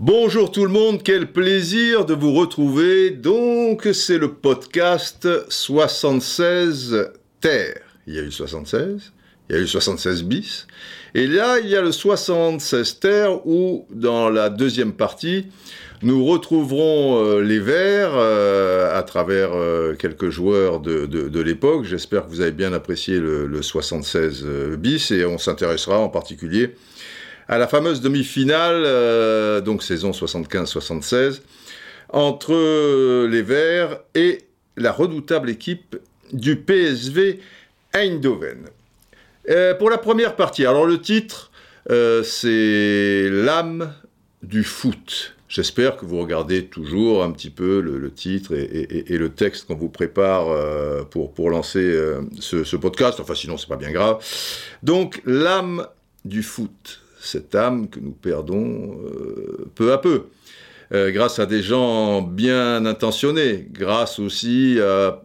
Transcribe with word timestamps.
Bonjour 0.00 0.50
tout 0.50 0.64
le 0.64 0.72
monde, 0.72 1.04
quel 1.04 1.30
plaisir 1.30 2.04
de 2.04 2.14
vous 2.14 2.32
retrouver. 2.32 3.10
Donc, 3.10 3.86
c'est 3.92 4.18
le 4.18 4.32
podcast 4.32 5.28
76 5.48 7.12
Terre. 7.40 7.82
Il 8.08 8.14
y 8.14 8.18
a 8.18 8.22
eu 8.22 8.32
76, 8.32 9.12
il 9.48 9.54
y 9.54 9.58
a 9.60 9.62
eu 9.62 9.68
76 9.68 10.24
bis. 10.24 10.66
Et 11.14 11.28
là, 11.28 11.60
il 11.60 11.68
y 11.68 11.76
a 11.76 11.82
le 11.82 11.92
76 11.92 12.98
Terre 12.98 13.46
où, 13.46 13.86
dans 13.90 14.30
la 14.30 14.50
deuxième 14.50 14.94
partie, 14.94 15.46
nous 16.02 16.24
retrouverons 16.24 17.22
euh, 17.22 17.42
les 17.42 17.58
Verts 17.58 18.14
euh, 18.14 18.98
à 18.98 19.02
travers 19.02 19.50
euh, 19.52 19.94
quelques 19.94 20.30
joueurs 20.30 20.80
de, 20.80 21.40
l'époque. 21.40 21.84
J'espère 21.84 22.24
que 22.24 22.30
vous 22.30 22.40
avez 22.40 22.52
bien 22.52 22.72
apprécié 22.72 23.18
le, 23.18 23.46
le 23.46 23.62
76 23.62 24.44
euh, 24.44 24.76
bis 24.76 25.10
et 25.10 25.24
on 25.26 25.38
s'intéressera 25.38 25.98
en 25.98 26.08
particulier 26.08 26.74
à 27.48 27.58
la 27.58 27.66
fameuse 27.66 28.00
demi-finale, 28.00 29.62
donc 29.64 29.82
saison 29.82 30.12
75-76, 30.12 31.40
entre 32.10 33.26
les 33.26 33.42
Verts 33.42 33.98
et 34.14 34.42
la 34.76 34.92
redoutable 34.92 35.50
équipe 35.50 35.96
du 36.32 36.54
PSV 36.54 37.40
Eindhoven. 37.92 38.66
Pour 39.80 39.90
la 39.90 39.98
première 39.98 40.36
partie, 40.36 40.64
alors 40.64 40.86
le 40.86 41.00
titre, 41.00 41.50
c'est 41.88 43.28
L'âme 43.28 43.94
du 44.44 44.62
foot. 44.62 45.34
J'espère 45.50 45.96
que 45.96 46.06
vous 46.06 46.20
regardez 46.20 46.66
toujours 46.66 47.24
un 47.24 47.32
petit 47.32 47.50
peu 47.50 47.80
le, 47.80 48.10
titre 48.12 48.54
et, 48.54 49.18
le 49.18 49.30
texte 49.30 49.66
qu'on 49.66 49.74
vous 49.74 49.88
prépare 49.88 50.48
euh, 50.48 51.02
pour, 51.02 51.34
pour 51.34 51.50
lancer 51.50 51.80
euh, 51.80 52.20
ce, 52.38 52.76
podcast. 52.76 53.18
Enfin, 53.18 53.34
sinon, 53.34 53.58
c'est 53.58 53.68
pas 53.68 53.76
bien 53.76 53.90
grave. 53.90 54.24
Donc, 54.84 55.20
l'âme 55.26 55.88
du 56.24 56.44
foot, 56.44 57.00
cette 57.20 57.56
âme 57.56 57.90
que 57.90 57.98
nous 57.98 58.12
perdons 58.12 59.00
euh, 59.04 59.68
peu 59.74 59.92
à 59.92 59.98
peu, 59.98 60.26
grâce 60.92 61.40
à 61.40 61.46
des 61.46 61.62
gens 61.62 62.22
bien 62.22 62.86
intentionnés, 62.86 63.66
grâce 63.72 64.20
aussi 64.20 64.78
à 64.80 65.20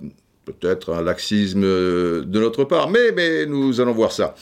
peut-être 0.46 0.94
un 0.94 1.04
laxisme 1.04 1.62
de 1.62 2.40
notre 2.40 2.64
part, 2.64 2.90
mais, 2.90 3.12
mais 3.12 3.46
nous 3.46 3.80
allons 3.80 3.94
voir 3.94 4.12
ça. 4.12 4.34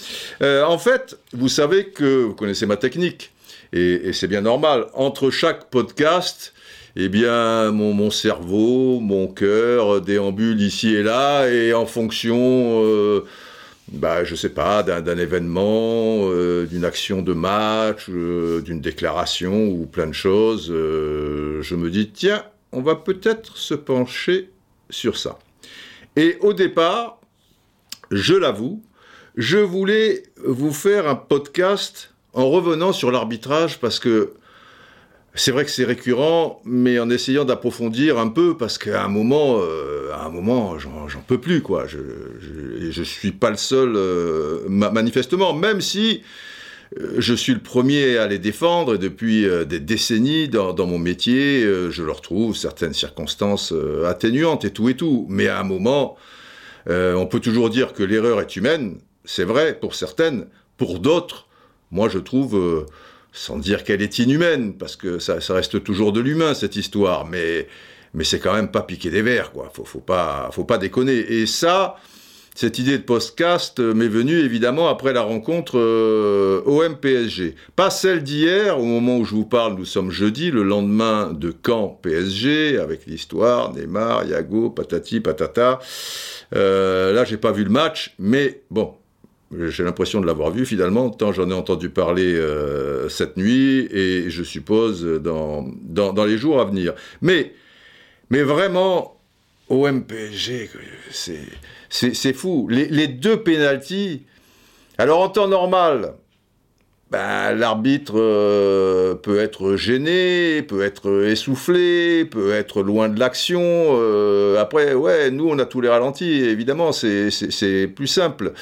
En 0.41 0.77
fait, 0.77 1.17
vous 1.33 1.49
savez 1.49 1.88
que 1.88 2.23
vous 2.23 2.36
connaissez 2.36 2.65
ma 2.65 2.77
technique, 2.77 3.33
et, 3.73 4.13
c'est 4.13 4.27
bien 4.27 4.41
normal. 4.41 4.85
Entre 4.93 5.31
chaque 5.31 5.69
podcast, 5.69 6.53
eh 6.95 7.09
bien, 7.09 7.71
mon, 7.71 8.11
cerveau, 8.11 8.99
mon 8.99 9.27
cœur 9.27 9.99
déambule 9.99 10.61
ici 10.61 10.93
et 10.93 11.03
là, 11.03 11.49
et 11.49 11.73
en 11.73 11.88
fonction, 11.88 12.83
euh, 12.83 13.25
bah, 13.91 14.23
je 14.23 14.35
sais 14.35 14.49
pas, 14.49 14.83
d'un 14.83 15.02
d'un 15.02 15.17
événement, 15.17 16.30
euh, 16.30 16.65
d'une 16.65 16.85
action 16.85 17.21
de 17.21 17.33
match, 17.33 18.05
euh, 18.09 18.61
d'une 18.61 18.80
déclaration 18.80 19.67
ou 19.67 19.87
plein 19.87 20.08
de 20.08 20.13
choses, 20.13 20.71
euh, 20.71 21.61
je 21.61 21.75
me 21.75 21.89
dis, 21.89 22.09
tiens, 22.11 22.45
on 22.71 22.81
va 22.81 22.95
peut-être 22.95 23.58
se 23.58 23.73
pencher 23.73 24.52
sur 24.89 25.17
ça. 25.17 25.39
Et 26.15 26.37
au 26.41 26.53
départ, 26.53 27.19
je 28.11 28.35
l'avoue, 28.35 28.83
je 29.35 29.58
voulais 29.58 30.23
vous 30.45 30.71
faire 30.71 31.08
un 31.08 31.15
podcast 31.15 32.12
en 32.34 32.50
revenant 32.50 32.94
sur 32.94 33.12
l'arbitrage 33.12 33.80
parce 33.80 34.00
que 34.00 34.34
c'est 35.36 35.52
vrai 35.52 35.66
que 35.66 35.72
c'est 35.72 35.84
récurrent, 35.84 36.62
mais 36.64 37.00
en 37.00 37.09
essayant 37.09 37.44
d'approfondir 37.44 38.20
un 38.20 38.28
peu 38.28 38.56
parce 38.56 38.78
qu'à 38.78 39.03
un 39.03 39.08
moment, 39.08 39.58
euh, 39.59 40.12
à 40.14 40.26
un 40.26 40.30
moment, 40.30 40.78
j'en 40.78 41.22
peux 41.26 41.39
plus 41.39 41.61
quoi. 41.61 41.88
Je, 41.88 41.98
je, 42.92 43.04
suis 43.04 43.31
pas 43.31 43.50
le 43.50 43.58
seul 43.58 43.94
euh, 43.95 44.59
ma- 44.70 44.92
manifestement, 44.92 45.54
même 45.54 45.81
si 45.81 46.22
euh, 47.00 47.16
je 47.17 47.34
suis 47.34 47.54
le 47.54 47.61
premier 47.61 48.17
à 48.17 48.28
les 48.28 48.38
défendre 48.38 48.95
et 48.95 48.98
depuis 49.00 49.48
des 49.67 49.80
décennies 49.80 50.50
dans, 50.50 50.86
mon 50.86 51.00
métier, 51.00 51.64
je 51.89 52.04
leur 52.04 52.22
trouve 52.22 52.55
certaines 52.55 52.93
circonstances 52.93 53.73
atténuantes 54.05 54.66
et 54.66 54.72
tout 54.72 54.89
et 54.89 54.95
tout. 54.95 55.26
Mais 55.30 55.48
à 55.48 55.60
un 55.60 55.64
moment, 55.64 56.16
on 56.88 57.26
peut 57.26 57.39
toujours 57.39 57.72
dire 57.72 57.93
que 57.93 58.04
l'erreur 58.04 58.39
est 58.39 58.55
humaine, 58.55 58.99
c'est 59.26 59.45
vrai 59.45 59.80
pour 59.80 59.95
certaines, 59.95 60.45
pour 60.77 60.99
d'autres, 60.99 61.48
moi 61.93 62.09
je 62.09 62.20
trouve, 62.20 62.58
euh, 62.58 62.86
sans 63.31 63.58
dire 63.58 63.83
qu'elle 63.83 64.02
est 64.02 64.20
inhumaine, 64.20 64.73
parce 64.73 64.95
que 64.95 65.20
ça, 65.20 65.37
reste 65.49 65.83
toujours 65.83 66.11
de 66.11 66.20
l'humain 66.20 66.54
cette 66.54 66.76
histoire, 66.76 67.26
mais, 67.26 67.67
mais 68.14 68.23
c'est 68.23 68.39
quand 68.39 68.54
même 68.54 68.71
pas 68.71 68.81
piquer 68.81 69.09
des 69.09 69.21
verres, 69.21 69.52
quoi. 69.52 69.71
Faut, 69.73 69.86
faut 69.86 69.99
pas, 69.99 70.49
faut 70.52 70.65
pas 70.65 70.77
déconner. 70.77 71.17
Et 71.17 71.45
ça, 71.45 71.95
cette 72.55 72.77
idée 72.77 72.99
de 72.99 73.04
podcast 73.04 73.80
euh, 73.80 73.95
m'est 73.95 74.08
venue 74.08 74.37
évidemment 74.37 74.87
après 74.87 75.11
la 75.11 75.23
rencontre 75.23 75.80
euh, 75.80 76.61
OM-PSG. 76.67 77.55
Pas 77.76 77.89
celle 77.89 78.21
d'hier, 78.21 78.80
au 78.80 78.83
moment 78.83 79.17
où 79.17 79.25
je 79.25 79.33
vous 79.33 79.45
parle, 79.45 79.73
nous 79.73 79.86
sommes 79.86 80.11
jeudi, 80.11 80.52
le 80.52 80.61
lendemain 80.61 81.31
de 81.33 81.52
Caen 81.65 81.99
PSG, 82.02 82.77
avec 82.77 83.08
l'histoire, 83.08 83.73
Neymar, 83.73 84.25
Yago, 84.25 84.70
patati, 84.70 85.20
patata. 85.20 85.80
Euh, 86.55 87.11
là, 87.14 87.23
j'ai 87.25 87.37
pas 87.37 87.52
vu 87.52 87.64
le 87.64 87.71
match, 87.71 88.14
mais 88.20 88.61
bon, 88.70 88.93
j'ai 89.69 89.83
l'impression 89.83 90.21
de 90.21 90.25
l'avoir 90.25 90.52
vu 90.52 90.65
finalement, 90.65 91.09
tant 91.09 91.31
j'en 91.31 91.49
ai 91.49 91.53
entendu 91.53 91.89
parler 91.89 92.33
euh, 92.36 93.09
cette 93.09 93.37
nuit, 93.37 93.87
et 93.91 94.30
je 94.30 94.43
suppose 94.43 95.03
dans, 95.21 95.65
dans, 95.81 96.14
dans 96.14 96.25
les 96.25 96.37
jours 96.37 96.59
à 96.61 96.65
venir. 96.65 96.93
Mais, 97.21 97.53
mais 98.30 98.42
vraiment, 98.43 99.17
c'est 101.11 101.39
c'est- 101.89 102.13
c'est 102.15 102.33
fou. 102.33 102.67
Les, 102.69 102.87
les 102.87 103.08
deux 103.08 103.37
pénalties, 103.43 104.23
alors 104.97 105.21
en 105.21 105.30
temps 105.30 105.47
normal, 105.47 106.13
ben, 107.13 107.53
l'arbitre 107.53 108.15
euh, 108.15 109.13
peut 109.13 109.37
être 109.37 109.75
gêné, 109.75 110.63
peut 110.63 110.81
être 110.81 111.25
essoufflé, 111.27 112.25
peut 112.25 112.53
être 112.53 112.81
loin 112.81 113.07
de 113.07 113.19
l'action. 113.19 113.61
euh, 113.61 114.59
après, 114.59 114.95
ouais, 114.95 115.29
nous, 115.29 115.47
on 115.47 115.59
a 115.59 115.65
tous 115.65 115.79
les 115.79 115.89
ralentis, 115.89 116.41
évidemment, 116.41 116.91
c'est- 116.91 117.87
plus 117.95 118.07
simple. 118.07 118.53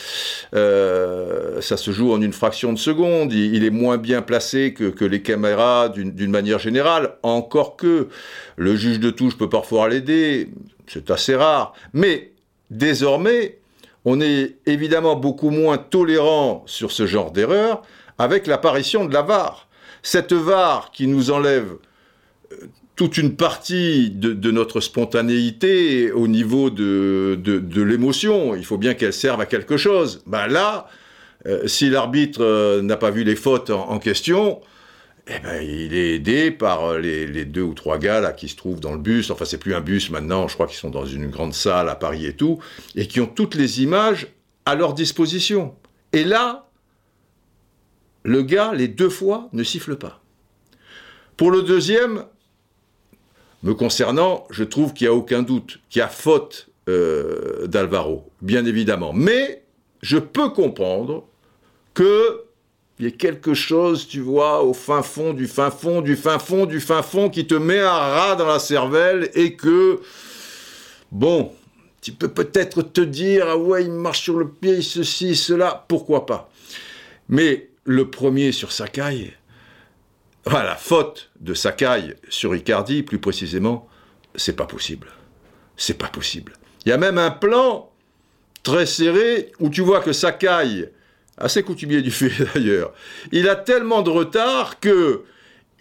Euh, 0.53 1.61
ça 1.61 1.77
se 1.77 1.91
joue 1.91 2.11
en 2.11 2.21
une 2.21 2.33
fraction 2.33 2.73
de 2.73 2.77
seconde, 2.77 3.31
il, 3.31 3.63
est 3.63 3.69
moins 3.69 3.97
bien 3.97 4.21
placé 4.21 4.73
que, 4.73 4.89
que 4.89 5.05
les 5.05 5.21
caméras 5.21 5.87
d'une 5.87 6.31
manière 6.31 6.59
générale, 6.59 7.13
encore 7.23 7.77
que 7.77 8.09
le 8.57 8.75
juge 8.75 8.99
de 8.99 9.11
touche 9.11 9.37
peut 9.37 9.47
parfois 9.47 9.87
l'aider, 9.87 10.49
c'est 10.87 11.09
assez 11.09 11.35
rare. 11.37 11.71
Mais 11.93 12.31
désormais, 12.69 13.59
on 14.03 14.19
est 14.19 14.57
évidemment 14.65 15.15
beaucoup 15.15 15.51
moins 15.51 15.77
tolérant 15.77 16.63
sur 16.65 16.91
ce 16.91 17.05
genre 17.07 17.31
d'erreur 17.31 17.83
avec 18.21 18.45
l'apparition 18.45 19.05
de 19.05 19.13
la 19.13 19.23
VAR. 19.23 19.67
Cette 20.03 20.33
VAR 20.33 20.91
qui 20.91 21.07
nous 21.07 21.31
enlève 21.31 21.75
euh, 22.51 22.55
toute 22.95 23.17
une 23.17 23.35
partie 23.35 24.11
de, 24.11 24.51
notre 24.51 24.79
spontanéité 24.79 26.11
au 26.11 26.27
niveau 26.27 26.69
de, 26.69 27.39
de, 27.41 27.81
l'émotion. 27.81 28.55
Il 28.55 28.63
faut 28.63 28.77
bien 28.77 28.93
qu'elle 28.93 29.13
serve 29.13 29.41
à 29.41 29.47
quelque 29.47 29.75
chose. 29.75 30.21
Ben 30.27 30.45
là, 30.45 30.87
euh, 31.47 31.65
si 31.65 31.89
l'arbitre 31.89 32.43
euh, 32.43 32.83
n'a 32.83 32.97
pas 32.97 33.09
vu 33.09 33.23
les 33.23 33.35
fautes 33.35 33.71
en, 33.71 33.97
question, 33.97 34.61
eh 35.27 35.39
ben, 35.39 35.63
il 35.63 35.95
est 35.95 36.13
aidé 36.15 36.51
par 36.51 36.99
les, 36.99 37.25
les 37.25 37.45
deux 37.45 37.63
ou 37.63 37.73
trois 37.73 37.97
gars 37.97 38.19
là 38.19 38.33
qui 38.33 38.49
se 38.49 38.55
trouvent 38.55 38.79
dans 38.79 38.91
le 38.91 38.99
bus. 38.99 39.31
Enfin, 39.31 39.45
c'est 39.45 39.57
plus 39.57 39.73
un 39.73 39.81
bus 39.81 40.11
maintenant. 40.11 40.47
Je 40.47 40.53
crois 40.53 40.67
qu'ils 40.67 40.77
sont 40.77 40.91
dans 40.91 41.07
une 41.07 41.27
grande 41.31 41.55
salle 41.55 41.89
à 41.89 41.95
Paris 41.95 42.27
et 42.27 42.33
tout, 42.33 42.59
et 42.95 43.07
qui 43.07 43.19
ont 43.19 43.25
toutes 43.25 43.55
les 43.55 43.81
images 43.81 44.27
à 44.67 44.75
leur 44.75 44.93
disposition. 44.93 45.73
Et 46.13 46.23
là, 46.23 46.70
le 48.23 48.41
gars, 48.43 48.73
les 48.73 48.87
deux 48.87 49.09
fois, 49.09 49.49
ne 49.53 49.63
siffle 49.63 49.95
pas. 49.95 50.21
Pour 51.37 51.51
le 51.51 51.63
deuxième, 51.63 52.25
me 53.63 53.73
concernant, 53.73 54.45
je 54.49 54.63
trouve 54.63 54.93
qu'il 54.93 55.07
n'y 55.07 55.13
a 55.13 55.15
aucun 55.15 55.41
doute, 55.41 55.79
qu'il 55.89 55.99
y 55.99 56.03
a 56.03 56.07
faute 56.07 56.69
euh, 56.89 57.67
d'Alvaro, 57.67 58.29
bien 58.41 58.65
évidemment. 58.65 59.13
Mais 59.13 59.63
je 60.01 60.17
peux 60.17 60.49
comprendre 60.49 61.25
que 61.93 62.41
il 62.99 63.05
y 63.05 63.07
ait 63.07 63.13
quelque 63.13 63.55
chose, 63.55 64.07
tu 64.07 64.19
vois, 64.19 64.63
au 64.63 64.75
fin 64.75 65.01
fond 65.01 65.33
du 65.33 65.47
fin 65.47 65.71
fond 65.71 66.01
du 66.01 66.15
fin 66.15 66.37
fond 66.37 66.67
du 66.67 66.79
fin 66.79 67.01
fond 67.01 67.31
qui 67.31 67.47
te 67.47 67.55
met 67.55 67.79
un 67.79 67.89
rat 67.89 68.35
dans 68.35 68.45
la 68.45 68.59
cervelle 68.59 69.31
et 69.33 69.55
que, 69.55 69.99
bon, 71.11 71.51
tu 72.01 72.11
peux 72.11 72.27
peut-être 72.27 72.83
te 72.83 73.01
dire, 73.01 73.47
ah 73.47 73.57
ouais, 73.57 73.85
il 73.85 73.91
marche 73.91 74.21
sur 74.21 74.37
le 74.37 74.47
pied, 74.47 74.83
ceci, 74.83 75.35
cela, 75.35 75.83
pourquoi 75.87 76.27
pas. 76.27 76.51
Mais 77.27 77.70
le 77.83 78.09
premier 78.09 78.51
sur 78.51 78.71
Sakai, 78.71 79.33
voilà, 80.45 80.75
faute 80.75 81.31
de 81.39 81.53
Sakai 81.53 82.15
sur 82.29 82.55
Icardi, 82.55 83.03
plus 83.03 83.19
précisément, 83.19 83.87
c'est 84.35 84.55
pas 84.55 84.65
possible. 84.65 85.07
C'est 85.77 85.97
pas 85.97 86.07
possible. 86.07 86.53
Il 86.85 86.89
y 86.89 86.93
a 86.93 86.97
même 86.97 87.17
un 87.17 87.31
plan 87.31 87.91
très 88.63 88.85
serré 88.85 89.51
où 89.59 89.69
tu 89.69 89.81
vois 89.81 90.01
que 90.01 90.13
Sakai, 90.13 90.91
assez 91.37 91.63
coutumier 91.63 92.01
du 92.01 92.11
fait 92.11 92.31
d'ailleurs, 92.53 92.93
il 93.31 93.47
a 93.49 93.55
tellement 93.55 94.01
de 94.01 94.09
retard 94.09 94.79
que 94.79 95.23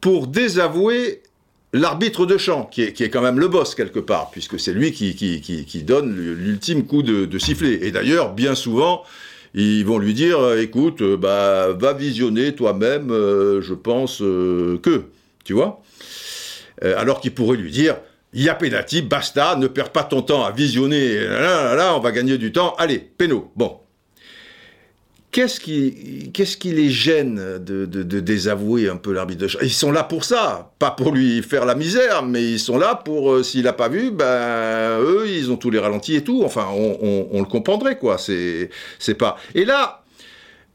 pour 0.00 0.28
désavouer 0.28 1.22
l'arbitre 1.72 2.26
de 2.26 2.36
champ, 2.36 2.64
qui 2.64 2.82
est, 2.82 3.10
quand 3.10 3.22
même 3.22 3.38
le 3.38 3.48
boss 3.48 3.74
quelque 3.74 3.98
part, 3.98 4.30
puisque 4.30 4.60
c'est 4.60 4.72
lui 4.72 4.92
qui, 4.92 5.82
donne 5.84 6.14
l'ultime 6.14 6.84
coup 6.84 7.02
de, 7.02 7.38
sifflet. 7.38 7.78
Et 7.82 7.90
d'ailleurs, 7.90 8.34
bien 8.34 8.54
souvent, 8.54 9.02
ils 9.54 9.84
vont 9.84 9.98
lui 9.98 10.14
dire, 10.14 10.38
euh, 10.40 10.62
écoute, 10.62 11.02
euh, 11.02 11.16
bah, 11.16 11.68
va 11.78 11.92
visionner 11.92 12.54
toi-même, 12.54 13.10
euh, 13.10 13.60
je 13.60 13.74
pense 13.74 14.18
que, 14.18 15.04
tu 15.44 15.52
vois 15.52 15.82
Alors 16.82 17.20
qu'il 17.20 17.34
pourrait 17.34 17.58
lui 17.58 17.70
dire, 17.70 17.96
il 18.32 18.42
y 18.42 19.02
basta, 19.02 19.56
ne 19.56 19.66
perds 19.66 19.90
pas 19.90 20.04
ton 20.04 20.22
temps 20.22 20.44
à 20.44 20.52
visionner, 20.52 21.18
là, 21.20 21.40
là, 21.40 21.74
là, 21.74 21.96
on 21.96 22.00
va 22.00 22.12
gagner 22.12 22.38
du 22.38 22.52
temps, 22.52 22.74
allez, 22.78 22.98
péno, 22.98 23.50
bon. 23.56 23.81
Qu'est-ce 25.32 25.60
qui, 25.60 26.30
qu'est-ce 26.34 26.58
qui 26.58 26.72
les 26.72 26.90
gêne 26.90 27.58
de, 27.58 27.86
désavouer 28.20 28.90
un 28.90 28.96
peu 28.96 29.14
l'arbitre 29.14 29.40
de 29.40 29.48
champ 29.48 29.58
Ils 29.62 29.72
sont 29.72 29.90
là 29.90 30.04
pour 30.04 30.24
ça, 30.24 30.72
pas 30.78 30.90
pour 30.90 31.10
lui 31.10 31.42
faire 31.42 31.64
la 31.64 31.74
misère, 31.74 32.22
mais 32.22 32.44
ils 32.44 32.60
sont 32.60 32.76
là 32.76 32.94
pour, 32.94 33.32
euh, 33.32 33.42
s'il 33.42 33.64
n'a 33.64 33.72
pas 33.72 33.88
vu, 33.88 34.10
ben 34.10 35.00
eux, 35.00 35.26
ils 35.26 35.50
ont 35.50 35.56
tous 35.56 35.70
les 35.70 35.78
ralentis 35.78 36.16
et 36.16 36.22
tout. 36.22 36.42
Enfin, 36.44 36.68
on, 36.74 37.28
on 37.30 37.40
le 37.40 37.46
comprendrait, 37.46 37.98
quoi. 37.98 38.18
C'est, 38.18 38.68
c'est 38.98 39.14
pas. 39.14 39.38
Et 39.54 39.64
là, 39.64 40.02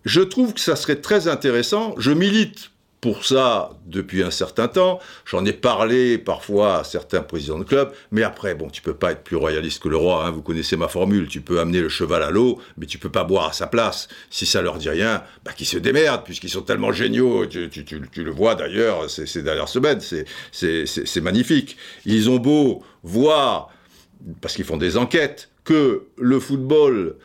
je 0.06 0.21
trouve 0.21 0.54
que 0.56 0.59
ça 0.59 0.75
serait 0.75 0.95
très 0.95 1.27
intéressant. 1.27 1.94
Je 2.00 2.12
milite 2.12 2.71
pour 3.01 3.25
ça 3.25 3.71
depuis 3.85 4.23
un 4.23 4.31
certain 4.31 4.67
temps. 4.67 4.99
J'en 5.25 5.45
ai 5.45 5.53
parlé 5.53 6.17
parfois 6.17 6.79
à 6.79 6.83
certains 6.83 7.21
présidents 7.21 7.59
de 7.59 7.63
club, 7.63 7.94
mais 8.11 8.23
après, 8.23 8.55
bon, 8.55 8.69
tu 8.69 8.81
peux 8.81 8.94
pas 8.94 9.11
être 9.11 9.23
plus 9.23 9.35
royaliste 9.35 9.83
que 9.83 9.89
le 9.89 9.97
roi. 9.97 10.25
Hein, 10.25 10.31
vous 10.31 10.41
connaissez 10.41 10.77
ma 10.77 10.88
formule. 10.88 11.27
Tu 11.27 11.41
peux 11.41 11.59
amener 11.59 11.79
le 11.79 11.89
cheval 11.89 12.23
à 12.23 12.31
l'eau, 12.31 12.59
mais 12.77 12.85
tu 12.85 12.97
peux 12.97 13.11
pas 13.11 13.23
boire 13.23 13.49
à 13.49 13.53
sa 13.53 13.67
place. 13.67 14.07
Si 14.29 14.45
ça 14.45 14.61
leur 14.61 14.77
dit 14.77 14.89
rien, 14.89 15.23
bah 15.45 15.51
qu'ils 15.53 15.67
se 15.67 15.77
démerdent, 15.77 16.23
puisqu'ils 16.23 16.49
sont 16.49 16.63
tellement 16.63 16.91
géniaux. 16.91 17.45
Tu, 17.45 17.69
le 18.15 18.31
vois 18.31 18.55
d'ailleurs 18.55 19.09
ces 19.09 19.44
dernières 19.44 19.69
semaines. 19.69 19.99
C'est 20.51 21.21
magnifique. 21.21 21.77
Ils 22.05 22.29
ont 22.29 22.38
beau 22.38 22.83
voir, 23.03 23.69
parce 24.41 24.55
qu'ils 24.55 24.65
font 24.65 24.77
des 24.77 24.97
enquêtes, 24.97 25.49
que 25.63 26.03
le 26.17 26.39
football 26.39 27.15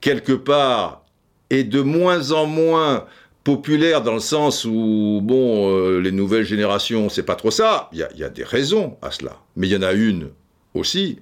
quelque 0.00 0.32
part 0.32 1.04
est 1.50 1.64
de 1.64 1.80
moins 1.80 2.32
en 2.32 2.46
moins 2.46 3.06
populaire 3.44 4.02
dans 4.02 4.14
le 4.14 4.20
sens 4.20 4.64
où, 4.64 5.20
bon, 5.22 5.70
euh, 5.70 6.00
les 6.00 6.10
nouvelles 6.10 6.46
générations, 6.46 7.10
c'est 7.10 7.22
pas 7.22 7.36
trop 7.36 7.50
ça. 7.50 7.90
Il 7.92 7.98
y 7.98 8.24
a, 8.24 8.28
des 8.30 8.42
raisons 8.42 8.96
à 9.02 9.10
cela. 9.10 9.38
Mais 9.54 9.68
il 9.68 9.72
y 9.72 9.76
en 9.76 9.82
a 9.82 9.92
une 9.92 10.30
aussi, 10.72 11.18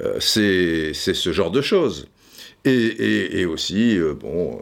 euh, 0.00 0.18
c'est 0.20 0.92
ce 0.92 1.32
genre 1.32 1.52
de 1.52 1.62
choses. 1.62 2.08
Et, 2.66 3.46
aussi, 3.46 3.96
euh, 3.96 4.12
bon, 4.12 4.60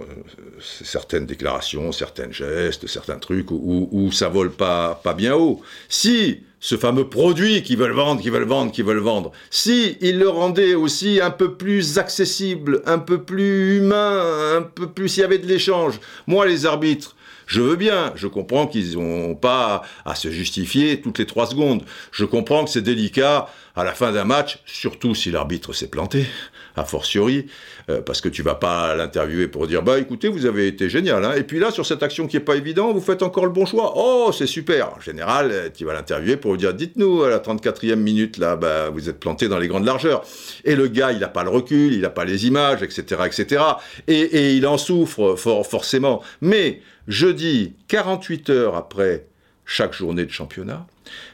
certaines 0.60 1.26
déclarations, 1.26 1.90
certains 1.90 2.30
gestes, 2.30 2.86
certains 2.86 3.18
trucs 3.18 3.50
où, 3.50 3.88
où, 3.90 4.12
ça 4.12 4.28
vole 4.28 4.52
pas, 4.52 5.00
pas 5.02 5.14
bien 5.14 5.34
haut. 5.34 5.60
Si 5.88 6.42
ce 6.60 6.76
fameux 6.76 7.08
produit 7.08 7.62
qu'ils 7.62 7.78
veulent 7.78 7.92
vendre, 7.92 8.20
qu'ils 8.20 8.32
veulent 8.32 8.44
vendre, 8.44 8.72
qu'ils 8.72 8.84
veulent 8.84 8.98
vendre, 8.98 9.32
si 9.50 9.96
ils 10.00 10.18
le 10.18 10.28
rendaient 10.28 10.74
aussi 10.74 11.20
un 11.20 11.30
peu 11.30 11.54
plus 11.54 11.98
accessible, 11.98 12.82
un 12.86 12.98
peu 12.98 13.22
plus 13.22 13.78
humain, 13.78 14.56
un 14.56 14.62
peu 14.62 14.88
plus, 14.88 15.08
s'il 15.08 15.20
y 15.22 15.24
avait 15.24 15.38
de 15.38 15.46
l'échange, 15.46 16.00
moi 16.26 16.46
les 16.46 16.66
arbitres, 16.66 17.14
je 17.48 17.62
veux 17.62 17.76
bien, 17.76 18.12
je 18.14 18.26
comprends 18.26 18.66
qu'ils 18.66 18.98
n'ont 18.98 19.34
pas 19.34 19.82
à 20.04 20.14
se 20.14 20.30
justifier 20.30 21.00
toutes 21.00 21.18
les 21.18 21.24
trois 21.24 21.46
secondes. 21.46 21.82
Je 22.12 22.26
comprends 22.26 22.62
que 22.64 22.70
c'est 22.70 22.82
délicat 22.82 23.48
à 23.74 23.84
la 23.84 23.94
fin 23.94 24.12
d'un 24.12 24.24
match, 24.24 24.58
surtout 24.66 25.14
si 25.14 25.30
l'arbitre 25.30 25.72
s'est 25.72 25.88
planté, 25.88 26.26
a 26.76 26.84
fortiori, 26.84 27.46
euh, 27.90 28.00
parce 28.00 28.20
que 28.20 28.28
tu 28.28 28.42
vas 28.42 28.54
pas 28.54 28.94
l'interviewer 28.94 29.48
pour 29.48 29.66
dire 29.66 29.82
bah 29.82 29.98
écoutez 29.98 30.28
vous 30.28 30.46
avez 30.46 30.66
été 30.66 30.88
génial, 30.88 31.24
hein. 31.24 31.34
et 31.36 31.42
puis 31.42 31.58
là 31.58 31.70
sur 31.70 31.86
cette 31.86 32.02
action 32.02 32.26
qui 32.26 32.36
est 32.36 32.40
pas 32.40 32.56
évidente, 32.56 32.94
vous 32.94 33.00
faites 33.00 33.22
encore 33.22 33.44
le 33.44 33.52
bon 33.52 33.66
choix. 33.66 33.94
Oh 33.96 34.30
c'est 34.36 34.46
super. 34.46 34.94
En 34.96 35.00
général, 35.00 35.50
euh, 35.50 35.68
tu 35.74 35.84
vas 35.84 35.94
l'interviewer 35.94 36.36
pour 36.36 36.52
lui 36.52 36.58
dire 36.58 36.74
dites-nous 36.74 37.22
à 37.22 37.30
la 37.30 37.38
34e 37.38 37.96
minute 37.96 38.38
là, 38.38 38.56
bah 38.56 38.90
vous 38.90 39.08
êtes 39.08 39.20
planté 39.20 39.48
dans 39.48 39.58
les 39.58 39.68
grandes 39.68 39.86
largeurs. 39.86 40.24
Et 40.64 40.76
le 40.76 40.88
gars 40.88 41.12
il 41.12 41.18
n'a 41.18 41.28
pas 41.28 41.44
le 41.44 41.50
recul, 41.50 41.92
il 41.92 42.00
n'a 42.00 42.10
pas 42.10 42.24
les 42.24 42.46
images, 42.46 42.82
etc., 42.82 43.22
etc. 43.26 43.62
Et, 44.06 44.54
il 44.54 44.66
en 44.66 44.78
souffre 44.78 45.36
for 45.36 45.66
forcément. 45.66 46.22
Mais 46.40 46.80
jeudi, 47.06 47.74
48 47.88 48.50
heures 48.50 48.76
après 48.76 49.26
chaque 49.64 49.92
journée 49.92 50.24
de 50.24 50.30
championnat, 50.30 50.86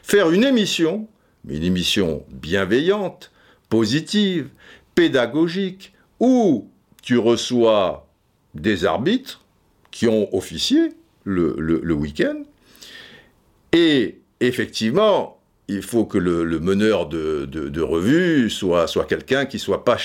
faire 0.03 0.29
une 0.29 0.43
émission, 0.43 1.07
mais 1.45 1.57
une 1.57 1.63
émission 1.63 2.25
bienveillante, 2.29 3.31
positive, 3.69 4.49
pédagogique, 4.95 5.93
où 6.19 6.69
tu 7.03 7.17
reçois 7.17 8.07
des 8.55 8.85
arbitres 8.85 9.43
qui 9.91 10.07
ont 10.07 10.33
officié 10.35 10.93
le, 11.23 11.93
week-end, 11.93 12.43
et 13.71 14.19
effectivement, 14.39 15.39
il 15.67 15.81
faut 15.81 16.05
que 16.05 16.17
le, 16.17 16.59
meneur 16.59 17.07
de, 17.07 17.81
revue 17.81 18.49
soit, 18.49 18.87
soit 18.87 19.05
quelqu'un 19.05 19.45
qui 19.45 19.59
soit 19.59 19.83
pas 19.83 19.97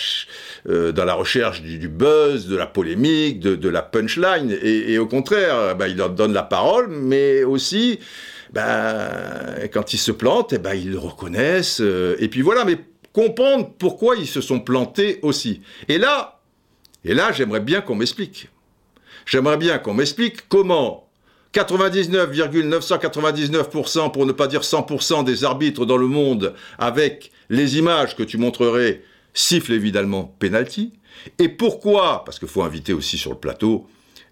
euh, 0.69 0.93
dans 0.93 1.05
la 1.05 1.15
recherche 1.15 1.63
du, 1.63 1.89
buzz, 1.89 2.47
de 2.47 2.57
la 2.57 2.67
polémique, 2.67 3.41
de, 3.41 3.69
la 3.69 3.83
punchline, 3.83 4.57
et, 4.63 4.99
au 4.99 5.07
contraire, 5.07 5.77
bah, 5.77 5.89
il 5.89 5.97
leur 5.97 6.11
donne 6.11 6.33
la 6.33 6.43
parole, 6.43 6.89
mais 6.89 7.45
aussi, 7.45 7.99
bah, 8.53 9.11
quand 9.73 9.93
ils 9.93 9.99
se 9.99 10.13
plantent, 10.13 10.53
eh 10.53 10.59
ben, 10.59 10.75
ils 10.75 10.91
le 10.91 10.99
reconnaissent, 10.99 11.81
euh, 11.81 12.17
et 12.19 12.29
puis 12.29 12.43
voilà, 12.43 12.65
mais 12.65 12.79
comprendre 13.13 13.71
pourquoi 13.79 14.17
ils 14.17 14.27
se 14.27 14.41
sont 14.41 14.59
plantés 14.61 15.19
aussi. 15.23 15.61
Et 15.89 15.99
là, 15.99 16.41
et 17.05 17.15
là, 17.15 17.31
j'aimerais 17.33 17.61
bien 17.61 17.81
qu'on 17.81 17.95
m'explique. 17.95 18.49
J'aimerais 19.27 19.57
bien 19.57 19.79
qu'on 19.79 19.95
m'explique 19.95 20.49
comment 20.49 21.07
99,999% 21.55 24.13
pour 24.13 24.27
ne 24.27 24.33
pas 24.33 24.47
dire 24.47 24.61
100% 24.61 25.25
des 25.25 25.45
arbitres 25.45 25.87
dans 25.87 25.97
le 25.97 26.07
monde 26.07 26.55
avec 26.79 27.33
les 27.49 27.79
images 27.79 28.15
que 28.17 28.23
tu 28.23 28.37
montrerais 28.39 29.03
sifflent 29.35 29.73
évidemment 29.73 30.33
penalty. 30.39 30.93
Et 31.39 31.49
pourquoi? 31.49 32.25
Parce 32.25 32.39
qu'il 32.39 32.49
faut 32.49 32.63
inviter 32.63 32.93
aussi 32.93 33.19
sur 33.19 33.33
le 33.33 33.39
plateau 33.39 33.89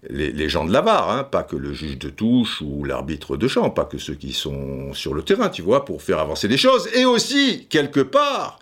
les, 0.09 0.49
gens 0.49 0.65
de 0.65 0.71
la 0.71 0.81
VAR, 0.81 1.09
hein, 1.09 1.23
pas 1.25 1.43
que 1.43 1.55
le 1.55 1.73
juge 1.73 1.97
de 1.97 2.09
touche 2.09 2.61
ou 2.61 2.85
l'arbitre 2.85 3.35
de 3.35 3.47
champ, 3.47 3.69
pas 3.69 3.85
que 3.85 3.97
ceux 3.97 4.13
qui 4.13 4.31
sont 4.31 4.93
sur 4.93 5.13
le 5.13 5.23
terrain, 5.23 5.49
tu 5.49 5.61
vois, 5.61 5.83
pour 5.83 6.01
faire 6.01 6.19
avancer 6.19 6.47
les 6.47 6.57
choses. 6.57 6.87
Et 6.95 7.05
aussi, 7.05 7.67
quelque 7.69 7.99
part, 7.99 8.59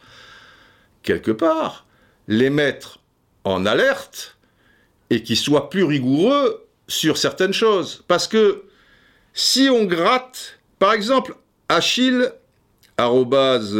quelque 1.07 1.31
part, 1.31 1.85
les 2.27 2.49
mettre 2.49 2.99
en 3.45 3.65
alerte 3.65 4.37
et 5.09 5.23
qu'ils 5.23 5.37
soient 5.37 5.69
plus 5.69 5.85
rigoureux 5.85 6.67
sur 6.89 7.17
certaines 7.17 7.53
choses. 7.53 8.03
Parce 8.09 8.27
que 8.27 8.65
si 9.33 9.69
on 9.71 9.85
gratte, 9.85 10.59
par 10.79 10.91
exemple, 10.91 11.35
Achille 11.69 12.29
arrobase 12.97 13.73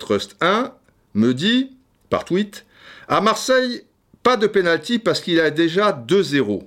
Trust 0.00 0.36
1 0.40 0.72
me 1.14 1.32
dit, 1.32 1.76
par 2.10 2.24
tweet, 2.24 2.66
à 3.06 3.20
Marseille, 3.20 3.84
pas 4.24 4.36
de 4.36 4.48
pénalty 4.48 4.98
parce 4.98 5.20
qu'il 5.20 5.38
a 5.38 5.50
déjà 5.50 5.92
2-0. 5.92 6.66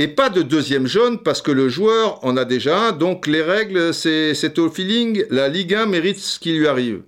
Et 0.00 0.08
pas 0.08 0.30
de 0.30 0.40
deuxième 0.40 0.86
jaune 0.86 1.18
parce 1.18 1.42
que 1.42 1.50
le 1.50 1.68
joueur 1.68 2.24
en 2.24 2.38
a 2.38 2.46
déjà 2.46 2.86
un, 2.86 2.92
donc 2.92 3.26
les 3.26 3.42
règles, 3.42 3.92
c'est 3.92 4.58
au 4.58 4.70
feeling, 4.70 5.26
la 5.28 5.48
Ligue 5.48 5.74
1 5.74 5.84
mérite 5.84 6.16
ce 6.16 6.38
qui 6.38 6.54
lui 6.54 6.66
arrive. 6.66 7.02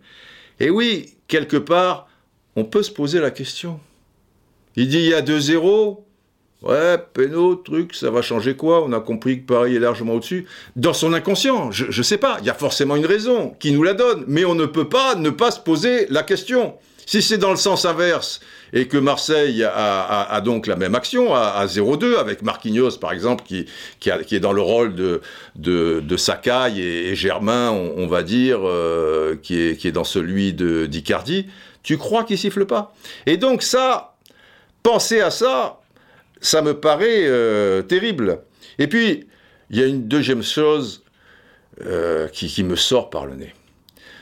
Et 0.61 0.69
oui, 0.69 1.15
quelque 1.27 1.57
part, 1.57 2.07
on 2.55 2.65
peut 2.65 2.83
se 2.83 2.91
poser 2.91 3.19
la 3.19 3.31
question. 3.31 3.81
Il 4.77 4.89
dit 4.89 4.99
il 4.99 5.09
y 5.09 5.15
a 5.15 5.23
2-0, 5.23 6.01
ouais, 6.65 6.99
péno, 7.15 7.55
truc, 7.55 7.95
ça 7.95 8.11
va 8.11 8.21
changer 8.21 8.57
quoi? 8.57 8.85
On 8.85 8.93
a 8.93 9.01
compris 9.01 9.41
que 9.41 9.47
Paris 9.47 9.75
est 9.75 9.81
largement 9.81 10.13
au-dessus. 10.13 10.45
Dans 10.77 10.93
son 10.93 11.15
inconscient, 11.15 11.71
je 11.71 11.87
ne 11.87 12.03
sais 12.03 12.19
pas, 12.19 12.37
il 12.41 12.47
y 12.47 12.51
a 12.51 12.55
forcément 12.55 12.97
une 12.97 13.07
raison 13.07 13.57
qui 13.59 13.73
nous 13.73 13.85
la 13.85 13.95
donne, 13.95 14.25
mais 14.29 14.45
on 14.45 14.55
ne 14.55 14.67
peut 14.67 14.91
pas 14.91 15.15
ne 15.15 15.31
pas 15.31 15.51
se 15.51 15.61
poser 15.61 16.09
la 16.11 16.25
question. 16.25 16.75
Si 17.07 17.23
c'est 17.23 17.39
dans 17.39 17.51
le 17.51 17.57
sens 17.57 17.85
inverse 17.85 18.41
et 18.73 18.89
que 18.89 18.97
Marseille 18.97 19.65
a, 19.65 20.41
donc 20.45 20.67
la 20.67 20.77
même 20.77 20.95
action 20.95 21.35
à, 21.35 21.67
0-2 21.67 22.17
avec 22.17 22.43
Marquinhos 22.43 22.99
par 22.99 23.13
exemple 23.13 23.45
qui, 23.45 23.67
est 24.07 24.41
dans 24.41 24.53
le 24.53 24.63
rôle 24.63 24.95
de, 24.95 25.21
de, 25.57 26.17
Sakai 26.17 26.79
et, 26.79 27.15
Germain, 27.15 27.71
on, 27.71 28.07
va 28.07 28.23
dire, 28.23 28.61
euh, 28.63 29.37
qui, 29.43 29.59
est, 29.59 29.93
dans 29.93 30.05
celui 30.05 30.53
de 30.53 30.87
d'Icardi, 30.87 31.47
tu 31.83 31.99
crois 31.99 32.25
qu'il 32.25 32.39
siffle 32.39 32.65
pas? 32.65 32.95
Et 33.27 33.37
donc 33.37 33.63
ça, 33.63 34.15
penser 34.83 35.21
à 35.21 35.31
ça, 35.31 35.81
ça 36.41 36.63
me 36.63 36.79
paraît 36.79 37.25
euh, 37.27 37.83
terrible. 37.83 38.41
Et 38.79 38.87
puis, 38.87 39.27
il 39.71 39.79
y 39.79 39.83
a 39.83 39.87
une 39.87 40.09
deuxième 40.09 40.43
chose 40.43 41.03
euh, 41.85 42.29
qui 42.29 42.63
me 42.63 42.77
sort 42.77 43.11
par 43.11 43.27
le 43.27 43.35
nez. 43.35 43.55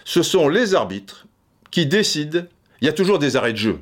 Ce 0.05 0.23
sont 0.23 0.49
les 0.49 0.75
arbitres 0.75 1.27
qui 1.71 1.87
décident 1.87 2.43
il 2.81 2.87
y 2.87 2.89
a 2.89 2.93
toujours 2.93 3.19
des 3.19 3.37
arrêts 3.37 3.53
de 3.53 3.59
jeu. 3.59 3.79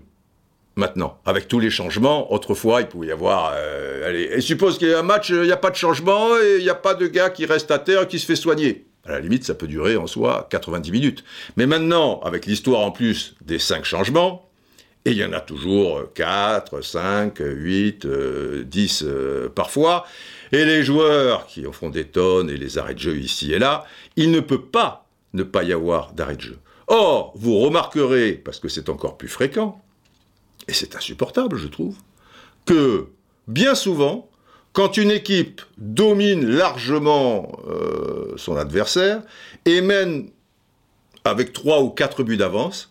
Maintenant, 0.76 1.18
avec 1.26 1.48
tous 1.48 1.58
les 1.58 1.70
changements, 1.70 2.32
autrefois, 2.32 2.82
il 2.82 2.86
pouvait 2.86 3.08
y 3.08 3.12
avoir. 3.12 3.52
Euh, 3.56 4.08
allez, 4.08 4.40
suppose 4.40 4.78
qu'il 4.78 4.88
y 4.88 4.94
a 4.94 5.00
un 5.00 5.02
match, 5.02 5.30
il 5.30 5.42
n'y 5.42 5.50
a 5.50 5.56
pas 5.56 5.70
de 5.70 5.76
changement 5.76 6.36
et 6.36 6.58
il 6.58 6.62
n'y 6.62 6.70
a 6.70 6.76
pas 6.76 6.94
de 6.94 7.06
gars 7.08 7.30
qui 7.30 7.46
reste 7.46 7.70
à 7.72 7.80
terre 7.80 8.06
qui 8.06 8.18
se 8.20 8.26
fait 8.26 8.36
soigner. 8.36 8.86
À 9.04 9.12
la 9.12 9.20
limite, 9.20 9.44
ça 9.44 9.54
peut 9.54 9.66
durer 9.66 9.96
en 9.96 10.06
soi 10.06 10.46
90 10.50 10.92
minutes. 10.92 11.24
Mais 11.56 11.66
maintenant, 11.66 12.20
avec 12.20 12.46
l'histoire 12.46 12.82
en 12.82 12.92
plus 12.92 13.34
des 13.44 13.58
cinq 13.58 13.84
changements, 13.84 14.48
et 15.04 15.12
il 15.12 15.16
y 15.16 15.24
en 15.24 15.32
a 15.32 15.40
toujours 15.40 16.12
4, 16.14 16.80
5, 16.80 17.38
8, 17.38 18.06
10 18.66 19.04
parfois, 19.54 20.04
et 20.52 20.64
les 20.64 20.82
joueurs 20.82 21.46
qui 21.46 21.66
en 21.66 21.72
font 21.72 21.90
des 21.90 22.04
tonnes 22.04 22.50
et 22.50 22.56
les 22.56 22.78
arrêts 22.78 22.94
de 22.94 23.00
jeu 23.00 23.16
ici 23.16 23.52
et 23.52 23.58
là, 23.58 23.84
il 24.16 24.30
ne 24.30 24.40
peut 24.40 24.62
pas 24.62 25.06
ne 25.34 25.42
pas 25.42 25.62
y 25.62 25.72
avoir 25.72 26.12
d'arrêt 26.12 26.36
de 26.36 26.40
jeu. 26.40 26.58
Or, 26.88 27.32
vous 27.36 27.58
remarquerez, 27.58 28.32
parce 28.32 28.58
que 28.58 28.68
c'est 28.68 28.88
encore 28.88 29.16
plus 29.18 29.28
fréquent, 29.28 29.80
et 30.66 30.72
c'est 30.72 30.96
insupportable, 30.96 31.56
je 31.56 31.68
trouve, 31.68 31.96
que 32.64 33.08
bien 33.46 33.74
souvent, 33.74 34.28
quand 34.72 34.96
une 34.96 35.10
équipe 35.10 35.60
domine 35.76 36.46
largement 36.46 37.60
euh, 37.68 38.34
son 38.36 38.56
adversaire 38.56 39.22
et 39.64 39.80
mène 39.80 40.30
avec 41.24 41.52
3 41.52 41.82
ou 41.82 41.90
4 41.90 42.22
buts 42.22 42.36
d'avance, 42.36 42.90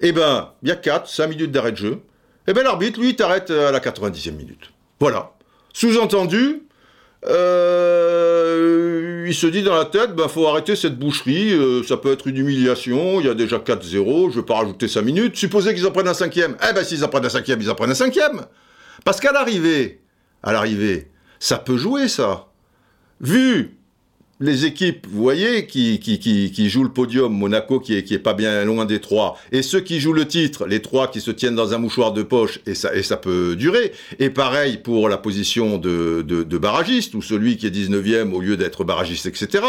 eh 0.00 0.12
ben, 0.12 0.52
il 0.62 0.68
y 0.68 0.72
a 0.72 0.76
4, 0.76 1.08
5 1.08 1.26
minutes 1.28 1.50
d'arrêt 1.50 1.72
de 1.72 1.76
jeu, 1.76 2.00
eh 2.46 2.52
ben 2.52 2.62
l'arbitre, 2.62 3.00
lui, 3.00 3.16
t'arrête 3.16 3.50
à 3.50 3.72
la 3.72 3.80
90e 3.80 4.32
minute. 4.32 4.72
Voilà. 5.00 5.32
Sous-entendu, 5.72 6.62
euh, 7.26 9.24
il 9.26 9.34
se 9.34 9.46
dit 9.46 9.62
dans 9.62 9.74
la 9.74 9.84
tête, 9.84 10.14
ben 10.14 10.28
faut 10.28 10.46
arrêter 10.46 10.76
cette 10.76 10.98
boucherie, 10.98 11.52
euh, 11.52 11.82
ça 11.82 11.96
peut 11.96 12.12
être 12.12 12.26
une 12.28 12.36
humiliation, 12.36 13.20
il 13.20 13.26
y 13.26 13.28
a 13.28 13.34
déjà 13.34 13.58
4-0, 13.58 14.30
je 14.30 14.40
vais 14.40 14.46
pas 14.46 14.56
rajouter 14.56 14.88
5 14.88 15.02
minutes. 15.02 15.36
Supposez 15.36 15.74
qu'ils 15.74 15.86
en 15.86 15.90
prennent 15.90 16.08
un 16.08 16.14
cinquième. 16.14 16.56
Eh 16.68 16.72
ben 16.72 16.84
s'ils 16.84 17.04
en 17.04 17.08
prennent 17.08 17.26
un 17.26 17.30
cinquième, 17.30 17.60
ils 17.60 17.70
en 17.70 17.74
prennent 17.74 17.90
un 17.90 17.94
cinquième. 17.94 18.42
Parce 19.04 19.20
qu'à 19.20 19.32
l'arrivée, 19.32 20.00
à 20.42 20.52
l'arrivée, 20.52 21.10
ça 21.40 21.58
peut 21.58 21.76
jouer 21.76 22.08
ça. 22.08 22.46
Vu 23.20 23.77
les 24.40 24.66
équipes, 24.66 25.06
vous 25.10 25.20
voyez, 25.20 25.66
qui, 25.66 25.98
qui, 25.98 26.18
qui, 26.18 26.68
jouent 26.68 26.84
le 26.84 26.92
podium, 26.92 27.32
Monaco 27.32 27.80
qui 27.80 27.96
est, 27.96 28.04
qui 28.04 28.14
est 28.14 28.20
pas 28.20 28.34
bien 28.34 28.64
loin 28.64 28.84
des 28.84 29.00
trois, 29.00 29.36
et 29.50 29.62
ceux 29.62 29.80
qui 29.80 29.98
jouent 29.98 30.12
le 30.12 30.26
titre, 30.26 30.66
les 30.66 30.80
trois 30.80 31.08
qui 31.08 31.20
se 31.20 31.30
tiennent 31.30 31.56
dans 31.56 31.74
un 31.74 31.78
mouchoir 31.78 32.12
de 32.12 32.22
poche, 32.22 32.60
et 32.66 32.74
ça, 32.74 32.94
et 32.94 33.02
ça 33.02 33.16
peut 33.16 33.56
durer. 33.56 33.92
Et 34.20 34.30
pareil 34.30 34.78
pour 34.78 35.08
la 35.08 35.18
position 35.18 35.78
de, 35.78 36.22
de, 36.22 36.58
barragiste, 36.58 37.14
ou 37.14 37.22
celui 37.22 37.56
qui 37.56 37.66
est 37.66 37.74
19e 37.74 38.32
au 38.32 38.40
lieu 38.40 38.56
d'être 38.56 38.84
barragiste, 38.84 39.26
etc. 39.26 39.64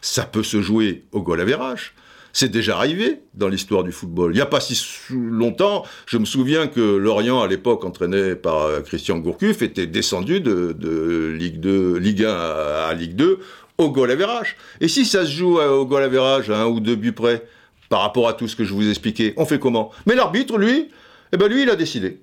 Ça 0.00 0.24
peut 0.24 0.42
se 0.42 0.62
jouer 0.62 1.04
au 1.12 1.20
goal 1.20 1.40
average. 1.40 1.94
C'est 2.36 2.50
déjà 2.50 2.76
arrivé 2.76 3.20
dans 3.34 3.46
l'histoire 3.46 3.84
du 3.84 3.92
football. 3.92 4.32
Il 4.32 4.34
n'y 4.34 4.40
a 4.40 4.46
pas 4.46 4.58
si 4.58 4.76
longtemps, 5.12 5.84
je 6.06 6.18
me 6.18 6.24
souviens 6.24 6.66
que 6.66 6.80
Lorient, 6.80 7.40
à 7.40 7.46
l'époque 7.46 7.84
entraîné 7.84 8.34
par 8.34 8.62
euh, 8.62 8.80
Christian 8.80 9.18
Gourcuff, 9.18 9.62
était 9.62 9.86
descendu 9.86 10.40
de, 10.40 10.74
de 10.76 11.28
Ligue 11.28 11.60
2, 11.60 11.96
Ligue 11.96 12.24
1 12.24 12.28
à 12.28 12.92
Ligue 12.94 13.14
2 13.14 13.38
au 13.78 13.90
goal 13.90 14.10
average. 14.10 14.56
Et 14.80 14.88
si 14.88 15.04
ça 15.04 15.24
se 15.24 15.30
joue 15.30 15.58
euh, 15.58 15.70
au 15.70 15.86
goal 15.86 16.02
average 16.02 16.50
à 16.50 16.62
un 16.62 16.66
ou 16.66 16.80
deux 16.80 16.96
buts 16.96 17.12
près, 17.12 17.42
par 17.88 18.00
rapport 18.00 18.28
à 18.28 18.32
tout 18.32 18.48
ce 18.48 18.56
que 18.56 18.64
je 18.64 18.72
vous 18.72 18.86
ai 18.86 18.90
expliqué, 18.90 19.34
on 19.36 19.44
fait 19.44 19.58
comment? 19.58 19.90
Mais 20.06 20.14
l'arbitre, 20.14 20.58
lui, 20.58 20.90
eh 21.32 21.36
ben 21.36 21.48
lui, 21.48 21.62
il 21.62 21.70
a 21.70 21.76
décidé. 21.76 22.20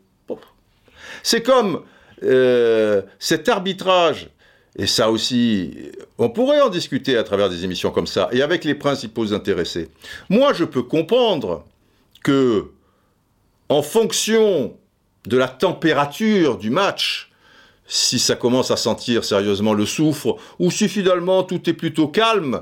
C'est 1.24 1.43
comme 1.43 1.84
euh, 2.24 3.01
cet 3.20 3.48
arbitrage, 3.48 4.29
et 4.77 4.88
ça 4.88 5.12
aussi, 5.12 5.91
on 6.17 6.29
pourrait 6.29 6.62
en 6.62 6.70
discuter 6.70 7.17
à 7.17 7.24
travers 7.24 7.50
des 7.50 7.63
émissions 7.63 7.91
comme 7.91 8.08
ça, 8.08 8.29
et 8.31 8.41
avec 8.41 8.63
les 8.63 8.75
principaux 8.75 9.34
intéressés. 9.34 9.89
Moi, 10.29 10.53
je 10.53 10.63
peux 10.63 10.84
comprendre 10.84 11.65
que, 12.24 12.72
en 13.70 13.81
fonction 13.81 14.75
de 15.25 15.38
la 15.38 15.48
température 15.48 16.58
du 16.58 16.70
match, 16.70 17.30
si 17.93 18.19
ça 18.19 18.38
commence 18.38 18.71
à 18.71 18.77
sentir 18.77 19.25
sérieusement 19.25 19.74
le 19.74 19.86
soufre, 19.86 20.38
ou 20.60 20.71
si 20.71 20.88
finalement 20.88 21.43
tout 21.43 21.69
est 21.69 21.74
plutôt 21.74 22.07
calme, 22.07 22.62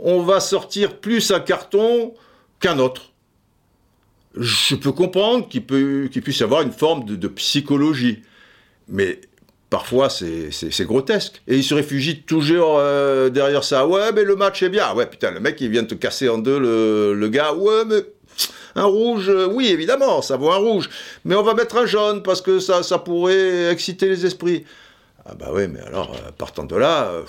on 0.00 0.22
va 0.22 0.40
sortir 0.40 0.96
plus 0.96 1.30
un 1.30 1.40
carton 1.40 2.14
qu'un 2.58 2.78
autre. 2.78 3.10
Je 4.34 4.74
peux 4.74 4.92
comprendre 4.92 5.46
qu'il, 5.46 5.62
puisse 5.62 6.38
y 6.38 6.42
avoir 6.42 6.62
une 6.62 6.72
forme 6.72 7.04
de, 7.04 7.28
psychologie, 7.28 8.22
mais 8.88 9.20
parfois 9.68 10.08
c'est, 10.08 10.86
grotesque. 10.86 11.42
Et 11.46 11.56
il 11.56 11.64
se 11.64 11.74
réfugie 11.74 12.22
toujours 12.22 12.78
euh, 12.78 13.28
derrière 13.28 13.64
ça. 13.64 13.86
Ouais, 13.86 14.10
mais 14.14 14.24
le 14.24 14.36
match 14.36 14.62
est 14.62 14.70
bien. 14.70 14.94
Ouais, 14.94 15.04
putain, 15.04 15.32
le 15.32 15.40
mec 15.40 15.60
il 15.60 15.68
vient 15.68 15.84
te 15.84 15.94
casser 15.94 16.30
en 16.30 16.38
deux 16.38 16.58
le, 16.58 17.12
le 17.12 17.28
gars. 17.28 17.52
Ouais, 17.52 17.84
mais 17.86 18.00
un 18.74 18.84
rouge, 18.84 19.28
euh, 19.28 19.46
oui, 19.46 19.68
évidemment, 19.68 20.22
ça 20.22 20.36
vaut 20.36 20.50
un 20.50 20.56
rouge. 20.56 20.88
Mais 21.24 21.34
on 21.34 21.42
va 21.42 21.54
mettre 21.54 21.76
un 21.76 21.86
jaune 21.86 22.22
parce 22.22 22.40
que 22.40 22.58
ça, 22.58 22.82
pourrait 22.98 23.70
exciter 23.70 24.08
les 24.08 24.26
esprits. 24.26 24.64
Ah 25.26 25.34
bah 25.38 25.50
oui, 25.52 25.68
mais 25.68 25.80
alors, 25.80 26.12
euh, 26.14 26.30
partant 26.36 26.64
de 26.64 26.76
là, 26.76 27.04
euh, 27.04 27.22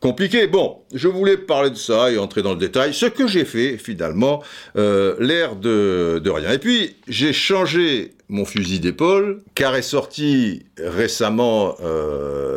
compliqué. 0.00 0.46
Bon, 0.46 0.78
je 0.94 1.08
voulais 1.08 1.36
parler 1.36 1.70
de 1.70 1.76
ça 1.76 2.10
et 2.10 2.18
entrer 2.18 2.42
dans 2.42 2.52
le 2.52 2.58
détail. 2.58 2.94
Ce 2.94 3.06
que 3.06 3.26
j'ai 3.26 3.44
fait, 3.44 3.78
finalement, 3.78 4.42
l'air 4.74 5.56
de, 5.56 6.22
rien. 6.24 6.52
Et 6.52 6.58
puis, 6.58 6.96
j'ai 7.08 7.32
changé 7.32 8.12
mon 8.28 8.44
fusil 8.44 8.80
d'épaule, 8.80 9.42
car 9.54 9.76
est 9.76 9.82
sorti 9.82 10.66
récemment 10.78 11.76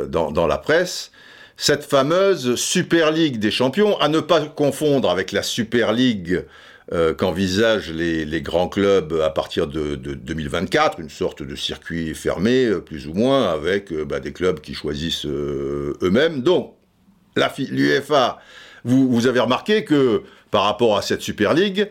dans, 0.09 0.31
dans 0.31 0.47
la 0.47 0.57
presse 0.57 1.11
cette 1.59 1.83
fameuse 1.83 2.55
Super 2.55 3.11
League 3.11 3.37
des 3.37 3.51
champions, 3.51 3.99
à 3.99 4.07
ne 4.07 4.21
pas 4.21 4.45
confondre 4.45 5.09
avec 5.09 5.33
la 5.33 5.43
Super 5.43 5.91
League 5.91 6.45
euh, 6.91 7.13
qu'envisagent 7.13 7.91
les, 7.91 8.41
grands 8.41 8.67
clubs 8.67 9.13
à 9.23 9.29
partir 9.29 9.67
de, 9.67 9.95
2024, 9.95 10.99
une 10.99 11.09
sorte 11.09 11.43
de 11.43 11.55
circuit 11.55 12.15
fermé, 12.15 12.65
euh, 12.65 12.79
plus 12.79 13.07
ou 13.07 13.13
moins, 13.13 13.51
avec 13.51 13.91
euh, 13.91 14.05
bah, 14.05 14.19
des 14.19 14.33
clubs 14.33 14.59
qui 14.59 14.73
choisissent 14.73 15.27
eux-mêmes. 15.27 16.41
Donc, 16.41 16.73
l'UEFA, 17.35 18.39
vous, 18.83 19.07
vous 19.07 19.27
avez 19.27 19.39
remarqué 19.39 19.83
que 19.85 20.23
par 20.49 20.63
rapport 20.63 20.97
à 20.97 21.03
cette 21.03 21.21
Super 21.21 21.53
League, 21.53 21.89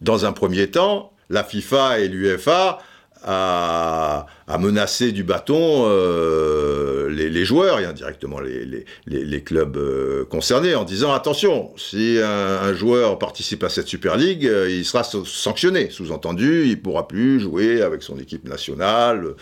dans 0.00 0.26
un 0.26 0.32
premier 0.32 0.70
temps, 0.70 1.12
la 1.30 1.44
FIFA 1.44 2.00
et 2.00 2.08
l'UEFA 2.08 2.80
à, 3.24 4.26
menacer 4.58 5.12
du 5.12 5.24
bâton 5.24 5.86
euh, 5.86 7.08
les, 7.08 7.44
joueurs 7.44 7.80
et 7.80 7.84
indirectement 7.84 8.38
les, 8.38 8.84
les, 9.06 9.42
clubs 9.42 9.76
euh, 9.76 10.24
concernés 10.24 10.74
en 10.74 10.84
disant 10.84 11.12
attention, 11.12 11.72
si 11.76 12.18
un, 12.22 12.72
joueur 12.74 13.18
participe 13.18 13.64
à 13.64 13.68
cette 13.68 13.88
Super 13.88 14.16
League, 14.16 14.46
euh, 14.46 14.70
il 14.70 14.84
sera 14.84 15.02
sanctionné. 15.04 15.90
Sous-entendu, 15.90 16.66
il 16.66 16.80
pourra 16.80 17.08
plus 17.08 17.40
jouer 17.40 17.82
avec 17.82 18.02
son 18.02 18.18
équipe 18.18 18.48
nationale 18.48 19.34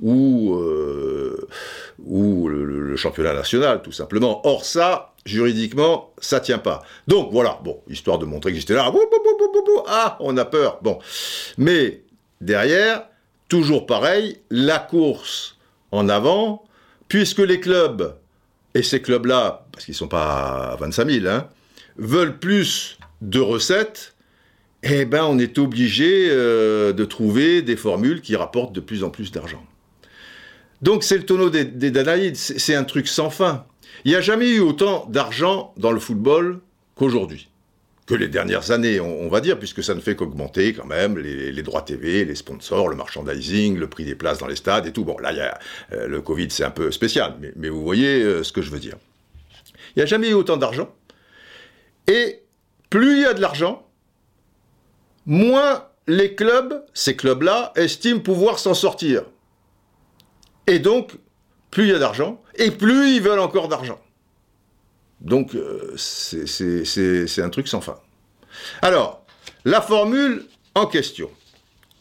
ou, 0.00 0.56
ou 2.04 2.48
le, 2.48 2.96
championnat 2.96 3.34
national, 3.34 3.82
tout 3.82 3.92
simplement. 3.92 4.46
Or 4.46 4.64
ça, 4.64 5.14
juridiquement, 5.24 6.12
ça 6.18 6.40
tient 6.40 6.58
pas. 6.58 6.82
Donc 7.06 7.30
voilà, 7.32 7.58
bon, 7.64 7.80
histoire 7.88 8.18
de 8.18 8.26
montrer 8.26 8.52
que 8.52 8.58
j'étais 8.58 8.74
là, 8.74 8.92
ah, 9.86 10.16
on 10.20 10.36
a 10.36 10.44
peur. 10.44 10.78
Bon, 10.82 10.98
mais 11.56 12.02
derrière, 12.40 13.04
toujours 13.48 13.86
pareil, 13.86 14.38
la 14.50 14.78
course 14.78 15.56
en 15.90 16.08
avant, 16.08 16.64
puisque 17.08 17.38
les 17.38 17.60
clubs 17.60 18.14
et 18.74 18.82
ces 18.82 19.00
clubs-là, 19.00 19.66
parce 19.72 19.84
qu'ils 19.84 19.92
ne 19.92 19.98
sont 19.98 20.08
pas 20.08 20.72
à 20.72 20.76
25 20.76 21.10
000, 21.10 21.26
hein, 21.26 21.48
veulent 21.96 22.38
plus 22.38 22.98
de 23.22 23.40
recettes, 23.40 24.14
eh 24.82 25.04
ben 25.04 25.24
on 25.24 25.38
est 25.38 25.58
obligé 25.58 26.28
euh, 26.30 26.92
de 26.92 27.04
trouver 27.04 27.62
des 27.62 27.76
formules 27.76 28.20
qui 28.20 28.36
rapportent 28.36 28.72
de 28.72 28.80
plus 28.80 29.02
en 29.02 29.10
plus 29.10 29.32
d'argent. 29.32 29.64
Donc 30.82 31.02
c'est 31.02 31.16
le 31.16 31.24
tonneau 31.24 31.50
des, 31.50 31.64
des 31.64 31.90
Danaïdes, 31.90 32.36
c'est 32.36 32.74
un 32.74 32.84
truc 32.84 33.08
sans 33.08 33.30
fin. 33.30 33.66
Il 34.04 34.12
n'y 34.12 34.16
a 34.16 34.20
jamais 34.20 34.48
eu 34.48 34.60
autant 34.60 35.06
d'argent 35.08 35.74
dans 35.76 35.90
le 35.90 35.98
football 35.98 36.60
qu'aujourd'hui. 36.94 37.48
Que 38.08 38.14
les 38.14 38.28
dernières 38.28 38.70
années, 38.70 39.00
on, 39.00 39.28
va 39.28 39.42
dire, 39.42 39.58
puisque 39.58 39.84
ça 39.84 39.94
ne 39.94 40.00
fait 40.00 40.16
qu'augmenter 40.16 40.72
quand 40.72 40.86
même 40.86 41.18
les, 41.18 41.62
droits 41.62 41.82
TV, 41.82 42.24
les 42.24 42.34
sponsors, 42.34 42.88
le 42.88 42.96
merchandising, 42.96 43.76
le 43.76 43.86
prix 43.86 44.06
des 44.06 44.14
places 44.14 44.38
dans 44.38 44.46
les 44.46 44.56
stades 44.56 44.86
et 44.86 44.92
tout. 44.92 45.04
Bon, 45.04 45.18
là, 45.18 45.58
euh, 45.92 46.08
le 46.08 46.22
Covid, 46.22 46.48
c'est 46.50 46.64
un 46.64 46.70
peu 46.70 46.90
spécial, 46.90 47.36
mais, 47.54 47.68
vous 47.68 47.82
voyez 47.82 48.22
euh, 48.22 48.42
ce 48.42 48.50
que 48.50 48.62
je 48.62 48.70
veux 48.70 48.78
dire. 48.78 48.96
Il 49.94 49.98
n'y 49.98 50.02
a 50.04 50.06
jamais 50.06 50.30
eu 50.30 50.32
autant 50.32 50.56
d'argent. 50.56 50.88
Et 52.06 52.40
plus 52.88 53.18
il 53.18 53.22
y 53.24 53.26
a 53.26 53.34
de 53.34 53.42
l'argent, 53.42 53.86
moins 55.26 55.84
les 56.06 56.34
clubs, 56.34 56.82
ces 56.94 57.14
clubs-là, 57.14 57.74
estiment 57.76 58.20
pouvoir 58.20 58.58
s'en 58.58 58.72
sortir. 58.72 59.24
Et 60.66 60.78
donc, 60.78 61.12
plus 61.70 61.84
il 61.84 61.90
y 61.90 61.94
a 61.94 61.98
d'argent, 61.98 62.42
et 62.54 62.70
plus 62.70 63.10
ils 63.10 63.20
veulent 63.20 63.38
encore 63.38 63.68
d'argent. 63.68 64.00
Donc, 65.20 65.54
euh, 65.54 65.94
c'est 65.96 67.42
un 67.42 67.50
truc 67.50 67.68
sans 67.68 67.80
fin. 67.80 67.98
Alors, 68.82 69.24
la 69.64 69.80
formule 69.80 70.44
en 70.74 70.86
question. 70.86 71.30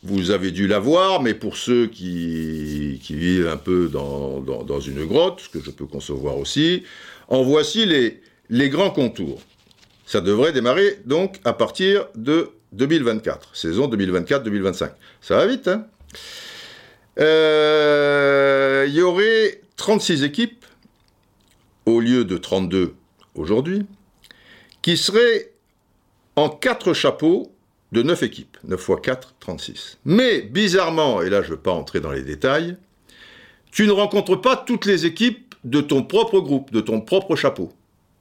Vous 0.03 0.29
avez 0.31 0.51
dû 0.51 0.67
la 0.67 0.79
voir, 0.79 1.21
mais 1.21 1.33
pour 1.33 1.57
ceux 1.57 1.87
qui, 1.87 2.99
vivent 3.09 3.47
un 3.47 3.57
peu 3.57 3.89
dans, 3.89 4.79
une 4.79 5.05
grotte, 5.05 5.41
ce 5.41 5.49
que 5.49 5.59
je 5.59 5.71
peux 5.71 5.85
concevoir 5.85 6.37
aussi, 6.37 6.83
en 7.27 7.41
voici 7.43 7.85
les, 7.85 8.69
grands 8.69 8.91
contours. 8.91 9.41
Ça 10.05 10.21
devrait 10.21 10.53
démarrer 10.53 10.99
donc 11.05 11.39
à 11.43 11.53
partir 11.53 12.05
de 12.15 12.51
2024, 12.73 13.55
saison 13.55 13.89
2024-2025. 13.89 14.91
Ça 15.19 15.37
va 15.37 15.47
vite, 15.47 15.67
hein? 15.67 15.87
Euh, 17.19 18.85
Il 18.87 18.93
y 18.93 19.01
aurait 19.01 19.61
36 19.75 20.23
équipes, 20.23 20.63
au 21.85 21.99
lieu 21.99 22.23
de 22.23 22.37
32 22.37 22.93
aujourd'hui, 23.39 23.85
qui 24.81 24.97
seraient 24.97 25.51
en 26.35 26.49
4 26.49 26.93
chapeaux 26.93 27.51
de 27.91 28.03
9 28.03 28.23
équipes. 28.23 28.57
9 28.63 28.79
x 28.89 28.99
4, 29.01 29.35
36. 29.39 29.97
Mais 30.05 30.41
bizarrement, 30.41 31.21
et 31.21 31.29
là 31.29 31.41
je 31.41 31.47
ne 31.47 31.51
veux 31.51 31.61
pas 31.61 31.71
entrer 31.71 31.99
dans 31.99 32.11
les 32.11 32.23
détails, 32.23 32.77
tu 33.71 33.87
ne 33.87 33.91
rencontres 33.91 34.35
pas 34.35 34.55
toutes 34.55 34.85
les 34.85 35.05
équipes 35.05 35.55
de 35.63 35.81
ton 35.81 36.03
propre 36.03 36.39
groupe, 36.39 36.71
de 36.71 36.81
ton 36.81 37.01
propre 37.01 37.35
chapeau. 37.35 37.71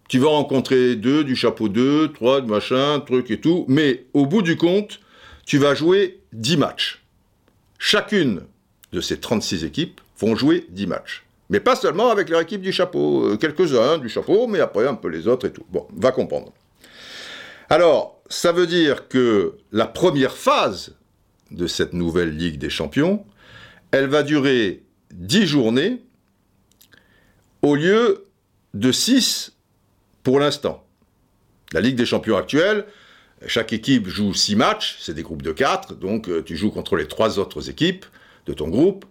Tu 0.08 0.18
vas 0.18 0.28
rencontrer 0.28 0.96
deux 0.96 1.24
du 1.24 1.34
chapeau 1.34 1.68
2, 1.68 2.12
3, 2.12 2.42
de 2.42 2.46
machin, 2.46 3.00
truc 3.00 3.30
et 3.30 3.40
tout, 3.40 3.64
mais 3.68 4.04
au 4.14 4.26
bout 4.26 4.42
du 4.42 4.56
compte, 4.56 5.00
tu 5.44 5.58
vas 5.58 5.74
jouer 5.74 6.20
10 6.32 6.56
matchs. 6.58 7.02
Chacune 7.78 8.42
de 8.92 9.00
ces 9.00 9.18
36 9.18 9.64
équipes 9.64 10.00
vont 10.18 10.36
jouer 10.36 10.66
10 10.70 10.86
matchs. 10.86 11.25
Mais 11.48 11.60
pas 11.60 11.76
seulement 11.76 12.10
avec 12.10 12.28
leur 12.28 12.40
équipe 12.40 12.60
du 12.60 12.72
chapeau, 12.72 13.24
euh, 13.24 13.36
quelques-uns 13.36 13.98
du 13.98 14.08
chapeau, 14.08 14.46
mais 14.46 14.60
après 14.60 14.86
un 14.86 14.94
peu 14.94 15.08
les 15.08 15.28
autres 15.28 15.46
et 15.46 15.52
tout. 15.52 15.64
Bon, 15.70 15.86
va 15.96 16.10
comprendre. 16.10 16.52
Alors, 17.70 18.20
ça 18.28 18.52
veut 18.52 18.66
dire 18.66 19.08
que 19.08 19.54
la 19.72 19.86
première 19.86 20.36
phase 20.36 20.96
de 21.50 21.66
cette 21.66 21.92
nouvelle 21.92 22.36
Ligue 22.36 22.58
des 22.58 22.70
Champions, 22.70 23.24
elle 23.92 24.06
va 24.06 24.22
durer 24.22 24.82
10 25.12 25.46
journées 25.46 26.02
au 27.62 27.76
lieu 27.76 28.26
de 28.74 28.92
6 28.92 29.52
pour 30.22 30.40
l'instant. 30.40 30.84
La 31.72 31.80
Ligue 31.80 31.96
des 31.96 32.06
Champions 32.06 32.36
actuelle, 32.36 32.86
chaque 33.46 33.72
équipe 33.72 34.08
joue 34.08 34.34
6 34.34 34.56
matchs, 34.56 34.96
c'est 35.00 35.14
des 35.14 35.22
groupes 35.22 35.42
de 35.42 35.52
4, 35.52 35.94
donc 35.94 36.28
euh, 36.28 36.42
tu 36.42 36.56
joues 36.56 36.70
contre 36.70 36.96
les 36.96 37.06
3 37.06 37.38
autres 37.38 37.70
équipes 37.70 38.04
de 38.46 38.52
ton 38.52 38.68
groupe, 38.68 39.04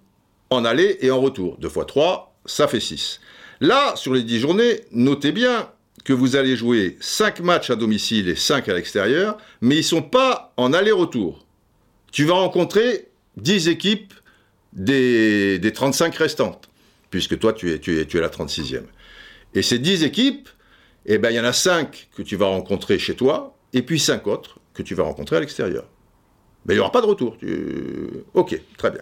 en 0.50 0.66
aller 0.66 0.98
et 1.02 1.12
en 1.12 1.20
retour. 1.20 1.58
2 1.60 1.70
fois 1.70 1.86
3, 1.86 2.36
ça 2.46 2.68
fait 2.68 2.80
6. 2.80 3.20
Là, 3.62 3.96
sur 3.96 4.14
les 4.14 4.24
10 4.24 4.40
journées, 4.40 4.82
notez 4.92 5.32
bien 5.32 5.70
que 6.04 6.14
vous 6.14 6.36
allez 6.36 6.56
jouer 6.56 6.98
5 7.00 7.40
matchs 7.40 7.70
à 7.70 7.76
domicile 7.76 8.30
et 8.30 8.36
5 8.36 8.70
à 8.70 8.74
l'extérieur, 8.74 9.38
mais 9.62 9.76
ils 9.76 9.80
ne 9.80 9.84
sont 9.84 10.02
pas 10.02 10.54
en 10.58 10.74
aller-retour. 10.74 11.46
Tu 12.12 12.26
vas 12.26 12.36
rencontrer 12.36 13.08
10 13.38 13.68
équipes 13.70 14.14
des, 14.74 15.60
35 15.74 16.16
restantes, 16.16 16.70
puisque 17.10 17.40
toi, 17.40 17.54
tu 17.54 17.72
es, 17.72 17.80
tu 17.80 18.00
es, 18.00 18.06
tu 18.06 18.18
es 18.18 18.22
la 18.22 18.30
36e. 18.30 18.84
Et 19.56 19.62
ces 19.62 19.80
10 19.80 20.04
équipes, 20.04 20.50
eh 21.06 21.18
ben, 21.18 21.32
il 21.32 21.36
y 21.36 21.40
en 21.40 21.46
a 21.46 21.54
5 21.54 22.10
que 22.16 22.22
tu 22.22 22.36
vas 22.36 22.48
rencontrer 22.48 23.00
chez 23.00 23.16
toi, 23.16 23.58
et 23.74 23.82
puis 23.82 24.00
5 24.00 24.28
autres 24.28 24.60
que 24.74 24.84
tu 24.84 24.96
vas 24.96 25.04
rencontrer 25.04 25.38
à 25.38 25.40
l'extérieur. 25.40 25.86
Mais 26.66 26.74
il 26.74 26.78
n'y 26.78 26.82
aura 26.82 26.92
pas 26.92 27.02
de 27.02 27.06
retour. 27.06 27.38
Ok, 28.34 28.60
très 28.78 28.92
bien. 28.92 29.02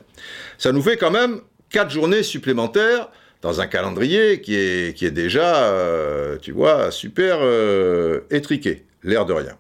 Ça 0.58 0.72
nous 0.72 0.82
fait 0.82 0.98
quand 0.98 1.12
même 1.12 1.42
4 1.70 1.90
journées 1.90 2.24
supplémentaires 2.24 3.10
dans 3.42 3.60
un 3.60 3.68
calendrier 3.68 4.42
qui 4.42 4.56
est, 4.56 4.96
qui 4.98 5.06
est 5.06 5.12
déjà, 5.12 5.66
euh, 5.66 6.38
tu 6.38 6.52
vois, 6.52 6.92
super 6.92 7.40
euh, 7.42 8.22
étriqué, 8.32 8.86
l'air 9.04 9.26
de 9.26 9.34
rien. 9.34 9.58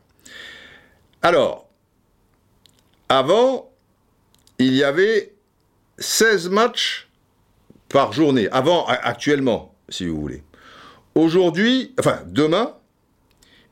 Alors, 1.21 1.69
avant, 3.09 3.71
il 4.57 4.73
y 4.73 4.83
avait 4.83 5.33
16 5.97 6.49
matchs 6.49 7.09
par 7.89 8.13
journée. 8.13 8.47
Avant, 8.51 8.85
actuellement, 8.87 9.75
si 9.89 10.07
vous 10.07 10.19
voulez. 10.19 10.43
Aujourd'hui, 11.15 11.93
enfin, 11.99 12.21
demain, 12.25 12.75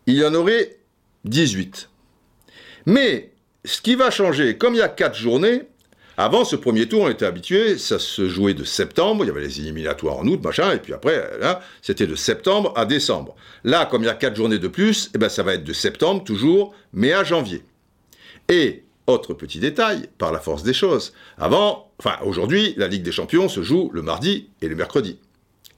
il 0.06 0.16
y 0.16 0.26
en 0.26 0.34
aurait 0.34 0.78
18. 1.26 1.90
Mais 2.86 3.31
ce 3.66 3.82
qui 3.82 3.96
va 3.96 4.10
changer, 4.12 4.58
comme 4.58 4.74
il 4.74 4.80
y 4.80 4.84
a 4.84 4.90
quatre 4.90 5.18
journées, 5.18 5.64
avant 6.18 6.46
ce 6.46 6.56
premier 6.56 6.88
tour, 6.88 7.02
on 7.02 7.10
était 7.10 7.26
habitué, 7.26 7.78
ça 7.78 7.98
se 7.98 8.28
jouait 8.28 8.54
de 8.54 8.64
septembre, 8.64 9.24
il 9.24 9.28
y 9.28 9.32
avait 9.32 9.42
les 9.42 9.60
éliminatoires 9.60 10.18
en 10.18 10.28
août, 10.28 10.40
machin, 10.44 10.72
et 10.72 10.78
puis 10.78 10.94
après, 10.94 11.40
là, 11.40 11.62
c'était 11.82 12.06
de 12.06 12.16
septembre 12.16 12.74
à 12.76 12.86
décembre. 12.86 13.36
Là, 13.64 13.86
comme 13.86 14.04
il 14.04 14.08
y 14.08 14.10
a 14.10 14.14
quatre 14.14 14.36
journées 14.36 14.60
de 14.60 14.68
plus, 14.68 15.10
eh 15.16 15.18
ben, 15.18 15.30
ça 15.30 15.44
va 15.44 15.54
être 15.54 15.64
de 15.64 15.74
septembre 15.74 16.24
toujours, 16.24 16.74
mais 16.94 17.14
à 17.14 17.24
janvier. 17.24 17.64
Et, 18.50 18.84
autre 19.08 19.34
petit 19.34 19.60
détail, 19.60 20.10
par 20.18 20.32
la 20.32 20.40
force 20.40 20.64
des 20.64 20.74
choses, 20.74 21.14
avant, 21.38 21.92
enfin 21.98 22.18
aujourd'hui, 22.24 22.74
la 22.78 22.88
Ligue 22.88 23.04
des 23.04 23.12
Champions 23.12 23.50
se 23.50 23.64
joue 23.64 23.90
le 23.94 24.02
mardi 24.02 24.50
et 24.62 24.68
le 24.68 24.76
mercredi, 24.76 25.18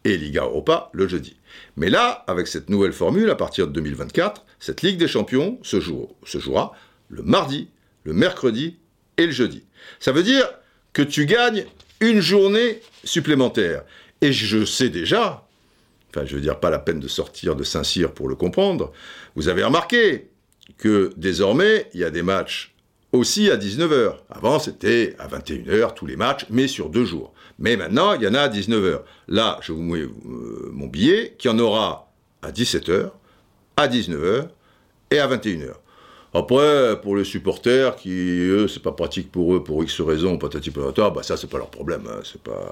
et 0.03 0.17
Liga 0.17 0.43
Europa 0.43 0.89
le 0.93 1.07
jeudi. 1.07 1.37
Mais 1.77 1.89
là, 1.89 2.23
avec 2.27 2.47
cette 2.47 2.69
nouvelle 2.69 2.91
formule, 2.91 3.29
à 3.29 3.35
partir 3.35 3.67
de 3.67 3.71
2024, 3.71 4.45
cette 4.59 4.81
Ligue 4.81 4.97
des 4.97 5.07
Champions 5.07 5.59
se, 5.61 5.79
se 5.79 6.39
jouera 6.39 6.73
le 7.13 7.23
mardi, 7.23 7.69
le 8.03 8.13
mercredi 8.13 8.77
et 9.17 9.25
le 9.25 9.31
jeudi. 9.31 9.63
Ça 9.99 10.11
veut 10.11 10.23
dire 10.23 10.49
que 10.91 11.01
tu 11.01 11.25
gagnes 11.25 11.65
une 11.99 12.19
journée 12.19 12.81
supplémentaire. 13.03 13.83
Et 14.21 14.31
je 14.31 14.65
sais 14.65 14.89
déjà, 14.89 15.47
enfin 16.09 16.25
je 16.25 16.35
veux 16.35 16.41
dire 16.41 16.59
pas 16.59 16.69
la 16.69 16.79
peine 16.79 16.99
de 16.99 17.07
sortir 17.07 17.55
de 17.55 17.63
Saint-Cyr 17.63 18.13
pour 18.13 18.29
le 18.29 18.35
comprendre, 18.35 18.91
vous 19.35 19.47
avez 19.47 19.63
remarqué 19.63 20.29
que 20.77 21.11
désormais 21.17 21.89
il 21.93 21.99
y 21.99 22.03
a 22.03 22.09
des 22.09 22.23
matchs 22.23 22.73
aussi 23.11 23.51
à 23.51 23.57
19h. 23.57 24.15
Avant 24.29 24.59
c'était 24.59 25.15
à 25.19 25.27
21h 25.27 25.93
tous 25.93 26.05
les 26.05 26.15
matchs, 26.15 26.45
mais 26.49 26.67
sur 26.67 26.89
deux 26.89 27.05
jours. 27.05 27.33
Mais 27.59 27.75
maintenant 27.75 28.13
il 28.13 28.21
y 28.21 28.27
en 28.27 28.33
a 28.33 28.41
à 28.41 28.49
19h. 28.49 29.01
Là 29.27 29.59
je 29.61 29.73
vous 29.73 29.81
mets 29.81 29.99
euh, 29.99 30.69
mon 30.71 30.87
billet 30.87 31.35
qu'il 31.37 31.51
y 31.51 31.53
en 31.53 31.59
aura 31.59 32.11
à 32.41 32.51
17h, 32.51 33.11
à 33.77 33.87
19h 33.87 34.47
et 35.11 35.19
à 35.19 35.27
21h. 35.27 35.73
Après, 36.35 36.99
pour 36.99 37.15
les 37.15 37.25
supporters 37.25 37.95
qui, 37.95 38.09
eux, 38.09 38.67
c'est 38.67 38.81
pas 38.81 38.91
pratique 38.91 39.31
pour 39.31 39.53
eux, 39.55 39.63
pour 39.63 39.83
X 39.83 40.01
raisons, 40.01 40.39
patati 40.39 40.71
patata, 40.71 41.11
bah 41.11 41.21
ça, 41.21 41.37
c'est 41.37 41.49
pas 41.49 41.59
leur 41.59 41.69
problème. 41.69 42.07
Hein, 42.09 42.21
c'est 42.23 42.41
pas. 42.41 42.71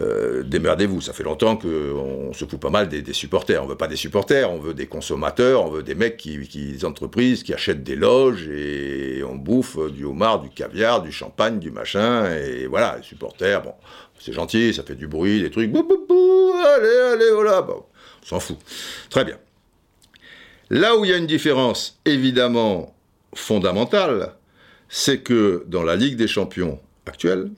Euh, 0.00 0.42
démerdez-vous. 0.42 1.00
Ça 1.00 1.12
fait 1.12 1.22
longtemps 1.22 1.56
qu'on 1.56 2.32
se 2.32 2.44
fout 2.44 2.58
pas 2.58 2.70
mal 2.70 2.88
des, 2.88 3.12
supporters. 3.12 3.62
On 3.62 3.66
veut 3.66 3.76
pas 3.76 3.86
des 3.86 3.96
supporters, 3.96 4.50
on 4.50 4.58
veut 4.58 4.74
des 4.74 4.86
consommateurs, 4.86 5.64
on 5.64 5.70
veut 5.70 5.84
des 5.84 5.94
mecs 5.94 6.16
qui, 6.16 6.40
qui, 6.48 6.72
des 6.72 6.84
entreprises 6.84 7.44
qui 7.44 7.54
achètent 7.54 7.84
des 7.84 7.96
loges 7.96 8.48
et 8.48 9.22
on 9.22 9.36
bouffe 9.36 9.78
du 9.92 10.04
homard, 10.04 10.40
du 10.40 10.48
caviar, 10.50 11.02
du 11.02 11.12
champagne, 11.12 11.60
du 11.60 11.70
machin. 11.70 12.34
Et 12.34 12.66
voilà, 12.66 12.96
les 12.96 13.04
supporters, 13.04 13.62
bon, 13.62 13.74
c'est 14.18 14.32
gentil, 14.32 14.74
ça 14.74 14.82
fait 14.82 14.96
du 14.96 15.06
bruit, 15.06 15.40
des 15.40 15.50
trucs. 15.50 15.70
Bou, 15.70 15.84
bou, 15.84 16.04
bou, 16.08 16.52
allez, 16.76 17.12
allez, 17.14 17.30
voilà. 17.32 17.62
Bon, 17.62 17.84
on 18.22 18.26
s'en 18.26 18.40
fout. 18.40 18.58
Très 19.08 19.24
bien. 19.24 19.36
Là 20.72 20.96
où 20.96 21.04
il 21.04 21.10
y 21.10 21.14
a 21.14 21.18
une 21.18 21.26
différence 21.26 22.00
évidemment 22.06 22.96
fondamentale, 23.34 24.32
c'est 24.88 25.18
que 25.18 25.64
dans 25.68 25.82
la 25.82 25.96
Ligue 25.96 26.16
des 26.16 26.26
Champions 26.26 26.80
actuelle, 27.04 27.50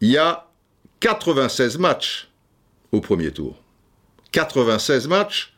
il 0.00 0.08
y 0.08 0.16
a 0.16 0.48
96 1.00 1.76
matchs 1.76 2.30
au 2.92 3.02
premier 3.02 3.30
tour. 3.30 3.62
96 4.32 5.06
matchs 5.06 5.52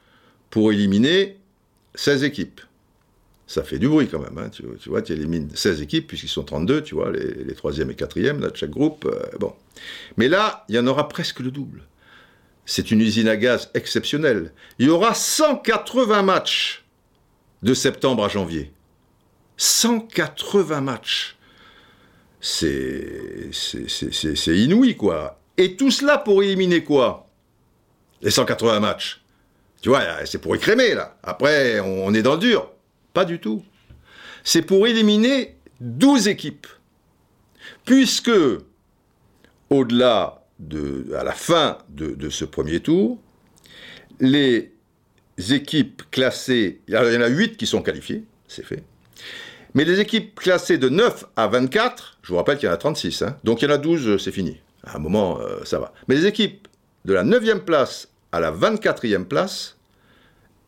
pour 0.51 0.73
éliminer 0.73 1.39
16 1.95 2.25
équipes. 2.25 2.61
Ça 3.47 3.63
fait 3.63 3.79
du 3.79 3.89
bruit 3.89 4.09
quand 4.09 4.19
même. 4.19 4.37
Hein. 4.37 4.51
Tu, 4.51 4.65
vois, 4.89 5.03
tu 5.03 5.13
élimines 5.13 5.49
16 5.55 5.83
équipes, 5.83 6.09
puisqu'ils 6.09 6.29
sont 6.29 6.43
32, 6.43 6.83
tu 6.83 6.97
vois, 6.97 7.13
les, 7.13 7.45
les 7.45 7.55
3e 7.55 7.89
et 7.93 7.95
4e 7.95 8.41
de 8.41 8.51
chaque 8.57 8.71
groupe. 8.71 9.05
Euh, 9.05 9.39
bon. 9.39 9.55
Mais 10.17 10.27
là, 10.27 10.65
il 10.69 10.75
y 10.75 10.81
en 10.81 10.87
aura 10.89 11.09
presque 11.09 11.39
le 11.39 11.53
double. 11.53 11.83
C'est 12.67 12.91
une 12.91 13.01
usine 13.01 13.29
à 13.29 13.37
gaz 13.37 13.71
exceptionnelle. 13.75 14.53
Il 14.79 14.87
y 14.87 14.91
aura 14.91 15.15
180 15.15 16.23
matchs 16.23 16.85
de 17.63 17.73
septembre 17.73 18.25
à 18.25 18.29
janvier. 18.29 18.73
180 19.57 20.81
matchs. 20.83 21.37
C'est 22.41 23.51
inouï, 24.47 24.97
quoi. 24.97 25.41
Et 25.57 25.77
tout 25.77 25.91
cela 25.91 26.19
pour 26.19 26.43
éliminer 26.43 26.85
quoi? 26.85 27.29
Les 28.21 28.31
180 28.31 28.81
matchs. 28.81 29.23
Tu 29.81 29.89
vois, 29.89 30.03
c'est 30.27 30.39
pour 30.39 30.55
écrémer, 30.55 30.95
là. 30.95 31.17
Après, 31.23 31.81
on 31.81 32.13
est 32.13 32.23
dans 32.23 32.35
le 32.35 32.41
dur. 32.41 32.71
Pas 33.15 33.25
du 33.25 33.39
tout. 33.41 33.65
C'est 34.45 34.63
pour 34.63 34.87
éliminer 34.87 35.57
12 35.81 36.29
équipes. 36.29 36.67
Puisque, 37.85 38.31
au-delà 39.71 40.46
de, 40.59 41.15
à 41.19 41.25
la 41.25 41.33
fin 41.33 41.79
de, 41.89 42.29
ce 42.31 42.45
premier 42.45 42.81
tour, 42.81 43.19
les 44.21 44.73
équipes 45.51 46.03
classées, 46.11 46.81
il 46.89 46.95
y 46.95 46.97
en 46.97 47.21
a 47.21 47.29
8 47.29 47.57
qui 47.57 47.67
sont 47.67 47.83
qualifiées, 47.83 48.25
c'est 48.49 48.65
fait. 48.65 48.83
Mais 49.75 49.85
les 49.85 50.01
équipes 50.01 50.35
classées 50.35 50.79
de 50.79 50.89
9 50.89 51.27
à 51.37 51.49
24, 51.49 52.19
je 52.23 52.29
vous 52.31 52.37
rappelle 52.37 52.57
qu'il 52.57 52.67
y 52.67 52.71
en 52.71 52.75
a 52.75 52.79
36, 52.79 53.23
hein, 53.23 53.37
donc 53.45 53.61
il 53.61 53.69
y 53.69 53.69
en 53.71 53.75
a 53.75 53.79
12, 53.79 54.23
c'est 54.23 54.33
fini. 54.33 54.59
À 54.85 54.97
un 54.97 54.99
moment, 54.99 55.39
euh, 55.41 55.65
ça 55.65 55.79
va. 55.79 55.93
Mais 56.09 56.15
les 56.15 56.27
équipes 56.27 56.69
de 57.05 57.13
la 57.13 57.25
9e 57.25 57.61
place 57.61 58.09
à 58.33 58.41
la 58.41 58.53
24e 58.53 59.25
place, 59.25 59.77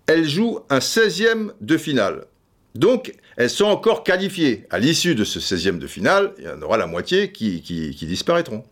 elles 0.06 0.28
jouent 0.28 0.60
un 0.68 0.78
16e 0.78 1.52
de 1.60 1.76
finale. 1.78 2.26
Donc, 2.74 3.14
elles 3.36 3.50
sont 3.50 3.66
encore 3.66 4.04
qualifiées. 4.04 4.66
À 4.70 4.78
l'issue 4.78 5.14
de 5.14 5.24
ce 5.24 5.38
16e 5.38 5.78
de 5.78 5.86
finale, 5.86 6.32
il 6.38 6.44
y 6.44 6.48
en 6.48 6.60
aura 6.62 6.76
la 6.76 6.86
moitié 6.86 7.32
qui 7.32 7.60
disparaîtront. 8.02 8.64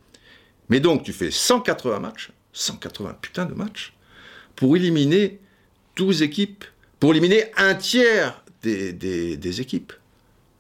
Mais 0.69 0.81
donc, 0.81 1.03
tu 1.05 1.13
fais 1.13 1.31
180 1.31 2.01
matchs, 2.01 2.31
180 2.53 3.19
putains 3.21 3.47
de 3.47 3.55
matchs, 3.55 3.95
pour 4.55 4.77
éliminer 4.77 5.39
12 5.97 6.23
équipes, 6.23 6.65
pour 6.99 7.13
éliminer 7.13 7.45
un 7.57 7.75
tiers 7.75 8.43
des, 8.63 9.61
équipes. 9.61 9.93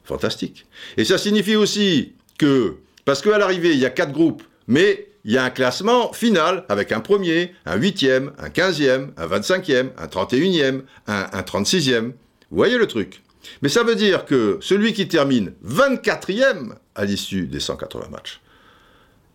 Fantastique. 0.04 0.66
Et 0.96 1.04
ça 1.04 1.18
signifie 1.18 1.56
aussi 1.56 2.14
que, 2.38 2.76
parce 3.04 3.22
qu'à 3.22 3.38
l'arrivée, 3.38 3.72
il 3.72 3.78
y 3.78 3.86
a 3.86 3.90
quatre 3.90 4.12
groupes, 4.12 4.44
mais 4.68 5.08
il 5.24 5.32
y 5.32 5.38
a 5.38 5.42
un 5.42 5.50
classement 5.50 6.12
final 6.12 6.64
avec 6.68 6.92
un 6.92 7.00
premier, 7.00 7.52
un 7.64 7.74
huitième, 7.74 8.32
un 8.38 8.48
quinzième, 8.48 9.12
un 9.16 9.26
vingt-cinquième, 9.26 9.90
un 9.98 10.06
trente-et-unième, 10.06 10.84
un, 11.08 11.26
un 11.32 11.42
trente-sixième. 11.42 12.12
Vous 12.50 12.56
voyez 12.56 12.78
le 12.78 12.86
truc? 12.86 13.22
Mais 13.62 13.68
ça 13.68 13.82
veut 13.82 13.96
dire 13.96 14.24
que 14.24 14.58
celui 14.60 14.92
qui 14.92 15.08
termine 15.08 15.52
24e 15.66 16.74
à 16.94 17.04
l'issue 17.04 17.46
des 17.46 17.60
180 17.60 18.08
matchs, 18.08 18.40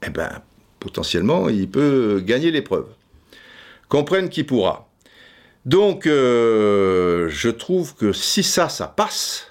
eh 0.05 0.10
ben, 0.10 0.41
potentiellement, 0.81 1.47
il 1.47 1.69
peut 1.69 2.21
gagner 2.25 2.51
l'épreuve. 2.51 2.87
Comprenne 3.87 4.27
qui 4.27 4.43
pourra. 4.43 4.89
Donc, 5.65 6.07
euh, 6.07 7.29
je 7.29 7.49
trouve 7.49 7.95
que 7.95 8.11
si 8.11 8.43
ça, 8.43 8.67
ça 8.67 8.87
passe, 8.87 9.50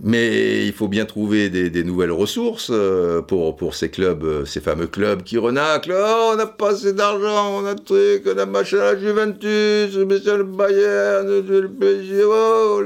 mais 0.00 0.64
il 0.64 0.72
faut 0.72 0.86
bien 0.86 1.04
trouver 1.06 1.50
des, 1.50 1.82
nouvelles 1.82 2.12
ressources 2.12 2.70
euh, 2.72 3.20
pour, 3.20 3.56
pour 3.56 3.74
ces 3.74 3.90
clubs, 3.90 4.22
euh, 4.22 4.44
ces 4.44 4.60
fameux 4.60 4.86
clubs 4.86 5.24
qui 5.24 5.38
renaclent. 5.38 5.92
Oh, 5.96 6.30
on 6.32 6.36
n'a 6.36 6.46
pas 6.46 6.70
assez 6.72 6.92
d'argent, 6.92 7.58
on 7.58 7.66
a 7.66 7.74
truc, 7.74 8.22
on 8.26 8.38
a 8.38 8.46
machin 8.46 8.78
à 8.78 8.92
la 8.92 8.98
Juventus, 8.98 9.94
le 9.96 10.44
Bayern, 10.44 11.26
le 11.26 11.68
PSG, 11.68 12.24
oh, 12.24 12.82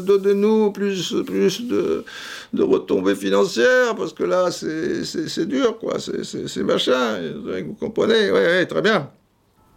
donnez-nous 0.00 0.72
plus, 0.72 1.14
plus 1.26 1.62
de, 1.62 2.04
de 2.52 2.62
retombées 2.62 3.14
financières, 3.14 3.94
parce 3.96 4.12
que 4.12 4.24
là, 4.24 4.50
c'est 4.50 5.46
dur, 5.46 5.78
quoi, 5.78 5.96
c'est 6.00 6.62
machin, 6.62 7.18
vous 7.66 7.74
comprenez, 7.74 8.30
oui, 8.30 8.40
ouais, 8.40 8.66
très 8.66 8.82
bien. 8.82 9.10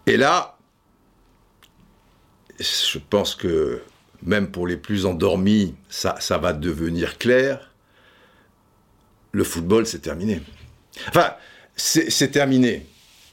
Et 0.08 0.18
là, 0.18 0.58
je 2.60 3.00
pense 3.10 3.36
que 3.36 3.80
même 4.26 4.50
pour 4.50 4.68
les 4.68 4.78
plus 4.78 5.06
endormis, 5.06 5.76
ça, 5.90 6.18
va 6.38 6.54
devenir 6.54 7.18
clair. 7.18 7.72
Le 9.32 9.44
football, 9.44 9.86
c'est 9.86 10.00
terminé. 10.00 10.42
Enfin, 11.10 11.34
c'est 11.76 12.32
terminé. 12.32 12.88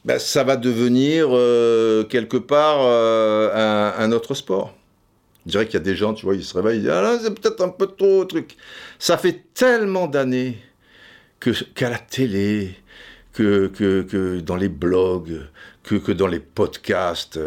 Ben, 0.05 0.19
ça 0.19 0.43
va 0.43 0.57
devenir 0.57 1.29
euh, 1.31 2.05
quelque 2.05 2.37
part 2.37 2.79
euh, 2.81 3.93
un, 3.97 4.11
autre 4.11 4.35
sport. 4.35 4.75
Je 5.47 5.53
dirais 5.53 5.67
qu'il 5.67 5.75
y 5.75 5.77
a 5.77 5.81
des 5.81 5.95
gens, 5.95 6.13
tu 6.13 6.25
vois, 6.25 6.35
ils 6.35 6.45
se 6.45 6.57
réveillent, 6.57 6.79
ils 6.79 6.83
disent 6.83 6.91
Ah 6.91 7.03
là, 7.03 7.19
c'est 7.23 7.33
peut-être 7.33 7.61
un 7.63 7.69
peu 7.69 7.87
trop 7.87 8.25
truc. 8.25 8.57
Ça 8.99 9.17
fait 9.17 9.45
tellement 9.55 10.09
d'années 10.09 10.59
qu'à 11.75 11.91
la 11.91 11.99
télé, 11.99 12.75
que, 13.33 13.69
que, 13.69 14.03
que, 14.03 14.41
dans 14.41 14.57
les 14.57 14.69
blogs, 14.69 15.41
que, 15.83 15.97
que 15.97 16.13
dans 16.13 16.27
les 16.27 16.39
podcasts, 16.39 17.39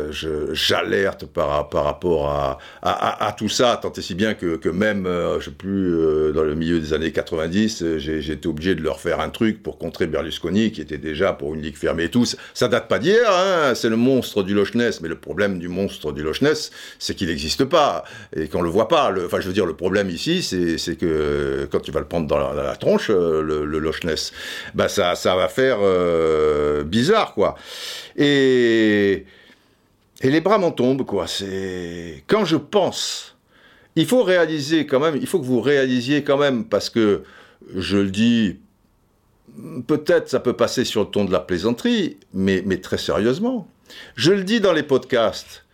j'alerte 0.52 1.26
par, 1.26 1.70
par 1.70 1.86
rapport 1.86 2.30
à, 2.30 2.58
à, 2.82 3.28
à, 3.28 3.32
tout 3.32 3.50
ça, 3.50 3.80
tant 3.82 3.92
et 3.94 4.02
si 4.02 4.14
bien 4.14 4.34
que, 4.34 4.58
que 4.58 4.70
même, 4.70 5.06
euh, 5.06 5.40
je 5.40 5.46
sais 5.46 5.52
plus, 5.52 5.96
euh, 5.96 6.32
dans 6.34 6.44
le 6.44 6.56
milieu 6.56 6.80
des 6.80 6.94
années 6.94 7.12
90, 7.12 7.82
euh, 7.82 7.98
j'ai 7.98 8.32
été 8.32 8.48
obligé 8.48 8.76
de 8.76 8.82
leur 8.82 9.00
faire 9.00 9.20
un 9.20 9.30
truc 9.30 9.64
pour 9.64 9.78
contrer 9.78 10.08
Berlusconi, 10.08 10.72
qui 10.72 10.82
était 10.82 10.98
déjà 10.98 11.34
pour 11.34 11.54
une 11.56 11.62
ligue 11.62 11.78
fermée 11.78 12.06
et 12.06 12.10
tout. 12.10 12.26
Ça 12.54 12.68
date 12.68 12.88
pas 12.88 13.00
d'hier, 13.00 13.30
hein, 13.30 13.74
c'est 13.74 13.90
le 13.90 13.96
monstre 13.96 14.44
du 14.44 14.54
Loch 14.54 14.76
Ness, 14.76 15.02
mais 15.02 15.08
le 15.08 15.16
problème 15.16 15.60
du 15.60 15.70
monstre 15.70 16.12
du 16.12 16.24
Loch 16.24 16.42
Ness, 16.42 16.72
c'est 17.00 17.16
qu'il 17.16 17.28
n'existe 17.28 17.66
pas, 17.66 18.04
et 18.36 18.48
qu'on 18.48 18.62
le 18.62 18.70
voit 18.70 18.88
pas. 18.88 19.14
Enfin, 19.26 19.40
je 19.40 19.48
veux 19.48 19.54
dire, 19.54 19.66
le 19.66 19.76
problème 19.76 20.10
ici, 20.10 20.44
c'est 20.44 20.96
que 20.98 21.68
quand 21.72 21.80
tu 21.80 21.92
vas 21.92 22.02
le 22.02 22.08
prendre 22.08 22.28
dans 22.28 22.54
la, 22.54 22.76
tronche, 22.76 23.10
le, 23.10 23.42
le, 23.42 23.80
Loch 23.80 24.04
Ness, 24.04 24.34
bah 24.74 24.88
ça, 24.90 25.16
ça 25.16 25.36
va 25.36 25.48
faire 25.48 25.78
bizarre, 26.86 27.34
quoi. 27.34 27.56
Et 30.22 30.30
les 30.30 30.42
bras 30.42 30.58
m'en 30.58 30.72
tombent, 30.72 31.06
quoi. 31.06 31.26
Quand 32.28 32.46
je 32.46 32.56
pense, 32.56 33.36
il 33.96 34.06
faut 34.06 34.24
réaliser 34.24 34.86
quand 34.86 35.00
même, 35.00 35.16
il 35.16 35.28
faut 35.28 35.40
que 35.40 35.46
vous 35.46 35.62
réalisiez 35.62 36.24
quand 36.24 36.38
même, 36.38 36.66
parce 36.66 36.90
que 36.90 37.24
je 37.76 37.98
le 37.98 38.10
dis, 38.10 38.58
peut-être 39.88 40.30
ça 40.30 40.40
peut 40.40 40.56
passer 40.56 40.86
sur 40.86 41.02
le 41.02 41.08
ton 41.08 41.26
de 41.26 41.32
la 41.32 41.40
plaisanterie, 41.40 42.18
mais, 42.34 42.64
mais 42.66 42.78
très 42.78 42.98
sérieusement. 42.98 43.68
Je 44.16 44.32
le 44.32 44.44
dis 44.44 44.60
dans 44.60 44.74
les 44.74 44.84
podcasts 44.84 45.66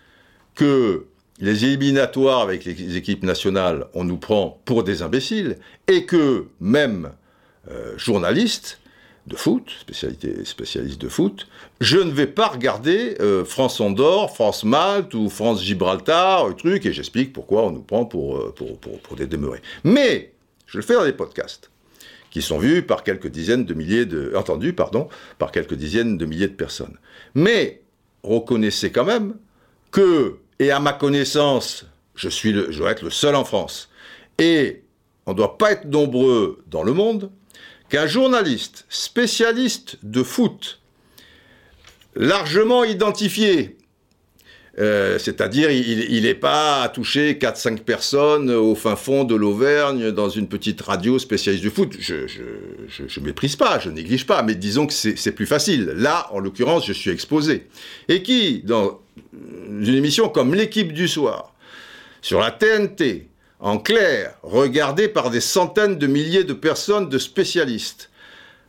que 0.56 1.06
les 1.40 1.66
éliminatoires 1.66 2.42
avec 2.42 2.66
les 2.66 2.98
équipes 2.98 3.24
nationales, 3.24 3.88
on 3.94 4.04
nous 4.04 4.18
prend 4.18 4.60
pour 4.66 4.84
des 4.84 5.02
imbéciles, 5.02 5.58
et 5.88 6.06
que 6.06 6.46
même 6.60 7.12
euh, 7.70 7.98
journalistes, 7.98 8.81
de 9.28 9.36
foot, 9.36 9.72
spécialité, 9.80 10.46
spécialiste 10.46 11.00
de 11.00 11.08
foot, 11.08 11.48
je 11.80 11.98
ne 11.98 12.12
vais 12.12 12.28
pas 12.28 12.48
regarder 12.48 13.16
euh, 13.22 13.46
France 13.46 13.80
Andorre, 13.80 14.34
France 14.34 14.64
Malte 14.64 15.14
ou 15.14 15.30
France 15.30 15.64
Gibraltar, 15.64 16.48
le 16.48 16.56
truc, 16.56 16.86
et 16.86 16.94
j'explique 16.94 17.32
pourquoi 17.32 17.64
on 17.64 17.72
nous 17.72 17.82
prend 17.82 18.06
pour, 18.06 18.38
euh, 18.38 18.54
pour, 18.56 18.80
pour, 18.80 19.16
des 19.16 19.28
demeurés. 19.28 19.62
Mais, 19.84 20.34
je 20.66 20.78
le 20.78 20.84
fais 20.84 20.96
dans 20.96 21.06
des 21.06 21.14
podcasts, 21.14 21.70
qui 22.32 22.42
sont 22.42 22.58
vus 22.58 22.82
par 22.82 23.04
quelques 23.04 23.28
dizaines 23.28 23.66
de 23.66 23.74
milliers 23.74 24.06
de... 24.06 24.34
entendus, 24.36 24.74
pardon, 24.74 25.08
par 25.38 25.52
quelques 25.52 25.76
dizaines 25.76 26.18
de 26.18 26.26
milliers 26.26 26.48
de 26.48 26.54
personnes. 26.54 26.98
Mais, 27.36 27.82
reconnaissez 28.24 28.92
quand 28.92 29.06
même 29.06 29.36
que, 29.92 30.38
et 30.58 30.72
à 30.72 30.80
ma 30.80 30.94
connaissance, 30.94 31.86
je, 32.16 32.30
suis 32.30 32.54
le, 32.54 32.72
je 32.72 32.80
dois 32.80 32.92
être 32.92 33.04
le 33.04 33.12
seul 33.12 33.36
en 33.36 33.46
France, 33.46 33.90
et 34.40 34.82
on 35.28 35.32
ne 35.32 35.38
doit 35.38 35.60
pas 35.60 35.74
être 35.74 35.86
nombreux 35.86 36.64
dans 36.68 36.82
le 36.82 36.94
monde, 36.94 37.30
qu'un 37.92 38.08
journaliste 38.08 38.86
spécialiste 38.90 39.98
de 40.02 40.24
foot, 40.24 40.80
largement 42.16 42.86
identifié, 42.86 43.78
euh, 44.80 45.20
c'est-à-dire 45.20 45.70
il 45.70 46.24
n'est 46.24 46.34
pas 46.34 46.84
à 46.84 46.90
toucher 46.90 47.34
4-5 47.34 47.80
personnes 47.80 48.50
au 48.50 48.76
fin 48.76 48.96
fond 48.96 49.26
de 49.26 49.36
l'Auvergne 49.36 50.12
dans 50.12 50.30
une 50.30 50.48
petite 50.48 50.82
radio 50.82 51.20
spécialiste 51.20 51.64
du 51.64 51.70
foot. 51.70 51.98
Je 52.00 52.16
ne 53.20 53.26
méprise 53.26 53.58
pas, 53.58 53.78
je 53.80 53.90
néglige 53.90 54.26
pas, 54.26 54.42
mais 54.42 54.56
disons 54.56 54.88
que 54.88 54.94
c'est 54.94 55.34
plus 55.34 55.46
facile. 55.46 55.92
Là, 55.98 56.30
en 56.32 56.40
l'occurrence, 56.40 56.88
je 56.88 56.94
suis 56.94 57.12
exposé. 57.12 57.68
Et 58.08 58.24
qui, 58.24 58.62
dans 58.64 59.02
une 59.68 59.96
émission 59.96 60.30
comme 60.30 60.56
l'équipe 60.56 60.94
du 60.94 61.10
soir, 61.10 61.54
sur 62.22 62.40
la 62.40 62.52
TNT, 62.52 63.31
en 63.62 63.78
clair, 63.78 64.34
regardé 64.42 65.08
par 65.08 65.30
des 65.30 65.40
centaines 65.40 65.98
de 65.98 66.08
milliers 66.08 66.44
de 66.44 66.54
personnes, 66.54 67.10
de 67.10 67.18
spécialistes. 67.20 68.10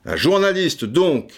Un 0.05 0.17
journaliste, 0.17 0.85
donc, 0.85 1.33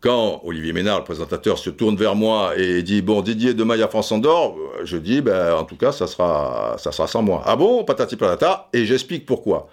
quand 0.00 0.40
Olivier 0.44 0.72
Ménard, 0.72 0.98
le 0.98 1.04
présentateur, 1.04 1.58
se 1.58 1.70
tourne 1.70 1.96
vers 1.96 2.14
moi 2.14 2.56
et 2.56 2.82
dit 2.82 3.02
Bon, 3.02 3.20
Didier, 3.20 3.54
demain 3.54 3.74
il 3.74 3.80
y 3.80 3.82
a 3.82 3.88
France 3.88 4.12
Andorre, 4.12 4.56
je 4.84 4.96
dis 4.96 5.20
ben, 5.20 5.54
En 5.54 5.64
tout 5.64 5.76
cas, 5.76 5.90
ça 5.90 6.06
sera, 6.06 6.76
ça 6.78 6.92
sera 6.92 7.08
sans 7.08 7.22
moi. 7.22 7.42
Ah 7.44 7.56
bon 7.56 7.84
Patati 7.84 8.16
patata. 8.16 8.68
Et 8.72 8.86
j'explique 8.86 9.26
pourquoi. 9.26 9.68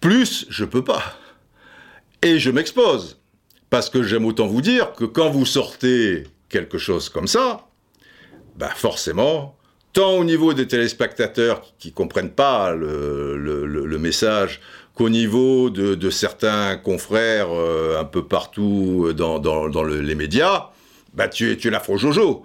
Plus, 0.00 0.46
je 0.48 0.64
peux 0.64 0.84
pas. 0.84 1.02
Et 2.22 2.38
je 2.38 2.50
m'expose. 2.50 3.20
Parce 3.70 3.90
que 3.90 4.02
j'aime 4.02 4.26
autant 4.26 4.46
vous 4.46 4.60
dire 4.60 4.92
que 4.92 5.04
quand 5.04 5.30
vous 5.30 5.46
sortez 5.46 6.24
quelque 6.48 6.78
chose 6.78 7.08
comme 7.08 7.26
ça, 7.26 7.68
ben 8.56 8.68
forcément, 8.68 9.56
tant 9.92 10.16
au 10.16 10.24
niveau 10.24 10.54
des 10.54 10.66
téléspectateurs 10.66 11.62
qui 11.78 11.88
ne 11.88 11.94
comprennent 11.94 12.30
pas 12.30 12.72
le, 12.72 13.98
message, 13.98 14.60
qu'au 14.94 15.08
niveau 15.08 15.70
de, 15.70 16.10
certains 16.10 16.76
confrères 16.76 17.48
euh, 17.50 18.00
un 18.00 18.04
peu 18.04 18.24
partout 18.24 19.12
dans, 19.14 19.84
les 19.84 20.14
médias, 20.14 20.70
bah 21.14 21.28
tu 21.28 21.52
es, 21.52 21.56
tu 21.56 21.68
es 21.68 21.70
la 21.70 21.80
faux 21.80 21.96
Jojo. 21.96 22.44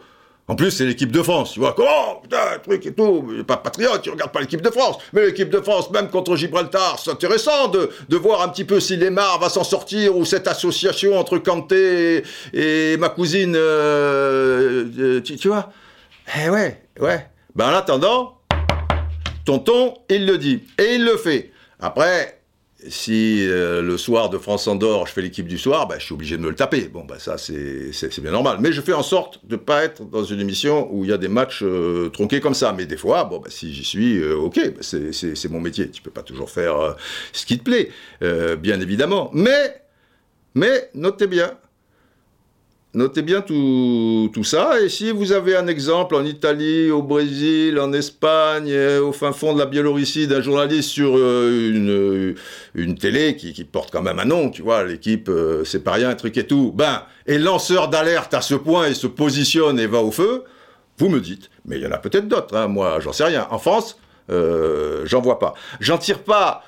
En 0.50 0.56
plus, 0.56 0.72
c'est 0.72 0.86
l'équipe 0.86 1.12
de 1.12 1.22
France, 1.22 1.52
tu 1.52 1.60
vois. 1.60 1.74
Comment 1.74 2.22
Putain, 2.24 2.58
truc 2.64 2.86
et 2.86 2.94
tout. 2.94 3.44
Pas 3.46 3.58
patriote, 3.58 4.02
tu 4.02 4.10
regardes 4.10 4.32
pas 4.32 4.40
l'équipe 4.40 4.62
de 4.62 4.70
France. 4.70 4.98
Mais 5.12 5.26
l'équipe 5.26 5.50
de 5.50 5.60
France, 5.60 5.92
même 5.92 6.10
contre 6.10 6.38
Gibraltar, 6.38 6.98
c'est 7.04 7.12
intéressant 7.12 7.68
de, 7.68 7.90
de 8.08 8.18
voir 8.18 8.42
un 8.42 8.48
petit 8.48 8.64
peu 8.64 8.80
si 8.80 8.96
Lemar 8.96 9.40
va 9.40 9.50
s'en 9.50 9.66
sortir 9.66 10.16
ou 10.16 10.24
cette 10.24 10.48
association 10.48 11.18
entre 11.20 11.38
Kanté 11.38 12.24
et, 12.54 12.96
ma 12.96 13.10
cousine, 13.10 13.56
euh, 13.58 14.86
euh, 14.98 15.22
tu, 15.22 15.36
tu, 15.36 15.50
vois. 15.50 15.70
Eh 16.42 16.50
ouais, 16.50 16.82
ouais. 17.02 17.28
Ben 17.58 17.72
en 17.72 17.74
attendant, 17.74 18.40
tonton, 19.44 19.96
il 20.12 20.28
le 20.28 20.38
dit. 20.38 20.62
Et 20.78 20.94
il 20.94 21.04
le 21.04 21.18
fait. 21.18 21.52
Après, 21.80 22.40
si 22.88 23.48
euh, 23.48 23.82
le 23.82 23.98
soir 23.98 24.30
de 24.30 24.38
France-Andorre, 24.38 25.08
je 25.08 25.14
fais 25.14 25.24
l'équipe 25.24 25.48
du 25.48 25.58
soir, 25.58 25.88
bah, 25.88 25.96
je 25.98 26.06
suis 26.06 26.14
obligé 26.14 26.38
de 26.38 26.44
me 26.44 26.50
le 26.50 26.56
taper. 26.56 26.88
Bon, 26.88 27.04
bah, 27.04 27.18
ça, 27.18 27.40
c'est 27.40 28.20
bien 28.22 28.30
normal. 28.30 28.58
Mais 28.60 28.72
je 28.72 28.80
fais 28.80 28.94
en 28.94 29.02
sorte 29.02 29.44
de 29.44 29.56
ne 29.56 29.60
pas 29.60 29.84
être 29.84 30.08
dans 30.08 30.24
une 30.24 30.40
émission 30.40 30.88
où 30.92 31.04
il 31.04 31.10
y 31.10 31.14
a 31.14 31.18
des 31.18 31.30
matchs 31.30 31.64
euh, 31.64 32.10
tronqués 32.10 32.42
comme 32.42 32.54
ça. 32.54 32.74
Mais 32.74 32.86
des 32.86 32.96
fois, 32.96 33.24
bon, 33.24 33.40
bah, 33.40 33.50
si 33.50 33.74
j'y 33.74 33.84
suis, 33.84 34.20
euh, 34.20 34.36
ok, 34.36 34.76
bah, 34.76 34.84
c'est 34.84 35.50
mon 35.50 35.60
métier. 35.60 35.90
Tu 35.90 36.04
peux 36.04 36.12
pas 36.12 36.22
toujours 36.22 36.52
faire 36.52 36.96
ce 37.34 37.48
qui 37.48 37.58
te 37.58 37.64
plaît, 37.64 37.90
bien 38.58 38.80
évidemment. 38.80 39.32
Mais, 39.34 39.82
mais, 40.54 40.92
notez 40.94 41.26
bien, 41.26 41.58
Notez 42.98 43.22
bien 43.22 43.42
tout, 43.42 44.44
ça. 44.44 44.82
Et 44.82 44.90
si 44.90 45.12
vous 45.12 45.32
avez 45.32 45.56
un 45.56 45.68
exemple 45.68 46.16
en 46.16 46.26
Italie, 46.26 46.90
au 46.90 47.04
Brésil, 47.04 47.80
en 47.80 47.94
Espagne, 47.94 48.72
euh, 48.72 49.04
au 49.04 49.12
fin 49.12 49.34
fond 49.34 49.54
de 49.54 49.60
la 49.60 49.68
Biélorussie, 49.68 50.26
d'un 50.26 50.42
journaliste 50.42 50.90
sur 50.90 51.16
euh, 51.16 51.70
une, 51.70 52.36
une 52.74 52.96
télé 52.96 53.36
qui, 53.36 53.64
porte 53.66 53.92
quand 53.92 54.02
même 54.02 54.18
un 54.18 54.26
nom, 54.26 54.50
tu 54.50 54.64
vois, 54.64 54.84
l'équipe, 54.84 55.30
euh, 55.30 55.64
c'est 55.64 55.84
pas 55.84 55.92
rien, 55.92 56.10
un 56.10 56.16
truc 56.16 56.38
et 56.38 56.48
tout, 56.48 56.74
ben, 56.76 57.04
et 57.28 57.38
lanceur 57.38 57.90
d'alerte 57.90 58.34
à 58.34 58.42
ce 58.42 58.56
point 58.56 58.88
et 58.88 58.96
se 58.96 59.06
positionne 59.06 59.80
et 59.80 59.86
va 59.86 60.02
au 60.02 60.10
feu, 60.10 60.46
vous 60.98 61.10
me 61.10 61.22
dites. 61.22 61.52
Mais 61.66 61.78
il 61.78 61.84
y 61.84 61.86
en 61.86 61.92
a 61.92 62.00
peut-être 62.00 62.28
d'autres, 62.28 62.58
hein, 62.58 62.68
moi, 62.68 63.00
j'en 63.00 63.14
sais 63.14 63.26
rien. 63.26 63.46
En 63.52 63.60
France, 63.60 64.00
j'en 64.28 65.22
vois 65.22 65.38
pas. 65.38 65.54
J'en 65.80 66.00
tire 66.00 66.24
pas 66.24 66.64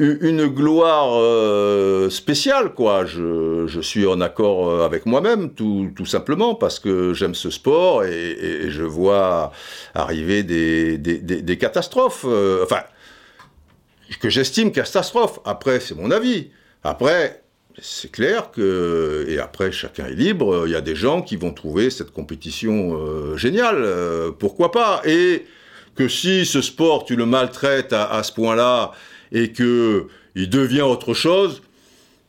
une 0.00 0.46
gloire 0.46 1.20
euh, 1.20 2.08
spéciale, 2.08 2.72
quoi. 2.72 3.04
Je, 3.04 3.80
suis 3.82 4.06
en 4.06 4.20
accord 4.22 4.68
euh, 4.68 4.84
avec 4.84 5.04
moi-même, 5.04 5.52
tout, 5.52 5.90
tout, 5.94 6.06
simplement, 6.06 6.54
parce 6.54 6.78
que 6.78 7.12
j'aime 7.12 7.34
ce 7.34 7.50
sport 7.50 8.04
et, 8.04 8.70
je 8.70 8.82
vois 8.82 9.52
arriver 9.94 10.42
des, 10.42 10.96
des, 10.96 11.58
catastrophes. 11.58 12.24
Euh, 12.26 12.64
enfin, 12.64 12.80
que 14.20 14.30
j'estime 14.30 14.72
catastrophes. 14.72 15.38
Après, 15.44 15.80
c'est 15.80 15.94
mon 15.94 16.10
avis. 16.10 16.48
Après, 16.82 17.42
c'est 17.78 18.10
clair 18.10 18.50
que, 18.50 19.26
et 19.28 19.38
après, 19.38 19.70
chacun 19.70 20.06
est 20.06 20.14
libre. 20.14 20.64
Il 20.66 20.72
y 20.72 20.76
a 20.76 20.80
des 20.80 20.96
gens 20.96 21.20
qui 21.20 21.36
vont 21.36 21.52
trouver 21.52 21.90
cette 21.90 22.10
compétition 22.10 23.36
géniale. 23.36 23.86
pourquoi 24.38 24.72
pas 24.72 25.02
Et 25.04 25.44
que 25.94 26.08
si 26.08 26.46
ce 26.46 26.62
sport, 26.62 27.04
tu 27.04 27.16
le 27.16 27.26
maltraites 27.26 27.92
à 27.92 28.22
ce 28.22 28.32
point-là, 28.32 28.92
et 29.32 29.52
que 29.52 30.06
il 30.34 30.48
devient 30.48 30.82
autre 30.82 31.14
chose, 31.14 31.62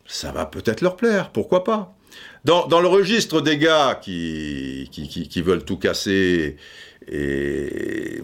ça 0.06 0.32
va 0.32 0.46
peut-être 0.46 0.82
leur 0.82 0.96
plaire, 0.96 1.30
pourquoi 1.32 1.64
pas. 1.64 1.96
Dans, 2.44 2.68
dans, 2.68 2.82
le 2.82 2.88
registre 2.88 3.40
des 3.42 3.58
gars 3.58 4.00
qui, 4.02 4.90
qui, 4.92 5.08
qui, 5.08 5.42
veulent 5.42 5.64
tout 5.64 5.78
casser 5.78 6.58
et, 7.08 8.22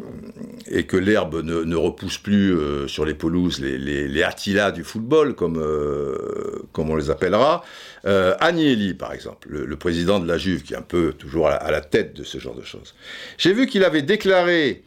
et 0.67 0.85
que 0.85 0.97
l'herbe 0.97 1.43
ne, 1.43 1.63
ne, 1.63 1.75
repousse 1.75 2.17
plus 2.17 2.55
euh, 2.55 2.87
sur 2.87 3.05
les 3.05 3.13
pelouses, 3.13 3.59
les, 3.59 3.77
les, 3.77 4.07
les 4.07 4.23
Attila 4.23 4.71
du 4.71 4.83
football, 4.83 5.35
comme, 5.35 5.57
euh, 5.59 6.63
comme 6.71 6.89
on 6.89 6.95
les 6.95 7.11
appellera, 7.11 7.63
euh, 8.05 8.35
Agnelli, 8.39 8.95
par 8.95 9.13
exemple, 9.13 9.49
le, 9.51 9.65
le, 9.65 9.75
président 9.77 10.19
de 10.19 10.27
la 10.27 10.39
Juve, 10.39 10.63
qui 10.63 10.73
est 10.73 10.77
un 10.77 10.81
peu 10.81 11.13
toujours 11.13 11.47
à 11.47 11.51
la, 11.51 11.55
à 11.57 11.71
la 11.71 11.81
tête 11.81 12.15
de 12.15 12.23
ce 12.23 12.39
genre 12.39 12.55
de 12.55 12.63
choses. 12.63 12.95
J'ai 13.37 13.53
vu 13.53 13.67
qu'il 13.67 13.83
avait 13.83 14.01
déclaré, 14.01 14.83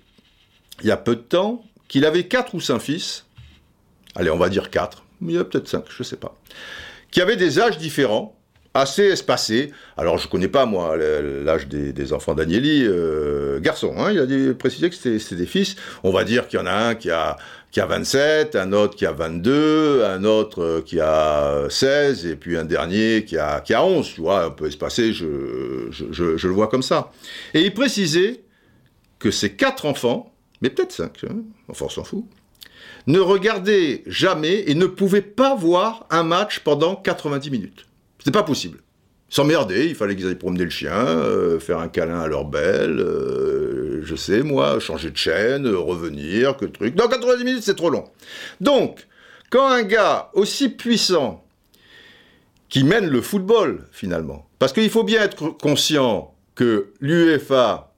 il 0.83 0.89
y 0.89 0.93
a 0.93 0.97
peu 0.97 1.15
de 1.15 1.21
temps, 1.21 1.65
qu'il 1.87 2.05
avait 2.05 2.25
quatre 2.25 2.55
ou 2.55 2.61
cinq 2.61 2.81
fils, 2.81 3.27
allez, 4.15 4.31
on 4.31 4.39
va 4.39 4.49
dire 4.49 4.71
4, 4.71 5.05
mais 5.21 5.33
il 5.33 5.37
y 5.37 5.39
a 5.39 5.45
peut-être 5.45 5.69
5, 5.69 5.85
je 5.89 6.03
ne 6.03 6.05
sais 6.05 6.17
pas, 6.17 6.37
qui 7.11 7.21
avaient 7.21 7.37
des 7.37 7.61
âges 7.61 7.79
différents, 7.79 8.37
assez 8.75 9.03
espacés. 9.03 9.73
Alors, 9.97 10.19
je 10.19 10.27
ne 10.27 10.31
connais 10.31 10.49
pas, 10.49 10.67
moi, 10.67 10.97
l'âge 10.97 11.67
des, 11.67 12.13
enfants 12.13 12.35
d'Agnelli, 12.35 12.85
euh, 12.85 13.61
garçon, 13.61 13.95
hein, 13.99 14.13
il 14.13 14.21
a 14.21 14.55
précisé 14.55 14.91
que 14.91 14.97
c'était 14.97 15.35
des 15.35 15.47
fils. 15.47 15.77
On 16.05 16.13
va 16.13 16.25
dire 16.25 16.49
qu'il 16.49 16.59
y 16.59 16.63
en 16.63 16.67
a 16.67 16.73
un 16.73 16.95
qui 16.95 17.11
a, 17.11 17.37
qui 17.73 17.81
a 17.81 17.87
27, 17.87 18.57
un 18.57 18.73
autre 18.73 18.97
qui 18.97 19.07
a 19.07 19.13
22, 19.13 20.05
un 20.05 20.25
autre 20.25 20.63
euh, 20.63 20.83
qui 20.83 21.01
a 21.01 21.67
16, 21.69 22.27
et 22.27 22.37
puis 22.37 22.57
un 22.57 22.65
dernier 22.65 23.25
qui 23.25 23.39
a, 23.39 23.61
qui 23.61 23.75
a 23.75 23.85
11, 23.85 24.15
tu 24.15 24.21
vois, 24.21 24.45
un 24.45 24.51
peu 24.51 24.67
espacé, 24.67 25.13
je, 25.13 25.89
je 25.91 26.47
le 26.47 26.55
vois 26.55 26.69
comme 26.69 26.83
ça. 26.83 27.11
Et 27.55 27.63
il 27.63 27.75
précisait 27.75 28.43
que 29.19 29.31
ces 29.31 29.53
quatre 29.53 29.85
enfants, 29.87 30.33
mais 30.63 30.71
peut-être 30.71 30.93
cinq, 30.93 31.25
hein, 31.25 31.37
enfin 31.69 31.87
on 31.87 31.89
s'en 31.89 32.05
fout, 32.05 32.25
ne 33.11 33.21
regardaient 33.21 34.03
jamais 34.07 34.65
et 34.67 34.75
ne 34.75 34.87
pouvaient 34.87 35.23
pas 35.23 35.55
voir 35.55 36.07
un 36.11 36.23
match 36.23 36.61
pendant 36.61 36.97
90 36.97 37.51
minutes. 37.51 37.87
C'était 38.19 38.31
pas 38.31 38.43
possible. 38.43 38.79
S'emmerder, 39.29 39.87
il 39.87 39.95
fallait 39.95 40.17
qu'ils 40.17 40.27
aillent 40.27 40.35
promener 40.35 40.65
le 40.65 40.71
chien, 40.71 40.93
euh, 40.93 41.61
faire 41.61 41.79
un 41.79 41.89
câlin 41.89 42.21
à 42.21 42.27
leur 42.27 42.45
belle, 42.45 42.99
euh, 42.99 44.01
je 44.03 44.17
sais 44.17 44.43
moi, 44.43 44.81
changer 44.81 45.11
de 45.11 45.17
chaîne, 45.17 45.67
euh, 45.67 45.79
revenir, 45.79 46.57
que 46.57 46.65
truc. 46.65 46.97
Dans 46.97 47.07
90 47.07 47.45
minutes, 47.45 47.63
c'est 47.63 47.77
trop 47.77 47.91
long. 47.91 48.05
Donc, 48.61 49.07
quand 49.49 49.69
un 49.69 49.85
gars 49.85 50.31
aussi 50.35 50.69
puissant 50.69 51.45
qui 52.69 52.83
mène 52.83 53.07
le 53.07 53.21
football 53.21 53.87
finalement, 53.93 54.49
parce 54.59 54.73
qu'il 54.73 54.91
faut 54.91 55.05
bien 55.05 55.23
être 55.23 55.51
conscient 55.51 56.35
que 56.57 56.93
l'UEFA, 57.01 57.93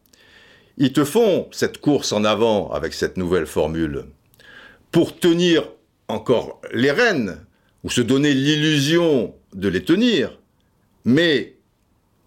ils 0.77 0.93
te 0.93 1.05
font 1.05 1.49
cette 1.51 1.79
course 1.79 2.13
en 2.13 2.25
avant 2.25 2.71
avec 2.73 2.93
cette 2.93 3.17
nouvelle 3.17 3.47
formule 3.47 4.05
pour 4.93 5.19
tenir 5.19 5.69
encore 6.09 6.61
les 6.73 6.91
rênes, 6.93 7.45
ou 7.83 7.91
se 7.91 8.01
donner 8.01 8.33
l'illusion 8.33 9.35
de 9.55 9.69
les 9.69 9.83
tenir, 9.83 10.39
mais 11.05 11.57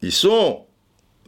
ils 0.01 0.11
sont 0.11 0.65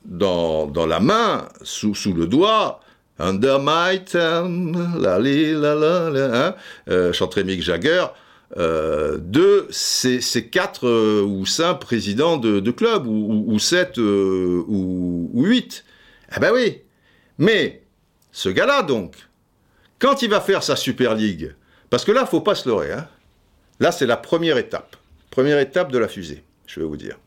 dans, 0.04 0.68
dans 0.68 0.86
la 0.86 1.00
main, 1.00 1.48
sous, 1.62 1.96
sous, 1.96 2.14
le 2.14 2.28
doigt, 2.28 2.82
under 3.20 3.60
my 3.60 4.04
thumb, 4.04 4.76
la 5.00 5.20
la 5.20 5.76
la 5.76 6.48
hein, 6.48 6.56
euh, 6.90 7.14
chanterait 7.14 7.44
Mick 7.44 7.62
Jagger, 7.62 8.06
euh, 8.58 9.18
de 9.20 9.68
ces, 9.70 10.22
ces 10.22 10.48
quatre 10.48 10.88
euh, 10.88 11.22
ou 11.22 11.46
cinq 11.46 11.76
présidents 11.76 12.38
de, 12.38 12.72
clubs, 12.72 13.06
ou, 13.06 13.60
sept 13.60 13.98
ou, 13.98 15.30
ou, 15.34 15.44
huit. 15.46 15.84
Eh 16.36 16.40
ben 16.40 16.52
oui. 16.54 16.82
Mais 17.38 17.84
ce 18.32 18.50
gars-là, 18.50 18.84
donc, 18.84 19.16
quand 20.00 20.22
il 20.22 20.30
va 20.30 20.42
faire 20.42 20.64
sa 20.64 20.76
Super 20.76 21.16
League, 21.16 21.54
parce 21.90 22.06
que 22.06 22.12
là, 22.12 22.26
faut 22.26 22.42
pas 22.42 22.56
se 22.56 22.68
leurrer, 22.68 22.92
hein, 22.92 23.08
là, 23.80 23.92
c'est 23.92 24.06
la 24.06 24.18
première 24.18 24.58
étape. 24.58 24.96
Première 25.32 25.60
étape 25.60 25.92
de 25.92 25.98
la 25.98 26.08
fusée, 26.08 26.44
je 26.66 26.80
vais 26.80 26.86
vous 26.86 26.98
dire. 26.98 27.18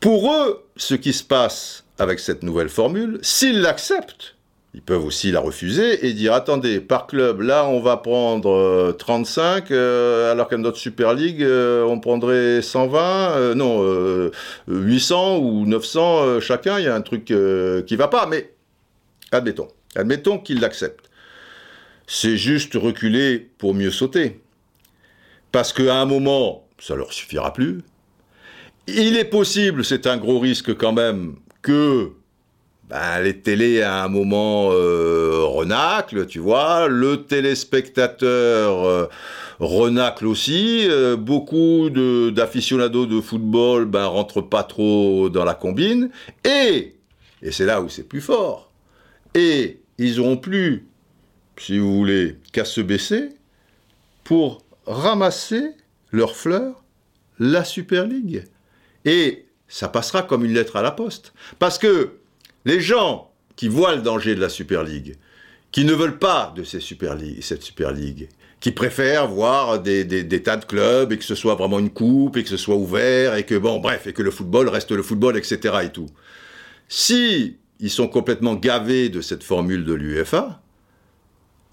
Pour 0.00 0.32
eux, 0.32 0.64
ce 0.76 0.94
qui 0.94 1.12
se 1.12 1.22
passe 1.22 1.84
avec 1.98 2.18
cette 2.18 2.42
nouvelle 2.42 2.68
formule, 2.68 3.18
s'ils 3.22 3.60
l'acceptent, 3.60 4.34
ils 4.74 4.82
peuvent 4.82 5.04
aussi 5.04 5.30
la 5.30 5.40
refuser 5.40 6.06
et 6.06 6.14
dire 6.14 6.32
attendez, 6.32 6.80
par 6.80 7.06
club, 7.06 7.42
là 7.42 7.66
on 7.66 7.80
va 7.80 7.98
prendre 7.98 8.50
euh, 8.50 8.92
35, 8.92 9.70
euh, 9.70 10.32
alors 10.32 10.48
qu'à 10.48 10.56
notre 10.56 10.78
Super 10.78 11.12
League, 11.12 11.42
euh, 11.42 11.84
on 11.84 12.00
prendrait 12.00 12.62
120, 12.62 13.36
euh, 13.36 13.54
non, 13.54 14.30
800 14.68 15.38
ou 15.38 15.66
900 15.66 16.22
euh, 16.22 16.40
chacun, 16.40 16.78
il 16.78 16.86
y 16.86 16.88
a 16.88 16.94
un 16.94 17.02
truc 17.02 17.30
euh, 17.30 17.82
qui 17.82 17.96
va 17.96 18.08
pas, 18.08 18.26
mais 18.26 18.54
admettons. 19.30 19.68
Admettons 19.96 20.38
qu'ils 20.38 20.60
l'acceptent. 20.60 21.10
C'est 22.06 22.36
juste 22.36 22.74
reculer 22.74 23.38
pour 23.58 23.74
mieux 23.74 23.90
sauter. 23.90 24.40
Parce 25.52 25.72
qu'à 25.72 25.96
un 25.96 26.06
moment, 26.06 26.66
ça 26.78 26.96
leur 26.96 27.12
suffira 27.12 27.52
plus. 27.52 27.82
Il 28.88 29.16
est 29.16 29.24
possible, 29.24 29.84
c'est 29.84 30.06
un 30.06 30.16
gros 30.16 30.40
risque 30.40 30.74
quand 30.74 30.92
même, 30.92 31.36
que 31.62 32.10
ben, 32.88 33.20
les 33.22 33.38
télés 33.38 33.82
à 33.82 34.02
un 34.02 34.08
moment 34.08 34.70
euh, 34.72 35.48
tu 36.28 36.40
vois, 36.40 36.88
le 36.88 37.24
téléspectateur 37.24 38.84
euh, 38.84 39.06
renacle 39.60 40.26
aussi, 40.26 40.86
euh, 40.88 41.16
beaucoup 41.16 41.88
d'aficionados 41.88 43.06
de, 43.06 43.16
de, 43.16 43.20
football 43.20 43.84
ben, 43.84 44.06
rentrent 44.06 44.42
pas 44.42 44.64
trop 44.64 45.28
dans 45.30 45.44
la 45.44 45.54
combine, 45.54 46.10
et, 46.44 46.94
et 47.40 47.52
c'est 47.52 47.64
là 47.64 47.80
où 47.80 47.88
c'est 47.88 48.02
plus 48.02 48.20
fort, 48.20 48.70
et 49.34 49.81
ils 50.02 50.16
n'auront 50.16 50.36
plus, 50.36 50.86
si 51.58 51.78
vous 51.78 51.96
voulez, 51.96 52.36
qu'à 52.52 52.64
se 52.64 52.80
baisser 52.80 53.30
pour 54.24 54.62
ramasser 54.86 55.72
leurs 56.10 56.36
fleurs, 56.36 56.82
la 57.38 57.64
Super 57.64 58.06
League. 58.06 58.44
Et 59.04 59.46
ça 59.68 59.88
passera 59.88 60.22
comme 60.22 60.44
une 60.44 60.52
lettre 60.52 60.76
à 60.76 60.82
la 60.82 60.90
poste. 60.90 61.32
Parce 61.58 61.78
que 61.78 62.18
les 62.64 62.80
gens 62.80 63.32
qui 63.56 63.68
voient 63.68 63.94
le 63.94 64.02
danger 64.02 64.34
de 64.34 64.40
la 64.40 64.48
Super 64.48 64.84
League, 64.84 65.16
qui 65.72 65.84
ne 65.84 65.92
veulent 65.92 66.18
pas 66.18 66.52
de 66.54 66.64
cette 66.64 66.82
Super 66.82 67.14
League, 67.14 68.28
qui 68.60 68.70
préfèrent 68.70 69.26
voir 69.26 69.80
des, 69.80 70.04
des, 70.04 70.42
tas 70.42 70.56
de 70.56 70.64
clubs 70.64 71.12
et 71.12 71.18
que 71.18 71.24
ce 71.24 71.34
soit 71.34 71.56
vraiment 71.56 71.80
une 71.80 71.90
coupe 71.90 72.36
et 72.36 72.44
que 72.44 72.48
ce 72.48 72.56
soit 72.56 72.76
ouvert 72.76 73.34
et 73.34 73.44
que 73.44 73.56
bon 73.56 73.80
bref 73.80 74.06
et 74.06 74.12
que 74.12 74.22
le 74.22 74.30
football 74.30 74.68
reste 74.68 74.92
le 74.92 75.02
football 75.02 75.36
etc 75.36 75.78
et 75.82 75.88
tout. 75.90 76.06
Si 76.86 77.56
ils 77.82 77.90
sont 77.90 78.08
complètement 78.08 78.54
gavés 78.54 79.10
de 79.10 79.20
cette 79.20 79.42
formule 79.42 79.84
de 79.84 79.92
l'UEFA, 79.92 80.60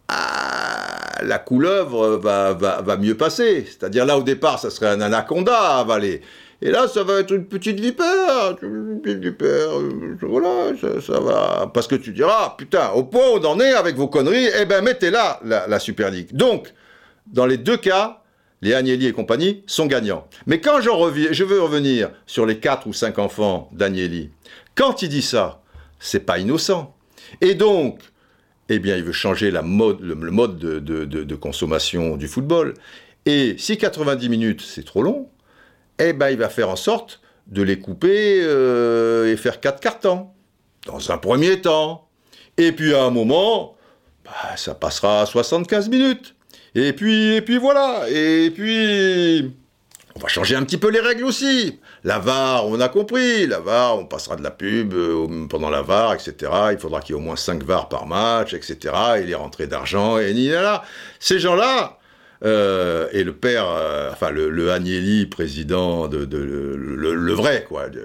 ah, 0.09 1.21
la 1.23 1.37
couleuvre 1.37 2.17
va, 2.17 2.53
va, 2.53 2.81
va 2.81 2.97
mieux 2.97 3.15
passer. 3.15 3.63
C'est-à-dire 3.65 4.05
là 4.05 4.17
au 4.17 4.23
départ 4.23 4.59
ça 4.59 4.71
serait 4.71 4.89
un 4.89 5.01
anaconda 5.01 5.55
à 5.55 5.79
avaler. 5.79 6.21
Et 6.61 6.71
là, 6.71 6.89
ça 6.89 7.03
va 7.03 7.19
être 7.19 7.31
une 7.31 7.45
petite 7.45 7.79
vipère, 7.79 8.57
une 8.61 8.99
petite 9.01 9.19
vipère, 9.19 9.79
euh, 9.79 10.17
voilà, 10.21 10.73
ça, 10.99 11.19
va. 11.21 11.71
Parce 11.73 11.87
que 11.87 11.95
tu 11.95 12.11
diras, 12.11 12.55
putain, 12.57 12.89
au 12.89 13.03
point 13.03 13.29
où 13.29 13.37
on 13.37 13.45
en 13.45 13.59
est 13.61 13.71
avec 13.71 13.95
vos 13.95 14.09
conneries, 14.09 14.49
eh 14.59 14.65
ben 14.65 14.83
mettez 14.83 15.09
là 15.09 15.39
la, 15.45 15.67
la 15.67 15.79
Super 15.79 16.11
League. 16.11 16.33
Donc, 16.33 16.73
dans 17.27 17.45
les 17.45 17.55
deux 17.55 17.77
cas, 17.77 18.23
les 18.61 18.73
Agnelli 18.73 19.07
et 19.07 19.13
compagnie 19.13 19.63
sont 19.67 19.85
gagnants. 19.85 20.27
Mais 20.47 20.59
quand 20.59 20.81
je, 20.81 20.89
reviens, 20.89 21.29
je 21.31 21.45
veux 21.45 21.61
revenir 21.61 22.09
sur 22.25 22.45
les 22.45 22.59
quatre 22.59 22.87
ou 22.87 22.93
cinq 22.93 23.19
enfants 23.19 23.69
d'Agnelli, 23.71 24.31
quand 24.75 25.01
il 25.01 25.07
dit 25.07 25.21
ça, 25.21 25.61
c'est 25.99 26.21
pas 26.21 26.39
innocent. 26.39 26.95
Et 27.41 27.53
donc, 27.53 27.99
eh 28.69 28.79
bien, 28.79 28.95
il 28.95 29.03
veut 29.03 29.11
changer 29.11 29.51
le, 29.51 29.61
mode 29.61 30.59
de, 30.59 30.79
de, 30.79 31.35
consommation 31.35 32.17
du 32.17 32.27
football. 32.27 32.73
Et 33.25 33.55
si 33.57 33.77
90 33.77 34.29
minutes, 34.29 34.61
c'est 34.61 34.85
trop 34.85 35.01
long, 35.01 35.29
eh 35.99 36.13
ben, 36.13 36.29
il 36.29 36.37
va 36.37 36.49
faire 36.49 36.69
en 36.69 36.75
sorte 36.75 37.21
de 37.47 37.61
les 37.61 37.79
couper 37.79 38.39
euh, 38.41 39.31
et 39.31 39.37
faire 39.37 39.59
quatre 39.59 39.79
cartons. 39.79 40.27
Dans 40.85 41.11
un 41.11 41.17
premier 41.17 41.61
temps. 41.61 42.07
Et 42.57 42.71
puis 42.71 42.93
à 42.93 43.03
un 43.03 43.09
moment, 43.09 43.75
bah, 44.23 44.55
ça 44.55 44.75
passera 44.75 45.21
à 45.21 45.25
75 45.25 45.89
minutes. 45.89 46.35
Et 46.75 46.93
puis, 46.93 47.35
et 47.35 47.41
puis 47.41 47.57
voilà. 47.57 48.05
Et 48.09 48.51
puis, 48.51 49.51
on 50.15 50.19
va 50.19 50.27
changer 50.27 50.55
un 50.55 50.63
petit 50.63 50.77
peu 50.77 50.89
les 50.89 50.99
règles 50.99 51.25
aussi. 51.25 51.79
La 52.03 52.19
VAR, 52.19 52.65
on 52.67 52.79
a 52.79 52.89
compris. 52.89 53.45
La 53.45 53.59
VAR, 53.59 53.97
on 53.97 54.05
passera 54.05 54.35
de 54.35 54.43
la 54.43 54.51
pub 54.51 54.93
euh, 54.93 55.47
pendant 55.49 55.69
la 55.69 55.81
VAR, 55.81 56.13
etc. 56.13 56.51
Il 56.71 56.77
faudra 56.79 57.01
qu'il 57.01 57.15
y 57.15 57.17
ait 57.17 57.21
au 57.21 57.23
moins 57.23 57.35
5 57.35 57.63
VAR 57.63 57.89
par 57.89 58.07
match, 58.07 58.53
etc. 58.53 58.93
Et 59.17 59.23
les 59.23 59.35
rentrées 59.35 59.67
d'argent, 59.67 60.17
et 60.17 60.33
ni 60.33 60.47
là. 60.47 60.83
Ces 61.19 61.39
gens-là, 61.39 61.98
euh, 62.45 63.09
et 63.11 63.25
le 63.25 63.33
père, 63.33 63.65
euh, 63.69 64.11
enfin 64.13 64.31
le, 64.31 64.71
Agnelli, 64.71 65.25
président 65.25 66.07
de, 66.07 66.25
le, 66.25 67.33
vrai 67.33 67.65
quoi, 67.67 67.89
de 67.89 68.01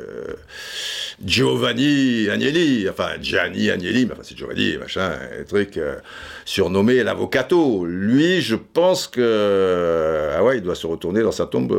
Giovanni 1.24 2.28
Agnelli, 2.28 2.88
enfin 2.90 3.10
Gianni 3.22 3.70
Agnelli, 3.70 4.06
mais 4.06 4.12
enfin 4.12 4.22
c'est 4.24 4.36
Giovanni, 4.36 4.76
machin, 4.76 5.12
un 5.40 5.44
truc 5.44 5.76
euh, 5.76 5.96
surnommé 6.44 7.04
l'avocato. 7.04 7.84
Lui, 7.84 8.40
je 8.40 8.56
pense 8.56 9.06
que 9.06 10.30
ah 10.36 10.42
ouais, 10.42 10.56
il 10.56 10.62
doit 10.62 10.74
se 10.74 10.88
retourner 10.88 11.22
dans 11.22 11.32
sa 11.32 11.46
tombe 11.46 11.76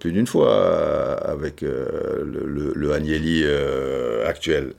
plus 0.00 0.10
d'une 0.10 0.26
fois 0.26 1.14
avec 1.24 1.60
le, 1.60 2.92
Agnelli 2.92 3.44
actuel. 4.26 4.72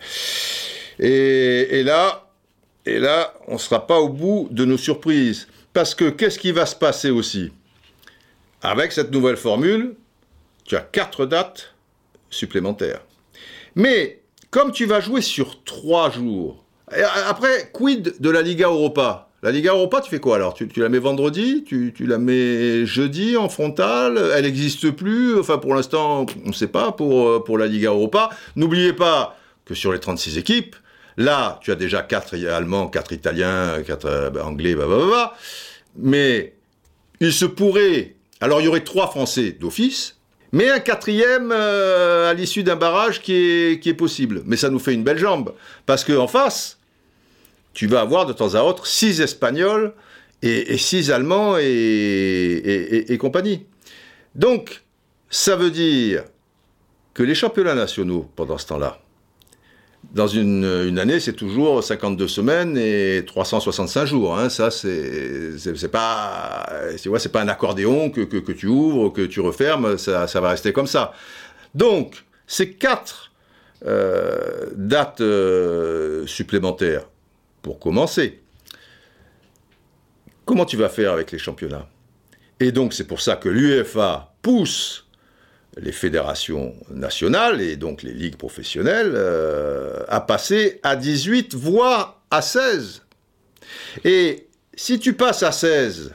Et, 0.99 1.83
là, 1.83 2.27
et 2.85 2.99
là, 2.99 3.33
on 3.47 3.57
sera 3.57 3.87
pas 3.87 3.99
au 3.99 4.09
bout 4.09 4.49
de 4.51 4.65
nos 4.65 4.77
surprises. 4.77 5.47
Parce 5.73 5.95
que 5.95 6.09
qu'est-ce 6.09 6.39
qui 6.39 6.51
va 6.51 6.65
se 6.65 6.75
passer 6.75 7.09
aussi 7.09 7.51
Avec 8.61 8.91
cette 8.91 9.11
nouvelle 9.11 9.37
formule, 9.37 9.95
tu 10.65 10.75
as 10.75 10.81
quatre 10.81 11.25
dates 11.25 11.73
supplémentaires. 12.29 13.01
Mais 13.75 14.21
comme 14.49 14.71
tu 14.71 14.85
vas 14.85 14.99
jouer 14.99 15.21
sur 15.21 15.63
trois 15.63 16.09
jours, 16.09 16.63
après, 17.27 17.69
quid 17.71 18.15
de 18.19 18.29
la 18.29 18.41
Liga 18.41 18.67
Europa? 18.67 19.29
La 19.41 19.51
Liga 19.51 19.71
Europa, 19.71 20.01
tu 20.01 20.09
fais 20.09 20.19
quoi 20.19 20.35
alors? 20.35 20.53
Tu, 20.53 20.67
la 20.77 20.89
mets 20.89 20.99
vendredi? 20.99 21.63
Tu, 21.63 21.93
la 21.99 22.17
mets 22.17 22.85
jeudi 22.85 23.37
en 23.37 23.47
frontal 23.47 24.19
Elle 24.35 24.43
n'existe 24.43 24.91
plus? 24.91 25.39
Enfin, 25.39 25.59
pour 25.59 25.75
l'instant, 25.75 26.25
on 26.43 26.47
ne 26.47 26.53
sait 26.53 26.67
pas 26.67 26.91
pour, 26.91 27.43
pour 27.43 27.57
la 27.57 27.67
Liga 27.67 27.89
Europa. 27.89 28.29
N'oubliez 28.55 28.91
pas 28.91 29.37
que 29.65 29.75
sur 29.75 29.93
les 29.93 29.99
36 29.99 30.37
équipes, 30.37 30.75
Là, 31.19 31.59
tu 31.61 31.73
as 31.73 31.75
déjà 31.75 32.01
quatre 32.01 32.37
Allemands, 32.47 32.87
quatre 32.87 33.11
Italiens, 33.11 33.83
quatre 33.85 34.05
euh, 34.05 34.31
Anglais, 34.41 34.73
bah, 34.73 34.85
bah, 34.87 35.05
bah, 35.11 35.37
mais 35.97 36.53
il 37.19 37.33
se 37.33 37.43
pourrait. 37.43 38.15
Alors, 38.39 38.61
il 38.61 38.63
y 38.63 38.67
aurait 38.69 38.85
trois 38.85 39.07
Français 39.07 39.51
d'office, 39.51 40.15
mais 40.53 40.69
un 40.69 40.79
quatrième 40.79 41.51
euh, 41.51 42.31
à 42.31 42.33
l'issue 42.33 42.63
d'un 42.63 42.77
barrage 42.77 43.21
qui 43.21 43.33
est, 43.33 43.93
possible. 43.97 44.43
Mais 44.45 44.55
ça 44.55 44.69
nous 44.69 44.79
fait 44.79 44.93
une 44.93 45.03
belle 45.03 45.17
jambe. 45.17 45.53
Parce 45.85 46.05
qu'en 46.05 46.27
face, 46.27 46.79
tu 47.73 47.87
vas 47.87 47.99
avoir 47.99 48.25
de 48.25 48.31
temps 48.31 48.55
à 48.55 48.63
autre 48.63 48.87
six 48.87 49.19
Espagnols 49.19 49.93
et, 50.41 50.77
six 50.77 51.11
Allemands 51.11 51.57
et 51.59 53.17
compagnie. 53.19 53.65
Donc, 54.35 54.83
ça 55.29 55.57
veut 55.57 55.71
dire 55.71 56.23
que 57.13 57.23
les 57.23 57.35
championnats 57.35 57.75
nationaux, 57.75 58.31
pendant 58.37 58.57
ce 58.57 58.67
temps-là, 58.67 59.01
dans 60.11 60.27
une, 60.27 60.97
année, 60.97 61.19
c'est 61.19 61.33
toujours 61.33 61.83
52 61.83 62.27
semaines 62.27 62.77
et 62.77 63.23
365 63.27 64.05
jours. 64.05 64.37
Hein. 64.37 64.49
Ça, 64.49 64.71
c'est 64.71 65.91
pas 65.91 66.65
pas 67.31 67.41
un 67.41 67.47
accordéon 67.47 68.09
que, 68.09 68.51
tu 68.51 68.67
ouvres, 68.67 69.09
que 69.09 69.21
tu 69.21 69.39
refermes. 69.39 69.97
Ça, 69.97 70.27
ça 70.27 70.41
va 70.41 70.49
rester 70.49 70.73
comme 70.73 70.87
ça. 70.87 71.13
Donc, 71.75 72.23
ces 72.47 72.71
quatre 72.71 73.31
euh, 73.85 74.67
dates 74.75 75.21
euh, 75.21 76.25
supplémentaires 76.25 77.07
pour 77.61 77.79
commencer. 77.79 78.41
Comment 80.45 80.65
tu 80.65 80.77
vas 80.77 80.89
faire 80.89 81.13
avec 81.13 81.31
les 81.31 81.37
championnats? 81.37 81.87
Et 82.59 82.71
donc, 82.71 82.93
c'est 82.93 83.05
pour 83.05 83.21
ça 83.21 83.35
que 83.35 83.47
l'UEFA 83.47 84.33
pousse 84.41 85.08
les 85.77 85.91
fédérations 85.91 86.75
nationales 86.89 87.61
et 87.61 87.75
donc 87.75 88.03
les 88.03 88.13
ligues 88.13 88.35
professionnelles 88.37 89.13
euh, 89.15 90.03
à 90.07 90.21
passer 90.21 90.79
à 90.83 90.95
18, 90.95 91.55
voire 91.55 92.21
à 92.31 92.41
16. 92.41 93.03
Et 94.03 94.47
si 94.75 94.99
tu 94.99 95.13
passes 95.13 95.43
à 95.43 95.51
16, 95.51 96.13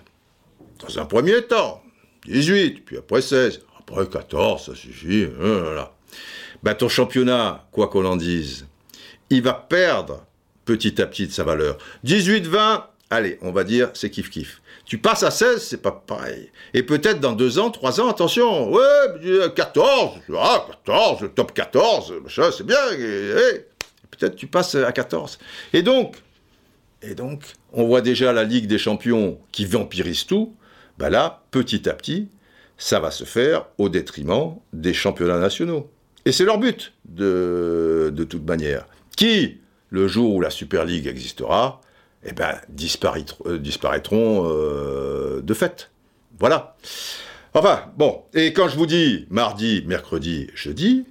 dans 0.81 0.99
un 0.99 1.05
premier 1.07 1.43
temps, 1.43 1.83
18, 2.27 2.85
puis 2.85 2.99
après 2.99 3.23
16, 3.23 3.62
après 3.79 4.07
14, 4.07 4.67
ça 4.67 4.75
suffit, 4.75 5.25
hein, 5.25 5.61
voilà. 5.62 5.95
Ben, 6.62 6.75
ton 6.75 6.88
championnat, 6.88 7.67
quoi 7.73 7.88
qu'on 7.88 8.07
en 8.07 8.17
dise, 8.17 8.67
il 9.29 9.43
va 9.43 9.53
perdre 9.53 10.25
petit 10.64 11.01
à 11.01 11.07
petit 11.07 11.27
de 11.27 11.33
sa 11.33 11.45
valeur. 11.45 11.77
18-20, 12.07 12.85
allez, 13.11 13.38
on 13.43 13.53
va 13.53 13.64
dire, 13.64 13.90
c'est 13.93 14.09
kiff-kiff. 14.09 14.61
Tu 14.85 14.99
passes 14.99 15.23
à 15.23 15.31
16, 15.31 15.62
c'est 15.62 15.83
pas 15.83 15.92
pareil. 15.92 16.51
Et 16.75 16.83
peut-être 16.83 17.20
dans 17.20 17.33
deux 17.33 17.59
ans, 17.59 17.70
trois 17.70 18.01
ans, 18.01 18.09
attention, 18.09 18.70
ouais, 18.70 19.51
14, 19.55 20.20
ah, 20.37 20.66
14, 20.85 21.23
le 21.23 21.29
top 21.31 21.55
14, 21.55 22.12
c'est 22.57 22.66
bien, 22.66 22.77
peut-être 24.11 24.37
tu 24.37 24.47
passes 24.47 24.75
à 24.75 24.92
14. 24.92 25.38
Et 25.73 25.83
donc, 25.83 26.16
et 27.03 27.14
donc, 27.14 27.44
on 27.73 27.85
voit 27.87 28.01
déjà 28.01 28.33
la 28.33 28.44
Ligue 28.44 28.66
des 28.66 28.79
Champions 28.79 29.38
qui 29.53 29.64
vampirise 29.64 30.27
tout, 30.27 30.55
ben 30.99 31.11
là, 31.11 31.42
petit 31.51 31.88
à 31.88 31.94
petit, 31.94 32.29
ça 32.77 33.01
va 33.01 33.11
se 33.11 33.25
faire 33.25 33.66
au 33.79 33.88
détriment 33.88 34.57
des 34.73 34.94
championnats 34.94 35.38
nationaux. 35.38 35.90
Et 36.25 36.33
c'est 36.33 36.44
leur 36.44 36.59
but, 36.59 36.92
de, 37.05 38.11
de 38.14 38.25
toute 38.25 38.47
manière. 38.47 38.87
Qui, 39.16 39.59
le 39.90 40.09
jour 40.09 40.35
où 40.35 40.40
la 40.40 40.51
Super 40.51 40.85
League 40.85 41.07
existera, 41.07 41.81
eh 42.27 42.33
ben, 42.33 42.55
euh, 43.47 43.59
disparaîtront, 43.59 44.49
euh, 44.49 45.41
de 45.43 45.55
fait. 45.55 45.91
Voilà. 46.39 46.77
Enfin, 47.55 47.85
bon, 47.97 48.23
et 48.35 48.53
quand 48.53 48.69
je 48.69 48.77
vous 48.77 48.87
dis 48.87 49.27
mardi, 49.31 49.85
mercredi, 49.87 50.49
jeudi, 50.55 51.05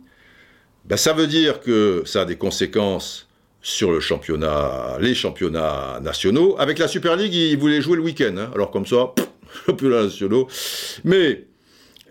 ben, 0.86 0.98
ça 0.98 1.14
veut 1.14 1.28
dire 1.28 1.62
que 1.62 2.04
ça 2.06 2.22
a 2.22 2.26
des 2.26 2.36
conséquences 2.36 3.28
sur 3.62 3.92
le 3.92 4.02
championnat, 4.02 4.98
les 5.00 5.16
championnats 5.16 6.00
nationaux. 6.02 6.56
Avec 6.60 6.80
la 6.80 6.88
Super 6.88 7.16
League, 7.16 7.34
ils 7.34 7.58
voulaient 7.58 7.82
jouer 7.82 7.96
le 7.96 8.04
week-end, 8.04 8.36
hein. 8.38 8.52
alors 8.54 8.72
comme 8.72 8.86
ça, 8.86 9.14
championnats 9.66 10.04
nationaux. 10.06 10.48
Mais 11.06 11.46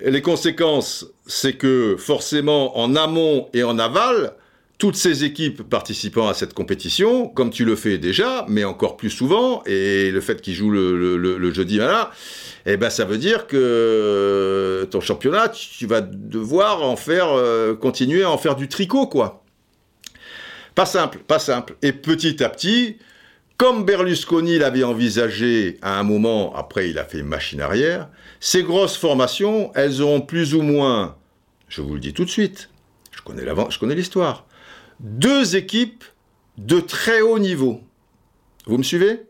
les 0.04 0.22
conséquences, 0.22 1.06
c'est 1.26 1.54
que 1.54 1.96
forcément, 1.98 2.78
en 2.78 2.96
amont 2.96 3.48
et 3.52 3.62
en 3.62 3.78
aval, 3.78 4.34
toutes 4.82 4.96
ces 4.96 5.22
équipes 5.22 5.62
participant 5.62 6.26
à 6.26 6.34
cette 6.34 6.54
compétition, 6.54 7.28
comme 7.28 7.50
tu 7.50 7.64
le 7.64 7.76
fais 7.76 7.98
déjà, 7.98 8.44
mais 8.48 8.64
encore 8.64 8.96
plus 8.96 9.10
souvent, 9.10 9.62
et 9.64 10.10
le 10.10 10.20
fait 10.20 10.42
qu'ils 10.42 10.54
jouent 10.54 10.72
le, 10.72 11.52
jeudi, 11.52 11.78
eh 12.66 12.76
ben 12.76 12.90
ça 12.90 13.04
veut 13.04 13.16
dire 13.16 13.46
que 13.46 14.84
ton 14.90 15.00
championnat, 15.00 15.50
tu 15.50 15.86
vas 15.86 16.00
devoir 16.00 16.82
en 16.82 16.96
faire, 16.96 17.28
euh, 17.28 17.76
continuer 17.76 18.24
à 18.24 18.30
en 18.32 18.38
faire 18.38 18.56
du 18.56 18.66
tricot, 18.66 19.06
quoi. 19.06 19.44
Pas 20.74 20.86
simple, 20.86 21.18
pas 21.18 21.38
simple. 21.38 21.76
Et 21.82 21.92
petit 21.92 22.42
à 22.42 22.48
petit, 22.48 22.96
comme 23.58 23.84
Berlusconi 23.84 24.58
l'avait 24.58 24.82
envisagé 24.82 25.78
à 25.80 26.00
un 26.00 26.02
moment, 26.02 26.56
après 26.56 26.90
il 26.90 26.98
a 26.98 27.04
fait 27.04 27.22
machine 27.22 27.60
arrière, 27.60 28.08
ces 28.40 28.64
grosses 28.64 28.96
formations, 28.96 29.70
elles 29.76 30.02
auront 30.02 30.22
plus 30.22 30.56
ou 30.56 30.62
moins, 30.62 31.14
je 31.68 31.82
vous 31.82 31.94
le 31.94 32.00
dis 32.00 32.12
tout 32.12 32.24
de 32.24 32.30
suite, 32.30 32.68
je 33.12 33.22
connais 33.22 33.94
l'histoire, 33.94 34.44
deux 35.00 35.56
équipes 35.56 36.04
de 36.58 36.80
très 36.80 37.20
haut 37.20 37.38
niveau. 37.38 37.80
Vous 38.66 38.78
me 38.78 38.82
suivez? 38.82 39.22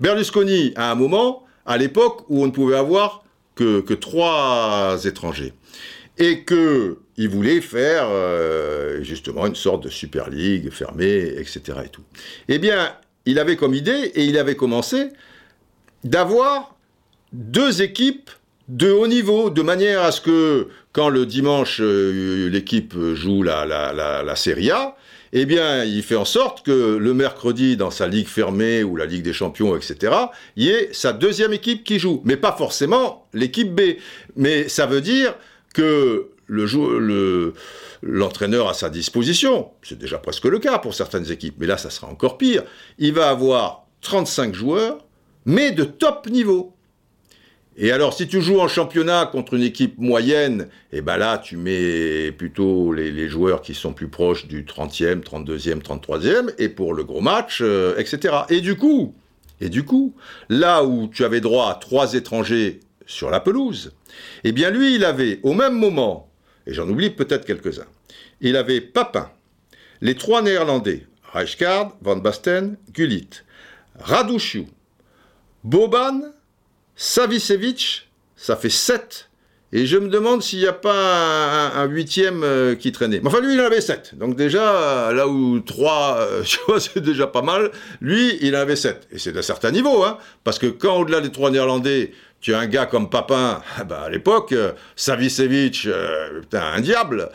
Berlusconi, 0.00 0.72
à 0.76 0.90
un 0.90 0.94
moment, 0.94 1.44
à 1.64 1.76
l'époque 1.76 2.24
où 2.28 2.42
on 2.42 2.46
ne 2.46 2.52
pouvait 2.52 2.76
avoir 2.76 3.24
que, 3.54 3.80
que 3.80 3.94
trois 3.94 4.98
étrangers. 5.04 5.52
Et 6.18 6.44
qu'il 6.44 7.28
voulait 7.28 7.60
faire 7.60 8.06
euh, 8.08 9.02
justement 9.02 9.46
une 9.46 9.54
sorte 9.54 9.82
de 9.84 9.88
Super 9.88 10.30
League 10.30 10.70
fermée, 10.70 11.34
etc. 11.36 11.60
Et 11.84 11.88
tout. 11.88 12.04
Eh 12.48 12.58
bien, 12.58 12.94
il 13.26 13.38
avait 13.38 13.56
comme 13.56 13.74
idée, 13.74 14.12
et 14.14 14.24
il 14.24 14.38
avait 14.38 14.56
commencé, 14.56 15.08
d'avoir 16.04 16.76
deux 17.32 17.82
équipes 17.82 18.30
de 18.68 18.90
haut 18.90 19.06
niveau, 19.06 19.50
de 19.50 19.62
manière 19.62 20.02
à 20.02 20.12
ce 20.12 20.20
que 20.20 20.68
quand 20.92 21.08
le 21.08 21.26
dimanche 21.26 21.80
euh, 21.80 22.48
l'équipe 22.48 22.94
joue 23.14 23.42
la, 23.42 23.64
la, 23.64 23.92
la, 23.92 24.22
la 24.22 24.36
Serie 24.36 24.70
A, 24.70 24.96
eh 25.32 25.44
bien, 25.44 25.84
il 25.84 26.02
fait 26.02 26.16
en 26.16 26.24
sorte 26.24 26.64
que 26.64 26.96
le 26.96 27.14
mercredi, 27.14 27.76
dans 27.76 27.90
sa 27.90 28.06
ligue 28.06 28.28
fermée 28.28 28.82
ou 28.82 28.96
la 28.96 29.06
Ligue 29.06 29.22
des 29.22 29.32
Champions, 29.32 29.76
etc., 29.76 30.14
il 30.56 30.64
y 30.64 30.70
ait 30.70 30.88
sa 30.92 31.12
deuxième 31.12 31.52
équipe 31.52 31.84
qui 31.84 31.98
joue. 31.98 32.22
Mais 32.24 32.36
pas 32.36 32.52
forcément 32.52 33.26
l'équipe 33.34 33.74
B. 33.74 33.96
Mais 34.36 34.68
ça 34.68 34.86
veut 34.86 35.00
dire 35.00 35.34
que 35.74 36.30
le, 36.46 37.52
l'entraîneur 38.02 38.68
à 38.68 38.74
sa 38.74 38.88
disposition, 38.88 39.70
c'est 39.82 39.98
déjà 39.98 40.18
presque 40.18 40.44
le 40.44 40.58
cas 40.58 40.78
pour 40.78 40.94
certaines 40.94 41.30
équipes, 41.30 41.56
mais 41.58 41.66
là, 41.66 41.76
ça 41.76 41.90
sera 41.90 42.06
encore 42.06 42.38
pire, 42.38 42.62
il 42.98 43.12
va 43.12 43.28
avoir 43.28 43.86
35 44.02 44.54
joueurs, 44.54 45.04
mais 45.44 45.72
de 45.72 45.84
top 45.84 46.28
niveau. 46.28 46.75
Et 47.78 47.92
alors, 47.92 48.14
si 48.14 48.26
tu 48.26 48.40
joues 48.40 48.58
en 48.58 48.68
championnat 48.68 49.26
contre 49.26 49.52
une 49.52 49.62
équipe 49.62 49.98
moyenne, 49.98 50.68
et 50.92 50.98
eh 50.98 51.00
ben 51.02 51.18
là, 51.18 51.36
tu 51.36 51.58
mets 51.58 52.32
plutôt 52.32 52.94
les, 52.94 53.28
joueurs 53.28 53.60
qui 53.60 53.74
sont 53.74 53.92
plus 53.92 54.08
proches 54.08 54.46
du 54.46 54.64
30e, 54.64 55.22
32e, 55.22 55.82
33e, 55.82 56.54
et 56.56 56.70
pour 56.70 56.94
le 56.94 57.04
gros 57.04 57.20
match, 57.20 57.58
euh, 57.60 57.94
etc. 57.98 58.34
Et 58.48 58.62
du 58.62 58.76
coup, 58.76 59.14
et 59.60 59.68
du 59.68 59.84
coup, 59.84 60.14
là 60.48 60.84
où 60.84 61.08
tu 61.08 61.22
avais 61.22 61.42
droit 61.42 61.70
à 61.70 61.74
trois 61.74 62.14
étrangers 62.14 62.80
sur 63.04 63.28
la 63.28 63.40
pelouse, 63.40 63.92
eh 64.44 64.52
bien 64.52 64.70
lui, 64.70 64.94
il 64.94 65.04
avait 65.04 65.40
au 65.42 65.52
même 65.52 65.74
moment, 65.74 66.30
et 66.66 66.72
j'en 66.72 66.88
oublie 66.88 67.10
peut-être 67.10 67.44
quelques-uns, 67.44 67.86
il 68.40 68.56
avait 68.56 68.80
Papin, 68.80 69.30
les 70.00 70.14
trois 70.14 70.40
Néerlandais, 70.40 71.06
Rijkaard, 71.34 71.94
Van 72.00 72.16
Basten, 72.16 72.78
Gullit, 72.92 73.28
Radouchiou, 73.98 74.66
Boban, 75.62 76.22
Savicevic, 76.96 78.08
ça 78.36 78.56
fait 78.56 78.70
7. 78.70 79.28
Et 79.72 79.84
je 79.84 79.98
me 79.98 80.08
demande 80.08 80.42
s'il 80.42 80.60
n'y 80.60 80.66
a 80.66 80.72
pas 80.72 81.68
un, 81.74 81.84
huitième 81.86 82.42
euh, 82.44 82.74
qui 82.76 82.92
traînait. 82.92 83.20
enfin, 83.24 83.40
lui, 83.40 83.54
il 83.54 83.60
en 83.60 83.64
avait 83.64 83.80
7. 83.80 84.16
Donc 84.16 84.36
déjà, 84.36 85.12
là 85.12 85.28
où 85.28 85.60
3, 85.60 86.18
euh, 86.20 86.42
tu 86.44 86.58
vois, 86.66 86.80
c'est 86.80 87.00
déjà 87.00 87.26
pas 87.26 87.42
mal, 87.42 87.70
lui, 88.00 88.38
il 88.40 88.56
en 88.56 88.60
avait 88.60 88.76
7. 88.76 89.08
Et 89.12 89.18
c'est 89.18 89.32
d'un 89.32 89.42
certain 89.42 89.72
niveau, 89.72 90.04
hein, 90.04 90.18
parce 90.44 90.58
que 90.58 90.66
quand 90.66 90.96
au-delà 90.96 91.20
des 91.20 91.30
trois 91.30 91.50
Néerlandais, 91.50 92.12
tu 92.46 92.54
as 92.54 92.60
un 92.60 92.68
gars 92.68 92.86
comme 92.86 93.10
Papin, 93.10 93.60
bah 93.88 94.02
à 94.06 94.08
l'époque, 94.08 94.52
euh, 94.52 94.70
Savicevic, 94.94 95.88
un 96.52 96.80
diable, 96.80 97.28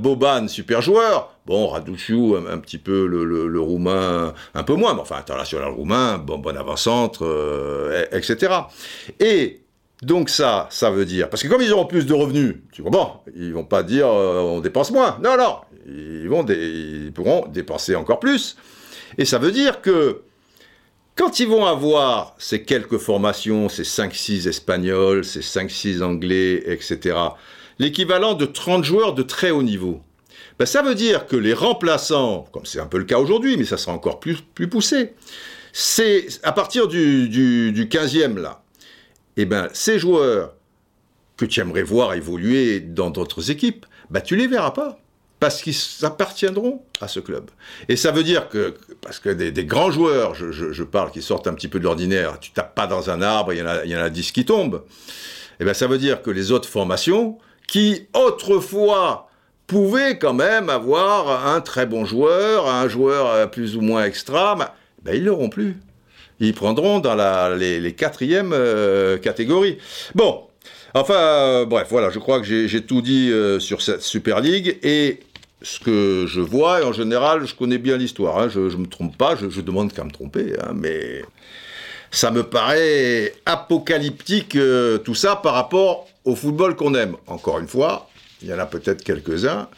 Boban, 0.00 0.46
super 0.46 0.80
joueur, 0.80 1.32
bon, 1.46 1.66
Raduciu, 1.66 2.36
un, 2.36 2.58
petit 2.58 2.78
peu 2.78 3.08
le, 3.08 3.60
roumain, 3.60 4.34
un 4.54 4.62
peu 4.62 4.74
moins, 4.74 4.94
mais 4.94 5.00
enfin, 5.00 5.16
international 5.16 5.70
roumain, 5.70 6.18
bon, 6.18 6.38
bon 6.38 6.56
avant-centre, 6.56 7.26
etc. 8.12 8.52
Et 9.18 9.62
donc 10.02 10.30
ça, 10.30 10.68
ça 10.70 10.92
veut 10.92 11.06
dire, 11.06 11.28
parce 11.28 11.42
que 11.42 11.48
comme 11.48 11.62
ils 11.62 11.72
auront 11.72 11.86
plus 11.86 12.06
de 12.06 12.14
revenus, 12.14 12.54
tu 12.70 12.84
comprends, 12.84 13.24
ils 13.34 13.52
vont 13.52 13.64
pas 13.64 13.82
dire 13.82 14.06
on 14.06 14.60
dépense 14.60 14.92
moins, 14.92 15.18
non, 15.24 15.36
non, 15.36 15.56
ils, 15.88 16.28
vont 16.28 16.46
ils 16.46 17.10
pourront 17.12 17.48
dépenser 17.48 17.96
encore 17.96 18.20
plus. 18.20 18.56
Et 19.18 19.24
ça 19.24 19.38
veut 19.38 19.50
dire 19.50 19.80
que 19.80 20.22
quand 21.16 21.40
ils 21.40 21.48
vont 21.48 21.64
avoir 21.64 22.34
ces 22.38 22.62
quelques 22.62 22.98
formations, 22.98 23.68
ces 23.68 23.82
5-6 23.82 24.48
espagnols, 24.48 25.24
ces 25.24 25.40
5-6 25.40 26.02
anglais, 26.02 26.62
etc., 26.66 27.16
l'équivalent 27.78 28.34
de 28.34 28.44
30 28.44 28.84
joueurs 28.84 29.14
de 29.14 29.22
très 29.22 29.50
haut 29.50 29.62
niveau, 29.62 30.02
ben 30.58 30.66
ça 30.66 30.82
veut 30.82 30.94
dire 30.94 31.26
que 31.26 31.36
les 31.36 31.54
remplaçants, 31.54 32.46
comme 32.52 32.66
c'est 32.66 32.80
un 32.80 32.86
peu 32.86 32.98
le 32.98 33.04
cas 33.04 33.18
aujourd'hui, 33.18 33.56
mais 33.56 33.64
ça 33.64 33.78
sera 33.78 33.92
encore 33.92 34.20
plus, 34.20 34.36
poussé, 34.70 35.14
c'est 35.72 36.26
à 36.42 36.52
partir 36.52 36.86
du, 36.86 37.28
du, 37.28 37.72
du 37.72 37.86
15e 37.86 38.38
là, 38.38 38.62
eh 39.38 39.46
ben, 39.46 39.68
ces 39.72 39.98
joueurs 39.98 40.54
que 41.36 41.44
tu 41.44 41.60
aimerais 41.60 41.82
voir 41.82 42.14
évoluer 42.14 42.80
dans 42.80 43.10
d'autres 43.10 43.50
équipes, 43.50 43.84
ben, 44.10 44.20
tu 44.20 44.36
les 44.36 44.46
verras 44.46 44.70
pas 44.70 44.98
parce 45.38 45.62
qu'ils 45.62 45.76
appartiendront 46.02 46.82
à 47.00 47.08
ce 47.08 47.20
club. 47.20 47.50
Et 47.88 47.96
ça 47.96 48.10
veut 48.10 48.24
dire 48.24 48.48
que, 48.48 48.74
parce 49.02 49.18
que 49.18 49.28
des, 49.28 49.64
grands 49.64 49.90
joueurs, 49.90 50.34
je, 50.34 50.82
parle, 50.82 51.10
qui 51.10 51.22
sortent 51.22 51.46
un 51.46 51.54
petit 51.54 51.68
peu 51.68 51.78
de 51.78 51.84
l'ordinaire, 51.84 52.38
tu 52.40 52.52
tapes 52.52 52.74
pas 52.74 52.86
dans 52.86 53.10
un 53.10 53.20
arbre, 53.20 53.52
il 53.52 53.58
y 53.58 53.62
en 53.62 53.66
a, 53.66 53.84
y 53.84 53.96
en 53.96 54.00
a 54.00 54.10
10 54.10 54.32
qui 54.32 54.44
tombent, 54.44 54.82
et 55.58 55.62
eh 55.62 55.64
ben 55.64 55.72
ça 55.72 55.86
veut 55.86 55.96
dire 55.96 56.20
que 56.20 56.30
les 56.30 56.52
autres 56.52 56.68
formations, 56.68 57.38
qui 57.66 58.06
autrefois 58.14 59.28
pouvaient 59.66 60.18
quand 60.18 60.34
même 60.34 60.70
avoir 60.70 61.46
un 61.46 61.60
très 61.60 61.86
bon 61.86 62.04
joueur, 62.04 62.68
un 62.68 62.88
joueur 62.88 63.26
euh, 63.26 63.46
plus 63.46 63.76
ou 63.76 63.80
moins 63.80 64.04
extra, 64.04 64.54
ben, 64.54 65.14
ils 65.14 65.24
l'auront 65.24 65.48
plus. 65.48 65.76
Ils 66.40 66.54
prendront 66.54 67.00
dans 67.00 67.56
les, 67.56 67.94
quatrièmes 67.94 68.52
euh, 68.52 69.16
catégories. 69.16 69.78
Bon, 70.14 70.42
enfin, 70.92 71.14
euh, 71.14 71.64
bref, 71.64 71.88
voilà, 71.90 72.10
je 72.10 72.18
crois 72.18 72.40
que 72.40 72.46
j'ai 72.46 72.82
tout 72.82 73.00
dit 73.00 73.32
sur 73.58 73.80
cette 73.80 74.02
Super 74.02 74.40
League. 74.40 74.78
Et 74.82 75.20
ce 75.62 75.80
que 75.80 76.26
je 76.28 76.40
vois, 76.40 76.80
et 76.80 76.84
en 76.84 76.92
général, 76.92 77.46
je 77.46 77.54
connais 77.54 77.78
bien 77.78 77.96
l'histoire, 77.96 78.38
hein, 78.38 78.48
je 78.48 78.60
ne 78.60 78.76
me 78.76 78.86
trompe 78.86 79.16
pas, 79.16 79.36
je, 79.36 79.48
je 79.48 79.60
demande 79.60 79.92
qu'à 79.92 80.04
me 80.04 80.10
tromper, 80.10 80.54
hein, 80.60 80.72
mais 80.74 81.24
ça 82.10 82.30
me 82.30 82.42
paraît 82.42 83.34
apocalyptique 83.46 84.56
tout 85.04 85.14
ça 85.14 85.36
par 85.36 85.54
rapport 85.54 86.06
au 86.24 86.34
football 86.34 86.76
qu'on 86.76 86.94
aime. 86.94 87.16
Encore 87.26 87.58
une 87.58 87.68
fois, 87.68 88.08
il 88.42 88.48
y 88.48 88.54
en 88.54 88.58
a 88.58 88.66
peut-être 88.66 89.02
quelques-uns 89.02 89.68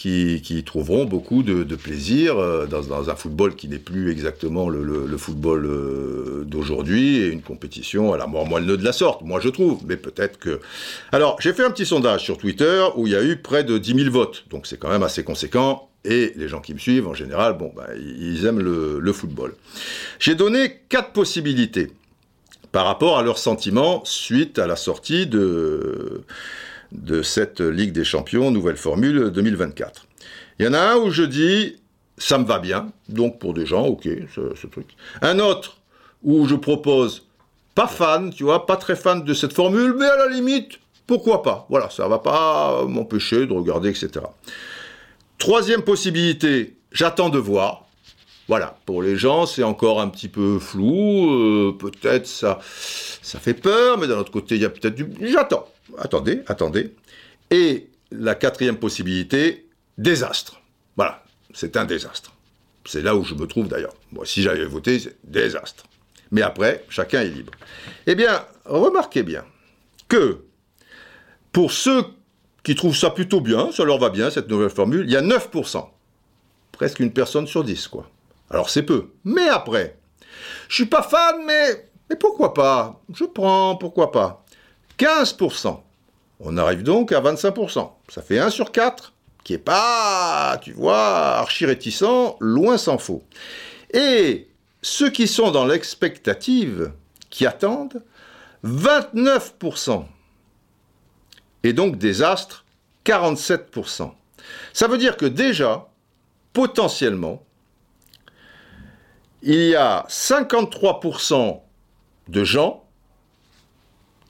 qui, 0.00 0.64
trouveront 0.64 1.04
beaucoup 1.04 1.42
de, 1.42 1.76
plaisir 1.76 2.38
euh, 2.38 2.66
dans, 2.66 3.10
un 3.10 3.14
football 3.14 3.54
qui 3.54 3.68
n'est 3.68 3.78
plus 3.78 4.10
exactement 4.10 4.70
le, 4.70 5.16
football 5.18 5.66
euh, 5.66 6.44
d'aujourd'hui 6.46 7.18
et 7.18 7.28
une 7.28 7.42
compétition 7.42 8.14
à 8.14 8.16
la 8.16 8.26
mort 8.26 8.46
moelle 8.46 8.64
de 8.64 8.82
la 8.82 8.92
sorte, 8.92 9.22
moi 9.22 9.40
je 9.40 9.50
trouve, 9.50 9.82
mais 9.86 9.98
peut-être 9.98 10.38
que... 10.38 10.60
Alors, 11.12 11.36
j'ai 11.40 11.52
fait 11.52 11.64
un 11.64 11.70
petit 11.70 11.84
sondage 11.84 12.22
sur 12.22 12.38
Twitter 12.38 12.82
où 12.96 13.06
il 13.06 13.12
y 13.12 13.16
a 13.16 13.22
eu 13.22 13.36
près 13.36 13.62
de 13.62 13.76
10 13.76 13.94
000 14.04 14.10
votes, 14.10 14.44
donc 14.48 14.66
c'est 14.66 14.78
quand 14.78 14.88
même 14.88 15.02
assez 15.02 15.22
conséquent, 15.22 15.90
et 16.06 16.32
les 16.34 16.48
gens 16.48 16.62
qui 16.62 16.72
me 16.72 16.78
suivent, 16.78 17.06
en 17.06 17.14
général, 17.14 17.58
bon, 17.58 17.70
bah, 17.76 17.88
ils 17.98 18.46
aiment 18.46 18.60
le, 18.60 19.00
le 19.00 19.12
football. 19.12 19.54
J'ai 20.18 20.34
donné 20.34 20.80
quatre 20.88 21.12
possibilités 21.12 21.92
par 22.72 22.86
rapport 22.86 23.18
à 23.18 23.22
leurs 23.22 23.38
sentiments 23.38 24.02
suite 24.06 24.58
à 24.58 24.66
la 24.66 24.76
sortie 24.76 25.26
de 25.26 26.22
de 26.92 27.22
cette 27.22 27.60
Ligue 27.60 27.92
des 27.92 28.04
Champions, 28.04 28.50
nouvelle 28.50 28.76
formule 28.76 29.30
2024. 29.30 30.06
Il 30.58 30.66
y 30.66 30.68
en 30.68 30.74
a 30.74 30.80
un 30.80 30.96
où 30.96 31.10
je 31.10 31.22
dis, 31.22 31.76
ça 32.18 32.38
me 32.38 32.44
va 32.44 32.58
bien, 32.58 32.92
donc 33.08 33.38
pour 33.38 33.54
des 33.54 33.66
gens, 33.66 33.86
ok, 33.86 34.08
ce, 34.34 34.66
truc. 34.66 34.88
Un 35.22 35.38
autre 35.38 35.78
où 36.22 36.46
je 36.46 36.54
propose, 36.54 37.26
pas 37.74 37.86
fan, 37.86 38.30
tu 38.30 38.44
vois, 38.44 38.66
pas 38.66 38.76
très 38.76 38.96
fan 38.96 39.24
de 39.24 39.34
cette 39.34 39.52
formule, 39.52 39.94
mais 39.98 40.06
à 40.06 40.16
la 40.16 40.28
limite, 40.28 40.78
pourquoi 41.06 41.42
pas 41.42 41.66
Voilà, 41.70 41.88
ça 41.88 42.06
va 42.08 42.18
pas 42.18 42.84
m'empêcher 42.86 43.46
de 43.46 43.52
regarder, 43.52 43.88
etc. 43.88 44.10
Troisième 45.38 45.82
possibilité, 45.82 46.76
j'attends 46.92 47.30
de 47.30 47.38
voir. 47.38 47.86
Voilà, 48.48 48.76
pour 48.84 49.00
les 49.00 49.16
gens, 49.16 49.46
c'est 49.46 49.62
encore 49.62 50.00
un 50.00 50.08
petit 50.08 50.28
peu 50.28 50.58
flou, 50.58 51.30
euh, 51.30 51.76
peut-être 51.78 52.26
ça, 52.26 52.58
ça 53.22 53.38
fait 53.38 53.54
peur, 53.54 53.96
mais 53.96 54.08
d'un 54.08 54.18
autre 54.18 54.32
côté, 54.32 54.56
il 54.56 54.62
y 54.62 54.64
a 54.64 54.70
peut-être 54.70 54.96
du... 54.96 55.08
J'attends 55.22 55.66
attendez, 55.98 56.42
attendez. 56.46 56.94
Et 57.50 57.88
la 58.10 58.34
quatrième 58.34 58.76
possibilité, 58.76 59.68
désastre. 59.98 60.60
Voilà, 60.96 61.22
c'est 61.54 61.76
un 61.76 61.84
désastre. 61.84 62.32
C'est 62.84 63.02
là 63.02 63.14
où 63.14 63.24
je 63.24 63.34
me 63.34 63.46
trouve 63.46 63.68
d'ailleurs. 63.68 63.94
Moi, 64.12 64.24
si 64.26 64.42
j'avais 64.42 64.64
voté, 64.64 64.98
c'est 64.98 65.16
désastre. 65.24 65.84
Mais 66.30 66.42
après, 66.42 66.84
chacun 66.88 67.22
est 67.22 67.28
libre. 67.28 67.52
Eh 68.06 68.14
bien, 68.14 68.44
remarquez 68.64 69.22
bien 69.22 69.44
que 70.08 70.44
pour 71.52 71.72
ceux 71.72 72.04
qui 72.62 72.74
trouvent 72.74 72.96
ça 72.96 73.10
plutôt 73.10 73.40
bien, 73.40 73.72
ça 73.72 73.84
leur 73.84 73.98
va 73.98 74.10
bien, 74.10 74.30
cette 74.30 74.48
nouvelle 74.48 74.70
formule, 74.70 75.04
il 75.06 75.10
y 75.10 75.16
a 75.16 75.22
9%. 75.22 75.88
Presque 76.72 77.00
une 77.00 77.12
personne 77.12 77.46
sur 77.46 77.64
10, 77.64 77.88
quoi. 77.88 78.08
Alors 78.50 78.70
c'est 78.70 78.82
peu. 78.82 79.10
Mais 79.24 79.48
après, 79.48 79.98
je 80.68 80.76
suis 80.76 80.86
pas 80.86 81.02
fan, 81.02 81.44
mais, 81.46 81.90
mais 82.08 82.16
pourquoi 82.16 82.54
pas? 82.54 83.00
Je 83.14 83.24
prends, 83.24 83.76
pourquoi 83.76 84.12
pas? 84.12 84.39
15%. 85.00 85.80
On 86.40 86.58
arrive 86.58 86.82
donc 86.82 87.12
à 87.12 87.20
25%. 87.20 87.90
Ça 88.08 88.22
fait 88.22 88.38
1 88.38 88.50
sur 88.50 88.70
4 88.70 89.14
qui 89.42 89.54
est 89.54 89.58
pas, 89.58 90.58
tu 90.62 90.72
vois, 90.72 91.38
archi 91.38 91.64
réticent, 91.64 92.36
loin 92.40 92.76
s'en 92.76 92.98
faut. 92.98 93.22
Et 93.94 94.48
ceux 94.82 95.08
qui 95.08 95.26
sont 95.26 95.50
dans 95.50 95.64
l'expectative, 95.64 96.92
qui 97.30 97.46
attendent, 97.46 98.02
29%. 98.64 100.04
Et 101.62 101.72
donc 101.72 101.96
désastre, 101.96 102.66
47%. 103.06 104.12
Ça 104.74 104.88
veut 104.88 104.98
dire 104.98 105.16
que 105.16 105.26
déjà, 105.26 105.88
potentiellement, 106.52 107.42
il 109.42 109.68
y 109.68 109.74
a 109.74 110.04
53% 110.08 111.60
de 112.28 112.44
gens 112.44 112.84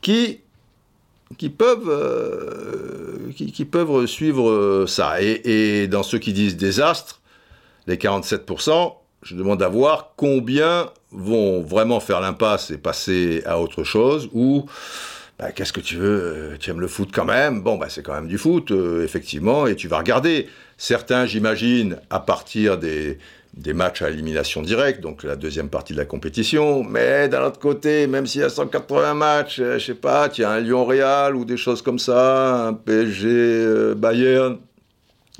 qui, 0.01 0.40
qui, 1.39 1.49
peuvent, 1.49 1.89
euh, 1.89 3.33
qui, 3.35 3.65
peuvent 3.65 4.07
suivre 4.07 4.85
ça. 4.87 5.23
Et, 5.23 5.83
et, 5.83 5.89
dans 5.89 6.03
ceux 6.03 6.19
qui 6.19 6.33
disent 6.33 6.57
désastre, 6.57 7.21
les 7.87 7.97
47%, 7.97 8.95
je 9.23 9.35
demande 9.37 9.63
à 9.63 9.69
voir 9.69 10.13
combien 10.17 10.91
vont 11.13 11.63
vraiment 11.63 12.01
faire 12.01 12.21
l'impasse 12.21 12.71
et 12.71 12.79
passer 12.79 13.43
à 13.47 13.61
autre 13.61 13.85
chose, 13.85 14.29
ou 14.33 14.67
bah, 15.41 15.53
qu'est-ce 15.53 15.73
que 15.73 15.81
tu 15.81 15.97
veux 15.97 16.57
Tu 16.61 16.69
aimes 16.69 16.81
le 16.81 16.87
foot 16.87 17.09
quand 17.15 17.25
même? 17.25 17.63
Bon, 17.63 17.79
bah, 17.79 17.87
c'est 17.89 18.03
quand 18.03 18.13
même 18.13 18.29
du 18.29 18.37
foot, 18.37 18.73
euh, 18.73 19.03
effectivement, 19.03 19.67
et 19.67 19.75
tu 19.75 19.89
vas 19.89 19.97
regarder. 19.97 20.49
Certains, 20.77 21.25
j'imagine, 21.25 21.97
à 22.11 22.21
partir 22.21 22.77
des, 22.77 23.19
matchs 23.73 24.03
à 24.03 24.11
élimination 24.11 24.61
directe, 24.61 25.01
donc 25.01 25.23
la 25.23 25.37
deuxième 25.37 25.71
partie 25.71 25.95
de 25.95 25.99
la 25.99 26.05
compétition. 26.05 26.85
Mais 26.85 27.31
d'un 27.31 27.47
autre 27.47 27.59
côté, 27.59 28.07
même 28.07 28.27
s'il 28.27 28.43
y 28.43 28.45
a 28.45 28.51
180 28.51 29.15
matchs, 29.15 29.61
euh, 29.61 29.79
je 29.79 29.87
sais 29.87 29.95
pas, 29.95 30.29
tu 30.29 30.45
as 30.45 30.51
un 30.51 30.61
Lyon-Real 30.61 31.35
ou 31.35 31.47
des 31.47 31.57
choses 31.57 31.81
comme 31.81 31.99
ça, 31.99 32.67
un 32.67 32.75
PSG-Bayern, 32.75 34.53
euh, 34.53 34.57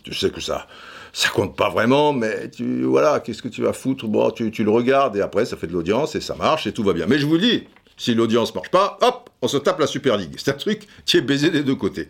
tu 0.03 0.15
sais 0.15 0.31
que 0.31 0.41
ça 0.41 0.67
ça 1.13 1.29
compte 1.29 1.57
pas 1.57 1.69
vraiment, 1.69 2.13
mais 2.13 2.49
tu, 2.51 2.85
voilà, 2.85 3.19
qu'est-ce 3.19 3.43
que 3.43 3.49
tu 3.49 3.63
vas 3.63 3.73
foutre? 3.73 4.07
Bon, 4.07 4.31
tu, 4.31 4.53
tu, 4.53 4.63
le 4.63 4.71
regardes 4.71 5.17
et 5.17 5.21
après 5.21 5.45
ça 5.45 5.57
fait 5.57 5.67
de 5.67 5.73
l'audience 5.73 6.15
et 6.15 6.21
ça 6.21 6.37
marche 6.37 6.69
et 6.69 6.73
tout 6.73 6.85
va 6.85 6.93
bien. 6.93 7.07
Mais 7.09 7.19
je 7.19 7.27
vous 7.27 7.37
dis, 7.37 7.65
si 8.01 8.15
l'audience 8.15 8.55
marche 8.55 8.71
pas, 8.71 8.97
hop, 9.03 9.29
on 9.43 9.49
se 9.49 9.59
tape 9.59 9.79
la 9.79 9.87
Super 9.87 10.17
League. 10.17 10.35
C'est 10.39 10.51
un 10.51 10.55
truc 10.55 10.89
qui 11.05 11.19
est 11.19 11.21
baisé 11.21 11.51
des 11.51 11.63
deux 11.63 11.75
côtés. 11.75 12.09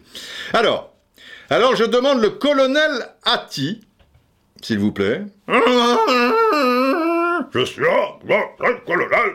Alors, 0.52 0.92
alors 1.50 1.74
je 1.74 1.82
demande 1.82 2.20
le 2.20 2.30
colonel 2.30 3.08
Atti, 3.24 3.80
s'il 4.62 4.78
vous 4.78 4.92
plaît. 4.92 5.22
Je 7.52 7.64
suis 7.64 7.82
là, 7.82 8.18
le 8.60 8.86
colonel, 8.86 9.34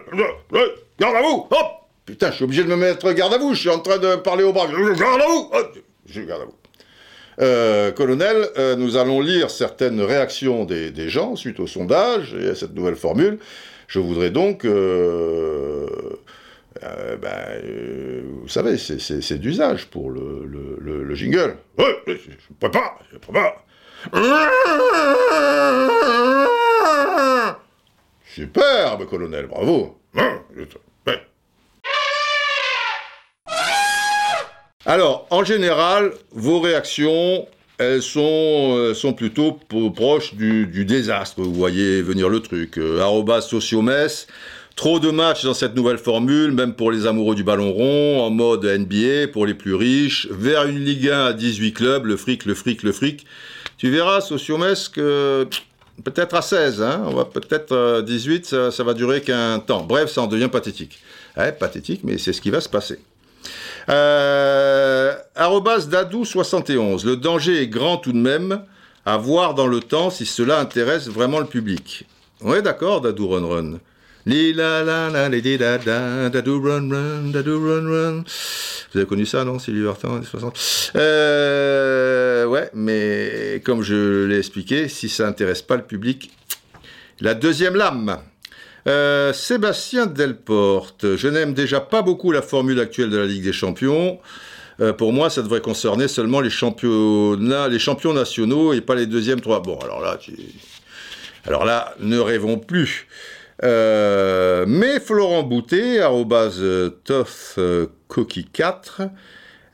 garde 0.97 1.15
à 1.17 1.21
vous, 1.21 1.45
hop 1.51 1.67
Putain, 2.05 2.29
je 2.29 2.35
suis 2.35 2.45
obligé 2.45 2.63
de 2.63 2.69
me 2.69 2.77
mettre 2.77 3.11
garde 3.11 3.33
à 3.33 3.37
vous, 3.37 3.53
je 3.53 3.59
suis 3.59 3.69
en 3.69 3.79
train 3.79 3.97
de 3.97 4.15
parler 4.15 4.45
au 4.45 4.53
bras, 4.53 4.67
garde 4.67 5.21
à 5.21 5.27
vous 5.27 5.51
Je 6.05 6.21
garde 6.21 6.43
à 6.43 6.45
vous. 6.45 6.55
Euh, 7.41 7.91
colonel, 7.91 8.47
euh, 8.57 8.77
nous 8.77 8.95
allons 8.95 9.19
lire 9.19 9.49
certaines 9.49 9.99
réactions 9.99 10.63
des, 10.63 10.89
des, 10.91 11.09
gens 11.09 11.35
suite 11.35 11.59
au 11.59 11.67
sondage 11.67 12.33
et 12.33 12.47
à 12.47 12.55
cette 12.55 12.73
nouvelle 12.73 12.95
formule. 12.95 13.39
Je 13.87 13.99
voudrais 13.99 14.29
donc 14.29 14.65
euh, 14.65 15.85
euh, 16.83 17.17
ben, 17.17 17.29
euh, 17.29 18.21
vous 18.41 18.47
savez, 18.47 18.77
c'est 18.77 19.37
d'usage 19.37 19.87
pour 19.87 20.11
le, 20.11 20.45
le, 20.45 21.03
le, 21.03 21.15
jingle. 21.15 21.57
Ouais, 21.77 21.95
je 22.07 22.67
pas, 22.67 22.99
je 23.11 23.17
pas. 23.17 23.65
Superbe, 28.25 29.05
colonel, 29.07 29.47
bravo. 29.47 29.97
Alors, 34.87 35.25
en 35.31 35.43
général, 35.43 36.11
vos 36.31 36.59
réactions, 36.59 37.47
elles 37.79 38.03
sont, 38.03 38.75
euh, 38.77 39.11
plutôt 39.13 39.53
proches 39.89 40.35
du, 40.35 40.67
du, 40.67 40.85
désastre. 40.85 41.41
Vous 41.41 41.53
voyez 41.53 42.03
venir 42.03 42.29
le 42.29 42.39
truc. 42.39 42.77
Euh, 42.77 43.01
sociomess, 43.41 44.27
Trop 44.75 44.99
de 44.99 45.09
matchs 45.09 45.45
dans 45.45 45.53
cette 45.53 45.73
nouvelle 45.73 45.97
formule, 45.97 46.51
même 46.51 46.73
pour 46.73 46.91
les 46.91 47.07
amoureux 47.07 47.33
du 47.33 47.45
ballon 47.45 47.71
rond, 47.71 48.21
en 48.21 48.29
mode 48.29 48.65
NBA, 48.65 49.29
pour 49.31 49.45
les 49.45 49.53
plus 49.53 49.73
riches, 49.73 50.27
vers 50.31 50.65
une 50.65 50.83
Ligue 50.83 51.07
1 51.07 51.25
à 51.27 51.33
18 51.33 51.71
clubs, 51.71 52.05
le 52.05 52.17
fric, 52.17 52.45
le 52.45 52.53
fric, 52.55 52.83
le 52.83 52.91
fric. 52.91 53.25
Tu 53.77 53.89
verras, 53.89 54.19
Sociomès, 54.19 54.89
que 54.89 55.47
peut-être 56.03 56.35
à 56.35 56.41
16, 56.41 56.81
hein, 56.81 57.09
peut-être 57.33 58.01
18, 58.01 58.51
euh, 58.51 58.71
ça, 58.71 58.83
va 58.83 58.93
durer 58.93 59.21
qu'un 59.21 59.59
temps. 59.59 59.83
Bref, 59.83 60.11
ça 60.11 60.21
en 60.21 60.27
devient 60.27 60.49
pathétique. 60.49 60.99
Ouais, 61.37 61.53
pathétique, 61.53 62.01
mais 62.03 62.17
c'est 62.17 62.33
ce 62.33 62.41
qui 62.41 62.49
va 62.49 62.59
se 62.59 62.69
passer. 62.69 62.99
Euh, 63.87 65.13
Dadou71, 65.37 67.05
le 67.05 67.15
danger 67.15 67.61
est 67.61 67.67
grand 67.67 67.95
tout 67.97 68.11
de 68.11 68.17
même, 68.17 68.61
à 69.05 69.15
voir 69.15 69.53
dans 69.53 69.67
le 69.67 69.79
temps 69.79 70.09
si 70.09 70.25
cela 70.25 70.59
intéresse 70.59 71.07
vraiment 71.07 71.39
le 71.39 71.45
public. 71.45 72.05
Ouais, 72.41 72.61
d'accord, 72.61 72.99
Dadou 72.99 73.29
Run 73.29 73.45
Run? 73.45 73.79
Vous 78.91 78.97
avez 78.97 79.05
connu 79.05 79.25
ça, 79.27 79.43
non, 79.43 79.59
Sylvie 79.59 79.83
Vartan, 79.83 80.23
60 80.23 80.91
euh, 80.95 82.45
Ouais, 82.45 82.71
mais 82.73 83.61
comme 83.63 83.83
je 83.83 84.25
l'ai 84.25 84.39
expliqué, 84.39 84.87
si 84.87 85.09
ça 85.09 85.27
intéresse 85.27 85.61
pas 85.61 85.75
le 85.75 85.83
public, 85.83 86.31
la 87.19 87.35
deuxième 87.35 87.75
lame. 87.75 88.17
Euh, 88.87 89.31
Sébastien 89.31 90.07
Delporte, 90.07 91.15
je 91.15 91.27
n'aime 91.27 91.53
déjà 91.53 91.79
pas 91.79 92.01
beaucoup 92.01 92.31
la 92.31 92.41
formule 92.41 92.79
actuelle 92.79 93.11
de 93.11 93.17
la 93.17 93.25
Ligue 93.27 93.43
des 93.43 93.53
Champions. 93.53 94.19
Euh, 94.79 94.91
pour 94.91 95.13
moi, 95.13 95.29
ça 95.29 95.43
devrait 95.43 95.61
concerner 95.61 96.07
seulement 96.07 96.41
les 96.41 96.49
champions 96.49 97.37
nationaux 97.37 98.73
et 98.73 98.81
pas 98.81 98.95
les 98.95 99.05
deuxièmes 99.05 99.41
trois. 99.41 99.59
Bon, 99.61 99.77
alors 99.83 100.01
là, 100.01 100.17
alors 101.45 101.63
là, 101.63 101.93
ne 101.99 102.17
rêvons 102.17 102.57
plus. 102.57 103.07
Euh, 103.63 104.65
mais 104.67 104.99
Florent 104.99 105.43
Boutet, 105.43 105.99
arrobase 105.99 106.61
toff 107.03 107.57
coquille 108.07 108.47
4, 108.51 109.03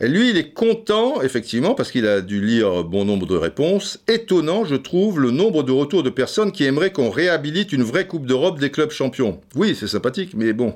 lui, 0.08 0.32
il 0.32 0.38
est 0.38 0.52
content, 0.52 1.22
effectivement, 1.22 1.76
parce 1.76 1.92
qu'il 1.92 2.08
a 2.08 2.22
dû 2.22 2.42
lire 2.42 2.84
bon 2.84 3.06
nombre 3.06 3.28
de 3.28 3.36
réponses. 3.36 4.00
Étonnant, 4.08 4.66
je 4.66 4.76
trouve, 4.76 5.20
le 5.20 5.30
nombre 5.30 5.62
de 5.62 5.72
retours 5.72 6.02
de 6.02 6.10
personnes 6.10 6.52
qui 6.52 6.64
aimeraient 6.64 6.92
qu'on 6.92 7.12
réhabilite 7.12 7.72
une 7.72 7.84
vraie 7.84 8.08
Coupe 8.08 8.26
d'Europe 8.26 8.60
des 8.60 8.72
clubs 8.72 8.90
champions. 8.90 9.40
Oui, 9.56 9.78
c'est 9.80 9.88
sympathique, 9.88 10.32
mais 10.36 10.54
bon, 10.54 10.76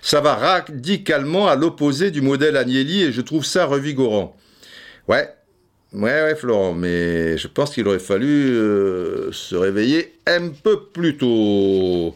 ça 0.00 0.20
va 0.20 0.36
radicalement 0.36 1.48
à 1.48 1.56
l'opposé 1.56 2.12
du 2.12 2.20
modèle 2.20 2.56
Agnelli 2.56 3.02
et 3.02 3.12
je 3.12 3.20
trouve 3.20 3.44
ça 3.44 3.66
revigorant. 3.66 4.36
Ouais, 5.08 5.28
Ouais, 5.92 6.22
ouais, 6.22 6.34
Florent, 6.34 6.72
mais 6.72 7.36
je 7.36 7.48
pense 7.48 7.74
qu'il 7.74 7.86
aurait 7.86 7.98
fallu 7.98 8.54
euh, 8.54 9.30
se 9.30 9.54
réveiller 9.54 10.14
un 10.26 10.48
peu 10.48 10.84
plus 10.84 11.18
tôt. 11.18 12.14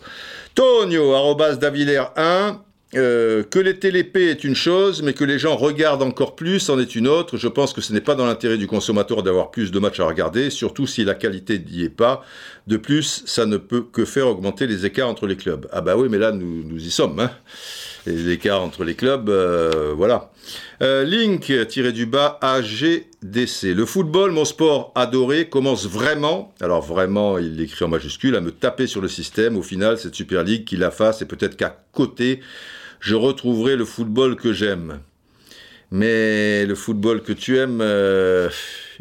Tonio, 0.54 1.12
arrobas 1.12 1.56
d'Avillers 1.56 2.04
1, 2.16 2.58
euh, 2.94 3.42
que 3.42 3.58
les 3.58 3.78
télépées 3.78 4.30
est 4.30 4.44
une 4.44 4.54
chose, 4.54 5.02
mais 5.02 5.12
que 5.12 5.24
les 5.24 5.38
gens 5.38 5.56
regardent 5.56 6.04
encore 6.04 6.36
plus 6.36 6.70
en 6.70 6.78
est 6.78 6.94
une 6.94 7.06
autre. 7.06 7.36
Je 7.36 7.48
pense 7.48 7.74
que 7.74 7.82
ce 7.82 7.92
n'est 7.92 8.00
pas 8.00 8.14
dans 8.14 8.24
l'intérêt 8.24 8.56
du 8.56 8.66
consommateur 8.66 9.22
d'avoir 9.22 9.50
plus 9.50 9.70
de 9.70 9.78
matchs 9.78 10.00
à 10.00 10.06
regarder, 10.06 10.48
surtout 10.48 10.86
si 10.86 11.04
la 11.04 11.14
qualité 11.14 11.58
n'y 11.58 11.82
est 11.82 11.90
pas. 11.90 12.24
De 12.66 12.78
plus, 12.78 13.24
ça 13.26 13.44
ne 13.44 13.58
peut 13.58 13.82
que 13.82 14.06
faire 14.06 14.28
augmenter 14.28 14.66
les 14.66 14.86
écarts 14.86 15.10
entre 15.10 15.26
les 15.26 15.36
clubs. 15.36 15.68
Ah 15.70 15.82
bah 15.82 15.98
oui, 15.98 16.08
mais 16.10 16.18
là, 16.18 16.32
nous, 16.32 16.64
nous 16.64 16.82
y 16.82 16.90
sommes. 16.90 17.20
Hein 17.20 17.30
les 18.06 18.30
écarts 18.30 18.62
entre 18.62 18.84
les 18.84 18.94
clubs, 18.94 19.28
euh, 19.28 19.92
voilà. 19.96 20.30
Euh, 20.82 21.04
Link, 21.04 21.52
tiré 21.68 21.92
du 21.92 22.06
bas, 22.06 22.38
AGDC. 22.40 23.74
Le 23.74 23.84
football, 23.84 24.30
mon 24.30 24.44
sport 24.44 24.92
adoré, 24.94 25.48
commence 25.48 25.86
vraiment, 25.86 26.54
alors 26.60 26.82
vraiment, 26.82 27.38
il 27.38 27.56
l'écrit 27.56 27.84
en 27.84 27.88
majuscule, 27.88 28.36
à 28.36 28.40
me 28.40 28.52
taper 28.52 28.86
sur 28.86 29.00
le 29.00 29.08
système. 29.08 29.56
Au 29.56 29.62
final, 29.62 29.98
cette 29.98 30.14
Super 30.14 30.44
League 30.44 30.64
qui 30.64 30.76
la 30.76 30.90
fasse, 30.90 31.22
et 31.22 31.26
peut-être 31.26 31.56
qu'à 31.56 31.84
côté, 31.92 32.40
je 33.00 33.14
retrouverai 33.14 33.76
le 33.76 33.84
football 33.84 34.36
que 34.36 34.52
j'aime. 34.52 35.00
Mais 35.90 36.66
le 36.66 36.74
football 36.74 37.22
que 37.22 37.32
tu 37.32 37.58
aimes, 37.58 37.80
euh, 37.80 38.48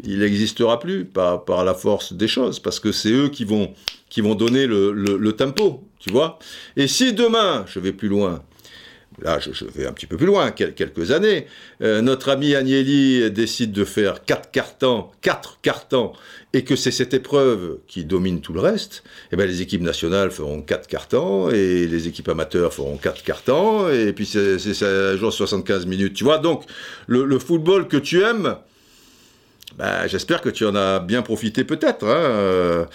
il 0.04 0.20
n'existera 0.20 0.78
plus 0.78 1.04
par, 1.04 1.64
la 1.64 1.74
force 1.74 2.12
des 2.12 2.28
choses, 2.28 2.58
parce 2.58 2.80
que 2.80 2.92
c'est 2.92 3.10
eux 3.10 3.28
qui 3.28 3.44
vont, 3.44 3.72
qui 4.08 4.20
vont 4.20 4.34
donner 4.34 4.66
le 4.66 5.32
tempo, 5.32 5.84
tu 5.98 6.10
vois. 6.10 6.38
Et 6.76 6.86
si 6.86 7.12
demain, 7.12 7.64
je 7.66 7.80
vais 7.80 7.92
plus 7.92 8.08
loin, 8.08 8.42
là 9.22 9.38
je, 9.40 9.64
vais 9.64 9.86
un 9.86 9.92
petit 9.92 10.06
peu 10.06 10.16
plus 10.16 10.26
loin, 10.26 10.50
quelques 10.50 11.10
années, 11.10 11.46
euh, 11.82 12.00
notre 12.00 12.30
ami 12.30 12.54
Agnelli 12.54 13.30
décide 13.30 13.72
de 13.72 13.84
faire 13.84 14.24
quatre 14.24 14.50
cartons, 14.50 15.06
quatre 15.22 15.58
cartons, 15.62 16.12
et 16.52 16.64
que 16.64 16.76
c'est 16.76 16.90
cette 16.90 17.14
épreuve 17.14 17.78
qui 17.86 18.04
domine 18.04 18.40
tout 18.40 18.52
le 18.52 18.60
reste, 18.60 19.02
et 19.06 19.28
eh 19.32 19.36
bien 19.36 19.46
les 19.46 19.62
équipes 19.62 19.82
nationales 19.82 20.30
feront 20.30 20.62
quatre 20.62 20.86
cartons, 20.86 21.50
et 21.50 21.86
les 21.86 22.08
équipes 22.08 22.28
amateurs 22.28 22.72
feront 22.72 22.96
quatre 22.96 23.22
cartons, 23.22 23.90
et 23.90 24.12
puis 24.12 24.26
c'est, 24.26 24.58
ça 24.58 25.16
joue 25.16 25.30
75 25.30 25.86
minutes, 25.86 26.14
tu 26.14 26.24
vois. 26.24 26.38
Donc 26.38 26.64
le, 27.06 27.38
football 27.38 27.88
que 27.88 27.96
tu 27.96 28.22
aimes, 28.22 28.56
ben, 29.76 30.06
j'espère 30.06 30.40
que 30.40 30.48
tu 30.48 30.64
en 30.64 30.74
as 30.74 31.00
bien 31.00 31.22
profité 31.22 31.64
peut-être. 31.64 32.06
Hein. 32.06 32.86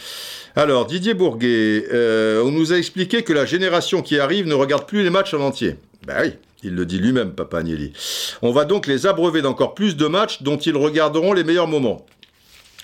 Alors, 0.56 0.86
Didier 0.86 1.14
Bourguet, 1.14 1.86
euh, 1.94 2.44
on 2.44 2.52
nous 2.52 2.74
a 2.74 2.78
expliqué 2.78 3.24
que 3.24 3.32
la 3.32 3.46
génération 3.46 4.02
qui 4.02 4.20
arrive 4.20 4.48
ne 4.48 4.54
regarde 4.54 4.86
plus 4.86 5.02
les 5.02 5.10
matchs 5.10 5.34
en 5.34 5.40
entier. 5.40 5.76
Ben 6.06 6.22
oui, 6.22 6.34
il 6.64 6.76
le 6.76 6.86
dit 6.86 6.97
lui-même, 6.97 7.34
Papa 7.34 7.60
Agnelli. 7.60 7.93
On 8.41 8.52
va 8.52 8.66
donc 8.66 8.88
les 8.88 9.06
abreuver 9.06 9.41
d'encore 9.41 9.76
plus 9.76 9.95
de 9.95 10.08
matchs 10.08 10.41
dont 10.41 10.58
ils 10.58 10.76
regarderont 10.76 11.34
les 11.34 11.43
meilleurs 11.43 11.68
moments. 11.68 12.06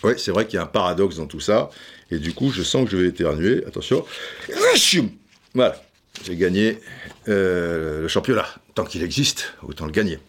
Oui, 0.04 0.14
c'est 0.18 0.32
vrai 0.32 0.46
qu'il 0.46 0.56
y 0.56 0.60
a 0.60 0.64
un 0.64 0.68
paradoxe 0.68 1.16
dans 1.18 1.26
tout 1.26 1.40
ça. 1.40 1.70
Et 2.12 2.20
du 2.20 2.34
coup, 2.34 2.52
je 2.52 2.62
sens 2.64 2.86
que 2.86 2.92
je 2.92 2.98
vais 2.98 3.08
éternuer. 3.08 3.64
Attention. 3.66 4.06
Voilà. 5.54 5.82
J'ai 6.24 6.36
gagné 6.36 6.80
euh, 7.28 8.02
le 8.02 8.08
championnat. 8.08 8.46
Tant 8.76 8.84
qu'il 8.84 9.04
existe, 9.04 9.54
autant 9.64 9.86
le 9.86 9.92
gagner. 9.92 10.20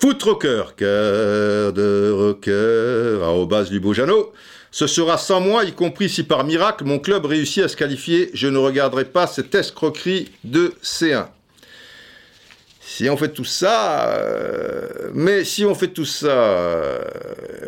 Foot 0.00 0.22
Rocker, 0.22 0.74
cœur 0.76 1.72
de 1.72 2.10
rocker, 2.12 3.22
arrobas 3.22 3.70
Lubojano. 3.70 4.32
Ce 4.70 4.86
sera 4.86 5.18
sans 5.18 5.40
moi, 5.40 5.64
y 5.64 5.72
compris 5.72 6.08
si 6.08 6.24
par 6.24 6.44
miracle 6.44 6.84
mon 6.84 6.98
club 6.98 7.26
réussit 7.26 7.62
à 7.62 7.68
se 7.68 7.76
qualifier. 7.76 8.30
Je 8.34 8.48
ne 8.48 8.58
regarderai 8.58 9.04
pas 9.04 9.26
cette 9.26 9.54
escroquerie 9.54 10.30
de 10.44 10.74
C1. 10.82 11.26
On 13.10 13.16
fait 13.16 13.32
tout 13.32 13.44
ça, 13.44 14.18
mais 15.14 15.44
si 15.44 15.64
on 15.64 15.74
fait 15.74 15.88
tout 15.88 16.04
ça, 16.04 17.00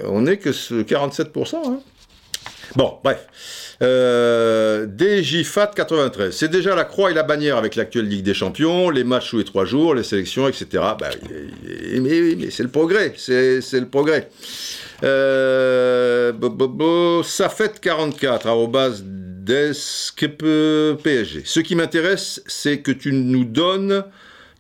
on 0.06 0.22
n'est 0.22 0.36
que 0.36 0.52
ce 0.52 0.74
47%. 0.74 1.56
Hein. 1.56 1.80
Bon, 2.76 2.98
bref. 3.02 3.26
Euh, 3.82 4.86
DJFAT 4.86 5.72
93. 5.74 6.34
C'est 6.34 6.48
déjà 6.48 6.74
la 6.74 6.84
croix 6.84 7.10
et 7.10 7.14
la 7.14 7.22
bannière 7.22 7.56
avec 7.56 7.76
l'actuelle 7.76 8.08
Ligue 8.08 8.24
des 8.24 8.34
Champions, 8.34 8.90
les 8.90 9.04
matchs 9.04 9.30
tous 9.30 9.38
les 9.38 9.44
trois 9.44 9.64
jours, 9.64 9.94
les 9.94 10.02
sélections, 10.02 10.48
etc. 10.48 10.66
Bah, 10.72 11.10
mais, 12.00 12.36
mais 12.36 12.50
c'est 12.50 12.62
le 12.62 12.68
progrès. 12.68 13.14
C'est 13.16 13.60
le 13.72 13.86
progrès. 13.86 14.28
Euh, 15.02 16.32
Safet 17.24 17.72
44, 17.80 18.46
arrobas 18.46 19.02
PSG. 19.44 21.42
Ce 21.44 21.60
qui 21.60 21.74
m'intéresse, 21.74 22.42
c'est 22.46 22.78
que 22.78 22.92
tu 22.92 23.12
nous 23.12 23.44
donnes 23.44 24.04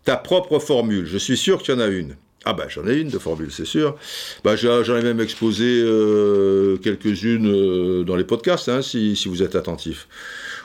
ta 0.04 0.16
propre 0.16 0.58
formule. 0.58 1.06
Je 1.06 1.18
suis 1.18 1.36
sûr 1.36 1.62
qu'il 1.62 1.74
y 1.74 1.76
en 1.76 1.80
a 1.80 1.86
une. 1.86 2.16
Ah 2.46 2.52
bah 2.52 2.66
j'en 2.68 2.86
ai 2.86 2.96
une 2.96 3.08
de 3.08 3.18
formule, 3.18 3.50
c'est 3.50 3.64
sûr. 3.64 3.96
Bah, 4.44 4.54
j'en 4.54 4.82
ai 4.82 5.02
même 5.02 5.20
exposé 5.20 5.80
euh, 5.82 6.76
quelques-unes 6.76 7.48
euh, 7.48 8.04
dans 8.04 8.16
les 8.16 8.24
podcasts, 8.24 8.68
hein, 8.68 8.82
si, 8.82 9.18
vous 9.26 9.42
êtes 9.42 9.56
attentif. 9.56 10.08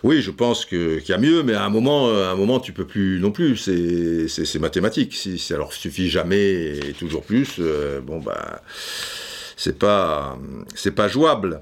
Oui, 0.03 0.21
je 0.21 0.31
pense 0.31 0.65
qu'il 0.65 1.03
y 1.07 1.13
a 1.13 1.17
mieux, 1.17 1.41
mais 1.43 1.53
à 1.53 1.63
un 1.63 1.69
moment, 1.69 2.09
un 2.09 2.35
moment, 2.35 2.59
tu 2.59 2.73
peux 2.73 2.85
plus 2.85 3.19
non 3.19 3.31
plus. 3.31 3.55
C'est 3.57 4.59
mathématique. 4.59 5.13
Si, 5.13 5.53
alors 5.53 5.71
suffit 5.73 6.09
jamais 6.09 6.77
et 6.77 6.93
toujours 6.97 7.23
plus. 7.23 7.55
Euh, 7.59 8.01
bon 8.01 8.19
bah 8.19 8.61
c'est 9.55 9.77
pas 9.77 10.37
c'est 10.73 10.95
pas 10.95 11.07
jouable. 11.07 11.61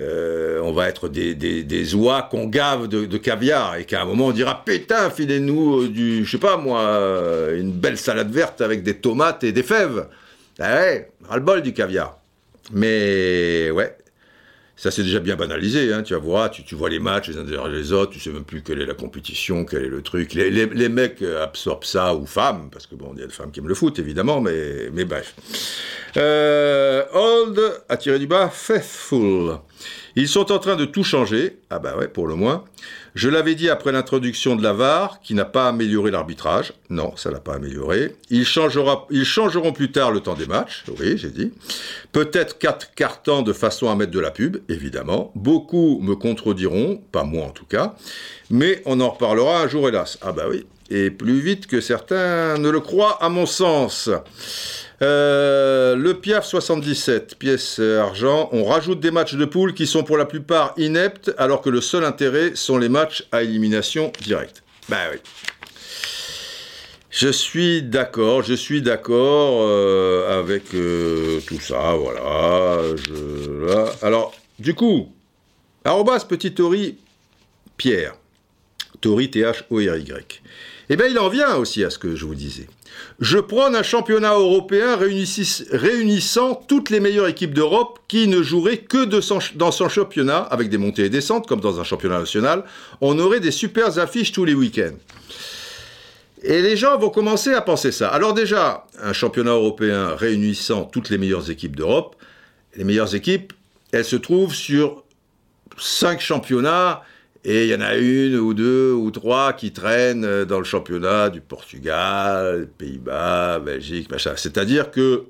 euh, 0.00 0.60
on 0.62 0.72
va 0.72 0.88
être 0.88 1.08
des, 1.08 1.34
des, 1.34 1.94
oies 1.94 2.26
qu'on 2.28 2.46
gave 2.46 2.88
de, 2.88 3.16
caviar 3.18 3.76
et 3.76 3.84
qu'à 3.84 4.02
un 4.02 4.04
moment 4.04 4.26
on 4.26 4.32
dira 4.32 4.64
putain 4.64 5.08
filez-nous 5.08 5.82
euh, 5.82 5.88
du 5.88 6.24
je 6.24 6.30
sais 6.32 6.38
pas 6.38 6.56
moi 6.56 6.80
euh, 6.80 7.60
une 7.60 7.70
belle 7.70 7.96
salade 7.96 8.30
verte 8.30 8.60
avec 8.60 8.82
des 8.82 8.94
tomates 8.94 9.44
et 9.44 9.52
des 9.52 9.62
fèves. 9.62 10.08
Ah 10.58 10.74
ouais 10.74 11.10
ras 11.28 11.36
le 11.36 11.42
bol 11.42 11.62
du 11.62 11.72
caviar. 11.72 12.18
Mais 12.72 13.70
ouais 13.70 13.96
ça 14.76 14.90
c'est 14.90 15.02
déjà 15.02 15.20
bien 15.20 15.36
banalisé 15.36 15.92
hein, 15.92 16.02
tu 16.02 16.14
vas 16.14 16.20
voir 16.20 16.50
tu, 16.50 16.74
vois 16.74 16.90
les 16.90 16.98
matchs 16.98 17.28
les 17.28 17.38
uns 17.38 17.44
derrière 17.44 17.68
les 17.68 17.92
autres 17.92 18.12
tu 18.12 18.20
sais 18.20 18.30
même 18.30 18.44
plus 18.44 18.62
quelle 18.62 18.80
est 18.80 18.86
la 18.86 18.94
compétition 18.94 19.64
quel 19.64 19.84
est 19.84 19.88
le 19.88 20.02
truc. 20.02 20.34
Les, 20.34 20.50
les, 20.50 20.88
mecs 20.88 21.22
absorbent 21.22 21.84
ça 21.84 22.14
ou 22.14 22.26
femmes 22.26 22.68
parce 22.70 22.86
que 22.86 22.94
bon 22.94 23.12
il 23.14 23.20
y 23.20 23.22
a 23.22 23.26
des 23.26 23.32
femmes 23.32 23.50
qui 23.50 23.60
aiment 23.60 23.68
le 23.68 23.74
foot 23.74 23.98
évidemment 23.98 24.40
mais 24.40 24.90
mais 24.92 25.04
bref. 25.04 25.34
Euh, 26.16 27.04
Old 27.12 27.60
a 27.88 27.96
tiré 27.96 28.18
du 28.18 28.26
bas 28.26 28.48
Faithful 28.48 29.58
ils 30.16 30.28
sont 30.28 30.52
en 30.52 30.58
train 30.58 30.76
de 30.76 30.84
tout 30.84 31.02
changer, 31.02 31.58
ah 31.70 31.80
bah 31.80 31.96
ouais, 31.96 32.06
pour 32.06 32.28
le 32.28 32.36
moins. 32.36 32.64
Je 33.14 33.28
l'avais 33.28 33.54
dit 33.54 33.70
après 33.70 33.92
l'introduction 33.92 34.56
de 34.56 34.62
la 34.62 34.72
VAR, 34.72 35.20
qui 35.20 35.34
n'a 35.34 35.44
pas 35.44 35.68
amélioré 35.68 36.10
l'arbitrage. 36.10 36.72
Non, 36.90 37.16
ça 37.16 37.30
l'a 37.30 37.38
pas 37.38 37.54
amélioré. 37.54 38.16
Ils, 38.28 38.44
changeront 38.44 39.72
plus 39.72 39.92
tard 39.92 40.10
le 40.10 40.18
temps 40.18 40.34
des 40.34 40.46
matchs, 40.46 40.84
oui, 40.98 41.16
j'ai 41.16 41.30
dit. 41.30 41.52
Peut-être 42.10 42.58
quatre 42.58 42.92
cartons 42.94 43.42
de 43.42 43.52
façon 43.52 43.88
à 43.88 43.94
mettre 43.94 44.10
de 44.10 44.18
la 44.18 44.32
pub, 44.32 44.56
évidemment. 44.68 45.30
Beaucoup 45.36 46.00
me 46.02 46.16
contrediront, 46.16 47.00
pas 47.12 47.22
moi 47.22 47.44
en 47.44 47.50
tout 47.50 47.66
cas. 47.66 47.94
Mais 48.50 48.82
on 48.84 49.00
en 49.00 49.10
reparlera 49.10 49.62
un 49.62 49.68
jour, 49.68 49.88
hélas. 49.88 50.18
Ah 50.20 50.32
bah 50.32 50.46
oui, 50.50 50.66
et 50.90 51.10
plus 51.10 51.38
vite 51.38 51.68
que 51.68 51.80
certains 51.80 52.58
ne 52.58 52.68
le 52.68 52.80
croient, 52.80 53.22
à 53.22 53.28
mon 53.28 53.46
sens. 53.46 54.10
Euh, 55.02 55.96
le 55.96 56.14
Piaf 56.14 56.46
77, 56.46 57.36
pièce 57.36 57.78
argent, 57.78 58.48
on 58.52 58.64
rajoute 58.64 59.00
des 59.00 59.10
matchs 59.10 59.34
de 59.34 59.44
poule 59.44 59.74
qui 59.74 59.86
sont 59.86 60.04
pour 60.04 60.16
la 60.16 60.24
plupart 60.24 60.72
ineptes, 60.76 61.32
alors 61.38 61.62
que 61.62 61.70
le 61.70 61.80
seul 61.80 62.04
intérêt 62.04 62.52
sont 62.54 62.78
les 62.78 62.88
matchs 62.88 63.26
à 63.32 63.42
élimination 63.42 64.12
directe. 64.22 64.62
Ben 64.88 64.98
oui. 65.12 65.18
Je 67.16 67.28
suis 67.28 67.80
d'accord, 67.80 68.42
je 68.42 68.54
suis 68.54 68.82
d'accord 68.82 69.62
euh, 69.62 70.40
avec 70.40 70.74
euh, 70.74 71.40
tout 71.46 71.60
ça, 71.60 71.94
voilà. 71.94 72.80
Alors, 74.02 74.34
du 74.58 74.74
coup, 74.74 75.12
arrobas 75.84 76.24
petit 76.28 76.54
Tori 76.54 76.98
Pierre, 77.76 78.14
Tori 79.00 79.30
T-H-O-R-Y. 79.30 80.42
Eh 80.90 80.96
bien, 80.96 81.06
il 81.06 81.18
en 81.20 81.28
vient 81.28 81.54
aussi 81.54 81.84
à 81.84 81.90
ce 81.90 81.98
que 81.98 82.16
je 82.16 82.24
vous 82.24 82.34
disais. 82.34 82.66
Je 83.20 83.38
prône 83.38 83.76
un 83.76 83.82
championnat 83.82 84.34
européen 84.34 84.96
réunissant 84.96 86.54
toutes 86.54 86.90
les 86.90 87.00
meilleures 87.00 87.28
équipes 87.28 87.54
d'Europe 87.54 88.00
qui 88.08 88.28
ne 88.28 88.42
joueraient 88.42 88.78
que 88.78 89.04
dans 89.04 89.70
son 89.70 89.88
championnat, 89.88 90.38
avec 90.38 90.68
des 90.68 90.78
montées 90.78 91.04
et 91.04 91.10
descentes, 91.10 91.46
comme 91.46 91.60
dans 91.60 91.80
un 91.80 91.84
championnat 91.84 92.18
national. 92.18 92.64
On 93.00 93.18
aurait 93.18 93.40
des 93.40 93.50
super 93.50 93.98
affiches 93.98 94.32
tous 94.32 94.44
les 94.44 94.54
week-ends. 94.54 94.96
Et 96.42 96.60
les 96.60 96.76
gens 96.76 96.98
vont 96.98 97.10
commencer 97.10 97.54
à 97.54 97.62
penser 97.62 97.90
ça. 97.90 98.08
Alors 98.08 98.34
déjà, 98.34 98.86
un 99.02 99.14
championnat 99.14 99.52
européen 99.52 100.14
réunissant 100.14 100.84
toutes 100.84 101.08
les 101.08 101.16
meilleures 101.16 101.50
équipes 101.50 101.76
d'Europe, 101.76 102.16
les 102.76 102.84
meilleures 102.84 103.14
équipes, 103.14 103.52
elles 103.92 104.04
se 104.04 104.16
trouvent 104.16 104.54
sur 104.54 105.04
cinq 105.78 106.20
championnats 106.20 107.02
et 107.44 107.64
il 107.64 107.70
y 107.70 107.74
en 107.74 107.80
a 107.82 107.96
une 107.96 108.36
ou 108.36 108.54
deux 108.54 108.92
ou 108.92 109.10
trois 109.10 109.52
qui 109.52 109.72
traînent 109.72 110.24
euh, 110.24 110.44
dans 110.44 110.58
le 110.58 110.64
championnat 110.64 111.28
du 111.28 111.40
Portugal, 111.40 112.68
Pays-Bas, 112.78 113.58
Belgique, 113.58 114.10
machin. 114.10 114.32
C'est-à-dire 114.36 114.90
que 114.90 115.24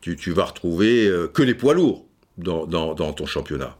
tu, 0.00 0.30
vas 0.30 0.44
retrouver 0.44 1.06
euh, 1.06 1.26
que 1.26 1.42
les 1.42 1.54
poids 1.54 1.74
lourds 1.74 2.06
dans, 2.38 2.94
ton 2.94 3.26
championnat. 3.26 3.76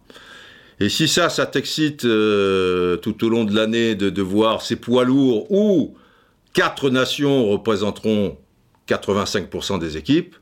Et 0.80 0.88
si 0.88 1.08
ça, 1.08 1.28
ça 1.28 1.46
t'excite 1.46 2.04
euh, 2.04 2.96
tout 2.96 3.24
au 3.24 3.28
long 3.28 3.44
de 3.44 3.54
l'année 3.54 3.94
de, 3.94 4.22
voir 4.22 4.60
ces 4.60 4.76
poids 4.76 5.04
lourds 5.04 5.50
où 5.50 5.94
quatre 6.52 6.90
nations 6.90 7.48
représenteront 7.48 8.36
85% 8.88 9.78
des 9.78 9.96
équipes, 9.96 10.36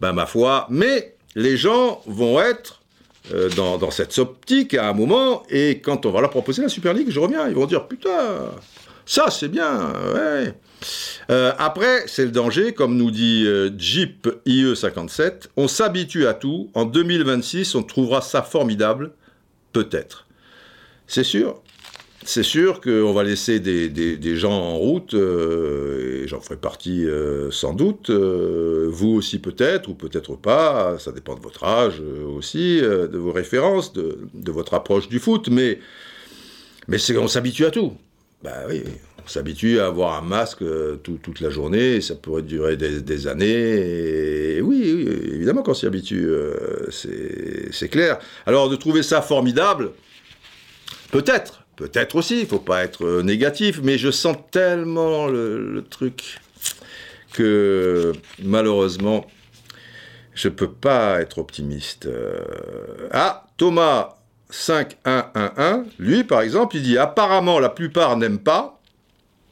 ben 0.00 0.12
ma 0.12 0.26
foi, 0.26 0.66
mais 0.70 1.16
les 1.34 1.56
gens 1.56 2.00
vont 2.06 2.40
être 2.40 2.77
euh, 3.34 3.48
dans, 3.50 3.90
cette 3.90 4.16
optique 4.18 4.74
à 4.74 4.88
un 4.88 4.92
moment, 4.92 5.42
et 5.50 5.80
quand 5.80 6.06
on 6.06 6.10
va 6.10 6.20
leur 6.20 6.30
proposer 6.30 6.62
la 6.62 6.68
Super 6.68 6.94
League, 6.94 7.08
je 7.10 7.20
reviens, 7.20 7.48
ils 7.48 7.54
vont 7.54 7.66
dire 7.66 7.86
putain, 7.86 8.50
ça 9.04 9.30
c'est 9.30 9.48
bien, 9.48 9.92
ouais. 10.14 10.54
Euh, 11.30 11.52
après, 11.58 12.04
c'est 12.06 12.24
le 12.24 12.30
danger, 12.30 12.72
comme 12.72 12.96
nous 12.96 13.10
dit 13.10 13.44
euh, 13.46 13.70
Jeep 13.76 14.28
IE57, 14.46 15.48
on 15.56 15.68
s'habitue 15.68 16.26
à 16.26 16.34
tout, 16.34 16.70
en 16.74 16.84
2026 16.84 17.74
on 17.74 17.82
trouvera 17.82 18.20
ça 18.20 18.42
formidable, 18.42 19.12
peut-être. 19.72 20.26
C'est 21.06 21.24
sûr, 21.24 21.62
c'est 22.28 22.42
sûr 22.42 22.82
qu'on 22.82 23.14
va 23.14 23.24
laisser 23.24 23.58
des, 23.58 24.36
gens 24.36 24.52
en 24.52 24.76
route, 24.76 25.14
euh, 25.14 26.24
et 26.24 26.28
j'en 26.28 26.42
ferai 26.42 26.56
partie 26.56 27.06
euh, 27.06 27.50
sans 27.50 27.72
doute, 27.72 28.10
euh, 28.10 28.86
vous 28.90 29.14
aussi 29.14 29.38
peut-être, 29.38 29.88
ou 29.88 29.94
peut-être 29.94 30.36
pas, 30.36 30.98
ça 30.98 31.10
dépend 31.10 31.36
de 31.36 31.40
votre 31.40 31.64
âge 31.64 32.02
aussi, 32.36 32.82
de 32.82 33.16
vos 33.16 33.32
références, 33.32 33.94
de, 33.94 34.18
votre 34.50 34.74
approche 34.74 35.08
du 35.08 35.20
foot, 35.20 35.48
mais, 35.48 35.78
on 37.16 37.28
s'habitue 37.28 37.64
à 37.64 37.70
tout. 37.70 37.94
Bah 38.44 38.64
oui, 38.68 38.82
on 39.24 39.28
s'habitue 39.28 39.80
à 39.80 39.86
avoir 39.86 40.22
un 40.22 40.26
masque 40.26 40.62
toute 41.02 41.40
la 41.40 41.48
journée, 41.48 42.02
ça 42.02 42.14
pourrait 42.14 42.42
durer 42.42 42.76
des, 42.76 43.26
années, 43.26 44.60
oui 44.60 45.08
évidemment 45.32 45.62
qu'on 45.62 45.72
s'y 45.72 45.86
habitue, 45.86 46.28
c'est 46.90 47.88
clair. 47.88 48.18
Alors 48.44 48.68
de 48.68 48.76
trouver 48.76 49.02
ça 49.02 49.22
formidable, 49.22 49.92
peut-être, 51.10 51.64
Peut-être 51.78 52.16
aussi, 52.16 52.40
il 52.40 52.46
faut 52.48 52.58
pas 52.58 52.82
être 52.82 53.04
euh, 53.06 53.22
négatif, 53.22 53.78
mais 53.84 53.98
je 53.98 54.10
sens 54.10 54.36
tellement 54.50 55.28
le, 55.28 55.84
truc 55.88 56.40
que 57.32 58.12
malheureusement, 58.42 59.24
je 60.34 60.48
peux 60.48 60.72
pas 60.72 61.20
être 61.20 61.38
optimiste. 61.38 62.06
Euh. 62.06 62.40
Ah, 63.12 63.46
Thomas 63.58 64.16
5111, 64.50 65.86
lui 66.00 66.24
par 66.24 66.40
exemple, 66.40 66.74
il 66.74 66.82
dit 66.82 66.98
apparemment 66.98 67.60
la 67.60 67.68
plupart 67.68 68.16
n'aiment 68.16 68.40
pas, 68.40 68.80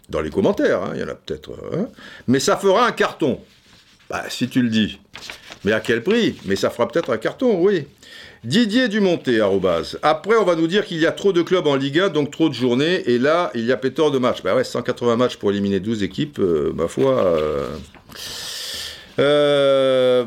dans 0.09 0.21
les 0.21 0.31
commentaires, 0.31 0.83
hein, 0.83 0.91
il 0.95 1.01
y 1.03 1.05
en 1.05 1.09
a 1.09 1.15
peut-être, 1.15 1.53
hein, 1.73 1.87
mais 2.27 2.41
ça 2.41 2.57
fera 2.57 2.89
un 2.89 2.93
carton. 2.93 3.41
Bah, 4.11 4.25
si 4.29 4.49
tu 4.49 4.63
le 4.63 4.69
dis. 4.69 4.99
Mais 5.65 5.71
à 5.71 5.79
quel 5.79 6.03
prix? 6.03 6.37
Mais 6.45 6.57
ça 6.57 6.71
fera 6.71 6.89
peut-être 6.89 7.13
un 7.13 7.19
carton, 7.19 7.61
oui. 7.61 7.87
Didier 8.45 8.89
Dumonté, 8.89 9.41
arrobase. 9.41 9.99
Après, 10.03 10.37
on 10.37 10.45
va 10.45 10.55
nous 10.55 10.67
dire 10.67 10.85
qu'il 10.85 10.99
y 10.99 11.07
a 11.07 11.13
trop 11.13 11.33
de 11.33 11.43
clubs 11.43 11.67
en 11.67 11.75
Ligue 11.75 12.01
1, 12.01 12.09
donc 12.11 12.31
trop 12.31 12.49
de 12.49 12.55
journées, 12.55 13.03
et 13.11 13.19
là, 13.19 13.51
il 13.55 13.65
y 13.65 13.73
a 13.73 13.77
pétard 13.77 14.11
de 14.11 14.19
matchs. 14.19 14.43
Bah 14.43 14.55
ouais, 14.55 14.65
180 14.65 15.17
matchs 15.17 15.37
pour 15.37 15.51
éliminer 15.51 15.81
12 15.81 16.03
équipes, 16.03 16.39
euh, 16.39 16.73
ma 16.75 16.89
foi. 16.89 17.25
Euh, 17.25 17.69
Euh, 19.19 20.25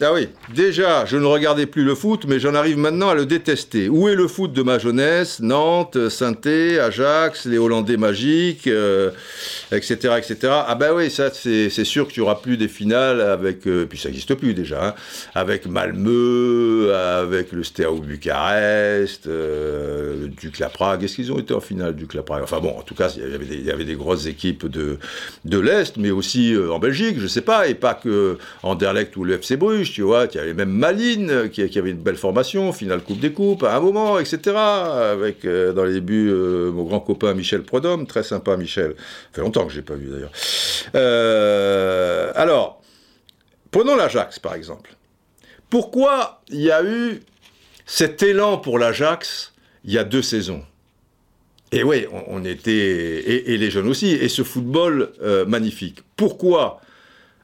ah 0.00 0.12
oui, 0.12 0.28
déjà, 0.54 1.04
je 1.06 1.16
ne 1.16 1.24
regardais 1.26 1.66
plus 1.66 1.84
le 1.84 1.94
foot, 1.94 2.24
mais 2.26 2.40
j'en 2.40 2.54
arrive 2.54 2.76
maintenant 2.76 3.10
à 3.10 3.14
le 3.14 3.26
détester. 3.26 3.88
Où 3.88 4.08
est 4.08 4.14
le 4.14 4.26
foot 4.26 4.52
de 4.52 4.62
ma 4.62 4.78
jeunesse? 4.78 5.40
Nantes, 5.40 6.08
saint 6.08 6.34
Ajax, 6.44 7.46
les 7.46 7.58
Hollandais 7.58 7.96
magiques, 7.96 8.66
etc., 8.66 9.98
euh, 10.04 10.16
etc. 10.16 10.36
Ah 10.66 10.74
ben 10.74 10.92
oui, 10.94 11.10
ça, 11.10 11.30
c'est 11.32 11.84
sûr 11.84 12.08
qu'il 12.08 12.22
n'y 12.22 12.26
aura 12.26 12.42
plus 12.42 12.56
des 12.56 12.68
finales 12.68 13.20
avec, 13.20 13.66
euh, 13.66 13.86
puis 13.86 13.98
ça 13.98 14.08
n'existe 14.08 14.34
plus 14.34 14.54
déjà, 14.54 14.88
hein, 14.88 14.94
avec 15.34 15.66
Malmö, 15.66 16.92
avec 16.92 17.52
le 17.52 17.62
Steaua 17.62 18.00
Bucarest, 18.00 19.26
le 19.26 20.28
Duc 20.28 20.60
Prague. 20.72 21.04
Est-ce 21.04 21.16
qu'ils 21.16 21.32
ont 21.32 21.38
été 21.38 21.54
en 21.54 21.60
finale, 21.60 21.94
Duc 21.94 22.20
Prague? 22.22 22.42
Enfin 22.42 22.60
bon, 22.60 22.76
en 22.76 22.82
tout 22.82 22.94
cas, 22.94 23.14
il 23.16 23.64
y 23.64 23.70
avait 23.70 23.84
des, 23.84 23.94
grosses 23.94 24.26
équipes 24.26 24.66
de, 24.66 24.98
de 25.44 25.58
l'Est, 25.58 25.96
mais 25.96 26.10
aussi 26.10 26.56
en 26.70 26.78
Belgique 26.78 27.19
je 27.20 27.26
sais 27.26 27.42
pas, 27.42 27.68
et 27.68 27.74
pas 27.74 27.94
que 27.94 28.38
Anderlecht 28.62 29.16
ou 29.16 29.24
le 29.24 29.34
FC 29.34 29.56
Bruges, 29.56 29.92
tu 29.92 30.02
vois, 30.02 30.26
il 30.32 30.36
y 30.36 30.40
avait 30.40 30.54
même 30.54 30.70
Malines 30.70 31.50
qui, 31.50 31.62
avait 31.78 31.90
une 31.90 32.02
belle 32.02 32.16
formation, 32.16 32.72
finale 32.72 33.02
Coupe 33.02 33.20
des 33.20 33.32
Coupes 33.32 33.62
à 33.62 33.76
un 33.76 33.80
moment, 33.80 34.18
etc. 34.18 34.56
Avec 34.56 35.44
euh, 35.44 35.72
dans 35.72 35.84
les 35.84 35.94
débuts 35.94 36.30
euh, 36.30 36.70
mon 36.70 36.84
grand 36.84 37.00
copain 37.00 37.34
Michel 37.34 37.62
Prodhomme, 37.62 38.06
très 38.06 38.22
sympa 38.22 38.56
Michel. 38.56 38.94
Ça 38.96 39.04
fait 39.34 39.40
longtemps 39.42 39.66
que 39.66 39.72
je 39.72 39.78
n'ai 39.78 39.84
pas 39.84 39.94
vu 39.94 40.08
d'ailleurs. 40.08 40.32
Euh, 40.94 42.32
alors, 42.34 42.82
prenons 43.70 43.96
l'Ajax 43.96 44.38
par 44.38 44.54
exemple. 44.54 44.94
Pourquoi 45.68 46.42
il 46.48 46.62
y 46.62 46.70
a 46.70 46.82
eu 46.82 47.20
cet 47.86 48.22
élan 48.22 48.58
pour 48.58 48.78
l'Ajax 48.78 49.52
il 49.84 49.92
y 49.92 49.98
a 49.98 50.04
deux 50.04 50.22
saisons? 50.22 50.62
Et 51.72 51.84
oui, 51.84 52.06
on, 52.26 52.44
était, 52.44 52.72
et, 52.72 53.56
les 53.56 53.70
jeunes 53.70 53.86
aussi, 53.86 54.08
et 54.10 54.28
ce 54.28 54.42
football 54.42 55.12
magnifique. 55.46 56.00
Pourquoi 56.16 56.80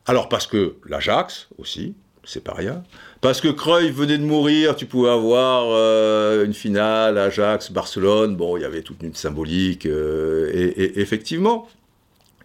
alors 0.06 0.28
parce 0.28 0.46
que 0.46 0.76
l'Ajax 0.86 1.48
aussi, 1.58 1.94
c'est 2.26 2.42
pas 2.42 2.54
rien. 2.54 2.82
Parce 3.20 3.40
que 3.40 3.48
Cruyff 3.48 3.94
venait 3.94 4.18
de 4.18 4.24
mourir, 4.24 4.76
tu 4.76 4.86
pouvais 4.86 5.10
avoir 5.10 5.66
euh, 5.70 6.44
une 6.44 6.54
finale 6.54 7.18
Ajax-Barcelone. 7.18 8.36
Bon, 8.36 8.56
il 8.56 8.62
y 8.62 8.64
avait 8.64 8.82
toute 8.82 9.02
une 9.02 9.14
symbolique, 9.14 9.86
euh, 9.86 10.50
et, 10.52 11.00
effectivement. 11.00 11.68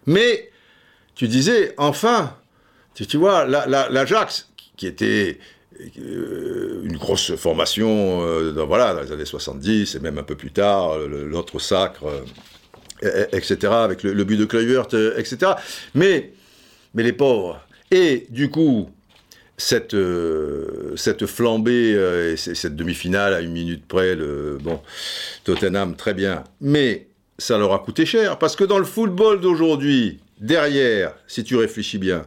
Mais 0.06 0.50
tu 1.14 1.28
disais, 1.28 1.74
enfin, 1.78 2.36
tu, 2.94 3.16
vois, 3.16 3.44
l'Ajax, 3.44 4.48
qui 4.76 4.86
était 4.86 5.38
euh, 5.98 6.82
une 6.84 6.96
grosse 6.96 7.34
formation 7.34 8.52
dans, 8.52 8.66
voilà, 8.66 8.94
dans 8.94 9.02
les 9.02 9.12
années 9.12 9.24
70 9.24 9.96
et 9.96 10.00
même 10.00 10.18
un 10.18 10.22
peu 10.22 10.36
plus 10.36 10.52
tard, 10.52 10.96
l'autre 10.98 11.58
sacre, 11.58 12.06
etc., 13.02 13.72
avec 13.72 14.02
le, 14.04 14.24
but 14.24 14.36
de 14.36 14.44
Kluivert, 14.44 14.86
etc. 15.16 15.52
Mais 15.94 16.32
mais 16.94 17.02
les 17.02 17.12
pauvres. 17.12 17.60
Et 17.90 18.26
du 18.30 18.50
coup, 18.50 18.90
cette, 19.56 19.94
euh, 19.94 20.96
flambée 21.26 21.94
euh, 21.94 22.32
et 22.32 22.36
cette 22.36 22.76
demi-finale 22.76 23.34
à 23.34 23.40
une 23.40 23.52
minute 23.52 23.86
près, 23.86 24.14
le, 24.14 24.58
bon, 24.60 24.80
Tottenham, 25.44 25.94
très 25.96 26.14
bien. 26.14 26.44
Mais 26.60 27.06
ça 27.38 27.58
leur 27.58 27.72
a 27.72 27.78
coûté 27.78 28.06
cher, 28.06 28.38
parce 28.38 28.56
que 28.56 28.64
dans 28.64 28.78
le 28.78 28.84
football 28.84 29.40
d'aujourd'hui, 29.40 30.20
derrière, 30.40 31.14
si 31.26 31.44
tu 31.44 31.56
réfléchis 31.56 31.98
bien, 31.98 32.26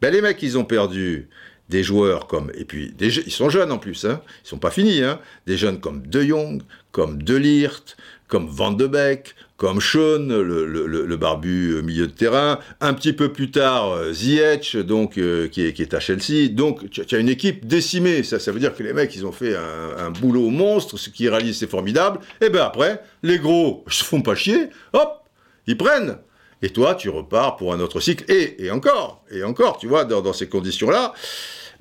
ben 0.00 0.12
les 0.12 0.20
mecs, 0.20 0.42
ils 0.42 0.58
ont 0.58 0.64
perdu 0.64 1.28
des 1.72 1.82
joueurs 1.82 2.26
comme, 2.26 2.52
et 2.54 2.66
puis 2.66 2.94
ils 3.00 3.32
sont 3.32 3.48
jeunes 3.48 3.72
en 3.72 3.78
plus, 3.78 4.04
hein, 4.04 4.20
ils 4.44 4.48
sont 4.48 4.58
pas 4.58 4.70
finis, 4.70 5.02
hein, 5.02 5.18
des 5.46 5.56
jeunes 5.56 5.80
comme 5.80 6.06
De 6.06 6.22
Jong, 6.22 6.62
comme 6.92 7.22
De 7.22 7.34
Ligt, 7.34 7.96
comme 8.28 8.46
Van 8.46 8.72
de 8.72 8.86
Beek, 8.86 9.34
comme 9.56 9.80
Sean, 9.80 10.26
le, 10.28 11.16
barbu 11.16 11.76
euh, 11.76 11.82
milieu 11.82 12.06
de 12.06 12.12
terrain, 12.12 12.58
un 12.80 12.92
petit 12.92 13.14
peu 13.14 13.32
plus 13.32 13.50
tard 13.50 13.92
euh, 13.92 14.12
Ziyech, 14.12 14.76
donc 14.76 15.16
euh, 15.16 15.48
qui, 15.48 15.62
est, 15.62 15.94
à 15.94 16.00
Chelsea. 16.00 16.48
Donc 16.50 16.90
tu, 16.90 17.14
as 17.14 17.18
une 17.18 17.28
équipe 17.28 17.66
décimée. 17.66 18.22
Ça, 18.22 18.38
ça 18.38 18.52
veut 18.52 18.60
dire 18.60 18.74
que 18.74 18.82
les 18.82 18.92
mecs 18.92 19.14
ils 19.16 19.24
ont 19.24 19.32
fait 19.32 19.54
un, 19.54 20.10
boulot 20.10 20.50
monstre, 20.50 20.98
ce 20.98 21.08
qui 21.08 21.28
réalise 21.28 21.58
c'est 21.58 21.70
formidable. 21.70 22.20
Et 22.40 22.50
ben 22.50 22.62
après, 22.62 23.02
les 23.22 23.38
gros 23.38 23.84
se 23.88 24.04
font 24.04 24.20
pas 24.20 24.34
chier, 24.34 24.68
hop, 24.92 25.24
ils 25.66 25.76
prennent. 25.76 26.18
Et 26.62 26.70
toi, 26.70 26.94
tu 26.94 27.08
repars 27.08 27.56
pour 27.56 27.74
un 27.74 27.80
autre 27.80 28.00
cycle. 28.00 28.24
Et, 28.32 28.70
encore, 28.70 29.24
et 29.30 29.42
encore, 29.42 29.78
tu 29.78 29.88
vois, 29.88 30.04
dans, 30.04 30.32
ces 30.32 30.48
conditions-là, 30.48 31.12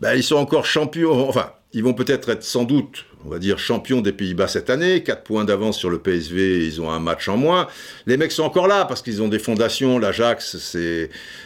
ben, 0.02 0.14
ils 0.16 0.24
sont 0.24 0.36
encore 0.36 0.66
champions. 0.66 1.30
Enfin, 1.30 1.54
ils 1.74 1.84
vont 1.84 1.94
peut-être 1.94 2.30
être 2.30 2.44
sans 2.44 2.66
doute 2.66 3.06
on 3.26 3.30
va 3.30 3.40
dire, 3.40 3.60
champion 3.60 4.02
des 4.02 4.12
Pays-Bas 4.12 4.48
cette 4.48 4.70
année, 4.70 5.04
4 5.04 5.24
points 5.24 5.46
d'avance 5.46 5.78
sur 5.78 5.90
le 5.90 6.00
PSV, 6.00 6.66
ils 6.66 6.82
ont 6.82 6.90
un 6.90 7.00
match 7.00 7.28
en 7.28 7.38
moins. 7.38 7.68
Les 8.08 8.18
mecs 8.18 8.32
sont 8.32 8.44
encore 8.44 8.68
là 8.68 8.86
parce 8.86 9.02
qu'ils 9.02 9.22
ont 9.22 9.28
des 9.28 9.40
fondations, 9.40 10.00
l'Ajax, 10.00 10.58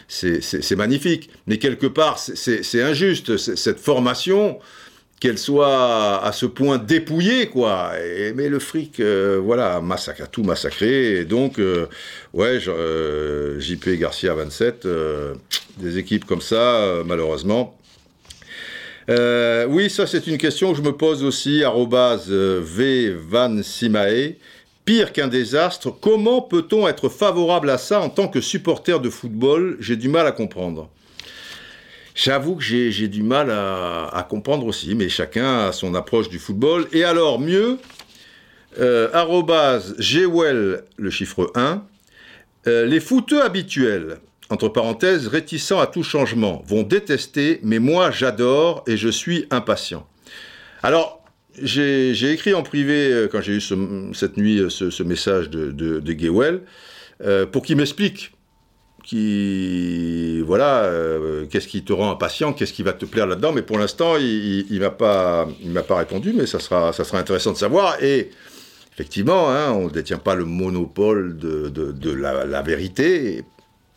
c'est 0.07 0.75
magnifique. 0.75 1.29
Mais 1.47 1.57
quelque 1.57 1.87
part, 1.87 2.19
c'est 2.19 2.81
injuste, 2.81 3.37
cette 3.37 3.79
formation, 3.79 4.59
qu'elle 5.19 5.37
soit 5.37 6.23
à 6.23 6.31
ce 6.33 6.45
point 6.45 6.77
dépouillée, 6.77 7.47
quoi. 7.47 7.93
Et, 7.99 8.33
mais 8.33 8.49
le 8.49 8.59
fric, 8.59 8.99
euh, 8.99 9.39
voilà, 9.41 9.79
massacre, 9.79 10.23
a 10.23 10.27
tout 10.27 10.43
massacré. 10.43 11.19
Et 11.19 11.25
donc, 11.25 11.57
euh, 11.57 11.87
ouais, 12.33 12.59
euh, 12.67 13.59
JP 13.59 13.91
Garcia 13.97 14.33
27, 14.33 14.87
des 15.77 15.97
équipes 15.97 16.25
comme 16.25 16.41
ça, 16.41 17.01
malheureusement, 17.05 17.77
euh, 19.09 19.65
oui, 19.67 19.89
ça 19.89 20.07
c'est 20.07 20.27
une 20.27 20.37
question 20.37 20.71
que 20.71 20.77
je 20.77 20.83
me 20.83 20.93
pose 20.93 21.23
aussi, 21.23 21.63
euh, 21.63 22.61
V 22.63 23.15
Van 23.29 23.61
Simae. 23.61 24.35
Pire 24.85 25.13
qu'un 25.13 25.27
désastre, 25.27 25.89
comment 25.89 26.41
peut-on 26.41 26.87
être 26.87 27.09
favorable 27.09 27.71
à 27.71 27.79
ça 27.79 28.01
en 28.01 28.09
tant 28.09 28.27
que 28.27 28.39
supporter 28.39 28.99
de 28.99 29.09
football? 29.09 29.77
J'ai 29.79 29.95
du 29.95 30.09
mal 30.09 30.27
à 30.27 30.31
comprendre. 30.31 30.89
J'avoue 32.13 32.55
que 32.55 32.63
j'ai 32.63 33.07
du 33.07 33.23
mal 33.23 33.49
à, 33.51 34.25
comprendre 34.29 34.65
aussi, 34.67 34.95
mais 34.95 35.09
chacun 35.09 35.67
a 35.67 35.71
son 35.71 35.95
approche 35.95 36.29
du 36.29 36.39
football. 36.39 36.87
Et 36.93 37.03
alors, 37.03 37.39
mieux, 37.39 37.77
euh, 38.79 39.09
le 40.97 41.09
chiffre 41.09 41.51
1, 41.55 41.83
euh, 42.67 42.85
les 42.85 42.99
footeux 42.99 43.43
habituels, 43.43 44.19
entre 44.49 44.69
parenthèses, 44.69 45.27
réticents 45.27 45.79
à 45.79 45.87
tout 45.87 46.03
changement, 46.03 46.63
vont 46.67 46.83
détester, 46.83 47.59
mais 47.63 47.79
moi 47.79 48.11
j'adore 48.11 48.83
et 48.87 48.97
je 48.97 49.09
suis 49.09 49.47
impatient. 49.49 50.07
Alors, 50.83 51.25
j'ai 51.61 52.31
écrit 52.31 52.53
en 52.53 52.63
privé, 52.63 53.11
euh, 53.11 53.27
quand 53.27 53.41
j'ai 53.41 53.53
eu 53.53 53.61
cette 54.13 54.37
nuit 54.37 54.59
euh, 54.59 54.69
ce, 54.69 55.03
message 55.03 55.49
de, 55.49 55.71
de, 55.71 56.03
euh, 57.23 57.45
pour 57.45 57.63
qu'il 57.63 57.77
m'explique 57.77 58.31
qui 59.03 60.41
voilà 60.41 60.91
qu'est-ce 61.51 61.67
qui 61.67 61.83
te 61.83 61.93
rend 61.93 62.09
impatient 62.09 62.53
qu'est-ce 62.53 62.73
qui 62.73 62.81
va 62.81 62.91
te 62.91 63.05
plaire 63.05 63.27
là-dedans 63.27 63.51
mais 63.51 63.61
pour 63.61 63.77
l'instant 63.77 64.17
il, 64.17 64.65
il, 64.71 64.79
m'a 64.79 64.89
pas 64.89 65.45
répondu 65.91 66.33
mais 66.35 66.47
ça 66.47 66.59
sera 66.59 66.91
intéressant 67.13 67.51
de 67.51 67.57
savoir 67.57 68.01
et 68.01 68.31
effectivement 68.91 69.51
hein, 69.51 69.73
on 69.73 69.85
ne 69.85 69.89
détient 69.91 70.17
pas 70.17 70.33
le 70.33 70.45
monopole 70.45 71.37
de, 71.37 72.11
la, 72.11 72.61
vérité 72.63 73.43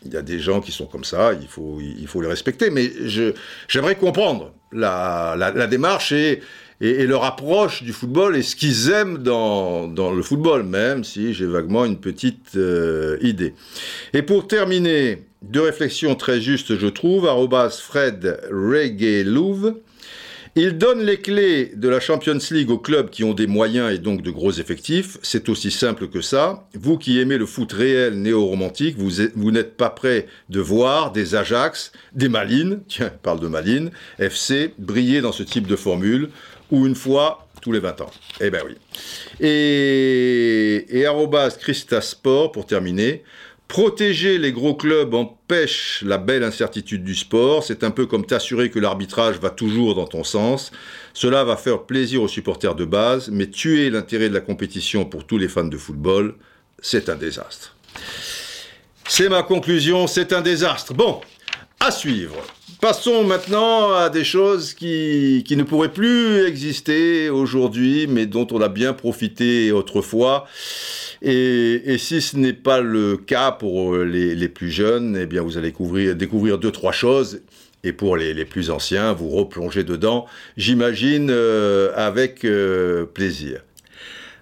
il 0.09 0.15
y 0.15 0.17
a 0.17 0.23
des 0.23 0.39
gens 0.39 0.61
qui 0.61 0.73
sont 0.73 0.87
comme 0.87 1.05
ça, 1.05 1.33
il 1.41 1.47
faut, 1.47 1.79
il 1.81 2.07
faut 2.07 2.21
les 2.21 2.29
respecter. 2.29 2.71
Mais 2.71 2.91
j'aimerais 3.69 3.95
comprendre 3.95 4.53
la, 4.73 5.35
la, 5.37 5.67
démarche 5.67 6.13
et, 6.13 6.41
et, 6.81 7.07
leur 7.07 7.25
approche 7.25 7.83
du 7.83 7.93
football 7.93 8.37
et 8.37 8.43
ce 8.43 8.57
qu'ils 8.57 8.91
aiment 8.91 9.19
dans, 9.19 9.87
dans, 9.87 10.13
le 10.13 10.23
football, 10.23 10.63
même 10.63 11.05
si 11.05 11.35
j'ai 11.35 11.47
vaguement 11.47 11.85
une 11.85 11.99
petite 11.99 12.57
euh, 12.57 13.19
idée. 13.21 13.55
Et 14.15 14.23
pour 14.23 14.47
terminer, 14.47 15.27
deux 15.43 15.63
réflexions 15.63 16.15
très 16.15 16.41
justes, 16.41 16.77
je 16.77 16.87
trouve. 16.87 17.27
Arrobas 17.27 17.81
il 20.63 20.77
donne 20.77 21.03
les 21.03 21.21
clés 21.21 21.73
de 21.77 21.89
la 21.89 22.01
Champions 22.01 22.39
League 22.51 22.71
aux 22.71 22.79
clubs 22.79 23.11
qui 23.11 23.23
ont 23.23 23.35
des 23.35 23.47
moyens 23.47 23.93
et 23.93 23.99
donc 23.99 24.23
de 24.23 24.31
gros 24.31 24.51
effectifs. 24.53 25.19
C'est 25.23 25.49
aussi 25.49 25.71
simple 25.71 26.09
que 26.09 26.21
ça. 26.21 26.67
Vous 26.75 26.99
qui 26.99 27.21
aimez 27.21 27.39
le 27.39 27.47
foot 27.47 27.73
réel 27.73 28.21
néo-romantique, 28.21 28.97
vous, 28.99 29.51
n'êtes 29.51 29.77
pas 29.77 29.91
prêt 29.91 30.27
de 30.49 30.61
voir 30.61 31.13
des 31.13 31.35
Ajax, 31.35 31.93
des 32.13 32.29
Malines, 32.29 32.81
tiens, 32.89 33.13
parle 33.23 33.41
de 33.41 33.49
Malines, 33.49 33.91
FC, 34.19 34.75
briller 34.79 35.21
dans 35.21 35.33
ce 35.33 35.43
type 35.43 35.67
de 35.67 35.77
formule, 35.77 36.31
ou 36.71 36.87
une 36.87 36.95
fois 36.95 37.47
tous 37.63 37.73
les 37.73 37.81
20 37.81 38.01
ans. 38.01 38.11
Eh 38.41 38.51
ben 38.51 38.63
oui. 38.67 38.77
Et, 39.41 41.01
et 41.01 41.07
Christa 41.61 42.01
Sport, 42.01 42.53
pour 42.53 42.67
terminer, 42.67 43.23
Protéger 43.69 44.39
les 44.39 44.51
gros 44.51 44.75
clubs 44.75 45.13
empêche 45.13 46.03
la 46.05 46.17
belle 46.17 46.43
incertitude 46.43 47.05
du 47.05 47.15
sport. 47.15 47.63
C'est 47.63 47.85
un 47.85 47.91
peu 47.91 48.07
comme 48.07 48.25
t'assurer 48.25 48.71
que 48.71 48.79
l'arbitrage 48.79 49.39
va 49.39 49.51
toujours 49.51 49.95
dans 49.95 50.07
ton 50.07 50.25
sens. 50.25 50.73
Cela 51.13 51.45
va 51.45 51.57
faire 51.59 51.83
plaisir 51.83 52.23
aux 52.23 52.29
supporters 52.29 52.75
de 52.75 52.87
base, 52.87 53.29
mais 53.31 53.47
tuer 53.47 53.91
l'intérêt 53.91 54.31
de 54.31 54.35
la 54.35 54.41
compétition 54.41 55.05
pour 55.05 55.27
tous 55.27 55.37
les 55.37 55.49
fans 55.49 55.65
de 55.65 55.77
football, 55.77 56.35
c'est 56.81 57.11
un 57.11 57.17
désastre. 57.17 57.77
C'est 59.07 59.29
ma 59.29 59.43
conclusion, 59.43 60.07
c'est 60.07 60.33
un 60.33 60.41
désastre. 60.41 60.95
Bon, 60.95 61.21
suivre. 61.91 62.37
Passons 62.81 63.25
maintenant 63.25 63.93
à 63.93 64.09
des 64.09 64.23
choses 64.23 64.73
qui, 64.73 65.45
ne 65.51 65.63
pourraient 65.65 65.93
plus 65.93 66.47
exister 66.47 67.29
aujourd'hui, 67.29 68.07
mais 68.07 68.27
dont 68.27 68.47
on 68.53 68.61
a 68.61 68.69
bien 68.69 68.93
profité 68.93 69.73
autrefois. 69.73 70.47
Et, 71.23 71.97
si 71.99 72.21
ce 72.21 72.37
n'est 72.37 72.53
pas 72.53 72.81
le 72.81 73.17
cas 73.17 73.51
pour 73.51 73.97
les, 73.97 74.49
plus 74.49 74.71
jeunes, 74.71 75.19
eh 75.21 75.27
bien 75.27 75.43
vous 75.43 75.59
allez 75.59 75.69
découvrir, 75.69 76.15
découvrir 76.15 76.59
deux, 76.59 76.71
trois 76.71 76.93
choses. 76.93 77.41
Et 77.85 77.93
pour 77.93 78.17
les, 78.17 78.45
plus 78.45 78.71
anciens, 78.71 79.13
vous 79.13 79.31
replongez 79.31 79.83
dedans, 79.85 80.27
j'imagine, 80.57 81.31
euh, 81.31 81.93
avec 81.97 82.45
euh, 82.45 83.07
plaisir. 83.07 83.61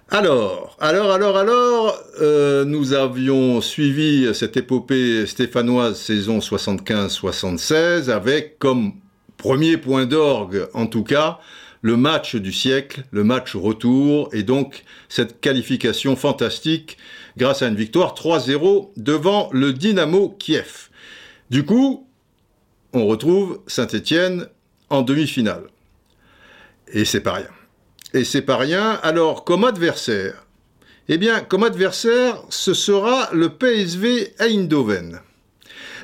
Alors, 0.09 0.77
alors, 0.79 1.11
alors, 1.11 1.37
alors, 1.37 2.01
euh, 2.21 2.63
nous 2.63 2.93
avions 2.93 3.59
suivi 3.59 4.33
cette 4.33 4.55
épopée 4.55 5.25
stéphanoise 5.25 5.99
saison 5.99 6.39
75-76 6.39 8.09
avec 8.09 8.57
comme 8.57 8.93
premier 9.35 9.75
point 9.75 10.05
d'orgue, 10.05 10.69
en 10.73 10.87
tout 10.87 11.03
cas, 11.03 11.39
le 11.81 11.97
match 11.97 12.37
du 12.37 12.53
siècle, 12.53 13.03
le 13.11 13.25
match 13.25 13.53
retour, 13.53 14.29
et 14.31 14.43
donc 14.43 14.85
cette 15.09 15.41
qualification 15.41 16.15
fantastique 16.15 16.97
grâce 17.35 17.61
à 17.61 17.67
une 17.67 17.75
victoire 17.75 18.15
3-0 18.15 18.91
devant 18.95 19.49
le 19.51 19.73
Dynamo 19.73 20.29
Kiev. 20.39 20.87
Du 21.49 21.65
coup, 21.65 22.07
on 22.93 23.05
retrouve 23.07 23.59
Saint-Étienne 23.67 24.47
en 24.89 25.01
demi-finale. 25.01 25.63
Et 26.93 27.03
c'est 27.03 27.19
pas 27.19 27.33
rien. 27.33 27.56
Et 28.13 28.23
c'est 28.23 28.41
pas 28.41 28.57
rien. 28.57 28.99
Alors, 29.03 29.43
comme 29.43 29.63
adversaire, 29.63 30.45
eh 31.09 31.17
bien, 31.17 31.39
comme 31.41 31.63
adversaire, 31.63 32.41
ce 32.49 32.73
sera 32.73 33.29
le 33.33 33.49
PSV 33.49 34.33
Eindhoven. 34.39 35.21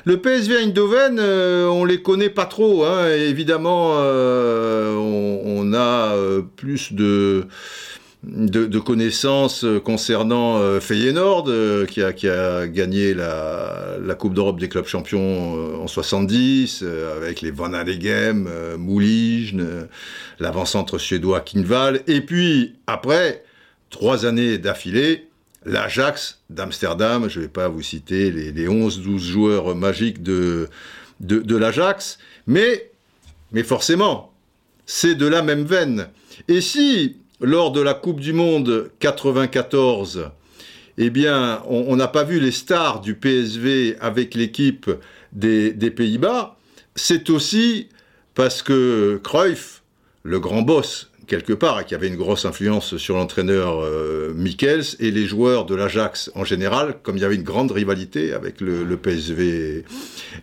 Le 0.06 0.18
PSV 0.18 0.56
Eindhoven, 0.58 1.18
euh, 1.18 1.66
on 1.66 1.84
les 1.84 2.02
connaît 2.02 2.28
pas 2.28 2.44
trop. 2.44 2.84
Hein. 2.84 3.08
Évidemment, 3.08 3.94
euh, 3.96 4.94
on, 4.94 5.72
a 5.72 6.14
euh, 6.14 6.42
plus 6.56 6.92
de, 6.92 7.46
de, 8.26 8.78
connaissances 8.78 9.64
concernant 9.84 10.80
Feyenoord, 10.80 11.50
qui, 11.88 12.02
a, 12.02 12.12
qui 12.12 12.28
a 12.28 12.66
gagné 12.66 13.14
la, 13.14 13.96
la 14.02 14.14
Coupe 14.14 14.34
d'Europe 14.34 14.58
des 14.58 14.68
clubs 14.68 14.86
champions 14.86 15.82
en 15.82 15.86
70, 15.86 16.84
avec 17.16 17.40
les 17.40 17.50
Van 17.50 17.72
Allegem, 17.72 18.48
Moulign, 18.78 19.86
l'avant-centre 20.40 20.98
suédois 20.98 21.40
Kinval. 21.40 22.02
Et 22.06 22.20
puis, 22.20 22.74
après, 22.86 23.44
trois 23.90 24.26
années 24.26 24.58
d'affilée, 24.58 25.28
l'Ajax 25.64 26.40
d'Amsterdam, 26.50 27.28
je 27.28 27.38
ne 27.38 27.44
vais 27.44 27.50
pas 27.50 27.68
vous 27.68 27.82
citer 27.82 28.30
les, 28.30 28.66
11-12 28.66 29.18
joueurs 29.18 29.74
magiques 29.74 30.22
de, 30.22 30.68
de, 31.20 31.56
l'Ajax, 31.56 32.18
mais, 32.46 32.90
mais 33.52 33.62
forcément, 33.62 34.32
c'est 34.86 35.14
de 35.14 35.26
la 35.26 35.42
même 35.42 35.64
veine. 35.64 36.08
Et 36.48 36.60
si, 36.60 37.16
lors 37.40 37.72
de 37.72 37.80
la 37.80 37.94
Coupe 37.94 38.20
du 38.20 38.32
Monde 38.32 38.90
94, 39.00 40.30
eh 40.96 41.10
bien, 41.10 41.62
on 41.66 41.96
n'a 41.96 42.08
pas 42.08 42.22
vu 42.22 42.38
les 42.38 42.52
stars 42.52 43.00
du 43.00 43.14
PSV 43.14 43.96
avec 44.00 44.34
l'équipe 44.34 44.90
des, 45.32 45.72
Pays-Bas, 45.90 46.56
c'est 46.94 47.30
aussi 47.30 47.88
parce 48.34 48.62
que 48.62 49.20
Cruyff, 49.22 49.82
le 50.22 50.38
grand 50.40 50.62
boss 50.62 51.10
quelque 51.26 51.52
part, 51.52 51.84
qui 51.86 51.94
avait 51.94 52.08
une 52.08 52.16
grosse 52.16 52.44
influence 52.44 52.98
sur 52.98 53.16
l'entraîneur 53.16 53.82
euh, 53.82 54.32
Michels 54.34 54.84
et 55.00 55.10
les 55.10 55.26
joueurs 55.26 55.64
de 55.64 55.74
l'Ajax 55.74 56.30
en 56.34 56.44
général, 56.44 56.98
comme 57.02 57.16
il 57.16 57.22
y 57.22 57.24
avait 57.24 57.34
une 57.34 57.42
grande 57.42 57.70
rivalité 57.70 58.32
avec 58.34 58.60
le, 58.60 58.96
PSV 58.96 59.84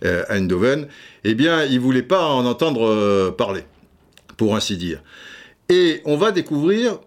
euh, 0.04 0.24
Eindhoven, 0.30 0.88
eh 1.24 1.36
bien, 1.36 1.64
il 1.66 1.80
voulait 1.80 2.02
pas 2.02 2.26
en 2.26 2.46
entendre 2.46 2.88
euh, 2.88 3.32
parler, 3.32 3.62
pour 4.38 4.56
ainsi 4.56 4.76
dire. 4.76 5.02
Et 5.72 6.02
on 6.04 6.18
va 6.18 6.32
découvrir 6.32 7.00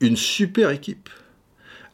une 0.00 0.16
super 0.16 0.70
équipe 0.70 1.10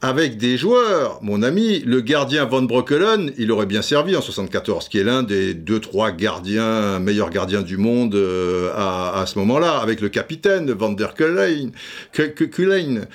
avec 0.05 0.36
des 0.36 0.59
joueurs, 0.59 1.20
mon 1.22 1.44
ami, 1.44 1.78
le 1.86 2.00
gardien 2.00 2.44
Van 2.44 2.62
Broekelen, 2.62 3.30
il 3.38 3.53
aurait 3.53 3.66
bien 3.66 3.82
servi 3.82 4.16
en 4.16 4.20
74, 4.20 4.88
qui 4.88 4.98
est 4.98 5.05
l'un 5.05 5.22
des 5.22 5.55
deux, 5.55 5.78
trois 5.78 6.11
gardiens, 6.11 6.98
meilleurs 6.98 7.30
gardiens 7.30 7.62
du 7.62 7.76
monde 7.76 8.16
euh, 8.16 8.72
à, 8.74 9.24
ce 9.26 9.38
moment-là, 9.38 9.78
avec 9.78 10.00
le 10.00 10.09
capitaine 10.09 10.72
Van 10.72 10.90
der 10.90 11.14
Keulen, 11.14 11.70
K-U-Y-L-E-N, 12.12 13.07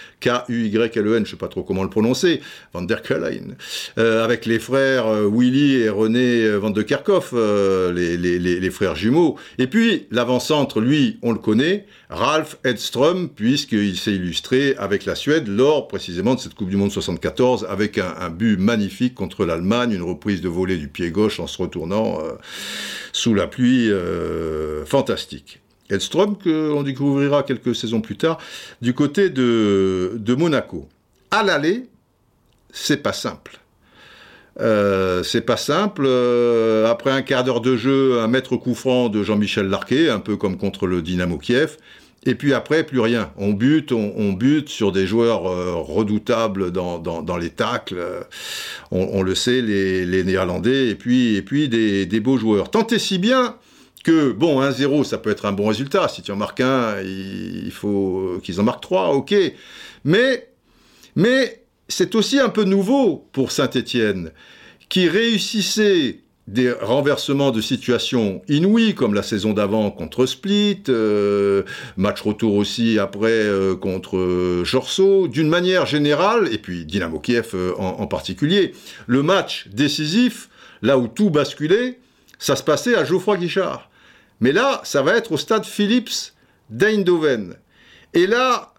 je 1.25 1.31
sais 1.31 1.35
pas 1.35 1.49
trop 1.49 1.63
comment 1.63 1.83
le 1.83 1.89
prononcer, 1.89 2.39
Van 2.73 2.83
der 2.83 3.01
Keulen, 3.01 3.57
euh, 3.97 4.23
avec 4.23 4.45
les 4.45 4.59
frères 4.59 5.07
euh, 5.07 5.29
Willy 5.29 5.81
et 5.81 5.89
René 5.89 6.49
Van 6.51 6.69
de 6.69 6.83
Kerkhoff, 6.83 7.33
les, 7.33 8.15
les, 8.15 8.39
les, 8.39 8.69
frères 8.69 8.95
jumeaux. 8.95 9.35
Et 9.57 9.67
puis, 9.67 10.07
l'avant-centre, 10.09 10.79
lui, 10.79 11.19
on 11.21 11.33
le 11.33 11.39
connaît, 11.39 11.85
Ralph 12.09 12.55
Edström, 12.63 13.27
puisqu'il 13.27 13.97
s'est 13.97 14.13
illustré 14.13 14.73
avec 14.77 15.03
la 15.03 15.15
Suède 15.15 15.49
lors 15.49 15.89
précisément 15.89 16.35
de 16.35 16.39
cette 16.39 16.53
Coupe 16.53 16.69
du 16.69 16.76
Monde 16.77 16.91
74, 16.91 17.67
avec 17.69 17.97
un, 17.97 18.29
but 18.29 18.57
magnifique 18.57 19.15
contre 19.15 19.45
l'Allemagne, 19.45 19.91
une 19.91 20.01
reprise 20.01 20.41
de 20.41 20.49
volée 20.49 20.77
du 20.77 20.87
pied 20.87 21.11
gauche 21.11 21.39
en 21.39 21.47
se 21.47 21.61
retournant 21.61 22.19
euh, 22.21 22.33
sous 23.11 23.33
la 23.33 23.47
pluie, 23.47 23.91
euh, 23.91 24.85
fantastique. 24.85 25.59
Edström, 25.89 26.37
qu'on 26.37 26.83
découvrira 26.83 27.43
quelques 27.43 27.75
saisons 27.75 28.01
plus 28.01 28.17
tard, 28.17 28.37
du 28.81 28.93
côté 28.93 29.29
de, 29.29 30.13
de 30.15 30.35
Monaco. 30.35 30.87
À 31.31 31.43
l'aller, 31.43 31.87
c'est 32.71 33.03
pas 33.03 33.13
simple. 33.13 33.59
Euh, 34.59 35.23
c'est 35.23 35.41
pas 35.41 35.57
simple. 35.57 36.07
après 36.87 37.11
un 37.11 37.21
quart 37.21 37.43
d'heure 37.43 37.61
de 37.61 37.75
jeu, 37.75 38.19
un 38.19 38.27
maître 38.27 38.57
coup 38.57 38.75
franc 38.75 39.09
de 39.09 39.23
Jean-Michel 39.23 39.67
Larquet, 39.67 40.09
un 40.09 40.19
peu 40.19 40.35
comme 40.35 40.57
contre 40.57 40.87
le 40.87 41.01
Dynamo 41.01 41.37
Kiev. 41.37 41.77
Et 42.25 42.35
puis 42.35 42.53
après, 42.53 42.83
plus 42.83 42.99
rien. 42.99 43.31
On 43.37 43.53
bute, 43.53 43.91
on, 43.91 44.33
bute 44.33 44.69
sur 44.69 44.91
des 44.91 45.07
joueurs 45.07 45.47
euh, 45.47 45.75
redoutables 45.75 46.71
dans, 46.71 46.99
dans, 46.99 47.37
les 47.37 47.49
tacles. 47.49 48.03
On, 48.91 49.21
le 49.21 49.35
sait, 49.35 49.61
les, 49.61 50.23
Néerlandais, 50.23 50.89
et 50.89 50.95
puis, 50.95 51.35
et 51.35 51.41
puis 51.41 51.69
des, 51.69 52.19
beaux 52.19 52.37
joueurs. 52.37 52.69
Tant 52.69 52.85
et 52.87 52.99
si 52.99 53.17
bien 53.17 53.55
que, 54.03 54.31
bon, 54.31 54.61
1-0, 54.61 55.03
ça 55.03 55.17
peut 55.17 55.29
être 55.29 55.45
un 55.45 55.51
bon 55.53 55.67
résultat. 55.67 56.07
Si 56.09 56.21
tu 56.21 56.31
en 56.31 56.35
marques 56.35 56.61
un, 56.61 57.01
il, 57.01 57.71
faut 57.71 58.39
qu'ils 58.43 58.59
en 58.59 58.63
marquent 58.63 58.81
trois, 58.81 59.09
ok. 59.13 59.33
Mais, 60.03 60.49
mais 61.15 61.63
c'est 61.87 62.15
aussi 62.15 62.39
un 62.39 62.49
peu 62.49 62.63
nouveau 62.63 63.27
pour 63.31 63.51
Saint-Étienne, 63.51 64.31
qui 64.89 65.07
réussissait 65.07 66.21
des 66.47 66.71
renversements 66.71 67.51
de 67.51 67.59
situation 67.59 68.41
inouïs, 68.47 68.95
comme 68.95 69.13
la 69.13 69.23
saison 69.23 69.53
d'avant 69.53 69.91
contre 69.91 70.25
Split, 70.25 70.83
euh, 70.87 71.63
match 71.97 72.21
retour 72.21 72.55
aussi 72.55 72.99
après 72.99 73.31
euh, 73.31 73.75
contre 73.75 74.17
euh, 74.17 74.63
Jorso, 74.63 75.27
d'une 75.27 75.49
manière 75.49 75.85
générale, 75.85 76.47
et 76.51 76.57
puis 76.57 76.85
Dynamo 76.85 77.19
Kiev 77.19 77.53
en, 77.77 78.07
particulier, 78.07 78.73
le 79.07 79.23
match 79.23 79.67
décisif, 79.73 80.49
là 80.81 80.97
où 80.97 81.07
tout 81.07 81.29
basculait, 81.29 81.99
ça 82.39 82.55
se 82.55 82.63
passait 82.63 82.95
à 82.95 83.03
Geoffroy 83.03 83.37
Guichard. 83.37 83.89
Mais 84.39 84.53
là, 84.53 84.81
ça 84.83 85.01
va 85.01 85.17
être 85.17 85.33
au 85.33 85.37
stade 85.37 85.65
Philips 85.65 86.33
d'Eindhoven. 86.69 87.55
Et 88.13 88.25
là, 88.25 88.73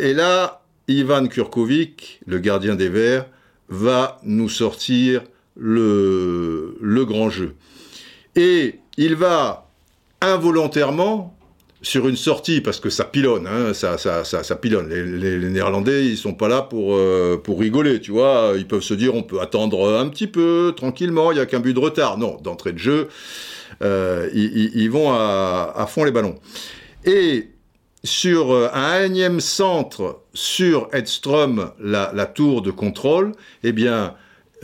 et 0.00 0.12
là, 0.12 0.62
Ivan 0.88 1.28
Kurkovic, 1.28 2.20
le 2.26 2.38
gardien 2.38 2.74
des 2.74 2.88
Verts, 2.88 3.26
va 3.68 4.18
nous 4.24 4.48
sortir 4.48 5.22
le, 5.56 7.04
grand 7.06 7.30
jeu. 7.30 7.54
Et 8.36 8.80
il 8.96 9.14
va 9.14 9.70
involontairement 10.20 11.36
sur 11.82 12.08
une 12.08 12.16
sortie, 12.16 12.62
parce 12.62 12.80
que 12.80 12.88
ça 12.88 13.04
pilonne, 13.04 13.46
hein, 13.46 13.74
ça, 13.74 13.98
ça, 13.98 14.24
ça, 14.24 14.56
pilonne. 14.56 14.88
Les, 14.88 15.50
Néerlandais, 15.50 16.06
ils 16.06 16.16
sont 16.16 16.32
pas 16.32 16.48
là 16.48 16.62
pour, 16.62 16.94
euh, 16.94 17.36
pour 17.36 17.60
rigoler, 17.60 18.00
tu 18.00 18.10
vois. 18.10 18.54
Ils 18.56 18.66
peuvent 18.66 18.82
se 18.82 18.94
dire, 18.94 19.14
on 19.14 19.22
peut 19.22 19.40
attendre 19.40 19.94
un 19.94 20.08
petit 20.08 20.26
peu, 20.26 20.72
tranquillement, 20.74 21.30
il 21.30 21.34
n'y 21.34 21.40
a 21.40 21.46
qu'un 21.46 21.60
but 21.60 21.74
de 21.74 21.78
retard. 21.78 22.16
Non, 22.16 22.38
d'entrée 22.42 22.72
de 22.72 22.78
jeu, 22.78 23.08
euh, 23.82 24.30
ils, 24.32 24.88
vont 24.88 25.12
à, 25.12 25.74
à, 25.76 25.86
fond 25.86 26.04
les 26.04 26.10
ballons. 26.10 26.36
Et 27.04 27.50
sur 28.02 28.52
euh, 28.52 28.70
un 28.72 29.02
énième 29.02 29.40
centre 29.40 30.20
sur 30.32 30.88
Edstrom, 30.92 31.70
la, 31.78 32.12
la 32.14 32.24
tour 32.24 32.62
de 32.62 32.70
contrôle, 32.70 33.32
eh 33.62 33.72
bien, 33.72 34.14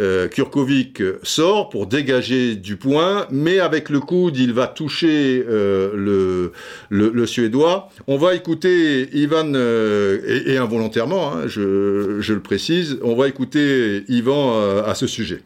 euh, 0.01 0.28
Kurkovic 0.28 1.03
sort 1.22 1.68
pour 1.68 1.86
dégager 1.86 2.55
du 2.55 2.76
point, 2.76 3.26
mais 3.30 3.61
avec 3.61 3.90
le 3.90 4.01
coude, 4.01 4.38
il 4.38 4.55
va 4.55 4.66
toucher 4.66 5.44
euh, 5.46 5.90
le, 5.94 6.53
le, 6.88 7.26
Suédois. 7.26 7.90
On 8.07 8.16
va 8.16 8.34
écouter 8.34 9.11
Ivan, 9.12 9.53
euh, 9.55 10.42
et, 10.46 10.57
involontairement, 10.57 11.34
hein, 11.34 11.42
je, 11.46 12.20
je, 12.20 12.32
le 12.32 12.40
précise, 12.40 12.98
on 13.03 13.14
va 13.14 13.28
écouter 13.28 14.05
Ivan 14.09 14.82
à 14.84 14.94
ce 14.94 15.07
sujet. 15.07 15.42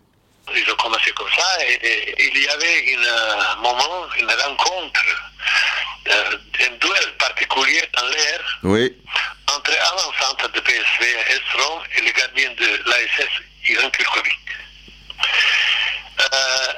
Ils 0.55 0.71
ont 0.71 0.77
commencé 0.77 1.11
comme 1.17 1.27
ça, 1.37 1.65
et, 1.65 2.15
il 2.19 2.43
y 2.43 2.49
avait 2.49 2.97
un 3.09 3.57
moment, 3.61 4.07
une 4.21 4.31
rencontre, 4.31 5.01
un 6.07 6.77
duel 6.81 7.17
particulier 7.19 7.83
dans 7.97 8.07
l'air 8.07 8.61
oui. 8.63 8.95
entre 9.53 9.73
l'avant-centre 9.73 10.53
de 10.53 10.61
PSV, 10.61 11.07
Estrom, 11.29 11.81
et 11.97 12.03
le 12.03 12.13
gardien 12.13 12.51
de 12.51 12.89
l'ASS, 12.89 13.31
Ivan 13.69 13.91
Kurkovic. 13.91 14.44
Euh, 16.21 16.73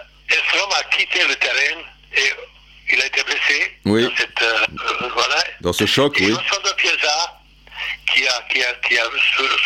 a 0.78 0.84
quitté 0.84 1.26
le 1.26 1.34
terrain 1.36 1.80
et 2.16 2.32
il 2.92 3.00
a 3.00 3.06
été 3.06 3.22
blessé 3.22 3.78
oui. 3.84 4.02
dans, 4.04 4.16
cette, 4.16 4.42
euh, 4.42 4.66
euh, 4.80 5.08
voilà. 5.14 5.44
dans 5.60 5.72
ce 5.72 5.86
choc. 5.86 6.20
Et 6.20 6.26
oui. 6.26 6.32
De 6.32 6.72
Piazza, 6.72 7.40
qui 8.12 8.26
a, 8.26 8.42
qui 8.50 8.62
a, 8.62 8.72
qui 8.86 8.98
a 8.98 9.04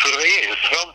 surveillé 0.01 0.49
Strom, 0.63 0.93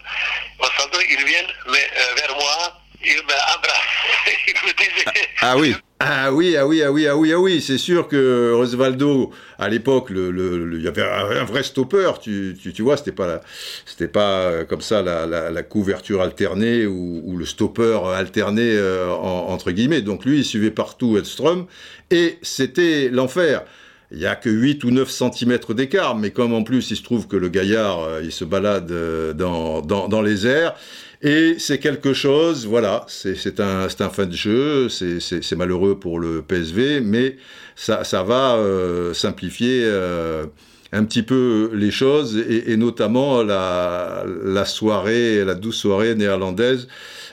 Osvaldo, 0.58 0.98
il 1.08 1.24
vient 1.24 1.46
vers 1.66 2.34
moi, 2.34 2.80
il 3.04 3.16
m'embrasse, 3.22 4.26
il 4.48 4.54
me 4.54 4.72
disait... 4.72 5.28
Ah 5.40 5.56
oui 5.56 5.74
ah 5.98 6.30
oui, 6.30 6.56
ah 6.56 6.66
oui, 6.66 6.82
ah 6.82 6.92
oui, 6.92 7.06
ah 7.06 7.16
oui, 7.16 7.32
ah 7.32 7.38
oui, 7.38 7.62
c'est 7.62 7.78
sûr 7.78 8.06
que 8.06 8.52
Osvaldo, 8.52 9.32
à 9.58 9.70
l'époque, 9.70 10.08
il 10.10 10.16
le, 10.16 10.78
y 10.78 10.88
avait 10.88 11.02
un, 11.02 11.44
vrai 11.44 11.62
stopper, 11.62 12.12
tu, 12.20 12.54
tu, 12.60 12.74
tu 12.74 12.82
vois, 12.82 12.98
c'était 12.98 13.12
pas, 13.12 13.40
c'était 13.86 14.08
pas 14.08 14.64
comme 14.64 14.82
ça 14.82 15.00
la, 15.00 15.24
la, 15.26 15.62
couverture 15.62 16.20
alternée 16.20 16.84
ou, 16.84 17.38
le 17.38 17.46
stopper 17.46 17.98
alterné 18.14 18.76
euh, 18.76 19.08
entre 19.10 19.70
guillemets. 19.70 20.02
Donc 20.02 20.26
lui, 20.26 20.40
il 20.40 20.44
suivait 20.44 20.70
partout 20.70 21.16
Edstrom 21.16 21.66
et 22.10 22.38
c'était 22.42 23.08
l'enfer. 23.08 23.64
Il 24.12 24.18
n'y 24.18 24.26
a 24.26 24.36
que 24.36 24.48
8 24.48 24.84
ou 24.84 24.90
9 24.90 25.10
cm 25.10 25.58
d'écart, 25.70 26.16
mais 26.16 26.30
comme 26.30 26.52
en 26.52 26.62
plus 26.62 26.90
il 26.90 26.96
se 26.96 27.02
trouve 27.02 27.26
que 27.26 27.36
le 27.36 27.48
gaillard, 27.48 28.04
euh, 28.04 28.20
il 28.22 28.32
se 28.32 28.44
balade 28.44 28.90
euh, 28.90 29.32
dans, 29.32 29.82
dans, 29.82 30.08
dans 30.08 30.22
les 30.22 30.46
airs, 30.46 30.74
et 31.22 31.56
c'est 31.58 31.78
quelque 31.78 32.12
chose, 32.12 32.66
voilà, 32.66 33.04
c'est 33.08 33.58
un, 33.60 33.86
un 33.86 34.08
fin 34.10 34.26
de 34.26 34.32
jeu, 34.32 34.88
c'est 34.88 35.56
malheureux 35.56 35.98
pour 35.98 36.20
le 36.20 36.42
PSV, 36.42 37.00
mais 37.00 37.36
ça, 37.74 38.04
ça 38.04 38.22
va 38.22 38.56
euh, 38.56 39.14
simplifier 39.14 39.82
euh, 39.84 40.46
un 40.92 41.04
petit 41.04 41.22
peu 41.22 41.70
les 41.72 41.90
choses, 41.90 42.36
et, 42.36 42.76
notamment 42.76 43.42
la, 43.42 44.24
la, 44.44 44.64
soirée, 44.66 45.42
la 45.44 45.54
douce 45.54 45.78
soirée 45.78 46.14
néerlandaise 46.14 46.86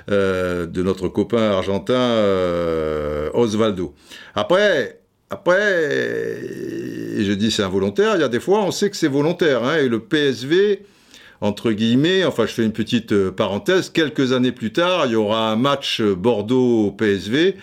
euh, 0.09 0.65
de 0.65 0.81
notre 0.81 1.09
copain 1.09 1.51
argentin 1.51 2.23
Osvaldo. 3.33 3.93
Après, 4.33 5.02
après, 5.29 6.41
je 7.19 7.33
dis 7.33 7.51
c'est 7.51 7.63
involontaire, 7.63 8.15
il 8.15 8.21
y 8.21 8.23
a 8.23 8.29
des 8.29 8.39
fois 8.39 8.63
on 8.63 8.71
sait 8.71 8.89
que 8.89 8.97
c'est 8.97 9.07
volontaire, 9.07 9.63
hein, 9.63 9.77
et 9.77 9.87
le 9.87 9.99
PSV 9.99 10.81
entre 11.41 11.71
guillemets, 11.71 12.23
enfin 12.23 12.45
je 12.45 12.53
fais 12.53 12.63
une 12.63 12.71
petite 12.71 13.11
euh, 13.11 13.31
parenthèse, 13.31 13.89
quelques 13.89 14.31
années 14.31 14.53
plus 14.53 14.71
tard, 14.71 15.07
il 15.07 15.11
y 15.11 15.15
aura 15.15 15.51
un 15.51 15.55
match 15.55 16.01
Bordeaux-PSV 16.01 17.55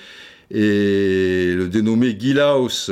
et 0.51 1.53
le 1.55 1.69
dénommé 1.69 2.17
Gilaus 2.19 2.91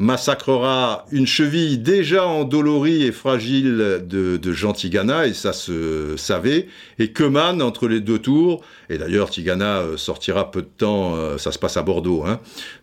massacrera 0.00 1.04
une 1.12 1.26
cheville 1.26 1.78
déjà 1.78 2.26
endolorie 2.26 3.04
et 3.04 3.12
fragile 3.12 4.00
de, 4.02 4.52
Jean 4.52 4.72
Tigana, 4.72 5.26
et 5.26 5.34
ça 5.34 5.52
se 5.52 6.16
savait, 6.16 6.68
et 6.98 7.12
Keman 7.12 7.60
entre 7.60 7.86
les 7.86 8.00
deux 8.00 8.18
tours, 8.18 8.64
et 8.88 8.96
d'ailleurs 8.96 9.28
Tigana 9.28 9.80
euh, 9.80 9.96
sortira 9.98 10.50
peu 10.50 10.62
de 10.62 10.68
temps, 10.74 11.16
euh, 11.16 11.36
ça 11.36 11.52
se 11.52 11.58
passe 11.58 11.76
à 11.76 11.82
Bordeaux, 11.82 12.24
hein, 12.26 12.40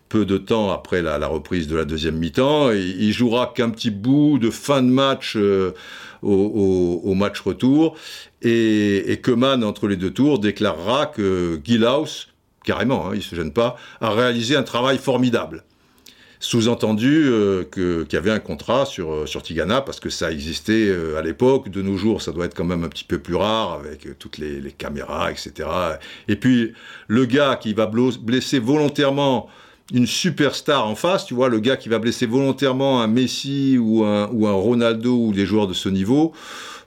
peu 0.09 0.25
de 0.25 0.37
temps 0.37 0.71
après 0.71 1.01
la, 1.01 1.27
reprise 1.27 1.67
de 1.67 1.75
la 1.75 1.85
deuxième 1.85 2.17
mi-temps, 2.17 2.71
il 2.71 3.11
jouera 3.11 3.53
qu'un 3.55 3.69
petit 3.69 3.91
bout 3.91 4.39
de 4.39 4.49
fin 4.49 4.81
de 4.81 4.89
match 4.89 5.37
au, 6.21 7.13
match 7.13 7.41
retour, 7.41 7.95
et, 8.41 9.11
et 9.11 9.21
entre 9.63 9.87
les 9.87 9.95
deux 9.95 10.11
tours, 10.11 10.39
déclarera 10.39 11.07
que 11.07 11.59
Gilaus, 11.63 12.27
carrément, 12.63 13.07
hein, 13.07 13.11
il 13.13 13.17
ne 13.17 13.21
se 13.21 13.35
gêne 13.35 13.53
pas, 13.53 13.77
a 14.01 14.11
réalisé 14.11 14.55
un 14.55 14.63
travail 14.63 14.97
formidable. 14.97 15.63
Sous-entendu 16.39 17.25
euh, 17.25 17.63
qu'il 17.63 18.13
y 18.13 18.15
avait 18.15 18.29
un 18.29 18.39
contrat 18.39 18.85
sur, 18.85 19.11
euh, 19.11 19.25
sur 19.25 19.41
Tigana, 19.41 19.81
parce 19.81 19.99
que 19.99 20.09
ça 20.09 20.31
existait 20.31 20.87
euh, 20.87 21.17
à 21.17 21.23
l'époque. 21.23 21.69
De 21.69 21.81
nos 21.81 21.97
jours, 21.97 22.21
ça 22.21 22.31
doit 22.31 22.45
être 22.45 22.53
quand 22.53 22.65
même 22.65 22.83
un 22.83 22.89
petit 22.89 23.05
peu 23.05 23.17
plus 23.17 23.35
rare, 23.35 23.73
avec 23.73 24.19
toutes 24.19 24.37
les 24.37 24.71
caméras, 24.71 25.31
etc. 25.31 25.67
Et 26.27 26.35
puis, 26.35 26.73
le 27.07 27.25
gars 27.25 27.55
qui 27.55 27.73
va 27.73 27.87
blesser 27.87 28.59
volontairement 28.59 29.49
une 29.93 30.07
superstar 30.07 30.85
en 30.85 30.95
face, 30.95 31.25
tu 31.25 31.33
vois, 31.33 31.49
le 31.49 31.59
gars 31.59 31.77
qui 31.77 31.89
va 31.89 31.99
blesser 31.99 32.25
volontairement 32.25 33.01
un 33.01 33.07
Messi 33.07 33.77
ou 33.79 34.03
un, 34.03 34.29
ou 34.31 34.47
un 34.47 34.53
Ronaldo 34.53 35.15
ou 35.15 35.33
des 35.33 35.45
joueurs 35.45 35.67
de 35.67 35.73
ce 35.73 35.89
niveau, 35.89 36.33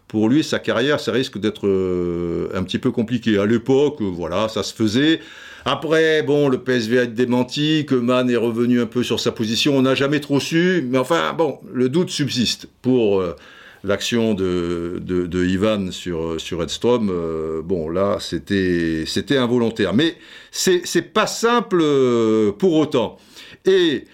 pour 0.07 0.29
lui, 0.29 0.43
sa 0.43 0.59
carrière, 0.59 0.99
ça 1.01 1.13
risque 1.13 1.39
d'être 1.39 1.67
euh, 1.67 2.51
un 2.55 2.65
petit 2.65 2.79
peu 2.79 2.91
compliqué. 2.91 3.39
À 3.39 3.47
l'époque, 3.47 4.01
euh, 4.01 4.11
voilà, 4.13 4.49
ça 4.49 4.63
se 4.63 4.75
faisait. 4.75 5.21
Après, 5.65 6.23
bon, 6.23 6.49
le 6.49 6.59
PSV 6.59 6.99
a 6.99 7.03
été 7.05 7.13
démenti, 7.13 7.87
que 7.87 7.95
Man 7.95 8.29
est 8.29 8.37
revenu 8.37 8.81
un 8.81 8.87
peu 8.87 9.03
sur 9.03 9.21
sa 9.21 9.31
position, 9.31 9.77
on 9.77 9.83
n'a 9.83 9.95
jamais 9.95 10.21
trop 10.21 10.41
su, 10.41 10.87
mais 10.91 10.99
enfin, 10.99 11.33
bon, 11.33 11.59
le 11.73 11.89
doute 11.89 12.11
subsiste 12.11 12.67
pour... 12.83 13.21
Euh, 13.21 13.37
l'action 13.85 14.35
de, 14.35 15.01
de, 15.03 15.45
Ivan 15.47 15.91
sur, 15.91 16.41
sur 16.41 16.63
Edstrom, 16.63 17.09
euh, 17.11 17.63
bon, 17.63 17.89
là, 17.89 18.19
c'était, 18.21 19.05
involontaire. 19.37 19.95
Mais 19.95 20.17
c'est, 20.51 21.13
pas 21.13 21.27
simple 21.27 21.81
euh, 21.81 22.53
pour 22.53 22.75
autant. 22.75 23.19
Et 23.65 24.05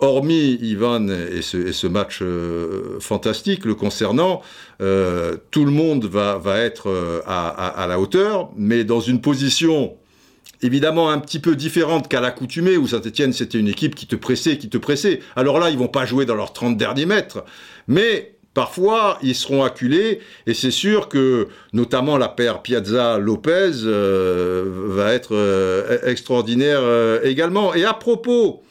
hormis 0.00 0.58
Ivan 0.60 1.08
et 1.08 1.40
ce, 1.40 1.56
et 1.68 1.72
ce 1.72 1.86
match 1.86 2.18
euh, 2.20 2.98
fantastique 3.00 3.64
le 3.64 3.74
concernant, 3.74 4.42
tout 4.78 5.64
le 5.64 5.70
monde 5.70 6.04
va, 6.04 6.36
va 6.36 6.58
être 6.58 7.22
à, 7.26 7.48
à, 7.48 7.86
la 7.86 7.98
hauteur, 7.98 8.50
mais 8.56 8.84
dans 8.84 9.00
une 9.00 9.20
position 9.20 9.96
évidemment 10.62 11.10
un 11.10 11.18
petit 11.18 11.38
peu 11.38 11.56
différente 11.56 12.08
qu'à 12.08 12.20
l'accoutumée, 12.20 12.76
où 12.76 12.88
Saint-Etienne 12.88 13.32
c'était 13.32 13.58
une 13.58 13.68
équipe 13.68 13.94
qui 13.94 14.06
te 14.06 14.16
pressait, 14.16 14.58
qui 14.58 14.68
te 14.68 14.78
pressait. 14.78 15.20
Alors 15.36 15.58
là, 15.58 15.70
ils 15.70 15.78
vont 15.78 15.88
pas 15.88 16.06
jouer 16.06 16.26
dans 16.26 16.34
leurs 16.34 16.52
30 16.52 16.76
derniers 16.76 17.06
mètres, 17.06 17.44
mais 17.86 18.33
Parfois, 18.54 19.18
ils 19.20 19.34
seront 19.34 19.64
acculés, 19.64 20.20
et 20.46 20.54
c'est 20.54 20.70
sûr 20.70 21.08
que, 21.08 21.48
notamment 21.72 22.16
la 22.16 22.28
paire 22.28 22.62
Piazza-Lopez 22.62 23.82
euh, 23.84 24.64
va 24.86 25.12
être 25.12 25.34
euh, 25.34 25.98
extraordinaire 26.04 26.78
euh, 26.80 27.18
également. 27.24 27.74
Et 27.74 27.84
à 27.84 27.94
propos 27.94 28.62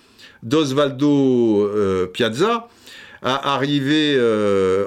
d'Osvaldo 0.42 1.70
Piazza, 2.14 2.70
arrivé 3.22 4.18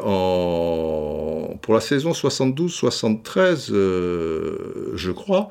en, 0.03 1.59
pour 1.61 1.75
la 1.75 1.81
saison 1.81 2.13
72-73, 2.13 3.71
je 4.95 5.11
crois, 5.13 5.49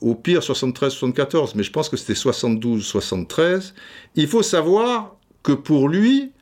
au 0.00 0.14
pire 0.14 0.40
73-74, 0.40 1.52
mais 1.54 1.62
je 1.62 1.70
pense 1.70 1.88
que 1.88 1.96
c'était 1.96 2.12
72-73, 2.12 3.72
il 4.14 4.26
faut 4.26 4.42
savoir 4.42 5.16
que 5.42 5.52
pour 5.52 5.88
lui, 5.88 6.32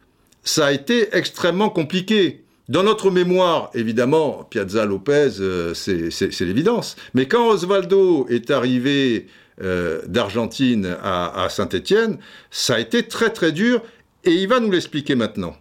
ça 0.47 0.67
a 0.67 0.73
été 0.73 1.09
extrêmement 1.15 1.69
compliqué. 1.69 2.45
Dans 2.69 2.83
notre 2.83 3.11
mémoire, 3.11 3.71
évidemment, 3.75 4.45
Piazza 4.45 4.87
Lopez, 4.87 5.41
euh, 5.41 5.75
c'est 5.75 6.41
l'évidence. 6.41 6.97
Mais 7.15 7.27
quand 7.27 7.49
Osvaldo 7.49 8.27
est 8.29 8.51
arrivé 8.51 9.27
euh, 9.61 10.03
d'Argentine 10.07 10.97
à, 11.03 11.49
Saint-Étienne, 11.51 12.19
ça 12.51 12.77
a 12.77 12.79
été 12.79 13.07
très 13.07 13.31
très 13.31 13.53
dur 13.53 13.83
et 14.25 14.31
il 14.31 14.49
va 14.49 14.61
nous 14.61 14.71
l'expliquer 14.71 15.15
maintenant. 15.15 15.57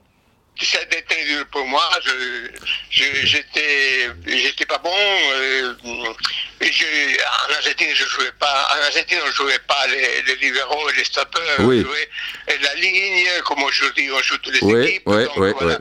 Ça 0.59 0.77
a 0.79 0.83
été 0.83 1.15
dur 1.27 1.45
pour 1.51 1.65
moi. 1.67 1.83
J'étais, 2.89 4.09
j'étais 4.25 4.65
pas 4.65 4.79
bon. 4.79 4.89
Euh, 4.89 5.73
en 6.67 7.53
Argentine, 7.53 7.87
je 7.93 8.05
jouais 8.05 8.31
pas. 8.39 8.67
En 8.73 8.85
Argentine, 8.85 9.19
on 9.25 9.31
jouait 9.31 9.59
pas 9.59 9.87
les, 9.87 10.35
libéraux 10.35 10.89
et 10.89 10.97
les 10.97 11.03
stoppeurs. 11.03 11.41
Oui. 11.59 11.83
On 11.85 11.89
jouait 11.89 12.09
la 12.61 12.75
ligne, 12.75 13.27
comme 13.45 13.63
aujourd'hui, 13.63 14.11
on 14.11 14.21
joue 14.21 14.37
toutes 14.37 14.53
les 14.53 14.63
oui, 14.63 14.85
équipes. 14.85 15.03
Oui, 15.05 15.25
donc, 15.25 15.55
voilà. 15.59 15.79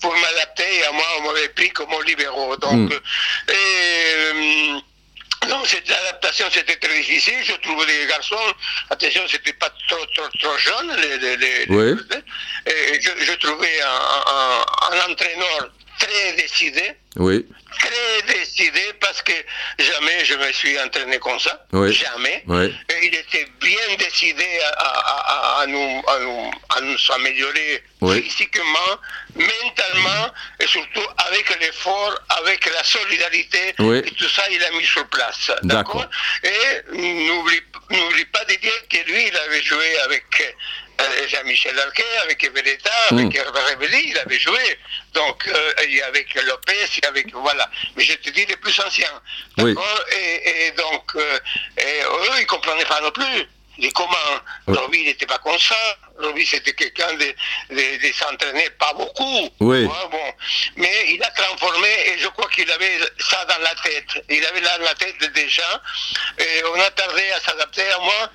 Pour 0.00 0.14
m'adapter, 0.16 0.84
à 0.84 0.92
moi, 0.92 1.04
on 1.18 1.32
m'avait 1.32 1.48
pris 1.48 1.70
comme 1.70 1.88
libéraux. 2.06 2.56
Donc, 2.56 2.90
mm. 2.90 3.00
et, 3.48 3.54
euh, 3.54 4.78
non, 5.48 5.64
cette 5.64 5.90
adaptation, 5.90 6.46
c'était 6.52 6.76
très 6.76 6.98
difficile. 6.98 7.38
Je 7.42 7.54
trouvais 7.54 7.86
des 7.86 8.06
garçons, 8.06 8.36
attention, 8.90 9.22
c'était 9.28 9.52
pas 9.54 9.70
trop, 9.88 10.04
trop, 10.14 10.28
trop 10.40 10.58
jeune. 10.58 10.96
Les, 10.96 11.36
les, 11.36 11.66
oui. 11.68 11.94
je, 12.66 13.24
je, 13.24 13.32
trouvais 13.34 13.80
un, 13.80 13.86
un, 13.86 14.64
un 14.92 15.10
entraîneur 15.10 15.70
très 15.98 16.32
décidé. 16.32 16.92
Oui 17.16 17.46
très 17.78 18.22
décidé 18.38 18.80
parce 19.00 19.22
que 19.22 19.32
jamais 19.78 20.24
je 20.24 20.34
me 20.34 20.52
suis 20.52 20.78
entraîné 20.80 21.18
comme 21.18 21.38
ça. 21.38 21.66
Jamais. 21.90 22.44
Et 22.48 23.06
il 23.06 23.14
était 23.14 23.46
bien 23.60 23.96
décidé 23.98 24.46
à, 24.76 25.60
à, 25.60 25.66
nous, 25.66 26.02
à, 26.06 26.80
nous, 26.80 26.96
améliorer 27.14 27.82
physiquement, 28.22 28.92
mentalement 29.34 30.32
et 30.60 30.66
surtout 30.66 31.06
avec 31.28 31.60
l'effort, 31.60 32.14
avec 32.28 32.66
la 32.66 32.84
solidarité. 32.84 33.74
Et 33.78 34.10
tout 34.12 34.28
ça, 34.28 34.42
il 34.50 34.62
a 34.62 34.70
mis 34.72 34.84
sur 34.84 35.06
place. 35.08 35.50
D'accord 35.62 36.06
Et 36.42 36.92
n'oublie 36.92 38.24
pas 38.32 38.44
de 38.44 38.54
dire 38.54 38.88
que 38.90 39.10
lui, 39.10 39.28
il 39.28 39.36
avait 39.36 39.62
joué 39.62 39.98
avec 40.04 40.24
Jean-Michel 41.28 41.78
Arquet, 41.78 42.04
avec 42.22 42.42
Everetta, 42.44 42.90
avec 43.10 43.26
mm. 43.26 43.36
Hervé 43.36 44.02
il 44.06 44.18
avait 44.18 44.38
joué. 44.38 44.78
Donc, 45.12 45.46
euh, 45.48 45.72
avec 46.08 46.34
Lopez, 46.34 47.06
avec. 47.06 47.32
Voilà. 47.34 47.68
Mais 47.96 48.04
je 48.04 48.14
te 48.14 48.30
dis 48.30 48.46
les 48.46 48.56
plus 48.56 48.78
anciens. 48.80 49.20
Et, 49.58 50.66
et, 50.66 50.70
donc, 50.72 51.14
euh, 51.16 51.38
et 51.78 52.02
eux, 52.02 52.34
ils 52.36 52.42
ne 52.42 52.46
comprenaient 52.46 52.84
pas 52.84 53.00
non 53.00 53.10
plus. 53.10 53.48
de 53.78 53.88
comment. 53.92 54.16
Roby 54.66 55.04
n'était 55.04 55.26
pas 55.26 55.38
comme 55.38 55.58
ça. 55.58 55.76
Roby 56.18 56.46
c'était 56.46 56.72
quelqu'un 56.72 57.12
de, 57.14 57.34
de, 57.70 58.12
s'entraîner 58.12 58.70
pas 58.78 58.92
beaucoup. 58.94 59.50
Oui. 59.60 59.84
bon. 59.84 60.34
Mais 60.76 61.06
il 61.08 61.22
a 61.22 61.30
transformé 61.30 61.88
et 62.06 62.18
je 62.18 62.28
crois 62.28 62.48
qu'il 62.48 62.70
avait 62.70 62.98
ça 63.18 63.44
dans 63.44 63.58
la 63.58 63.74
tête. 63.82 64.24
Il 64.28 64.44
avait 64.44 64.60
là 64.60 64.78
dans 64.78 64.84
la 64.84 64.94
tête 64.94 65.32
déjà. 65.34 65.82
Et 66.38 66.62
on 66.64 66.80
a 66.80 66.90
tardé 66.90 67.22
à 67.30 67.40
s'adapter 67.40 67.88
à 67.90 67.98
moi. 67.98 68.30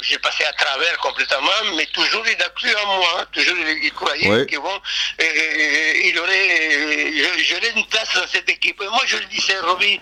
J'ai 0.00 0.18
passé 0.18 0.44
à 0.44 0.52
travers 0.52 0.96
complètement, 0.98 1.74
mais 1.76 1.86
toujours 1.86 2.26
il 2.26 2.42
a 2.42 2.48
cru 2.50 2.74
en 2.74 2.96
moi. 2.96 3.26
Toujours 3.32 3.56
il 3.82 3.92
croyait 3.92 4.46
que 4.46 4.56
bon, 4.56 4.80
il 5.18 6.18
aurait, 6.18 7.42
j'aurais 7.42 7.70
une 7.76 7.86
place 7.86 8.14
dans 8.14 8.26
cette 8.28 8.48
équipe. 8.48 8.80
Et 8.80 8.88
moi 8.88 9.02
je 9.06 9.16
lui 9.16 9.26
disais, 9.26 9.58
Roby, 9.60 10.00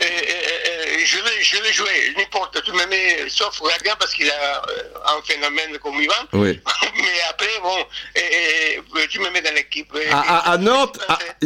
je 0.00 1.18
vais, 1.18 1.42
je 1.42 1.56
vais 1.56 1.72
jouer, 1.72 2.14
n'importe, 2.16 2.62
tu 2.62 2.72
me 2.72 2.86
mets 2.86 3.28
sauf 3.28 3.60
gardien 3.70 3.96
parce 3.96 4.14
qu'il 4.14 4.30
a 4.30 4.62
euh, 4.68 4.82
un 5.06 5.22
phénomène 5.22 5.78
comme 5.82 6.00
Ivan. 6.00 6.14
Oui. 6.32 6.60
Mais 6.96 7.20
après, 7.28 7.60
bon, 7.62 7.76
et, 8.16 8.80
tu 9.08 9.20
me 9.20 9.30
mets 9.30 9.42
dans 9.42 9.54
l'équipe. 9.54 9.92
À, 10.10 10.56
Nantes, 10.58 10.98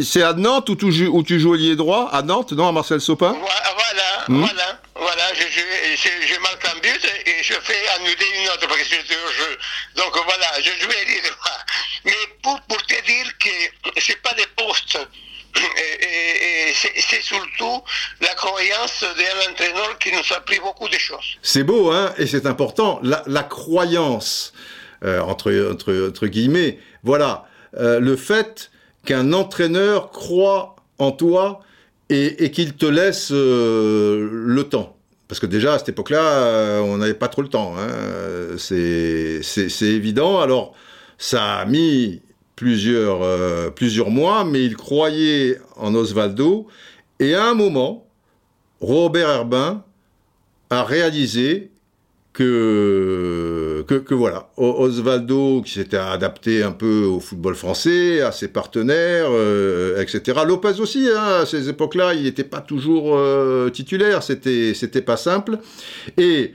c'est 0.03 0.23
à 0.23 0.33
Nantes 0.33 0.69
où 0.69 0.75
tu, 0.75 0.91
joues, 0.91 1.11
où 1.17 1.23
tu 1.23 1.39
joues 1.39 1.75
droit 1.75 2.09
À 2.11 2.21
Nantes, 2.21 2.51
non, 2.53 2.67
à 2.67 2.71
Marcel 2.71 3.01
Sopin? 3.01 3.31
Voilà, 3.31 4.25
hmm. 4.27 4.39
voilà, 4.39 4.79
voilà. 4.95 5.33
Je, 5.33 5.43
je, 5.43 6.27
je, 6.27 6.39
marque 6.39 6.65
un 6.65 6.79
but 6.79 7.05
et 7.25 7.43
je 7.43 7.53
fais 7.53 7.87
annuler 7.97 8.25
une 8.41 8.49
autre 8.49 8.67
parce 8.67 8.81
que 8.81 8.85
j'étais 8.85 9.15
au 9.15 9.31
jeu. 9.31 9.57
Donc 9.95 10.13
voilà, 10.13 10.47
je 10.57 10.83
jouais 10.83 11.05
lié 11.05 11.21
droit. 11.21 11.59
Mais 12.05 12.13
pour, 12.41 12.59
pour 12.61 12.81
te 12.85 13.05
dire 13.05 13.25
que 13.39 13.99
c'est 13.99 14.21
pas 14.21 14.33
des 14.33 14.47
postes 14.55 14.97
et, 15.57 16.73
c'est 16.73 17.21
surtout 17.21 17.81
la 18.21 18.33
croyance 18.35 19.03
d'un 19.03 19.51
entraîneur 19.51 19.97
qui 19.99 20.11
nous 20.11 20.33
a 20.33 20.37
appris 20.37 20.59
beaucoup 20.59 20.87
de 20.87 20.97
choses. 20.97 21.37
C'est 21.41 21.63
beau, 21.63 21.91
hein, 21.91 22.13
et 22.17 22.27
c'est 22.27 22.45
important, 22.45 22.99
la, 23.03 23.43
croyance, 23.43 24.53
euh, 25.03 25.19
entre, 25.21 25.71
entre, 25.71 26.27
guillemets, 26.27 26.79
voilà, 27.03 27.45
euh, 27.77 27.99
le 27.99 28.15
fait 28.15 28.71
qu'un 29.05 29.33
entraîneur 29.33 30.11
croit 30.11 30.75
en 30.97 31.11
toi 31.11 31.61
et, 32.09 32.51
qu'il 32.51 32.75
te 32.75 32.85
laisse 32.85 33.29
euh, 33.31 34.29
le 34.31 34.63
temps. 34.63 34.95
Parce 35.27 35.39
que 35.39 35.47
déjà, 35.47 35.73
à 35.73 35.79
cette 35.79 35.89
époque-là, 35.89 36.81
on 36.83 36.97
n'avait 36.97 37.15
pas 37.15 37.29
trop 37.29 37.41
le 37.41 37.47
temps. 37.47 37.75
Hein. 37.79 38.57
C'est 38.59 39.41
évident. 39.81 40.39
Alors, 40.39 40.75
ça 41.17 41.55
a 41.55 41.65
mis 41.65 42.21
plusieurs, 42.55 43.21
euh, 43.21 43.69
plusieurs 43.69 44.09
mois, 44.09 44.45
mais 44.45 44.63
il 44.63 44.75
croyait 44.75 45.59
en 45.75 45.93
Osvaldo. 45.93 46.67
Et 47.19 47.35
à 47.35 47.45
un 47.45 47.53
moment, 47.53 48.07
Robert 48.79 49.29
Herbin 49.29 49.83
a 50.69 50.83
réalisé 50.83 51.71
que, 52.33 53.85
que, 53.87 54.13
voilà, 54.13 54.49
Osvaldo, 54.57 55.61
qui 55.61 55.71
s'était 55.71 55.95
adapté 55.95 56.63
un 56.63 56.73
peu 56.73 57.05
au 57.05 57.21
football 57.21 57.55
français, 57.55 58.19
à 58.19 58.33
ses 58.33 58.49
partenaires, 58.49 59.27
euh, 59.29 60.01
etc. 60.01 60.41
Lopez 60.45 60.81
aussi, 60.81 61.07
hein, 61.07 61.41
à 61.41 61.45
ces 61.45 61.69
époques-là, 61.69 62.13
il 62.13 62.23
n'était 62.23 62.43
pas 62.43 62.59
toujours 62.59 63.15
euh, 63.15 63.69
titulaire, 63.69 64.21
c'était, 64.21 64.73
c'était 64.73 65.01
pas 65.01 65.17
simple. 65.17 65.59
Et 66.17 66.53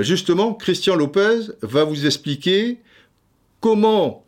justement, 0.00 0.54
Christian 0.54 0.94
Lopez 0.94 1.52
va 1.62 1.84
vous 1.84 2.06
expliquer 2.06 2.78
comment 3.60 4.21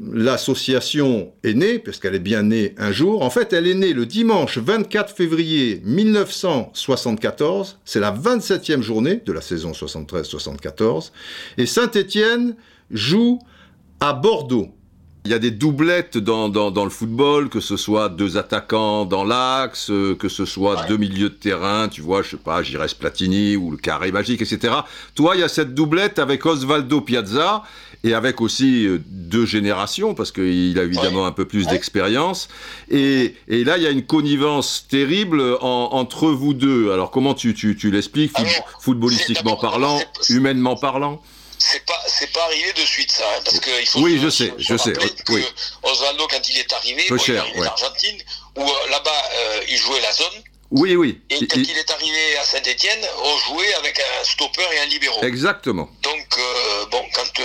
l'association 0.00 1.32
est 1.44 1.54
née, 1.54 1.78
parce 1.78 1.98
qu'elle 1.98 2.14
est 2.14 2.20
bien 2.20 2.42
née 2.42 2.74
un 2.78 2.92
jour. 2.92 3.22
En 3.22 3.30
fait, 3.30 3.52
elle 3.52 3.66
est 3.66 3.74
née 3.74 3.92
le 3.92 4.06
dimanche 4.06 4.58
24 4.58 5.14
février 5.14 5.82
1974. 5.84 7.78
C'est 7.84 8.00
la 8.00 8.12
27e 8.12 8.82
journée 8.82 9.20
de 9.24 9.32
la 9.32 9.40
saison 9.40 9.72
73-74. 9.72 11.10
Et 11.56 11.66
Saint-Étienne 11.66 12.56
joue 12.90 13.40
à 14.00 14.12
Bordeaux. 14.12 14.68
Il 15.28 15.32
y 15.32 15.34
a 15.34 15.38
des 15.38 15.50
doublettes 15.50 16.16
dans, 16.16 16.48
dans, 16.48 16.84
le 16.84 16.90
football, 16.90 17.50
que 17.50 17.60
ce 17.60 17.76
soit 17.76 18.08
deux 18.08 18.38
attaquants 18.38 19.04
dans 19.04 19.24
l'axe, 19.24 19.90
euh, 19.90 20.14
que 20.14 20.30
ce 20.30 20.46
soit 20.46 20.86
deux 20.88 20.96
milieux 20.96 21.28
de 21.28 21.34
terrain, 21.34 21.88
tu 21.88 22.00
vois, 22.00 22.22
je 22.22 22.30
sais 22.30 22.36
pas, 22.38 22.62
Gires 22.62 22.86
Platini 22.98 23.54
ou 23.54 23.70
le 23.70 23.76
carré 23.76 24.10
magique, 24.10 24.40
etc. 24.40 24.72
Toi, 25.14 25.36
il 25.36 25.40
y 25.40 25.42
a 25.42 25.48
cette 25.48 25.74
doublette 25.74 26.18
avec 26.18 26.46
Osvaldo 26.46 27.02
Piazza 27.02 27.62
et 28.04 28.14
avec 28.14 28.40
aussi 28.40 28.86
euh, 28.86 29.02
deux 29.06 29.44
générations, 29.44 30.14
parce 30.14 30.32
qu'il 30.32 30.78
a 30.78 30.84
évidemment 30.84 31.26
un 31.26 31.32
peu 31.32 31.44
plus 31.44 31.66
d'expérience. 31.66 32.48
Et, 32.90 33.34
et, 33.48 33.64
là, 33.64 33.76
il 33.76 33.82
y 33.82 33.86
a 33.86 33.90
une 33.90 34.06
connivence 34.06 34.86
terrible 34.88 35.42
entre 35.60 36.28
vous 36.30 36.54
deux. 36.54 36.90
Alors, 36.90 37.10
comment 37.10 37.34
tu, 37.34 37.52
tu, 37.52 37.76
tu 37.76 37.90
l'expliques, 37.90 38.32
footballistiquement 38.80 39.56
parlant, 39.56 40.00
humainement 40.30 40.76
parlant? 40.76 41.20
C'est 41.58 41.84
pas 41.84 42.00
c'est 42.06 42.32
pas 42.32 42.44
arrivé 42.44 42.72
de 42.72 42.84
suite 42.84 43.12
ça 43.12 43.24
hein, 43.24 43.40
parce 43.44 43.60
que 43.60 43.70
il 43.80 43.86
faut 43.86 44.00
oui 44.00 44.18
je 44.22 44.28
sais 44.28 44.52
je 44.58 44.76
sais 44.76 44.92
oui. 45.28 45.44
Osvaldo 45.82 46.26
quand 46.28 46.48
il 46.48 46.58
est 46.58 46.72
arrivé 46.72 47.04
bon, 47.08 47.16
il 47.16 47.34
est 47.34 47.38
arrivé 47.38 47.60
d'Argentine 47.60 48.22
où 48.56 48.62
euh, 48.62 48.90
là-bas 48.90 49.24
euh, 49.32 49.60
il 49.68 49.76
jouait 49.76 50.00
la 50.00 50.12
zone 50.12 50.42
oui, 50.70 50.96
oui. 50.96 51.22
Et 51.30 51.46
quand 51.46 51.56
il, 51.56 51.78
est 51.78 51.90
arrivé 51.90 52.36
à 52.36 52.44
Saint-Etienne, 52.44 53.00
on 53.24 53.38
jouait 53.38 53.72
avec 53.72 53.98
un 53.98 54.24
stopper 54.24 54.66
et 54.74 54.78
un 54.80 54.84
libéraux. 54.84 55.22
Exactement. 55.22 55.88
Donc, 56.02 56.26
euh, 56.36 56.86
bon, 56.90 57.02
quand, 57.14 57.42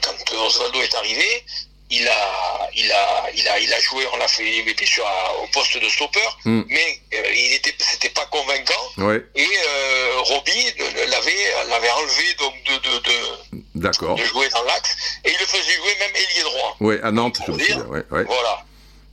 quand 0.00 0.46
Osvaldo 0.46 0.80
est 0.80 0.94
arrivé, 0.94 1.44
il 1.92 2.08
a, 2.08 2.70
il 2.74 2.90
a, 2.90 3.30
il 3.34 3.48
a, 3.48 3.58
il 3.58 3.72
a 3.72 3.80
joué, 3.80 4.06
on 4.12 4.16
l'a 4.16 4.28
fait 4.28 4.62
bien 4.62 4.86
sûr 4.86 5.04
au 5.42 5.46
poste 5.48 5.76
de 5.76 5.88
stopper, 5.88 6.28
hmm. 6.44 6.62
mais 6.68 7.00
euh, 7.14 7.34
il 7.34 7.52
était, 7.52 7.74
c'était 7.78 8.08
pas 8.08 8.26
convaincant. 8.26 8.84
Ouais. 8.98 9.22
Et 9.34 9.46
euh, 9.46 10.20
Roby 10.20 10.74
l'avait, 11.08 11.44
l'avait 11.68 11.90
enlevé 11.90 12.34
donc 12.38 12.54
de, 12.64 12.74
de, 12.88 12.98
de, 12.98 13.62
D'accord. 13.74 14.14
de 14.16 14.24
jouer 14.24 14.48
dans 14.48 14.62
l'axe 14.64 14.96
et 15.24 15.30
il 15.30 15.38
le 15.38 15.46
faisait 15.46 15.76
jouer 15.76 15.94
même 16.00 16.16
ailier 16.16 16.42
droit. 16.42 16.76
Oui, 16.80 16.96
à 17.02 17.10
Nantes, 17.10 17.38
je 17.46 17.52
dire. 17.52 17.88
Ouais, 17.90 18.02
ouais. 18.10 18.24
Voilà. 18.24 18.64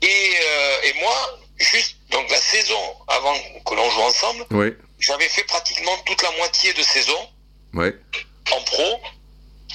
Et, 0.01 0.31
et 0.85 0.93
moi, 1.01 1.39
juste 1.57 1.97
donc 2.11 2.29
la 2.31 2.39
saison 2.39 2.95
avant 3.09 3.35
que 3.65 3.75
l'on 3.75 3.89
joue 3.89 4.01
ensemble, 4.01 4.45
j'avais 4.99 5.29
fait 5.29 5.43
pratiquement 5.43 5.97
toute 6.05 6.21
la 6.23 6.31
moitié 6.31 6.73
de 6.73 6.81
saison 6.81 7.29
en 7.75 8.61
pro. 8.63 9.01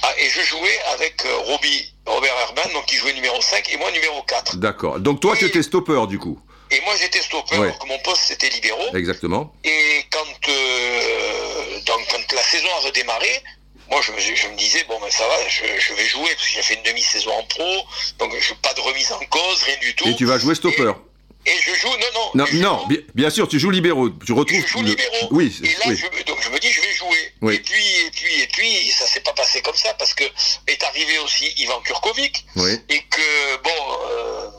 Ah, 0.01 0.13
et 0.17 0.29
je 0.29 0.41
jouais 0.41 0.79
avec 0.93 1.25
euh, 1.25 1.37
Roby, 1.37 1.93
Robert 2.05 2.35
Herman, 2.39 2.73
donc 2.73 2.85
qui 2.85 2.95
jouait 2.95 3.13
numéro 3.13 3.41
5 3.41 3.67
et 3.71 3.77
moi 3.77 3.91
numéro 3.91 4.21
4. 4.23 4.57
D'accord. 4.57 4.99
Donc 4.99 5.19
toi, 5.19 5.35
tu 5.35 5.45
étais 5.45 5.63
stopper 5.63 6.05
du 6.07 6.19
coup 6.19 6.39
Et 6.71 6.79
moi, 6.81 6.93
j'étais 6.99 7.21
stopper, 7.21 7.55
que 7.55 7.87
mon 7.87 7.99
poste, 7.99 8.23
c'était 8.27 8.49
libéraux. 8.49 8.95
Exactement. 8.95 9.53
Et 9.63 10.05
quand, 10.11 10.49
euh, 10.49 11.79
donc, 11.85 12.07
quand 12.11 12.35
la 12.35 12.43
saison 12.43 12.67
a 12.77 12.85
redémarré, 12.85 13.41
moi, 13.89 14.01
je 14.01 14.11
me, 14.11 14.19
je 14.19 14.47
me, 14.47 14.55
disais, 14.55 14.83
bon, 14.87 14.99
ben 14.99 15.11
ça 15.11 15.27
va, 15.27 15.35
je, 15.47 15.63
je 15.79 15.93
vais 15.93 16.05
jouer, 16.05 16.29
parce 16.35 16.47
que 16.47 16.53
j'ai 16.53 16.61
fait 16.63 16.73
une 16.75 16.83
demi-saison 16.83 17.31
en 17.31 17.43
pro, 17.43 17.85
donc 18.19 18.33
je 18.39 18.53
pas 18.55 18.73
de 18.73 18.81
remise 18.81 19.11
en 19.11 19.19
cause, 19.29 19.63
rien 19.63 19.77
du 19.79 19.95
tout. 19.95 20.07
Et 20.07 20.15
tu 20.15 20.25
vas 20.25 20.39
jouer 20.39 20.55
stopper 20.55 20.81
et 20.81 21.14
je 21.45 21.73
joue, 21.75 21.89
non, 21.89 21.95
non. 22.13 22.45
Non, 22.45 22.45
non 22.53 22.87
bien, 23.13 23.29
sûr, 23.29 23.47
tu 23.47 23.59
joues 23.59 23.71
libéraux. 23.71 24.09
Tu 24.25 24.33
retrouves. 24.33 24.61
Je 24.61 24.67
joue 24.67 24.81
libéraux. 24.81 25.27
Oui. 25.31 25.55
Et 25.63 25.67
là, 25.67 25.95
Je, 25.95 26.23
donc 26.23 26.41
je 26.41 26.49
me 26.49 26.59
dis, 26.59 26.71
je 26.71 26.81
vais 26.81 26.93
jouer. 26.93 27.53
Et 27.53 27.59
puis, 27.59 27.85
et 28.07 28.11
puis, 28.11 28.41
et 28.41 28.47
puis, 28.47 28.91
ça 28.91 29.05
s'est 29.05 29.19
pas 29.19 29.33
passé 29.33 29.61
comme 29.61 29.75
ça 29.75 29.93
parce 29.93 30.13
que 30.13 30.23
est 30.67 30.83
arrivé 30.83 31.19
aussi 31.19 31.45
Ivan 31.57 31.79
Kurkovic. 31.81 32.45
Et 32.89 32.99
que, 32.99 33.61
bon, 33.63 33.69
euh, 34.09 34.49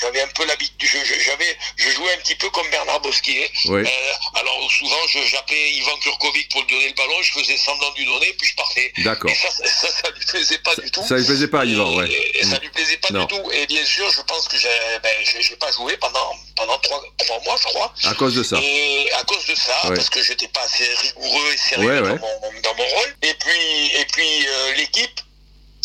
j'avais 0.00 0.22
un 0.22 0.28
peu 0.28 0.44
l'habitude, 0.46 0.88
j'avais, 1.20 1.56
je 1.76 1.90
jouais 1.90 2.12
un 2.14 2.18
petit 2.18 2.34
peu 2.34 2.48
comme 2.50 2.68
Bernard 2.70 3.00
Bosquier. 3.00 3.50
Euh, 3.66 3.84
alors 4.34 4.70
souvent, 4.70 4.96
j'appelais 5.26 5.72
Ivan 5.72 5.96
Kurkovic 6.02 6.50
pour 6.50 6.62
lui 6.62 6.68
donner 6.68 6.88
le 6.88 6.94
ballon, 6.94 7.22
je 7.22 7.32
faisais 7.32 7.56
semblant 7.56 7.90
de 7.92 7.98
lui 7.98 8.06
donner, 8.06 8.32
puis 8.38 8.48
je 8.48 8.56
partais. 8.56 8.92
D'accord. 8.98 9.30
Et 9.30 9.34
ça, 9.34 9.50
ça, 9.50 9.88
ça, 9.88 10.10
lui 10.10 10.24
plaisait 10.24 10.58
pas 10.58 10.74
du 10.76 10.90
tout. 10.90 11.04
Ça 11.06 11.16
lui 11.16 11.24
plaisait 11.24 11.48
pas, 11.48 11.64
Ivan, 11.64 11.96
ouais. 11.96 12.08
Et, 12.34 12.44
ça 12.44 12.58
lui 12.58 12.68
plaisait 12.70 12.98
pas 12.98 13.08
du 13.10 13.26
tout. 13.26 13.50
Et 13.52 13.66
bien 13.66 13.84
sûr, 13.84 14.08
je 14.10 14.22
pense 14.22 14.48
que 14.48 14.58
j'ai, 14.58 14.68
ben, 15.02 15.12
j'ai 15.22 15.56
pas 15.56 15.72
joué 15.72 15.96
pendant 15.96 16.36
pendant 16.56 16.78
trois, 16.78 17.02
trois, 17.18 17.40
mois, 17.44 17.56
je 17.58 17.64
crois. 17.64 17.92
À 18.04 18.14
cause 18.14 18.34
de 18.34 18.42
ça. 18.42 18.58
Et 18.60 19.10
à 19.12 19.22
cause 19.24 19.46
de 19.46 19.54
ça, 19.54 19.74
parce 19.84 20.10
que 20.10 20.22
j'étais 20.22 20.48
pas 20.48 20.62
assez 20.62 20.84
rigoureux 20.84 21.52
et 21.52 21.56
sérieux 21.56 22.00
dans, 22.00 22.08
mon, 22.08 22.60
dans, 22.62 22.74
mon, 22.74 22.84
rôle. 22.84 23.14
Et 23.22 23.34
puis, 23.34 24.00
et 24.00 24.04
puis 24.06 24.48
euh, 24.48 24.74
l'équipe, 24.74 25.20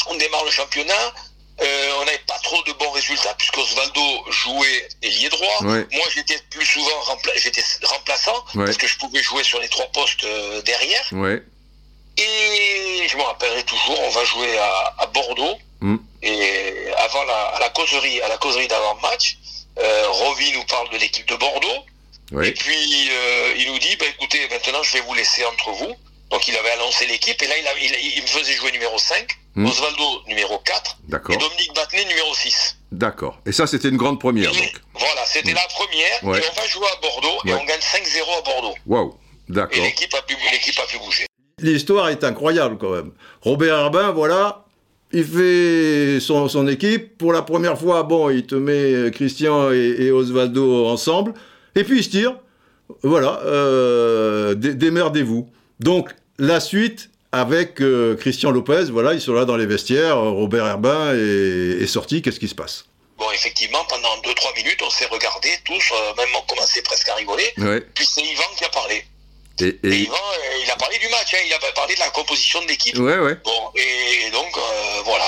on 0.07 0.15
démarre 0.15 0.45
le 0.45 0.51
championnat. 0.51 1.13
Euh, 1.61 1.91
on 1.99 2.05
n'avait 2.05 2.17
pas 2.25 2.39
trop 2.43 2.61
de 2.63 2.73
bons 2.73 2.89
résultats 2.91 3.33
puisque 3.37 3.57
Osvaldo 3.57 4.01
jouait 4.29 4.89
ailier 5.03 5.29
droit. 5.29 5.61
Moi, 5.61 5.85
j'étais 6.13 6.39
plus 6.49 6.65
souvent 6.65 6.89
j'étais 7.35 7.63
remplaçant 7.83 8.43
parce 8.55 8.77
que 8.77 8.87
je 8.87 8.97
pouvais 8.97 9.21
jouer 9.21 9.43
sur 9.43 9.59
les 9.59 9.69
trois 9.69 9.85
postes 9.87 10.23
euh, 10.23 10.61
derrière. 10.63 11.05
Et 12.17 13.07
je 13.07 13.17
me 13.17 13.21
rappellerai 13.21 13.63
toujours, 13.63 13.99
on 13.99 14.09
va 14.09 14.23
jouer 14.25 14.57
à, 14.57 15.05
Bordeaux. 15.13 15.57
Mm. 15.81 15.97
Et 16.23 16.91
avant 16.97 17.23
la, 17.23 17.39
à 17.47 17.59
la 17.59 17.69
causerie, 17.69 18.21
à 18.21 18.27
la 18.27 18.37
causerie 18.37 18.67
d'avant-match, 18.67 19.37
euh, 19.79 20.09
Rovi 20.09 20.51
nous 20.53 20.63
parle 20.65 20.89
de 20.89 20.97
l'équipe 20.97 21.27
de 21.27 21.35
Bordeaux. 21.35 21.85
Et 22.43 22.51
puis 22.53 22.75
il 23.57 23.67
nous 23.67 23.79
dit, 23.79 23.95
bah, 23.97 24.05
écoutez, 24.07 24.47
maintenant 24.49 24.81
je 24.83 24.93
vais 24.93 25.01
vous 25.01 25.13
laisser 25.13 25.45
entre 25.45 25.71
vous. 25.71 25.95
Donc 26.31 26.47
il 26.47 26.55
avait 26.55 26.71
annoncé 26.71 27.05
l'équipe 27.07 27.41
et 27.41 27.47
là 27.47 27.55
il, 27.81 28.15
il, 28.15 28.21
me 28.21 28.27
faisait 28.27 28.53
jouer 28.53 28.71
numéro 28.71 28.97
5, 28.97 29.27
hmm. 29.55 29.65
Osvaldo 29.65 30.03
numéro 30.27 30.57
4 30.59 30.97
et 31.29 31.37
Dominique 31.37 31.75
Battenet 31.75 32.05
numéro 32.05 32.33
6. 32.33 32.77
D'accord. 32.93 33.39
Et 33.45 33.51
ça 33.51 33.67
c'était 33.67 33.89
une 33.89 33.97
grande 33.97 34.19
première 34.19 34.49
donc. 34.51 34.81
Voilà, 34.93 35.25
c'était 35.25 35.51
hmm. 35.51 35.55
la 35.55 35.67
première 35.67 36.39
et 36.39 36.49
on 36.49 36.61
va 36.61 36.67
jouer 36.67 36.87
à 36.87 37.01
Bordeaux 37.01 37.37
et 37.45 37.53
on 37.53 37.65
gagne 37.65 37.79
5-0 37.79 38.39
à 38.39 38.41
Bordeaux. 38.43 38.75
Waouh, 38.85 39.17
d'accord. 39.49 39.77
Et 39.77 39.81
l'équipe 39.81 40.13
a, 40.13 40.21
pu, 40.21 40.35
a 40.35 40.87
pu 40.87 40.97
bouger. 40.99 41.25
l'histoire 41.59 42.07
est 42.09 42.23
incroyable 42.23 42.77
quand 42.77 42.91
même. 42.91 43.11
Robert 43.41 43.77
Herbin, 43.77 44.11
voilà, 44.11 44.65
il 45.11 45.25
fait 45.25 46.19
son, 46.21 46.67
équipe. 46.67 47.17
Pour 47.17 47.33
la 47.33 47.41
première 47.41 47.77
fois, 47.77 48.03
bon, 48.03 48.29
il 48.29 48.45
te 48.45 48.55
met 48.55 49.11
Christian 49.11 49.71
et, 49.71 50.11
Osvaldo 50.11 50.87
ensemble. 50.87 51.33
Et 51.75 51.83
puis 51.83 51.99
il 51.99 52.03
se 52.03 52.09
tire. 52.09 52.35
Voilà, 53.03 53.41
euh, 53.45 54.53
démerdez-vous. 54.55 55.49
Donc, 55.79 56.09
la 56.41 56.59
suite 56.59 57.09
avec 57.31 57.81
euh, 57.81 58.17
Christian 58.17 58.51
Lopez, 58.51 58.85
voilà, 58.91 59.13
ils 59.13 59.21
sont 59.21 59.33
là 59.33 59.45
dans 59.45 59.55
les 59.55 59.65
vestiaires. 59.65 60.17
Robert 60.17 60.67
Herbin 60.67 61.13
est, 61.15 61.83
est 61.83 61.87
sorti. 61.87 62.21
Qu'est-ce 62.21 62.39
qui 62.39 62.49
se 62.49 62.55
passe? 62.55 62.85
Bon, 63.21 63.29
effectivement, 63.31 63.85
pendant 63.87 64.17
2-3 64.21 64.55
minutes, 64.55 64.81
on 64.81 64.89
s'est 64.89 65.05
regardés 65.05 65.55
tous, 65.63 65.91
euh, 65.91 66.13
même 66.17 66.29
on 66.35 66.41
commençait 66.41 66.81
presque 66.81 67.07
à 67.07 67.13
rigoler. 67.13 67.53
Puis 67.93 68.03
c'est 68.03 68.23
Yvan 68.23 68.49
qui 68.57 68.65
a 68.65 68.69
parlé. 68.69 69.05
Et, 69.59 69.77
Yvan, 69.83 70.15
euh, 70.15 70.57
il 70.63 70.71
a 70.71 70.75
parlé 70.75 70.97
du 70.97 71.07
match, 71.09 71.35
hein, 71.35 71.43
il 71.45 71.53
a 71.53 71.59
parlé 71.73 71.93
de 71.93 71.99
la 71.99 72.09
composition 72.09 72.63
de 72.63 72.67
l'équipe. 72.67 72.97
Ouais, 72.97 73.19
ouais. 73.19 73.37
Bon, 73.45 73.71
et, 73.75 74.31
donc, 74.31 74.57
euh, 74.57 75.01
voilà. 75.05 75.23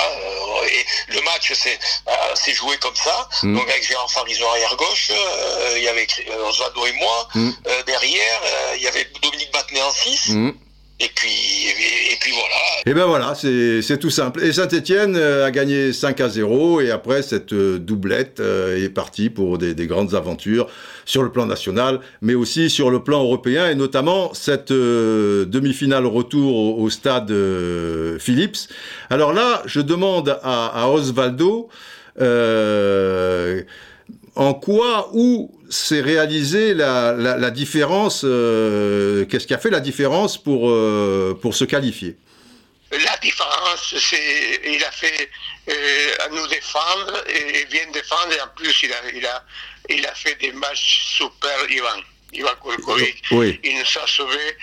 et 0.65 1.13
le 1.13 1.21
match 1.21 1.53
s'est 1.53 2.53
joué 2.55 2.77
comme 2.77 2.95
ça. 2.95 3.29
Mm. 3.43 3.57
Donc, 3.57 3.69
avec 3.69 3.87
Gérard 3.87 4.09
Farison 4.09 4.49
arrière 4.49 4.75
gauche, 4.75 5.11
il 5.75 5.83
y 5.83 5.87
avait 5.87 6.07
Osvaldo 6.47 6.87
et 6.87 6.93
moi. 6.93 7.27
Mm. 7.35 7.51
derrière, 7.85 8.41
il 8.75 8.81
y 8.81 8.87
avait 8.87 9.07
Dominique 9.21 9.51
Battenet 9.53 9.83
en 9.83 9.91
6. 9.91 10.31
Et 11.03 11.09
puis, 11.15 12.31
voilà. 12.31 12.55
Et 12.85 12.93
ben 12.93 13.05
voilà, 13.05 13.33
c'est 13.35 13.97
tout 13.97 14.09
simple. 14.09 14.41
Et 14.41 14.53
Saint-Etienne 14.53 15.15
euh, 15.17 15.45
a 15.45 15.51
gagné 15.51 15.91
5 15.91 16.21
à 16.21 16.29
0 16.29 16.79
et 16.79 16.91
après 16.91 17.21
cette 17.21 17.51
euh, 17.51 17.77
doublette 17.77 18.39
euh, 18.39 18.81
est 18.81 18.89
partie 18.89 19.29
pour 19.29 19.57
des, 19.57 19.75
grandes 19.87 20.15
aventures 20.15 20.67
sur 21.03 21.23
le 21.23 21.31
plan 21.31 21.45
national, 21.45 21.99
mais 22.21 22.35
aussi 22.35 22.69
sur 22.69 22.89
le 22.89 23.03
plan 23.03 23.21
européen 23.21 23.69
et 23.69 23.75
notamment 23.75 24.33
cette 24.33 24.71
demi-finale 24.71 26.05
retour 26.05 26.79
au, 26.79 26.89
stade 26.89 27.33
Philips. 28.19 28.69
Alors 29.09 29.33
là, 29.33 29.61
je 29.65 29.81
demande 29.81 30.39
à 30.41 30.89
Osvaldo 30.89 31.69
en 34.35 34.53
quoi, 34.53 35.09
où 35.13 35.51
s'est 35.69 36.01
réalisée 36.01 36.73
la, 36.73 37.51
différence, 37.51 38.21
euh, 38.23 39.25
qu'est-ce 39.25 39.47
qui 39.47 39.53
a 39.53 39.57
fait 39.57 39.69
la 39.69 39.79
différence 39.79 40.41
pour, 40.41 40.69
euh, 40.69 41.37
pour 41.41 41.55
se 41.55 41.65
qualifier? 41.65 42.17
La 42.91 43.17
différence, 43.17 43.95
c'est 43.97 44.61
il 44.65 44.83
a 44.83 44.91
fait 44.91 45.29
euh, 45.67 46.25
à 46.25 46.29
nous 46.29 46.47
défendre 46.47 47.23
et 47.27 47.65
vient 47.65 47.89
défendre 47.91 48.33
et 48.33 48.41
en 48.41 48.49
plus 48.55 48.83
il 48.83 48.93
a, 48.93 48.97
il 49.15 49.25
a, 49.25 49.43
il 49.89 50.05
a 50.05 50.13
fait 50.13 50.35
des 50.39 50.51
matchs 50.51 51.15
super, 51.17 51.71
Ivan. 51.71 52.01
Ivan 52.33 52.51
oui. 52.63 53.59
il 53.63 53.77
nous 53.77 54.01
a 54.01 54.07
sauvés. 54.07 54.57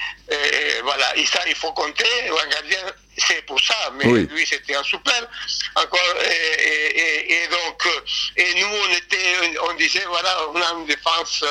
voilà, 0.83 1.17
et 1.17 1.25
ça, 1.27 1.41
il 1.47 1.55
faut 1.55 1.73
compter. 1.73 2.05
Un 2.31 2.49
gardien, 2.49 2.93
c'est 3.17 3.45
pour 3.47 3.61
ça, 3.61 3.93
mais 3.97 4.05
lui 4.07 4.47
c'était 4.47 4.75
un 4.75 4.83
super. 4.83 5.29
Encore, 5.77 6.15
et, 6.25 7.49
donc, 7.49 7.89
et 8.37 8.61
nous 8.61 8.69
on 8.69 8.97
était, 8.97 9.59
on 9.69 9.75
disait 9.75 10.05
voilà, 10.07 10.37
on 10.53 10.61
a 10.61 10.81
une 10.81 10.87
défense 10.87 11.45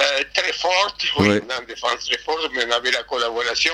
euh, 0.00 0.24
très 0.34 0.52
forte, 0.52 1.04
oui, 1.20 1.28
une 1.28 1.66
défense 1.68 2.04
très 2.04 2.18
forte, 2.18 2.50
mais 2.52 2.64
on 2.66 2.72
avait 2.72 2.90
la 2.90 3.04
collaboration 3.04 3.72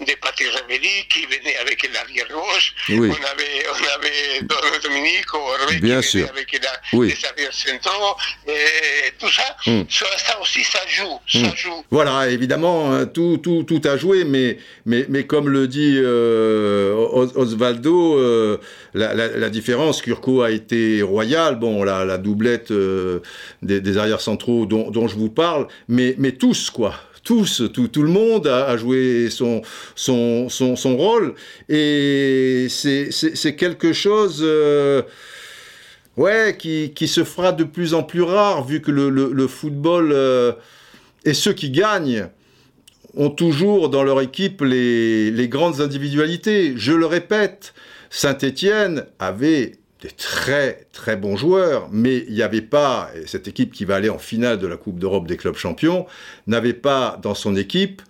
de 0.00 0.12
Patrick 0.20 0.48
Ravelli 0.50 1.06
qui 1.08 1.24
venait 1.26 1.56
avec 1.58 1.88
l'arrière 1.92 2.26
gauche. 2.28 2.74
On 2.88 3.02
avait, 3.04 3.64
on 3.70 3.94
avait 3.94 4.80
Dominique 4.82 5.26
Hervé 5.32 5.76
qui 5.76 5.80
venait 5.80 6.28
avec 6.28 6.60
la, 6.60 6.98
les 7.04 7.24
arrières 7.24 7.52
centraux. 7.52 8.16
Et 8.48 9.12
tout 9.20 9.30
ça, 9.30 9.56
hmm. 9.66 9.82
ça, 9.88 10.40
aussi, 10.40 10.64
ça 10.64 10.80
joue, 10.88 11.20
ça 11.28 11.38
hmm. 11.38 11.56
joue. 11.56 11.84
Voilà, 11.92 12.28
évidemment, 12.28 12.92
hein, 12.92 13.06
tout, 13.06 13.38
tout, 13.40 13.62
tout 13.62 13.80
a 13.84 13.96
joué, 13.96 14.24
mais, 14.24 14.58
mais, 14.84 15.06
mais 15.08 15.26
comme 15.26 15.48
le 15.48 15.68
dit 15.68 15.94
euh, 15.96 16.92
Osvaldo, 17.36 18.18
euh, 18.18 18.58
la, 18.94 19.14
la, 19.14 19.48
différence, 19.48 20.02
Kurko 20.02 20.42
a 20.42 20.50
été 20.50 21.02
royal. 21.02 21.56
Bon, 21.56 21.84
la, 21.84 22.04
la 22.04 22.18
doublette 22.18 22.72
des, 22.72 23.80
des 23.80 23.98
arrières 23.98 24.20
centraux 24.20 24.66
dont, 24.66 24.90
dont 24.90 25.06
je 25.06 25.14
vous 25.14 25.30
parle, 25.30 25.51
mais, 25.88 26.14
tous, 26.32 26.70
quoi 26.70 26.94
tous, 27.24 27.62
tout, 27.72 27.86
tout, 27.86 28.02
le 28.02 28.08
monde 28.08 28.48
a, 28.48 28.76
joué 28.76 29.30
son, 29.30 29.62
son, 29.94 30.48
son, 30.48 30.96
rôle. 30.96 31.34
Et 31.68 32.66
c'est 32.68 33.56
quelque 33.56 33.92
chose 33.92 34.40
euh, 34.42 35.02
ouais, 36.16 36.56
qui, 36.58 36.92
qui, 36.94 37.06
se 37.06 37.22
fera 37.22 37.52
de 37.52 37.64
plus 37.64 37.94
en 37.94 38.02
plus 38.02 38.22
rare, 38.22 38.64
vu 38.64 38.80
que 38.80 38.90
le, 38.90 39.08
le, 39.08 39.46
football 39.46 40.10
euh, 40.12 40.52
et 41.24 41.34
ceux 41.34 41.52
qui 41.52 41.70
gagnent 41.70 42.28
ont 43.14 43.30
toujours 43.30 43.88
dans 43.88 44.02
leur 44.02 44.20
équipe 44.20 44.62
les, 44.62 45.30
les 45.30 45.48
grandes 45.48 45.80
individualités. 45.80 46.74
Je 46.76 46.92
le 46.92 47.06
répète, 47.06 47.72
Saint-Étienne 48.10 49.06
avait 49.18 49.72
des 50.02 50.10
très 50.10 50.86
très 50.92 51.16
bons 51.16 51.36
joueurs, 51.36 51.88
mais 51.92 52.24
il 52.28 52.34
n'y 52.34 52.42
avait 52.42 52.60
pas, 52.60 53.10
cette 53.26 53.46
équipe 53.46 53.72
qui 53.72 53.84
va 53.84 53.94
aller 53.96 54.08
en 54.08 54.18
finale 54.18 54.58
de 54.58 54.66
la 54.66 54.76
Coupe 54.76 54.98
d'Europe 54.98 55.28
des 55.28 55.36
clubs 55.36 55.56
champions, 55.56 56.06
n'avait 56.46 56.72
pas 56.72 57.18
dans 57.22 57.34
son 57.34 57.56
équipe 57.56 58.02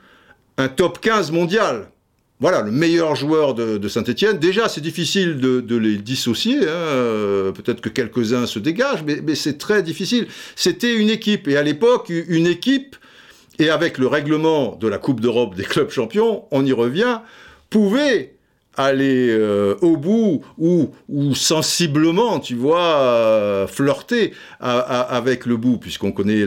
un 0.57 0.69
top 0.69 1.01
15 1.01 1.31
mondial. 1.31 1.89
Voilà, 2.41 2.63
le 2.63 2.73
meilleur 2.73 3.15
joueur 3.15 3.55
de, 3.55 3.89
Saint-Etienne. 3.89 4.39
Déjà, 4.39 4.69
c'est 4.69 4.81
difficile 4.81 5.37
de, 5.39 5.77
les 5.77 5.97
dissocier. 5.97 6.59
Hein. 6.63 6.71
Euh, 6.71 7.53
peut-être 7.53 7.81
que 7.81 7.89
quelques-uns 7.89 8.47
se 8.47 8.59
dégagent, 8.59 9.05
mais, 9.07 9.21
mais 9.23 9.37
c'est 9.37 9.59
très 9.59 9.85
difficile. 9.85 10.27
C'était 10.57 10.93
une 10.93 11.09
équipe. 11.09 11.47
Et 11.47 11.57
à 11.57 11.63
l'époque, 11.63 12.09
une 12.09 12.49
équipe, 12.49 12.97
et 13.61 13.71
avec 13.71 13.97
le 13.97 14.09
règlement 14.09 14.75
de 14.75 14.89
la 14.89 14.99
Coupe 14.99 15.21
d'Europe 15.21 15.55
des 15.55 15.63
clubs 15.63 15.91
champions, 15.91 16.47
on 16.51 16.65
y 16.67 16.73
revient, 16.73 17.21
pouvait 17.71 18.35
aller 18.77 19.29
euh, 19.31 19.75
au 19.83 19.97
bout 19.97 20.43
ou, 20.59 20.91
ou, 21.09 21.35
sensiblement, 21.35 22.41
tu 22.41 22.55
vois, 22.55 22.97
euh, 22.97 23.67
flirter 23.67 24.33
avec 24.61 25.47
le 25.47 25.57
bout, 25.57 25.79
puisqu'on 25.79 26.13
connaît 26.13 26.47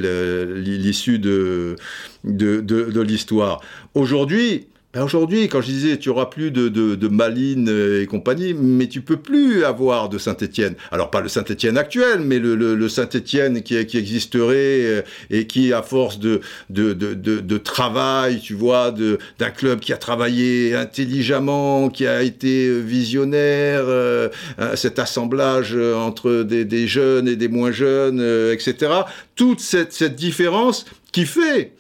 l'issue 0.56 1.20
de, 1.20 1.76
de, 2.24 2.62
de 2.62 3.02
l'histoire. 3.02 3.62
Aujourd'hui, 3.94 4.68
aujourd'hui, 5.04 5.48
quand 5.50 5.62
je 5.62 5.68
disais, 5.68 5.98
tu 5.98 6.10
auras 6.10 6.28
plus 6.28 6.52
de, 6.52 6.70
de, 6.70 7.08
Malines 7.08 7.70
et 8.02 8.06
compagnie, 8.08 8.54
mais 8.54 8.88
tu 8.88 9.02
peux 9.02 9.18
plus 9.18 9.64
avoir 9.64 10.10
de 10.10 10.18
Saint-Étienne. 10.18 10.76
Alors 10.92 11.12
pas 11.12 11.22
le 11.22 11.30
Saint-Étienne 11.30 11.78
actuel, 11.78 12.20
mais 12.22 12.40
le, 12.40 12.56
le, 12.56 12.90
Saint-Étienne 12.90 13.62
qui, 13.62 13.86
qui, 13.86 13.98
existerait 13.98 14.56
euh, 14.56 15.02
et 15.30 15.48
qui, 15.48 15.72
à 15.72 15.82
force 15.82 16.20
de, 16.20 16.42
de, 16.70 16.94
de 16.94 17.58
travail, 17.58 18.40
tu 18.40 18.54
vois, 18.54 18.92
d'un 18.92 19.50
club 19.50 19.80
qui 19.80 19.94
a 19.94 19.98
travaillé 19.98 20.76
intelligemment, 20.76 21.90
qui 21.90 22.08
a 22.08 22.22
été 22.22 22.80
visionnaire, 22.80 23.84
euh, 23.88 24.30
cet 24.76 25.00
assemblage 25.00 25.76
entre 25.76 26.44
des, 26.44 26.66
des, 26.66 26.88
jeunes 26.88 27.28
et 27.28 27.36
des 27.36 27.48
moins 27.48 27.72
jeunes, 27.72 28.20
euh, 28.22 28.54
etc. 28.54 28.92
Toute 29.36 29.60
cette, 29.60 29.94
cette 29.94 30.16
différence 30.16 30.86
qui 31.12 31.26
fait 31.26 31.74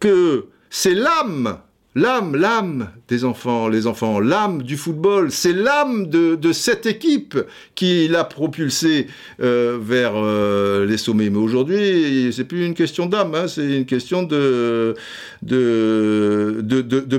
que 0.00 0.46
c'est 0.70 0.94
l'âme 0.94 1.58
L'âme, 1.96 2.36
l'âme 2.36 2.90
des 3.08 3.24
enfants, 3.24 3.68
les 3.68 3.86
enfants, 3.86 4.20
l'âme 4.20 4.62
du 4.62 4.76
football, 4.76 5.32
c'est 5.32 5.54
l'âme 5.54 6.08
de, 6.10 6.52
cette 6.52 6.84
équipe 6.84 7.38
qui 7.74 8.06
l'a 8.06 8.22
propulsé 8.24 9.06
euh, 9.40 9.78
vers 9.80 10.12
euh, 10.14 10.84
les 10.84 10.98
sommets. 10.98 11.30
Mais 11.30 11.38
aujourd'hui, 11.38 12.34
c'est 12.36 12.44
plus 12.44 12.66
une 12.66 12.74
question 12.74 13.06
d'âme, 13.06 13.34
hein, 13.34 13.48
c'est 13.48 13.78
une 13.78 13.86
question 13.86 14.24
de, 14.24 14.94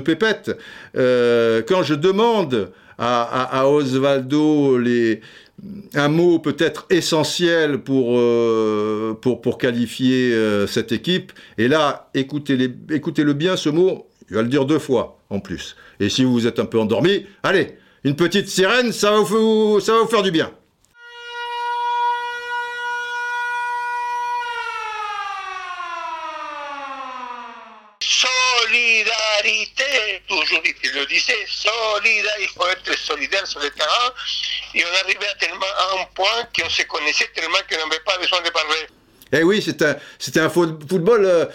pépette. 0.04 0.56
Euh, 0.96 1.60
quand 1.66 1.82
je 1.82 1.94
demande 1.94 2.70
à, 2.98 3.68
Osvaldo 3.68 4.78
un 5.94 6.08
mot 6.08 6.38
peut-être 6.38 6.86
essentiel 6.88 7.78
pour, 7.78 8.16
qualifier 9.58 10.32
cette 10.68 10.92
équipe. 10.92 11.32
Et 11.58 11.66
là, 11.66 12.10
écoutez-le 12.14 12.70
écoutez 12.94 13.24
bien, 13.34 13.56
ce 13.56 13.70
mot, 13.70 14.08
il 14.30 14.36
va 14.36 14.42
le 14.42 14.48
dire 14.48 14.64
deux 14.64 14.78
fois 14.78 15.18
en 15.30 15.40
plus. 15.40 15.76
Et 16.00 16.08
si 16.08 16.24
vous 16.24 16.46
êtes 16.46 16.58
un 16.58 16.66
peu 16.66 16.78
endormi, 16.78 17.26
allez, 17.42 17.76
une 18.04 18.16
petite 18.16 18.48
sirène, 18.48 18.92
ça 18.92 19.10
va 19.10 19.20
vous, 19.20 19.80
ça 19.80 19.92
va 19.92 20.00
vous 20.00 20.08
faire 20.08 20.22
du 20.22 20.30
bien. 20.30 20.52
Solidarité, 28.00 30.22
toujours 30.28 30.60
il 30.64 30.90
le 30.92 31.06
disait, 31.06 31.34
il 32.40 32.48
faut 32.48 32.66
être 32.68 32.96
solidaire 32.98 33.46
sur 33.46 33.60
le 33.60 33.70
terrain. 33.70 34.12
Et 34.74 34.84
on 34.84 35.04
arrivait 35.04 35.26
à, 35.26 35.34
tellement, 35.34 35.64
à 35.64 36.00
un 36.00 36.04
point 36.14 36.44
qu'on 36.56 36.68
se 36.68 36.82
connaissait 36.82 37.28
tellement 37.34 37.58
qu'on 37.68 37.76
n'avait 37.76 38.02
pas 38.04 38.18
besoin 38.18 38.40
de 38.42 38.50
parler. 38.50 38.86
Eh 39.32 39.42
oui, 39.42 39.62
c'était 39.62 39.86
un, 39.86 40.44
un 40.44 40.48
football. 40.48 41.24
Euh, 41.24 41.46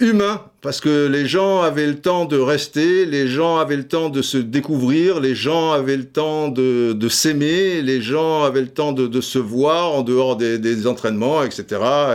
humain, 0.00 0.42
parce 0.62 0.80
que 0.80 1.06
les 1.06 1.26
gens 1.26 1.60
avaient 1.60 1.86
le 1.86 1.96
temps 1.96 2.24
de 2.24 2.38
rester, 2.38 3.06
les 3.06 3.28
gens 3.28 3.58
avaient 3.58 3.76
le 3.76 3.86
temps 3.86 4.08
de 4.08 4.22
se 4.22 4.38
découvrir, 4.38 5.20
les 5.20 5.34
gens 5.34 5.72
avaient 5.72 5.96
le 5.96 6.04
temps 6.04 6.48
de, 6.48 7.08
s'aimer, 7.08 7.82
les 7.82 8.00
gens 8.00 8.42
avaient 8.44 8.62
le 8.62 8.68
temps 8.68 8.92
de, 8.92 9.20
se 9.20 9.38
voir 9.38 9.92
en 9.92 10.02
dehors 10.02 10.36
des, 10.36 10.86
entraînements, 10.86 11.42
etc., 11.44 11.64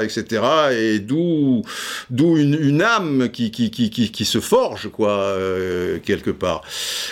etc. 0.03 0.43
Et 0.73 0.99
d'où 0.99 1.61
d'où 2.09 2.37
une, 2.37 2.81
âme 2.81 3.29
qui, 3.29 3.51
qui, 3.51 3.71
qui, 3.71 3.89
qui, 3.89 4.25
se 4.25 4.39
forge, 4.39 4.89
quoi, 4.89 5.11
euh, 5.11 5.99
quelque 6.03 6.31
part. 6.31 6.61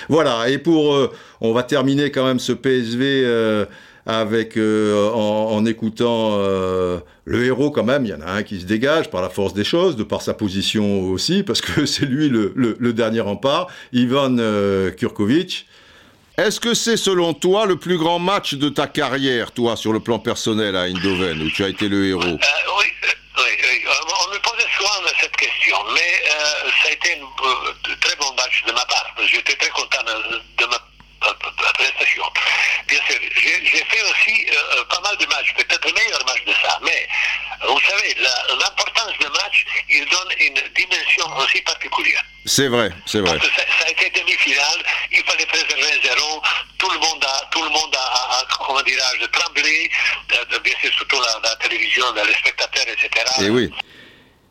Voilà. 0.09 0.49
Et 0.49 0.57
pour, 0.57 0.95
euh, 0.95 1.11
on 1.41 1.53
va 1.53 1.63
terminer 1.63 2.11
quand 2.11 2.25
même 2.25 2.39
ce 2.39 2.51
PSV 2.51 3.65
avec 4.05 4.57
euh, 4.57 5.09
en, 5.11 5.65
écoutant 5.65 6.31
euh, 6.33 6.99
le 7.25 7.45
héros 7.45 7.71
quand 7.71 7.83
même, 7.83 8.05
il 8.05 8.09
y 8.09 8.13
en 8.13 8.21
a 8.21 8.31
un 8.31 8.43
qui 8.43 8.59
se 8.59 8.65
dégage 8.65 9.09
par 9.09 9.21
la 9.21 9.29
force 9.29 9.53
des 9.53 9.63
choses, 9.63 9.95
de 9.95 10.03
par 10.03 10.21
sa 10.21 10.33
position 10.33 11.03
aussi, 11.03 11.43
parce 11.43 11.61
que 11.61 11.85
c'est 11.85 12.05
lui 12.05 12.29
le, 12.29 12.93
dernier 12.93 13.21
rempart, 13.21 13.67
Ivan 13.93 14.37
euh, 14.39 14.91
Kurkovic. 14.91 15.67
Est-ce 16.37 16.59
que 16.59 16.73
c'est 16.73 16.97
selon 16.97 17.33
toi 17.33 17.65
le 17.65 17.75
plus 17.75 17.97
grand 17.97 18.19
match 18.19 18.55
de 18.55 18.67
ta 18.67 18.87
carrière, 18.87 19.51
toi, 19.51 19.75
sur 19.75 19.93
le 19.93 19.99
plan 19.99 20.17
personnel 20.17 20.75
à 20.75 20.87
Eindhoven, 20.87 21.41
où 21.43 21.49
tu 21.51 21.63
as 21.63 21.69
été 21.69 21.87
le 21.87 22.07
héros? 22.07 22.21
Oui, 22.23 22.37
oui, 23.37 23.83
on 23.87 24.33
me 24.33 24.39
posait 24.39 24.67
souvent 24.75 24.89
cette 25.21 25.35
question, 25.35 25.77
mais 25.93 26.23
ça 26.81 26.89
a 26.89 26.91
été 26.91 27.21
un 27.21 27.95
très 28.01 28.15
bon 28.15 28.33
match 28.35 28.63
de 28.67 28.71
ma 28.73 28.83
part. 28.85 29.15
J'étais 29.27 29.53
très 29.53 29.69
content 29.69 30.03
de 30.03 30.65
ma 30.65 30.82
Bien 32.87 32.99
sûr, 33.07 33.19
j'ai 33.35 33.83
fait 33.85 34.01
aussi 34.03 34.45
euh, 34.49 34.77
euh, 34.77 34.83
pas 34.85 34.99
mal 35.01 35.17
de 35.17 35.25
matchs, 35.27 35.53
peut-être 35.55 35.85
le 35.85 35.93
meilleur 35.93 36.25
match 36.25 36.43
de 36.45 36.53
ça, 36.61 36.79
mais 36.81 37.07
vous 37.67 37.79
savez, 37.79 38.15
l'importance 38.15 39.17
de 39.19 39.27
match, 39.27 39.65
il 39.89 40.05
donne 40.05 40.31
une 40.39 40.61
dimension 40.75 41.25
aussi 41.37 41.61
particulière. 41.61 42.23
C'est 42.45 42.67
vrai, 42.67 42.91
c'est 43.05 43.19
vrai. 43.19 43.37
Parce 43.37 43.49
que 43.49 43.55
ça, 43.55 43.85
a 43.85 43.89
été 43.89 44.09
demi-finale, 44.19 44.83
il 45.11 45.23
fallait 45.23 45.45
préserver 45.45 46.01
zéro, 46.03 46.41
tout 46.77 46.89
le 46.89 46.99
monde 46.99 47.23
a, 47.25 47.45
tout 47.51 47.63
le 47.63 47.69
monde 47.69 47.95
a, 47.95 48.45
comment 48.65 48.81
dirais-je, 48.81 49.25
tremblé, 49.27 49.89
bien 50.63 50.73
sûr, 50.81 50.93
surtout 50.93 51.21
la, 51.21 51.49
la 51.49 51.55
télévision, 51.55 52.05
les 52.13 52.33
spectateurs, 52.33 52.85
etc. 52.87 53.25
Et 53.41 53.49
oui. 53.49 53.71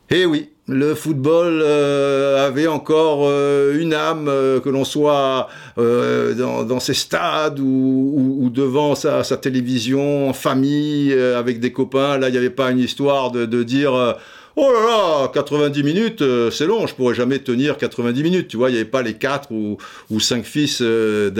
Et 0.09 0.25
oui, 0.25 0.49
le 0.67 0.95
football 0.95 1.61
euh, 1.61 2.47
avait 2.47 2.67
encore 2.67 3.21
euh, 3.23 3.77
une 3.79 3.93
âme, 3.93 4.27
euh, 4.29 4.59
que 4.61 4.69
l'on 4.69 4.85
soit 4.85 5.49
dans, 5.77 6.79
ses 6.79 6.93
stades 6.93 7.59
ou, 7.59 8.49
devant 8.53 8.95
sa, 8.95 9.23
télévision, 9.37 10.29
en 10.29 10.33
famille, 10.33 11.13
avec 11.13 11.59
des 11.59 11.71
copains. 11.71 12.17
Là, 12.17 12.29
il 12.29 12.31
n'y 12.31 12.37
avait 12.37 12.49
pas 12.49 12.71
une 12.71 12.79
histoire 12.79 13.31
de, 13.31 13.63
dire 13.63 14.15
Oh 14.55 14.71
là 14.71 14.85
là, 14.85 15.31
90 15.33 15.81
minutes, 15.81 16.23
c'est 16.51 16.67
long, 16.67 16.85
je 16.85 16.93
pourrais 16.93 17.15
jamais 17.15 17.39
tenir 17.39 17.77
90 17.77 18.21
minutes. 18.21 18.47
Tu 18.47 18.57
vois, 18.57 18.69
il 18.69 18.73
n'y 18.73 18.79
avait 18.79 18.89
pas 18.89 19.01
les 19.01 19.15
quatre 19.15 19.51
ou, 19.51 19.77
ou 20.11 20.19
cinq 20.19 20.45
fils 20.45 20.79
euh, 20.81 21.31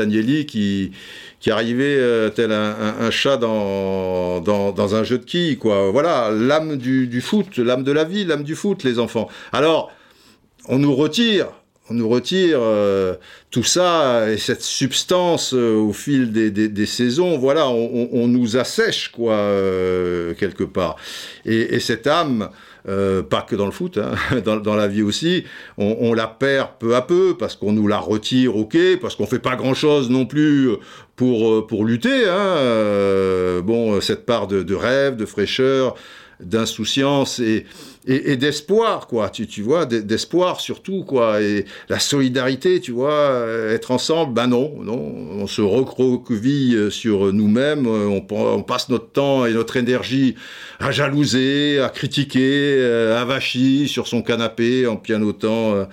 qui, 0.47 0.91
qui 1.43 1.51
arrivaient 1.51 1.97
euh, 1.99 2.29
tel 2.29 2.53
un, 2.53 3.11
chat 3.11 3.35
dans, 3.35 4.39
dans, 4.39 4.95
un 4.95 5.03
jeu 5.03 5.17
de 5.17 5.25
quilles, 5.25 5.57
quoi. 5.57 5.91
Voilà, 5.91 6.31
l'âme 6.31 6.77
du, 6.77 7.19
foot, 7.19 7.57
l'âme 7.57 7.83
de 7.83 7.91
la 7.91 8.05
vie, 8.05 8.23
l'âme 8.23 8.43
du 8.43 8.55
foot, 8.55 8.85
les 8.85 8.97
enfants. 8.97 9.27
Alors, 9.51 9.91
on 10.69 10.79
nous 10.79 10.95
retire 10.95 11.47
on 11.89 11.95
nous 11.95 12.07
retire 12.07 12.61
tout 13.51 13.63
ça 13.63 14.31
et 14.31 14.37
cette 14.37 14.61
substance 14.61 15.51
au 15.51 15.91
fil 15.91 16.31
des, 16.31 16.49
des, 16.49 16.85
saisons, 16.85 17.37
voilà, 17.37 17.67
on, 17.67 18.27
nous 18.29 18.55
assèche 18.55 19.09
quoi 19.09 19.35
quelque 20.37 20.63
part. 20.63 20.95
Et 21.43 21.81
cette 21.81 22.07
âme, 22.07 22.51
euh, 22.87 23.23
pas 23.23 23.41
que 23.41 23.55
dans 23.55 23.65
le 23.65 23.71
foot, 23.71 23.97
hein, 23.97 24.13
dans, 24.41 24.75
la 24.75 24.87
vie 24.87 25.03
aussi, 25.03 25.45
on, 25.77 26.13
la 26.13 26.27
perd 26.27 26.71
peu 26.79 26.95
à 26.95 27.01
peu 27.01 27.35
parce 27.37 27.55
qu'on 27.55 27.71
nous 27.71 27.87
la 27.87 27.97
retire, 27.97 28.57
ok, 28.57 28.77
parce 29.01 29.15
qu'on 29.15 29.25
fait 29.25 29.39
pas 29.39 29.55
grand 29.55 29.73
chose 29.73 30.09
non 30.09 30.25
plus 30.25 30.69
pour, 31.15 31.49
euh, 31.49 31.67
pour 31.67 31.85
lutter. 31.85 32.27
Hein, 32.27 32.57
euh, 32.57 33.61
bon, 33.61 34.01
cette 34.01 34.25
part 34.25 34.47
de, 34.47 34.63
de 34.63 34.75
rêve, 34.75 35.15
de 35.15 35.25
fraîcheur, 35.25 35.95
d'insouciance 36.41 37.39
et, 37.39 37.65
et, 38.05 38.35
d'espoir, 38.35 39.07
quoi. 39.07 39.29
Tu, 39.29 39.47
tu 39.47 39.61
vois, 39.61 39.85
d'espoir 39.85 40.59
surtout, 40.59 41.03
quoi. 41.03 41.41
Et 41.41 41.65
la 41.89 41.99
solidarité, 41.99 42.79
tu 42.79 42.91
vois, 42.91 43.45
être 43.69 43.91
ensemble, 43.91 44.33
ben 44.33 44.47
non, 44.47 44.73
non. 44.81 44.97
On 44.97 45.47
se 45.47 45.61
recroqueville 45.61 46.91
sur 46.91 47.31
nous-mêmes, 47.31 47.87
on, 47.87 48.25
on, 48.29 48.63
passe 48.63 48.89
notre 48.89 49.09
temps 49.11 49.45
et 49.45 49.53
notre 49.53 49.77
énergie 49.77 50.35
à 50.79 50.91
jalouser, 50.91 51.79
à 51.79 51.89
critiquer, 51.89 52.75
euh, 52.79 53.21
à 53.21 53.25
vachir 53.25 53.87
sur 53.87 54.07
son 54.07 54.21
canapé 54.21 54.85
en 54.87 54.97
pianotant. 54.97 55.87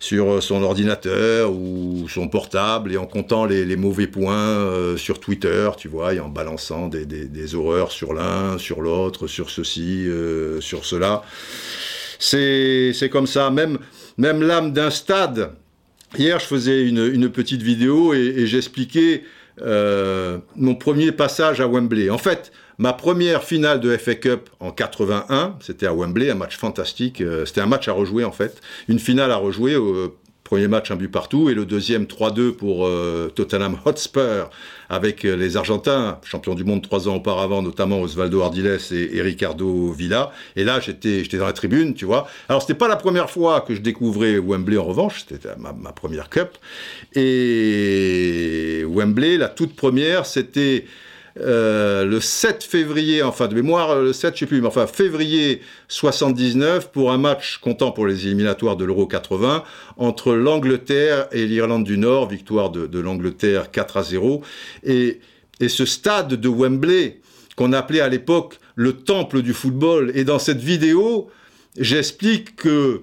Sur 0.00 0.30
euh, 0.30 0.40
son 0.40 0.62
ordinateur 0.62 1.52
ou 1.52 2.06
son 2.08 2.28
portable 2.28 2.92
et 2.92 2.96
en 2.96 3.06
comptant 3.06 3.46
les, 3.46 3.76
mauvais 3.76 4.06
points 4.06 4.36
euh, 4.36 4.96
sur 4.96 5.18
Twitter, 5.18 5.68
tu 5.76 5.88
vois, 5.88 6.14
et 6.14 6.20
en 6.20 6.28
balançant 6.28 6.88
des, 6.88 7.54
horreurs 7.54 7.90
sur 7.90 8.14
l'un, 8.14 8.58
sur 8.58 8.80
l'autre, 8.80 9.26
sur 9.26 9.50
ceci, 9.50 10.06
euh, 10.06 10.60
sur 10.60 10.84
cela. 10.84 11.22
C'est 12.18 13.08
comme 13.10 13.26
ça, 13.26 13.50
même, 13.50 13.78
même 14.16 14.42
l'âme 14.42 14.72
d'un 14.72 14.90
stade. 14.90 15.52
Hier, 16.16 16.38
je 16.38 16.46
faisais 16.46 16.82
une, 16.82 17.28
petite 17.30 17.62
vidéo 17.62 18.14
et, 18.14 18.46
j'expliquais 18.46 19.24
mon 19.60 20.74
premier 20.74 21.12
passage 21.12 21.60
à 21.60 21.66
Wembley. 21.66 22.10
En 22.10 22.18
fait, 22.18 22.52
Ma 22.78 22.92
première 22.92 23.42
finale 23.42 23.80
de 23.80 23.96
FA 23.96 24.14
Cup 24.14 24.50
en 24.60 24.70
81, 24.70 25.56
c'était 25.60 25.86
à 25.86 25.92
Wembley, 25.92 26.30
un 26.30 26.36
match 26.36 26.56
fantastique. 26.56 27.20
Euh, 27.20 27.44
c'était 27.44 27.60
un 27.60 27.66
match 27.66 27.88
à 27.88 27.92
rejouer 27.92 28.24
en 28.24 28.30
fait, 28.30 28.60
une 28.86 29.00
finale 29.00 29.32
à 29.32 29.36
rejouer. 29.36 29.74
Au 29.74 30.14
premier 30.48 30.68
match 30.68 30.90
un 30.90 30.96
but 30.96 31.08
partout 31.08 31.50
et 31.50 31.54
le 31.54 31.66
deuxième 31.66 32.04
3-2 32.04 32.52
pour 32.52 32.86
euh, 32.86 33.30
Tottenham 33.34 33.76
Hotspur 33.84 34.48
avec 34.88 35.26
euh, 35.26 35.36
les 35.36 35.58
Argentins, 35.58 36.20
champions 36.24 36.54
du 36.54 36.64
monde 36.64 36.80
trois 36.80 37.06
ans 37.06 37.16
auparavant, 37.16 37.60
notamment 37.60 38.00
Osvaldo 38.00 38.40
Ardiles 38.40 38.78
et, 38.92 39.20
Ricardo 39.20 39.92
Villa. 39.92 40.30
Et 40.56 40.64
là, 40.64 40.80
j'étais, 40.80 41.22
j'étais 41.22 41.36
dans 41.36 41.46
la 41.46 41.52
tribune, 41.52 41.92
tu 41.92 42.06
vois. 42.06 42.28
Alors, 42.48 42.62
c'était 42.62 42.78
pas 42.78 42.88
la 42.88 42.96
première 42.96 43.28
fois 43.28 43.60
que 43.60 43.74
je 43.74 43.80
découvrais 43.82 44.38
Wembley 44.38 44.78
en 44.78 44.84
revanche, 44.84 45.26
c'était 45.28 45.50
ma, 45.58 45.74
ma, 45.74 45.92
première 45.92 46.30
cup. 46.30 46.56
Et 47.14 48.84
Wembley, 48.88 49.36
la 49.36 49.48
toute 49.48 49.76
première, 49.76 50.24
c'était 50.24 50.86
euh, 51.40 52.04
le 52.04 52.20
7 52.20 52.64
février, 52.64 53.22
enfin 53.22 53.48
de 53.48 53.54
mémoire, 53.54 54.00
le 54.00 54.12
7, 54.12 54.34
je 54.34 54.40
sais 54.40 54.46
plus, 54.46 54.60
mais 54.60 54.66
enfin 54.66 54.86
février 54.86 55.60
79 55.88 56.90
pour 56.90 57.12
un 57.12 57.18
match 57.18 57.58
comptant 57.58 57.92
pour 57.92 58.06
les 58.06 58.26
éliminatoires 58.26 58.76
de 58.76 58.84
l'Euro 58.84 59.06
80 59.06 59.62
entre 59.96 60.34
l'Angleterre 60.34 61.28
et 61.32 61.46
l'Irlande 61.46 61.84
du 61.84 61.98
Nord, 61.98 62.28
victoire 62.28 62.70
de, 62.70 62.98
l'Angleterre 62.98 63.70
4 63.70 63.96
à 63.96 64.02
0. 64.02 64.42
Et, 64.84 65.20
et 65.60 65.68
ce 65.68 65.84
stade 65.84 66.34
de 66.34 66.48
Wembley, 66.48 67.20
qu'on 67.56 67.72
appelait 67.72 68.00
à 68.00 68.08
l'époque 68.08 68.58
le 68.74 68.92
temple 68.94 69.42
du 69.42 69.52
football, 69.52 70.12
et 70.14 70.24
dans 70.24 70.38
cette 70.38 70.60
vidéo, 70.60 71.30
j'explique 71.78 72.56
que 72.56 73.02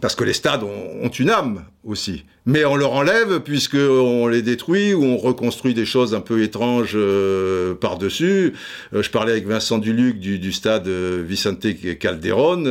parce 0.00 0.14
que 0.14 0.24
les 0.24 0.34
stades 0.34 0.62
ont, 0.62 1.08
une 1.08 1.30
âme 1.30 1.64
aussi. 1.84 2.24
Mais 2.44 2.64
on 2.64 2.76
leur 2.76 2.92
enlève 2.92 3.40
puisqu'on 3.40 4.26
les 4.26 4.42
détruit 4.42 4.92
ou 4.92 5.02
on 5.04 5.16
reconstruit 5.16 5.72
des 5.72 5.86
choses 5.86 6.14
un 6.14 6.20
peu 6.20 6.42
étranges 6.42 6.92
euh, 6.94 7.74
par-dessus. 7.74 8.52
Euh, 8.92 9.02
je 9.02 9.10
parlais 9.10 9.32
avec 9.32 9.46
Vincent 9.46 9.78
Duluc 9.78 10.20
du, 10.20 10.52
stade 10.52 10.86
euh, 10.86 11.24
Vicente 11.26 11.66
Calderon 11.98 12.64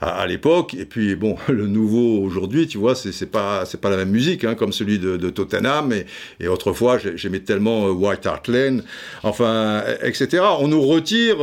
à, 0.00 0.26
l'époque. 0.26 0.74
Et 0.74 0.86
puis 0.86 1.14
bon, 1.16 1.36
le 1.48 1.66
nouveau 1.66 2.22
aujourd'hui, 2.22 2.66
tu 2.66 2.78
vois, 2.78 2.94
c'est 2.94 3.30
pas 3.30 3.64
c'est 3.66 3.80
pas 3.80 3.90
la 3.90 3.96
même 3.96 4.10
musique 4.10 4.44
hein, 4.44 4.54
comme 4.54 4.72
celui 4.72 4.98
de, 4.98 5.30
Tottenham. 5.30 5.92
Et, 6.40 6.48
autrefois, 6.48 6.98
j'aimais 7.14 7.40
tellement 7.40 7.88
White 7.88 8.26
Hart 8.26 8.48
Lane, 8.48 8.82
enfin, 9.22 9.82
etc. 10.02 10.42
On 10.60 10.68
nous 10.68 10.82
retire 10.82 11.36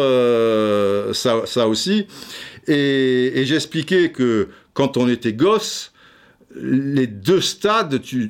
ça, 1.14 1.42
ça 1.46 1.68
aussi. 1.68 2.08
Et, 2.68 3.44
j'expliquais 3.46 4.12
que 4.12 4.50
quand 4.74 4.98
on 4.98 5.08
était 5.10 5.34
gosse, 5.34 5.94
les 6.56 7.08
deux 7.08 7.42
stades, 7.42 8.02
tu, 8.02 8.30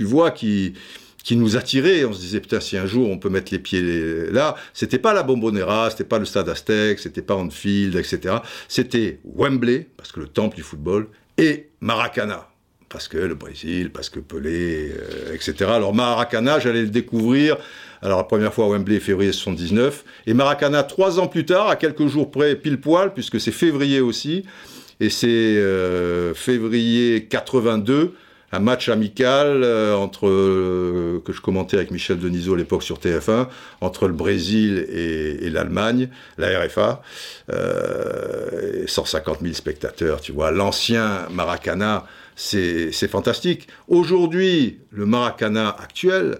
vois, 0.00 0.30
qui, 0.30 0.74
qui 1.22 1.36
nous 1.36 1.56
attiraient. 1.56 2.04
On 2.04 2.12
se 2.12 2.20
disait, 2.20 2.40
putain, 2.40 2.60
si 2.60 2.76
un 2.76 2.86
jour 2.86 3.10
on 3.10 3.18
peut 3.18 3.28
mettre 3.28 3.52
les 3.52 3.58
pieds 3.58 4.30
là, 4.30 4.54
c'était 4.72 4.98
pas 4.98 5.12
la 5.12 5.22
Bombonera, 5.22 5.90
c'était 5.90 6.04
pas 6.04 6.18
le 6.18 6.24
stade 6.24 6.48
Aztec, 6.48 6.98
c'était 6.98 7.22
pas 7.22 7.34
Anfield, 7.34 7.96
etc. 7.96 8.36
C'était 8.68 9.18
Wembley, 9.24 9.88
parce 9.96 10.12
que 10.12 10.20
le 10.20 10.28
temple 10.28 10.56
du 10.56 10.62
football, 10.62 11.08
et 11.36 11.68
Maracana, 11.80 12.48
parce 12.88 13.08
que 13.08 13.18
le 13.18 13.34
Brésil, 13.34 13.90
parce 13.90 14.08
que 14.08 14.20
Pelé, 14.20 14.92
euh, 14.92 15.34
etc. 15.34 15.70
Alors 15.70 15.94
Maracana, 15.94 16.60
j'allais 16.60 16.82
le 16.82 16.90
découvrir 16.90 17.58
alors 18.02 18.18
la 18.18 18.24
première 18.24 18.52
fois 18.52 18.66
à 18.66 18.68
Wembley, 18.68 19.00
février 19.00 19.32
79. 19.32 20.04
Et 20.26 20.34
Maracana, 20.34 20.82
trois 20.82 21.18
ans 21.18 21.26
plus 21.26 21.44
tard, 21.44 21.68
à 21.68 21.76
quelques 21.76 22.06
jours 22.06 22.30
près, 22.30 22.56
pile 22.56 22.80
poil, 22.80 23.12
puisque 23.14 23.40
c'est 23.40 23.52
février 23.52 24.00
aussi. 24.00 24.44
Et 25.00 25.10
c'est 25.10 25.26
euh, 25.28 26.34
février 26.34 27.26
82 27.26 28.14
un 28.52 28.60
match 28.60 28.88
amical 28.88 29.62
euh, 29.64 29.94
entre 29.94 30.28
euh, 30.28 31.20
que 31.24 31.32
je 31.32 31.40
commentais 31.40 31.76
avec 31.76 31.90
Michel 31.90 32.18
Denisot 32.18 32.54
à 32.54 32.56
l'époque 32.56 32.84
sur 32.84 32.98
TF1 32.98 33.48
entre 33.80 34.06
le 34.06 34.14
Brésil 34.14 34.86
et, 34.88 35.50
l'Allemagne, 35.50 36.08
la 36.38 36.60
RFA, 36.60 37.02
150 38.86 39.40
000 39.42 39.52
spectateurs, 39.52 40.20
tu 40.20 40.32
vois, 40.32 40.52
l'ancien 40.52 41.26
Maracana, 41.30 42.06
c'est 42.36 43.08
fantastique. 43.08 43.68
Aujourd'hui, 43.88 44.78
le 44.90 45.06
Maracana 45.06 45.70
actuel, 45.70 46.38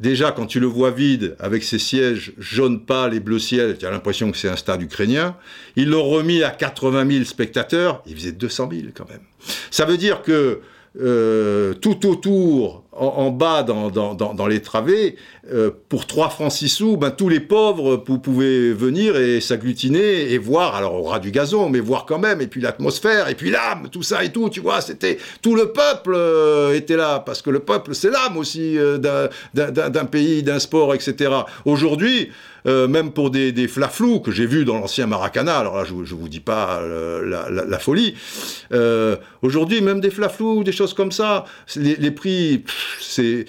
Déjà, 0.00 0.32
quand 0.32 0.46
tu 0.46 0.60
le 0.60 0.66
vois 0.66 0.90
vide, 0.90 1.36
avec 1.38 1.62
ses 1.62 1.78
sièges 1.78 2.32
jaune 2.38 2.80
pâle 2.80 3.12
et 3.12 3.20
bleu 3.20 3.38
ciel, 3.38 3.76
tu 3.76 3.84
as 3.84 3.90
l'impression 3.90 4.30
que 4.32 4.38
c'est 4.38 4.48
un 4.48 4.56
stade 4.56 4.80
ukrainien. 4.80 5.36
Ils 5.76 5.90
l'ont 5.90 6.08
remis 6.08 6.42
à 6.42 6.50
80 6.50 7.10
000 7.10 7.24
spectateurs, 7.24 8.02
il 8.06 8.16
faisait 8.16 8.32
200 8.32 8.70
000 8.72 8.82
quand 8.94 9.08
même. 9.10 9.20
Ça 9.70 9.84
veut 9.84 9.98
dire 9.98 10.22
que 10.22 10.60
euh, 10.98 11.74
tout 11.74 12.08
autour, 12.08 12.84
en, 13.00 13.30
bas 13.30 13.62
dans, 13.62 13.90
dans, 13.90 14.14
dans, 14.14 14.46
les 14.46 14.60
travées, 14.60 15.16
euh, 15.52 15.70
pour 15.88 16.06
3 16.06 16.28
francs 16.28 16.52
6 16.52 16.68
sous, 16.68 16.96
ben, 16.96 17.10
tous 17.10 17.28
les 17.28 17.40
pauvres 17.40 17.96
pouvaient 17.96 18.72
venir 18.72 19.16
et 19.16 19.40
s'agglutiner 19.40 20.32
et 20.32 20.38
voir, 20.38 20.74
alors 20.74 20.94
au 20.94 21.02
ras 21.04 21.18
du 21.18 21.30
gazon, 21.30 21.70
mais 21.70 21.80
voir 21.80 22.04
quand 22.04 22.18
même, 22.18 22.40
et 22.40 22.46
puis 22.46 22.60
l'atmosphère, 22.60 23.28
et 23.28 23.34
puis 23.34 23.50
l'âme, 23.50 23.88
tout 23.90 24.02
ça 24.02 24.22
et 24.22 24.30
tout, 24.30 24.50
tu 24.50 24.60
vois, 24.60 24.80
c'était 24.80 25.18
tout 25.40 25.54
le 25.54 25.72
peuple 25.72 26.12
euh, 26.14 26.74
était 26.74 26.96
là, 26.96 27.20
parce 27.20 27.40
que 27.42 27.50
le 27.50 27.60
peuple, 27.60 27.94
c'est 27.94 28.10
l'âme 28.10 28.36
aussi 28.36 28.76
d'un 29.54 30.04
pays, 30.04 30.42
d'un 30.42 30.58
sport, 30.58 30.94
etc. 30.94 31.30
Aujourd'hui, 31.64 32.30
euh, 32.66 32.88
même 32.88 33.12
pour 33.12 33.30
des, 33.30 33.52
des 33.52 33.68
flaflous 33.68 34.20
que 34.20 34.30
j'ai 34.30 34.46
vus 34.46 34.64
dans 34.64 34.78
l'ancien 34.78 35.06
Maracana, 35.06 35.58
alors 35.58 35.76
là 35.76 35.84
je, 35.84 36.04
je 36.04 36.14
vous 36.14 36.28
dis 36.28 36.40
pas 36.40 36.80
euh, 36.80 37.50
la, 37.50 37.78
folie, 37.78 38.14
euh, 38.72 39.16
aujourd'hui 39.42 39.80
même 39.80 40.00
des 40.00 40.10
flaflous, 40.10 40.64
des 40.64 40.72
choses 40.72 40.94
comme 40.94 41.12
ça, 41.12 41.44
les, 41.76 42.10
prix, 42.10 42.64
c'est 43.00 43.46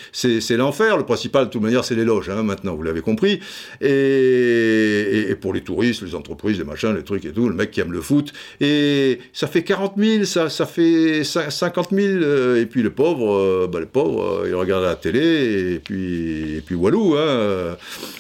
l'enfer, 0.52 0.98
le 0.98 1.04
principal 1.04 1.46
de 1.46 1.50
toute 1.50 1.62
manière 1.62 1.84
c'est 1.84 1.96
les 1.96 2.06
loges, 2.06 2.30
hein, 2.30 2.44
maintenant 2.44 2.76
vous 2.76 2.84
l'avez 2.84 3.02
compris, 3.02 3.40
et, 3.82 5.36
pour 5.42 5.54
les 5.54 5.62
touristes, 5.62 6.04
les 6.04 6.16
entreprises, 6.16 6.58
les 6.58 6.64
machins, 6.64 6.94
les 6.96 7.04
trucs 7.04 7.26
et 7.26 7.32
tout, 7.32 7.50
le 7.50 7.56
mec 7.56 7.72
qui 7.72 7.82
aime 7.82 7.92
le 7.92 8.02
foot, 8.02 8.32
et 8.60 9.20
ça 9.34 9.48
fait 9.48 9.64
40 9.64 9.94
000, 9.98 10.24
ça, 10.26 10.50
fait 10.66 11.24
50 11.24 11.90
000, 11.92 12.56
et 12.56 12.66
puis 12.66 12.84
les 12.84 12.90
pauvres, 12.90 13.68
bah, 13.68 13.80
les 13.80 13.86
pauvres, 13.86 14.46
ils 14.48 14.56
regardent 14.56 14.86
la 14.86 14.96
télé, 14.96 15.74
et 15.74 15.80
puis, 15.80 16.58
et 16.58 16.62
puis 16.62 16.76
walou, 16.76 17.16
hein, 17.18 17.76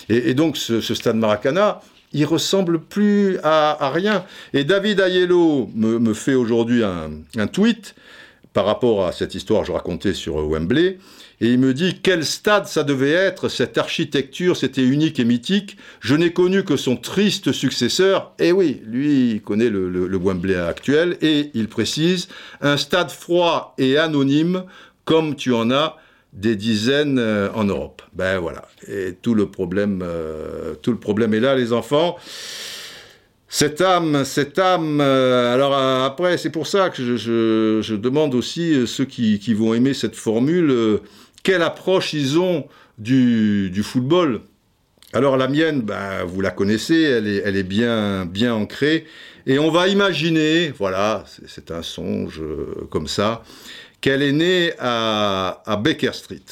et 0.10 0.34
donc 0.34 0.58
ce, 0.58 0.81
ce 0.82 0.96
stade 0.96 1.16
Maracana, 1.16 1.82
il 2.14 2.26
ressemble 2.26 2.80
plus 2.82 3.38
à, 3.44 3.92
rien. 3.94 4.26
Et 4.54 4.64
David 4.64 5.00
Aiello 5.00 5.70
me, 5.74 6.14
fait 6.14 6.36
aujourd'hui 6.36 6.84
un, 6.84 7.48
tweet 7.48 7.96
par 8.54 8.66
rapport 8.66 9.08
à 9.08 9.14
cette 9.14 9.34
histoire 9.34 9.62
que 9.62 9.68
je 9.68 9.72
racontais 9.72 10.14
sur 10.14 10.36
Wembley, 10.36 10.98
et 11.40 11.48
il 11.48 11.58
me 11.58 11.74
dit 11.74 12.00
quel 12.04 12.24
stade 12.24 12.68
ça 12.68 12.84
devait 12.84 13.12
être, 13.12 13.50
cette 13.50 13.78
architecture, 13.78 14.56
c'était 14.56 14.84
unique 14.84 15.20
et 15.20 15.26
mythique. 15.26 15.76
Je 16.00 16.14
n'ai 16.14 16.34
connu 16.34 16.64
que 16.64 16.78
son 16.78 16.98
triste 16.98 17.52
successeur. 17.52 18.34
Et 18.38 18.52
oui, 18.52 18.84
lui, 18.86 19.32
il 19.32 19.42
connaît 19.42 19.70
le, 19.70 19.90
le 19.90 20.18
Wembley 20.18 20.56
actuel, 20.56 21.18
et 21.22 21.50
il 21.56 21.68
précise 21.68 22.28
un 22.60 22.78
stade 22.78 23.10
froid 23.10 23.74
et 23.80 23.98
anonyme 23.98 24.66
comme 25.06 25.36
tu 25.36 25.52
en 25.54 25.72
as 25.72 25.98
des 26.34 26.56
dizaines 26.56 27.20
euh, 27.20 27.50
en 27.54 27.64
Europe. 27.64 28.02
Ben 28.14 28.40
voilà. 28.40 28.64
Et 28.88 29.14
tout 29.22 29.36
le 29.36 29.48
problème, 29.48 30.02
euh, 30.04 30.76
tout 30.76 30.92
le 30.92 30.98
problème 30.98 31.34
est 31.34 31.40
là, 31.40 31.56
les 31.56 31.74
enfants. 31.74 32.18
Cette 33.50 33.82
âme, 33.82 34.24
cette 34.24 34.58
âme. 34.60 35.02
Euh, 35.02 35.54
alors 35.54 35.76
après, 35.76 36.38
c'est 36.38 36.50
pour 36.50 36.68
ça 36.68 36.90
que 36.90 37.18
je, 37.18 37.96
demande 37.96 38.34
aussi 38.34 38.88
ceux 38.88 39.06
qui, 39.06 39.54
vont 39.54 39.74
aimer 39.74 39.94
cette 39.94 40.16
formule, 40.16 41.00
quelle 41.44 41.62
approche 41.62 42.14
ils 42.14 42.40
ont 42.40 42.68
du, 42.98 43.82
football? 43.84 44.42
Alors 45.14 45.36
la 45.36 45.50
mienne, 45.50 45.82
ben, 45.82 46.24
vous 46.26 46.40
la 46.40 46.52
connaissez, 46.52 47.02
elle 47.02 47.28
est, 47.28 47.42
elle 47.44 47.58
est 47.58 47.64
bien, 47.64 48.26
bien 48.26 48.54
ancrée. 48.54 49.06
Et 49.46 49.60
on 49.60 49.70
va 49.70 49.90
imaginer, 49.90 50.72
voilà, 50.78 51.26
c'est 51.48 51.72
un 51.72 51.82
songe 51.82 52.42
comme 52.90 53.08
ça, 53.08 53.44
qu'elle 54.02 54.24
est 54.24 54.32
née 54.32 54.74
à, 54.80 55.80
Baker 55.82 56.14
Street. 56.14 56.44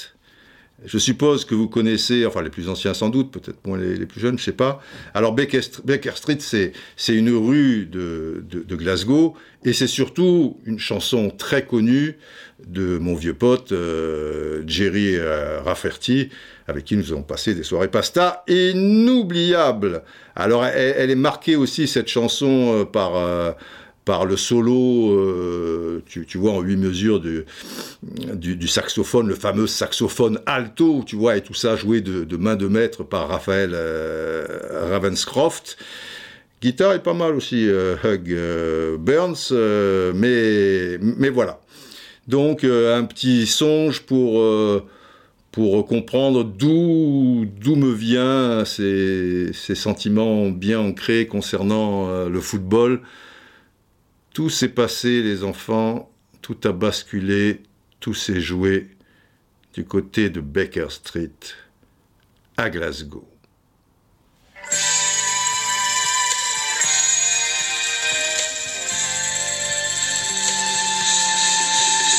Je 0.86 0.98
suppose 0.98 1.44
que 1.44 1.56
vous 1.56 1.68
connaissez, 1.68 2.26
enfin 2.26 2.42
les 2.42 2.50
plus 2.50 2.70
anciens 2.70 2.94
sans 2.94 3.10
doute, 3.10 3.32
peut-être 3.32 3.68
moins 3.68 3.78
les, 3.78 4.06
plus 4.06 4.22
jeunes, 4.22 4.38
je 4.38 4.44
ne 4.44 4.46
sais 4.46 4.54
pas. 4.54 4.82
Alors 5.14 5.34
Baker, 5.34 5.62
Street, 5.62 6.38
c'est 6.40 6.74
une 7.10 7.32
rue 7.32 7.86
de, 7.86 8.46
Glasgow, 8.70 9.36
et 9.66 9.74
c'est 9.74 9.88
surtout 9.88 10.58
une 10.66 10.80
chanson 10.80 11.32
très 11.32 11.66
connue 11.66 12.18
de 12.66 12.98
mon 12.98 13.14
vieux 13.14 13.34
pote 13.34 13.74
euh, 13.74 14.64
Jerry 14.68 15.16
euh, 15.18 15.60
Rafferty, 15.62 16.30
avec 16.68 16.86
qui 16.86 16.96
nous 16.96 17.12
avons 17.12 17.24
passé 17.24 17.56
des 17.56 17.64
soirées 17.64 17.90
pasta 17.90 18.44
inoubliables. 18.48 20.04
Alors 20.36 20.66
elle, 20.66 21.10
est 21.10 21.16
marquée 21.16 21.58
aussi 21.58 21.88
cette 21.88 22.08
chanson 22.08 22.74
euh, 22.74 22.86
par 22.86 23.56
par 24.10 24.26
le 24.26 24.38
solo, 24.38 25.11
euh, 25.11 26.02
tu, 26.07 26.40
vois, 26.40 26.53
en 26.53 26.61
huit 26.61 26.77
mesures 26.77 27.19
du, 27.19 27.45
du, 28.34 28.68
saxophone, 28.68 29.27
le 29.27 29.36
fameux 29.36 29.68
saxophone 29.68 30.40
alto, 30.48 31.03
tu 31.06 31.15
vois, 31.15 31.38
et 31.38 31.41
tout 31.41 31.53
ça 31.53 31.76
joué 31.76 32.02
de, 32.02 32.36
main 32.36 32.56
de 32.56 32.68
maître 32.68 33.03
par 33.03 33.27
Raphaël 33.27 33.69
euh, 33.76 34.48
Ravenscroft. 34.90 35.77
Guitare 36.60 36.94
est 36.94 37.03
pas 37.03 37.14
mal 37.14 37.36
aussi, 37.36 37.69
euh, 37.69 37.98
Hug 38.03 38.98
Burns, 38.99 39.53
mais, 40.15 40.98
mais 40.99 41.30
voilà. 41.30 41.60
Donc 42.27 42.64
un 42.64 43.03
petit 43.03 43.45
songe 43.45 44.02
pour, 44.02 44.44
pour 45.52 45.86
comprendre 45.86 46.44
d'où, 46.44 47.45
me 47.76 47.94
viennent 47.94 48.65
ces, 48.65 49.52
ces 49.53 49.76
sentiments 49.76 50.49
bien 50.49 50.80
ancrés 50.80 51.27
concernant 51.27 52.27
le 52.27 52.41
football. 52.41 53.02
Tout 54.34 54.50
s'est 54.50 54.70
passé, 54.70 55.22
les 55.22 55.44
enfants, 55.44 56.12
tout 56.42 56.58
a 56.64 56.72
basculé, 56.72 57.62
tout 58.00 58.14
s'est 58.14 58.42
joué 58.42 58.90
du 59.74 59.86
côté 59.86 60.30
de 60.30 60.40
Baker 60.40 60.88
Street, 60.90 61.32
à 62.58 62.70
Glasgow. 62.70 63.28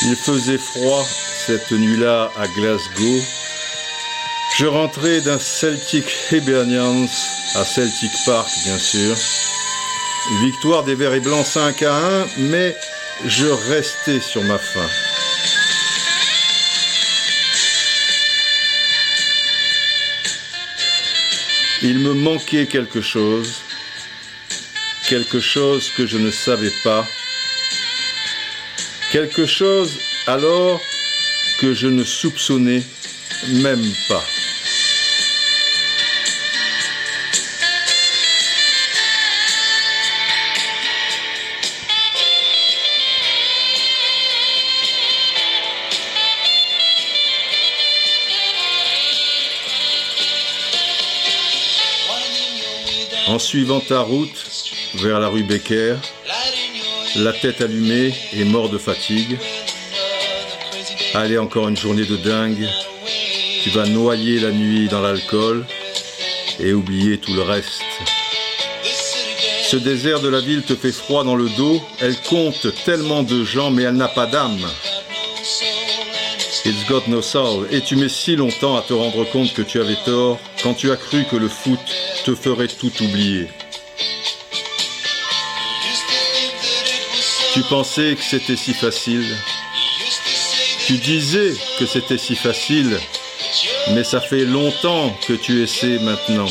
Il 0.03 0.15
faisait 0.15 0.57
froid 0.57 1.05
cette 1.45 1.71
nuit-là 1.71 2.31
à 2.37 2.47
Glasgow. 2.47 3.21
Je 4.57 4.65
rentrais 4.65 5.21
d'un 5.21 5.37
Celtic 5.37 6.05
Hibernians 6.31 7.07
à 7.55 7.63
Celtic 7.63 8.11
Park, 8.25 8.49
bien 8.65 8.77
sûr. 8.77 9.15
Victoire 10.29 10.83
des 10.83 10.95
Verts 10.95 11.13
et 11.13 11.19
Blancs 11.19 11.45
5 11.45 11.81
à 11.83 11.95
1, 11.95 12.27
mais 12.37 12.75
je 13.25 13.47
restais 13.47 14.19
sur 14.19 14.43
ma 14.43 14.57
faim. 14.57 14.87
Il 21.81 21.99
me 21.99 22.13
manquait 22.13 22.67
quelque 22.67 23.01
chose, 23.01 23.61
quelque 25.09 25.39
chose 25.39 25.89
que 25.97 26.05
je 26.05 26.17
ne 26.17 26.29
savais 26.29 26.71
pas, 26.83 27.05
quelque 29.11 29.45
chose 29.47 29.99
alors 30.27 30.79
que 31.59 31.73
je 31.73 31.87
ne 31.87 32.03
soupçonnais 32.03 32.83
même 33.47 33.91
pas. 34.07 34.23
En 53.31 53.39
suivant 53.39 53.79
ta 53.79 54.01
route 54.01 54.45
vers 54.95 55.21
la 55.21 55.29
rue 55.29 55.43
Becker, 55.43 55.95
la 57.15 57.31
tête 57.31 57.61
allumée 57.61 58.13
et 58.33 58.43
mort 58.43 58.67
de 58.67 58.77
fatigue, 58.77 59.37
allez 61.13 61.37
encore 61.37 61.69
une 61.69 61.77
journée 61.77 62.03
de 62.03 62.17
dingue, 62.17 62.67
tu 63.63 63.69
vas 63.69 63.85
noyer 63.85 64.41
la 64.41 64.51
nuit 64.51 64.89
dans 64.89 64.99
l'alcool 64.99 65.65
et 66.59 66.73
oublier 66.73 67.19
tout 67.19 67.33
le 67.33 67.43
reste. 67.43 67.81
Ce 69.63 69.77
désert 69.77 70.19
de 70.19 70.27
la 70.27 70.41
ville 70.41 70.63
te 70.63 70.75
fait 70.75 70.91
froid 70.91 71.23
dans 71.23 71.37
le 71.37 71.47
dos, 71.55 71.81
elle 72.01 72.17
compte 72.17 72.67
tellement 72.83 73.23
de 73.23 73.45
gens 73.45 73.71
mais 73.71 73.83
elle 73.83 73.95
n'a 73.95 74.09
pas 74.09 74.25
d'âme. 74.25 74.59
It's 76.65 76.85
got 76.89 77.03
no 77.07 77.21
soul. 77.21 77.65
Et 77.71 77.79
tu 77.79 77.95
mets 77.95 78.09
si 78.09 78.35
longtemps 78.35 78.75
à 78.75 78.81
te 78.81 78.93
rendre 78.93 79.23
compte 79.31 79.53
que 79.53 79.61
tu 79.61 79.79
avais 79.79 79.97
tort 80.05 80.37
quand 80.61 80.73
tu 80.73 80.91
as 80.91 80.97
cru 80.97 81.23
que 81.31 81.37
le 81.37 81.47
foot 81.47 81.79
te 82.23 82.35
ferait 82.35 82.67
tout 82.67 82.91
oublier. 83.01 83.47
Tu 87.53 87.61
pensais 87.63 88.15
que 88.15 88.23
c'était 88.23 88.55
si 88.55 88.73
facile. 88.73 89.35
Tu 90.85 90.93
disais 90.97 91.53
que 91.79 91.85
c'était 91.85 92.17
si 92.17 92.35
facile, 92.35 92.99
mais 93.93 94.03
ça 94.03 94.21
fait 94.21 94.45
longtemps 94.45 95.17
que 95.27 95.33
tu 95.33 95.63
essaies 95.63 95.99
maintenant. 95.99 96.49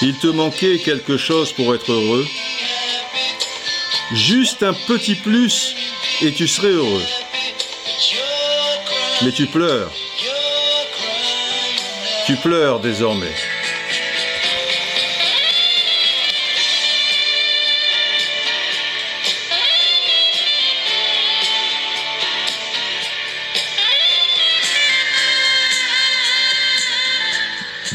Il 0.00 0.14
te 0.18 0.26
manquait 0.26 0.78
quelque 0.78 1.16
chose 1.16 1.52
pour 1.52 1.74
être 1.74 1.92
heureux. 1.92 2.26
Juste 4.12 4.62
un 4.62 4.74
petit 4.74 5.14
plus 5.14 5.74
et 6.22 6.32
tu 6.32 6.48
serais 6.48 6.68
heureux. 6.68 7.21
Mais 9.20 9.32
tu 9.32 9.46
pleures. 9.46 9.92
Tu 12.26 12.36
pleures 12.36 12.80
désormais. 12.80 13.34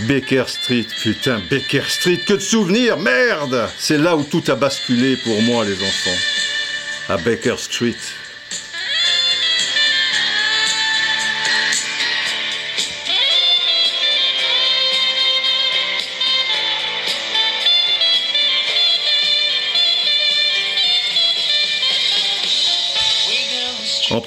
Baker 0.08 0.46
Street, 0.48 0.88
putain, 1.02 1.42
Baker 1.50 1.82
Street, 1.90 2.20
que 2.26 2.34
de 2.34 2.40
souvenirs, 2.40 2.98
merde 2.98 3.68
C'est 3.78 3.98
là 3.98 4.16
où 4.16 4.24
tout 4.24 4.44
a 4.48 4.56
basculé 4.56 5.18
pour 5.18 5.42
moi, 5.42 5.66
les 5.66 5.74
enfants. 5.74 6.18
À 7.10 7.18
Baker 7.18 7.56
Street. 7.58 7.96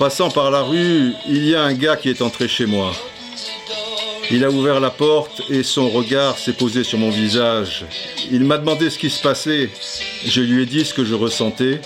Passant 0.01 0.31
par 0.31 0.51
la 0.51 0.63
rue, 0.63 1.13
il 1.29 1.47
y 1.47 1.55
a 1.55 1.63
un 1.63 1.75
gars 1.75 1.95
qui 1.95 2.09
est 2.09 2.23
entré 2.23 2.49
chez 2.49 2.65
moi. 2.65 2.91
Il 4.31 4.43
a 4.47 4.51
ouvert 4.51 4.81
la 4.81 4.89
porte 4.89 5.43
et 5.51 5.63
son 5.63 5.91
regard 5.91 6.39
s'est 6.39 6.55
posé 6.55 6.85
sur 6.85 6.99
mon 6.99 7.11
visage. 7.11 7.85
Il 8.33 8.45
m'a 8.45 8.57
demandé 8.57 8.89
ce 8.89 8.99
qui 8.99 9.11
se 9.11 9.21
passait. 9.21 9.69
Je 10.25 10.41
lui 10.41 10.63
ai 10.63 10.67
dit 10.67 10.87
ce 10.87 10.95
que 10.95 11.05
je 11.05 11.15
ressentais 11.15 11.83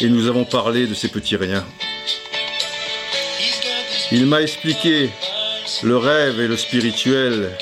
et 0.00 0.08
nous 0.08 0.26
avons 0.26 0.44
parlé 0.44 0.88
de 0.88 0.94
ces 0.94 1.06
petits 1.06 1.36
riens. 1.36 1.64
Il 4.10 4.26
m'a 4.26 4.42
expliqué 4.42 5.10
le 5.84 5.96
rêve 5.96 6.40
et 6.40 6.48
le 6.48 6.56
spirituel. 6.56 7.52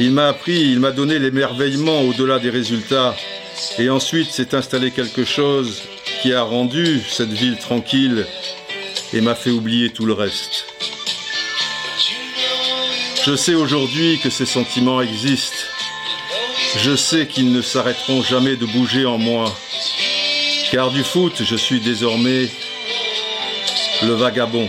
Il 0.00 0.10
m'a 0.10 0.26
appris, 0.26 0.60
il 0.72 0.80
m'a 0.80 0.90
donné 0.90 1.20
l'émerveillement 1.20 2.00
au-delà 2.00 2.40
des 2.40 2.50
résultats. 2.50 3.14
Et 3.78 3.90
ensuite 3.90 4.32
s'est 4.32 4.56
installé 4.56 4.90
quelque 4.90 5.24
chose 5.24 5.82
qui 6.20 6.34
a 6.34 6.42
rendu 6.42 7.00
cette 7.08 7.32
ville 7.32 7.58
tranquille 7.58 8.26
et 9.12 9.20
m'a 9.20 9.34
fait 9.34 9.50
oublier 9.50 9.90
tout 9.90 10.06
le 10.06 10.12
reste. 10.12 10.66
Je 13.24 13.36
sais 13.36 13.54
aujourd'hui 13.54 14.18
que 14.18 14.30
ces 14.30 14.46
sentiments 14.46 15.02
existent. 15.02 15.66
Je 16.78 16.96
sais 16.96 17.26
qu'ils 17.26 17.52
ne 17.52 17.60
s'arrêteront 17.60 18.22
jamais 18.22 18.56
de 18.56 18.66
bouger 18.66 19.04
en 19.04 19.18
moi. 19.18 19.54
Car 20.70 20.90
du 20.90 21.04
foot, 21.04 21.42
je 21.44 21.56
suis 21.56 21.80
désormais 21.80 22.48
le 24.02 24.14
vagabond, 24.14 24.68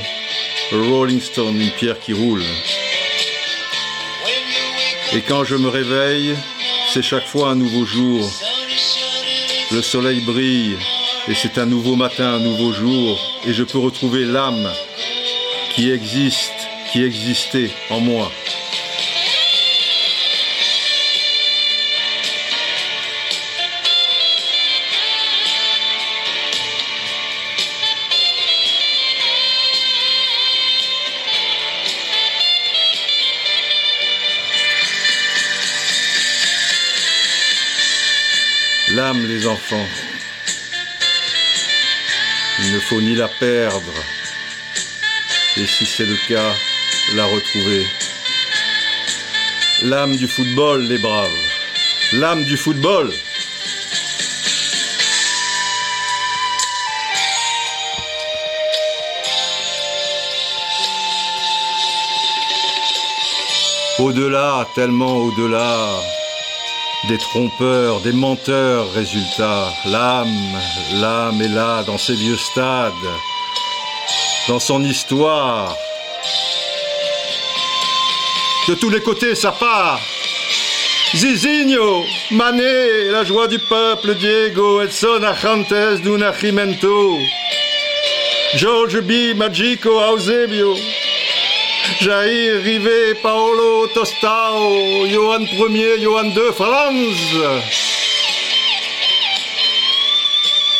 le 0.72 0.81
Rolling 0.81 1.22
Stone, 1.22 1.61
une 1.61 1.72
pierre 1.72 1.99
qui 1.99 2.13
roule. 2.13 2.43
Et 5.13 5.22
quand 5.22 5.43
je 5.43 5.55
me 5.55 5.69
réveille, 5.69 6.35
c'est 6.93 7.01
chaque 7.01 7.27
fois 7.27 7.49
un 7.49 7.55
nouveau 7.55 7.85
jour. 7.85 8.30
Le 9.72 9.81
soleil 9.81 10.19
brille 10.22 10.76
et 11.27 11.35
c'est 11.35 11.57
un 11.57 11.65
nouveau 11.65 11.95
matin, 11.95 12.34
un 12.34 12.39
nouveau 12.39 12.73
jour. 12.73 13.30
Et 13.43 13.53
je 13.53 13.63
peux 13.63 13.80
retrouver 13.80 14.23
l'âme 14.23 14.69
qui 15.73 15.89
existe, 15.91 16.51
qui 16.91 17.03
existait 17.03 17.72
en 17.89 17.99
moi. 17.99 18.31
L'âme, 38.93 39.26
les 39.26 39.47
enfants. 39.47 40.10
Il 42.63 42.73
ne 42.73 42.79
faut 42.79 43.01
ni 43.01 43.15
la 43.15 43.27
perdre, 43.27 43.93
et 45.57 45.65
si 45.65 45.85
c'est 45.85 46.05
le 46.05 46.15
cas, 46.27 46.53
la 47.15 47.25
retrouver. 47.25 47.85
L'âme 49.81 50.15
du 50.15 50.27
football, 50.27 50.83
les 50.83 50.99
braves. 50.99 51.29
L'âme 52.13 52.43
du 52.43 52.57
football. 52.57 53.11
Au-delà, 63.97 64.67
tellement 64.75 65.17
au-delà, 65.17 65.89
des 67.07 67.17
trompeurs, 67.17 67.99
des 68.01 68.11
menteurs, 68.11 68.91
résultat. 68.93 69.73
L'âme, 69.85 70.59
l'âme 70.93 71.41
est 71.41 71.47
là 71.47 71.83
dans 71.83 71.97
ses 71.97 72.13
vieux 72.13 72.37
stades, 72.37 72.93
dans 74.47 74.59
son 74.59 74.83
histoire. 74.83 75.75
De 78.67 78.75
tous 78.75 78.89
les 78.89 79.01
côtés, 79.01 79.35
ça 79.35 79.51
part. 79.51 79.99
Zizinho, 81.13 82.05
Mané, 82.31 83.09
la 83.11 83.25
joie 83.25 83.47
du 83.47 83.59
peuple, 83.59 84.15
Diego, 84.15 84.81
Edson, 84.81 85.23
Ajantes, 85.23 86.01
Dunachimento, 86.01 87.17
George 88.55 89.01
B, 89.01 89.35
Magico, 89.35 89.99
Eusebio, 89.99 90.73
Jair, 91.99 92.63
Rivet, 92.63 93.15
Paolo, 93.21 93.87
Tostao, 93.87 95.05
Johan 95.07 95.45
Ier, 95.75 95.97
Johan 95.99 96.31
II, 96.35 96.51
Franz. 96.53 97.17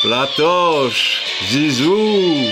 Platoche, 0.02 1.22
Zizou. 1.48 2.50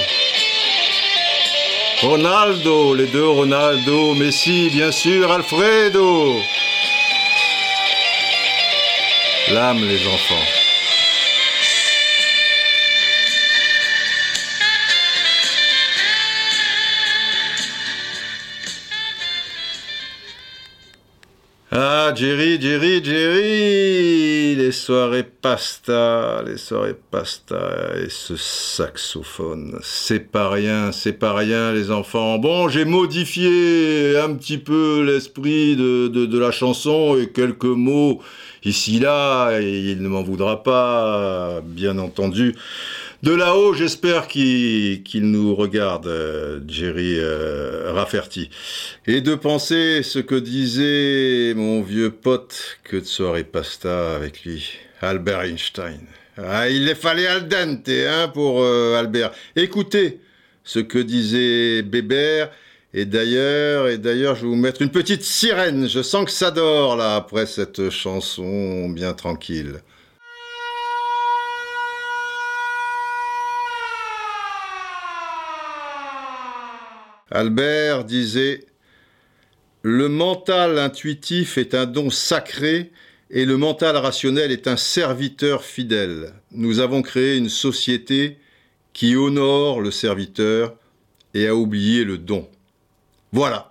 Ronaldo, 2.02 2.94
les 2.94 3.08
deux 3.08 3.28
Ronaldo, 3.28 4.14
Messi, 4.14 4.70
bien 4.70 4.92
sûr, 4.92 5.32
Alfredo. 5.32 6.40
L'âme, 9.52 9.86
les 9.88 10.08
enfants. 10.08 10.59
Jerry, 22.16 22.60
Jerry, 22.60 23.04
Jerry 23.04 24.56
Les 24.56 24.72
soirées 24.72 25.24
pasta, 25.24 26.44
les 26.46 26.58
soirées 26.58 26.96
pasta 27.12 27.58
et 28.04 28.10
ce 28.10 28.36
saxophone. 28.36 29.80
C'est 29.84 30.32
pas 30.32 30.50
rien, 30.50 30.92
c'est 30.92 31.14
pas 31.14 31.34
rien, 31.34 31.72
les 31.72 31.92
enfants. 31.92 32.40
Bon, 32.40 32.68
j'ai 32.68 32.86
modifié 32.86 34.18
un 34.18 34.34
petit 34.34 34.58
peu 34.58 35.04
l'esprit 35.04 35.76
de, 35.76 36.08
de, 36.08 36.40
la 36.40 36.52
chanson 36.52 37.18
et 37.18 37.30
quelques 37.30 37.66
mots 37.66 38.22
ici, 38.64 39.00
là, 39.00 39.60
et 39.60 39.92
il 39.92 40.02
ne 40.02 40.08
m'en 40.08 40.24
voudra 40.24 40.64
pas, 40.64 41.62
bien 41.64 41.98
entendu. 41.98 42.56
De 43.22 43.34
là-haut, 43.34 43.74
j'espère 43.74 44.30
qu'il 44.30 45.04
nous 45.24 45.54
regarde, 45.54 46.08
euh, 46.08 46.62
Jerry 46.66 47.16
euh, 47.18 47.92
Rafferty. 47.92 48.50
Et 49.08 49.20
de 49.20 49.36
penser 49.36 50.04
ce 50.04 50.20
que 50.20 50.36
disait 50.36 51.54
mon 51.54 51.82
vieux 51.82 52.12
pote 52.12 52.78
que 52.86 52.96
de 52.96 53.04
soirée 53.04 53.44
pasta 53.44 54.16
avec 54.16 54.46
lui, 54.46 54.72
Albert 55.02 55.42
Einstein. 55.42 56.00
Ah, 56.38 56.70
il 56.70 56.86
les 56.86 56.96
fallait 56.96 57.28
al 57.28 57.50
dente 57.50 57.90
hein, 57.90 58.32
pour 58.34 58.62
euh, 58.62 58.98
Albert. 58.98 59.32
Écoutez 59.58 60.22
ce 60.64 60.80
que 60.80 61.00
disait 61.00 61.82
Bébert. 61.82 62.50
Et 62.94 63.04
d'ailleurs, 63.04 63.90
et 63.90 63.98
d'ailleurs, 63.98 64.36
je 64.36 64.44
vais 64.44 64.48
vous 64.48 64.56
mettre 64.56 64.82
une 64.82 64.92
petite 64.92 65.24
sirène. 65.24 65.90
Je 65.90 66.02
sens 66.02 66.24
que 66.24 66.32
ça 66.32 66.52
dort 66.52 66.96
là 66.96 67.18
après 67.18 67.46
cette 67.46 67.90
chanson 67.90 68.88
bien 68.88 69.12
tranquille. 69.12 69.82
Albert 77.32 78.06
disait 78.06 78.66
Le 79.82 80.10
mental 80.10 80.80
intuitif 80.80 81.58
est 81.58 81.76
un 81.76 81.86
don 81.86 82.10
sacré 82.10 82.92
et 83.30 83.46
le 83.46 83.58
mental 83.58 83.96
rationnel 83.96 84.52
est 84.52 84.68
un 84.68 84.78
serviteur 84.78 85.64
fidèle. 85.64 86.34
Nous 86.52 86.80
avons 86.80 87.02
créé 87.02 87.38
une 87.38 87.50
société 87.50 88.38
qui 88.94 89.16
honore 89.16 89.82
le 89.82 89.92
serviteur 89.92 90.76
et 91.36 91.48
a 91.48 91.56
oublié 91.56 92.04
le 92.04 92.18
don. 92.18 92.50
Voilà. 93.32 93.70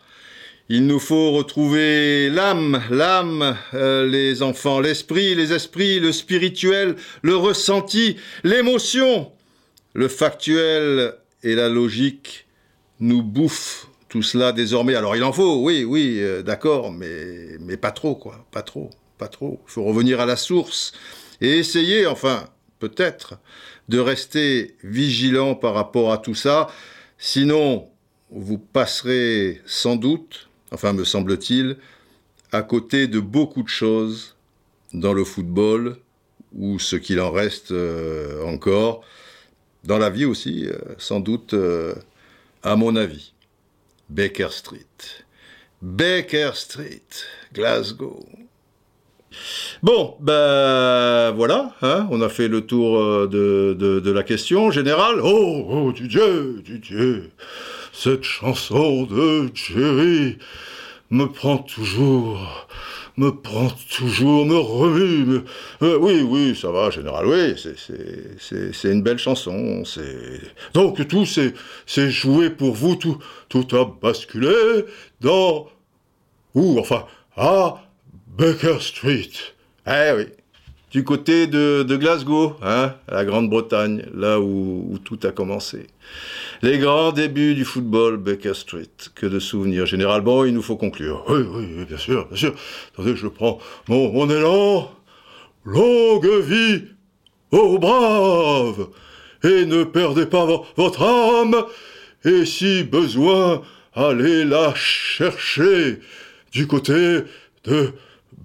Il 0.71 0.87
nous 0.87 1.01
faut 1.01 1.33
retrouver 1.33 2.29
l'âme, 2.29 2.83
l'âme, 2.91 3.57
euh, 3.73 4.07
les 4.07 4.43
enfants, 4.43 4.81
l'esprit, 4.81 5.35
les 5.35 5.55
esprits, 5.55 5.99
le 5.99 6.13
spirituel, 6.13 6.95
le 7.23 7.37
ressenti, 7.37 8.17
l'émotion. 8.45 9.33
Le 9.95 10.09
factuel 10.09 11.15
et 11.43 11.55
la 11.55 11.69
logique 11.69 12.48
nous 13.01 13.23
bouffent 13.23 13.89
tout 14.09 14.23
cela 14.23 14.53
désormais. 14.53 14.95
Alors 14.95 15.17
il 15.17 15.25
en 15.25 15.33
faut, 15.33 15.63
oui, 15.63 15.85
oui, 15.85 16.19
euh, 16.19 16.43
d'accord, 16.43 16.93
mais, 16.93 17.59
mais 17.61 17.77
pas 17.77 17.93
trop, 17.93 18.15
quoi, 18.15 18.47
pas 18.51 18.63
trop, 18.63 18.91
pas 19.19 19.29
trop. 19.29 19.61
Il 19.67 19.73
faut 19.73 19.85
revenir 19.85 20.21
à 20.21 20.27
la 20.27 20.37
source 20.37 20.93
et 21.41 21.59
essayer, 21.59 22.07
enfin, 22.07 22.45
peut-être, 22.79 23.39
de 23.89 23.99
rester 23.99 24.77
vigilant 24.83 25.55
par 25.55 25.75
rapport 25.75 26.13
à 26.13 26.19
tout 26.19 26.35
ça. 26.35 26.69
Sinon, 27.19 27.89
vous 28.31 28.59
passerez 28.59 29.61
sans 29.67 29.97
doute 29.97 30.49
enfin 30.71 30.93
me 30.93 31.05
semble-t-il, 31.05 31.77
à 32.53 32.63
côté 32.63 33.07
de 33.07 33.21
beaucoup 33.21 33.63
de 33.63 33.69
choses 33.69 34.37
dans 34.93 35.13
le 35.13 35.25
football, 35.25 35.97
ou 36.55 36.79
ce 36.79 36.97
qu'il 36.97 37.21
en 37.21 37.31
reste 37.31 37.73
euh, 37.73 38.43
encore, 38.45 39.03
dans 39.85 39.99
la 39.99 40.11
vie 40.11 40.25
aussi, 40.25 40.67
euh, 40.67 40.79
sans 40.97 41.21
doute, 41.21 41.55
à 42.63 42.77
mon 42.77 42.97
avis. 42.97 43.33
Baker 44.09 44.49
Street. 44.51 45.25
Baker 45.83 46.51
Street, 46.55 47.09
Glasgow. 47.53 48.25
Bon, 49.83 50.17
ben 50.21 51.33
voilà, 51.33 51.75
hein, 51.83 52.09
on 52.11 52.23
a 52.23 52.29
fait 52.29 52.49
le 52.49 52.63
tour 52.63 53.29
de, 53.29 53.77
de, 53.79 54.11
la 54.11 54.23
question 54.23 54.71
générale. 54.71 55.21
Oh, 55.23 55.67
oh, 55.69 55.93
Dieu, 55.93 56.63
Dieu 56.65 57.31
cette 57.99 58.23
chanson 58.23 59.07
de 59.07 59.51
Jerry 59.55 60.39
me 61.11 61.27
prend 61.27 61.59
toujours, 61.59 62.69
me 63.19 63.31
prend 63.31 63.69
toujours, 63.95 64.47
me 64.47 64.57
remue. 64.57 65.41
Euh, 65.83 65.99
oui, 66.01 66.23
oui, 66.23 66.57
ça 66.57 66.71
va, 66.71 66.89
général, 66.91 67.27
oui, 67.27 67.55
c'est 68.39 68.91
une 68.91 69.03
belle 69.03 69.19
chanson. 69.19 69.83
Donc 70.73 71.07
tout 71.09 71.27
c'est 71.27 72.11
joué 72.11 72.49
pour 72.49 72.75
vous, 72.75 72.97
tout, 72.97 73.19
tout 73.49 73.67
a 73.77 73.85
basculé 73.85 74.87
dans... 75.21 75.69
Où, 76.55 76.79
enfin, 76.79 77.05
à 77.37 77.83
Baker 78.27 78.79
Street. 78.81 79.31
Eh 79.87 80.13
oui, 80.17 80.27
du 80.91 81.05
côté 81.05 81.47
de, 81.47 81.97
Glasgow, 81.97 82.57
hein, 82.63 82.95
la 83.09 83.25
Grande-Bretagne, 83.25 84.05
là 84.15 84.41
où, 84.41 84.99
tout 85.05 85.19
a 85.25 85.31
commencé. 85.31 85.87
Les 86.63 86.79
grands 86.79 87.13
débuts 87.13 87.55
du 87.55 87.65
football, 87.65 88.17
Baker 88.17 88.55
Street, 88.55 88.89
que 89.15 89.27
de 89.27 89.39
souvenirs. 89.39 89.87
Généralement, 89.87 90.45
il 90.45 90.55
nous 90.55 90.63
faut 90.63 90.77
conclure. 90.77 91.25
Oui, 91.29 91.41
oui, 91.51 91.85
bien 91.85 91.99
sûr, 91.99 92.27
bien 92.29 92.37
sûr. 92.37 92.55
Attendez, 92.95 93.17
je 93.17 93.27
prends 93.27 93.59
mon, 93.89 94.13
mon 94.13 94.29
élan. 94.31 94.91
Longue 95.65 96.31
vie 96.45 96.85
aux 97.51 97.79
braves 97.79 98.89
Et 99.45 99.67
ne 99.67 99.85
perdez 99.85 100.25
pas 100.25 100.47
votre 100.77 101.03
âme 101.03 101.57
Et 102.25 102.47
si 102.47 102.85
besoin, 102.85 103.63
allez 103.95 104.45
la 104.45 104.75
chercher 104.75 106.01
du 106.53 106.67
côté 106.67 107.21
de 107.65 107.93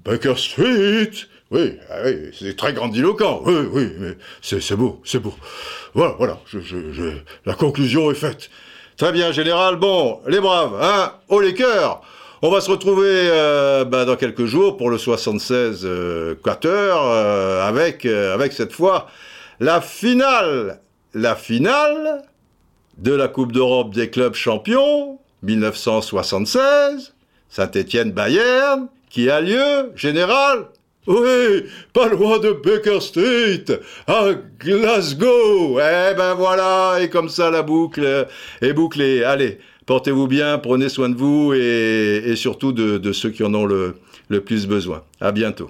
Baker 0.03 0.36
Street 0.36 1.11
oui, 1.53 1.77
ah 1.89 1.99
oui 2.03 2.31
c'est 2.38 2.57
très 2.57 2.73
grandiloquent. 2.73 3.41
Oui, 3.45 3.67
oui, 3.71 3.91
mais 3.99 4.17
c'est 4.41 4.75
beau, 4.75 5.01
c'est 5.05 5.19
beau. 5.19 5.34
Voilà, 5.93 6.15
voilà, 6.17 6.39
la 7.45 7.53
conclusion 7.53 8.11
est 8.11 8.15
faite. 8.15 8.49
Très 8.97 9.11
bien, 9.11 9.31
général. 9.31 9.77
Bon, 9.77 10.19
les 10.27 10.39
braves, 10.39 10.77
hein, 10.81 11.13
haut 11.30 11.39
les 11.39 11.53
cœurs. 11.53 12.01
On 12.41 12.49
va 12.51 12.59
se 12.59 12.69
retrouver 12.69 13.07
euh, 13.07 13.85
bah, 13.85 14.03
dans 14.03 14.17
quelques 14.17 14.45
jours 14.45 14.75
pour 14.75 14.89
le 14.89 14.97
76 14.97 15.81
euh, 15.85 16.35
euh, 16.65 17.67
avec, 17.67 18.05
euh, 18.05 18.34
avec 18.34 18.51
cette 18.51 18.73
fois 18.73 19.07
la 19.59 19.80
finale. 19.80 20.80
La 21.13 21.35
finale 21.35 22.23
de 22.97 23.13
la 23.13 23.27
Coupe 23.27 23.51
d'Europe 23.51 23.93
des 23.93 24.09
clubs 24.09 24.34
champions 24.34 25.19
1976, 25.43 27.13
Saint-Étienne-Bayern, 27.49 28.88
qui 29.09 29.30
a 29.30 29.39
lieu, 29.39 29.91
général, 29.95 30.65
oui, 31.07 31.65
pas 31.91 32.07
loin 32.07 32.39
de 32.39 32.51
Baker 32.51 33.01
Street, 33.01 33.65
à 34.07 34.30
Glasgow. 34.59 35.80
Eh 35.80 36.13
ben 36.15 36.34
voilà, 36.35 36.99
et 37.01 37.09
comme 37.09 37.30
ça 37.30 37.49
la 37.49 37.61
boucle 37.61 38.27
est 38.61 38.73
bouclée. 38.73 39.23
Allez, 39.23 39.59
portez-vous 39.85 40.27
bien, 40.27 40.57
prenez 40.59 40.89
soin 40.89 41.09
de 41.09 41.15
vous 41.15 41.53
et, 41.53 42.35
surtout 42.35 42.71
de, 42.71 43.11
ceux 43.11 43.31
qui 43.31 43.43
en 43.43 43.53
ont 43.53 43.65
le, 43.65 43.95
plus 44.45 44.65
besoin. 44.65 45.03
À 45.19 45.31
bientôt. 45.31 45.69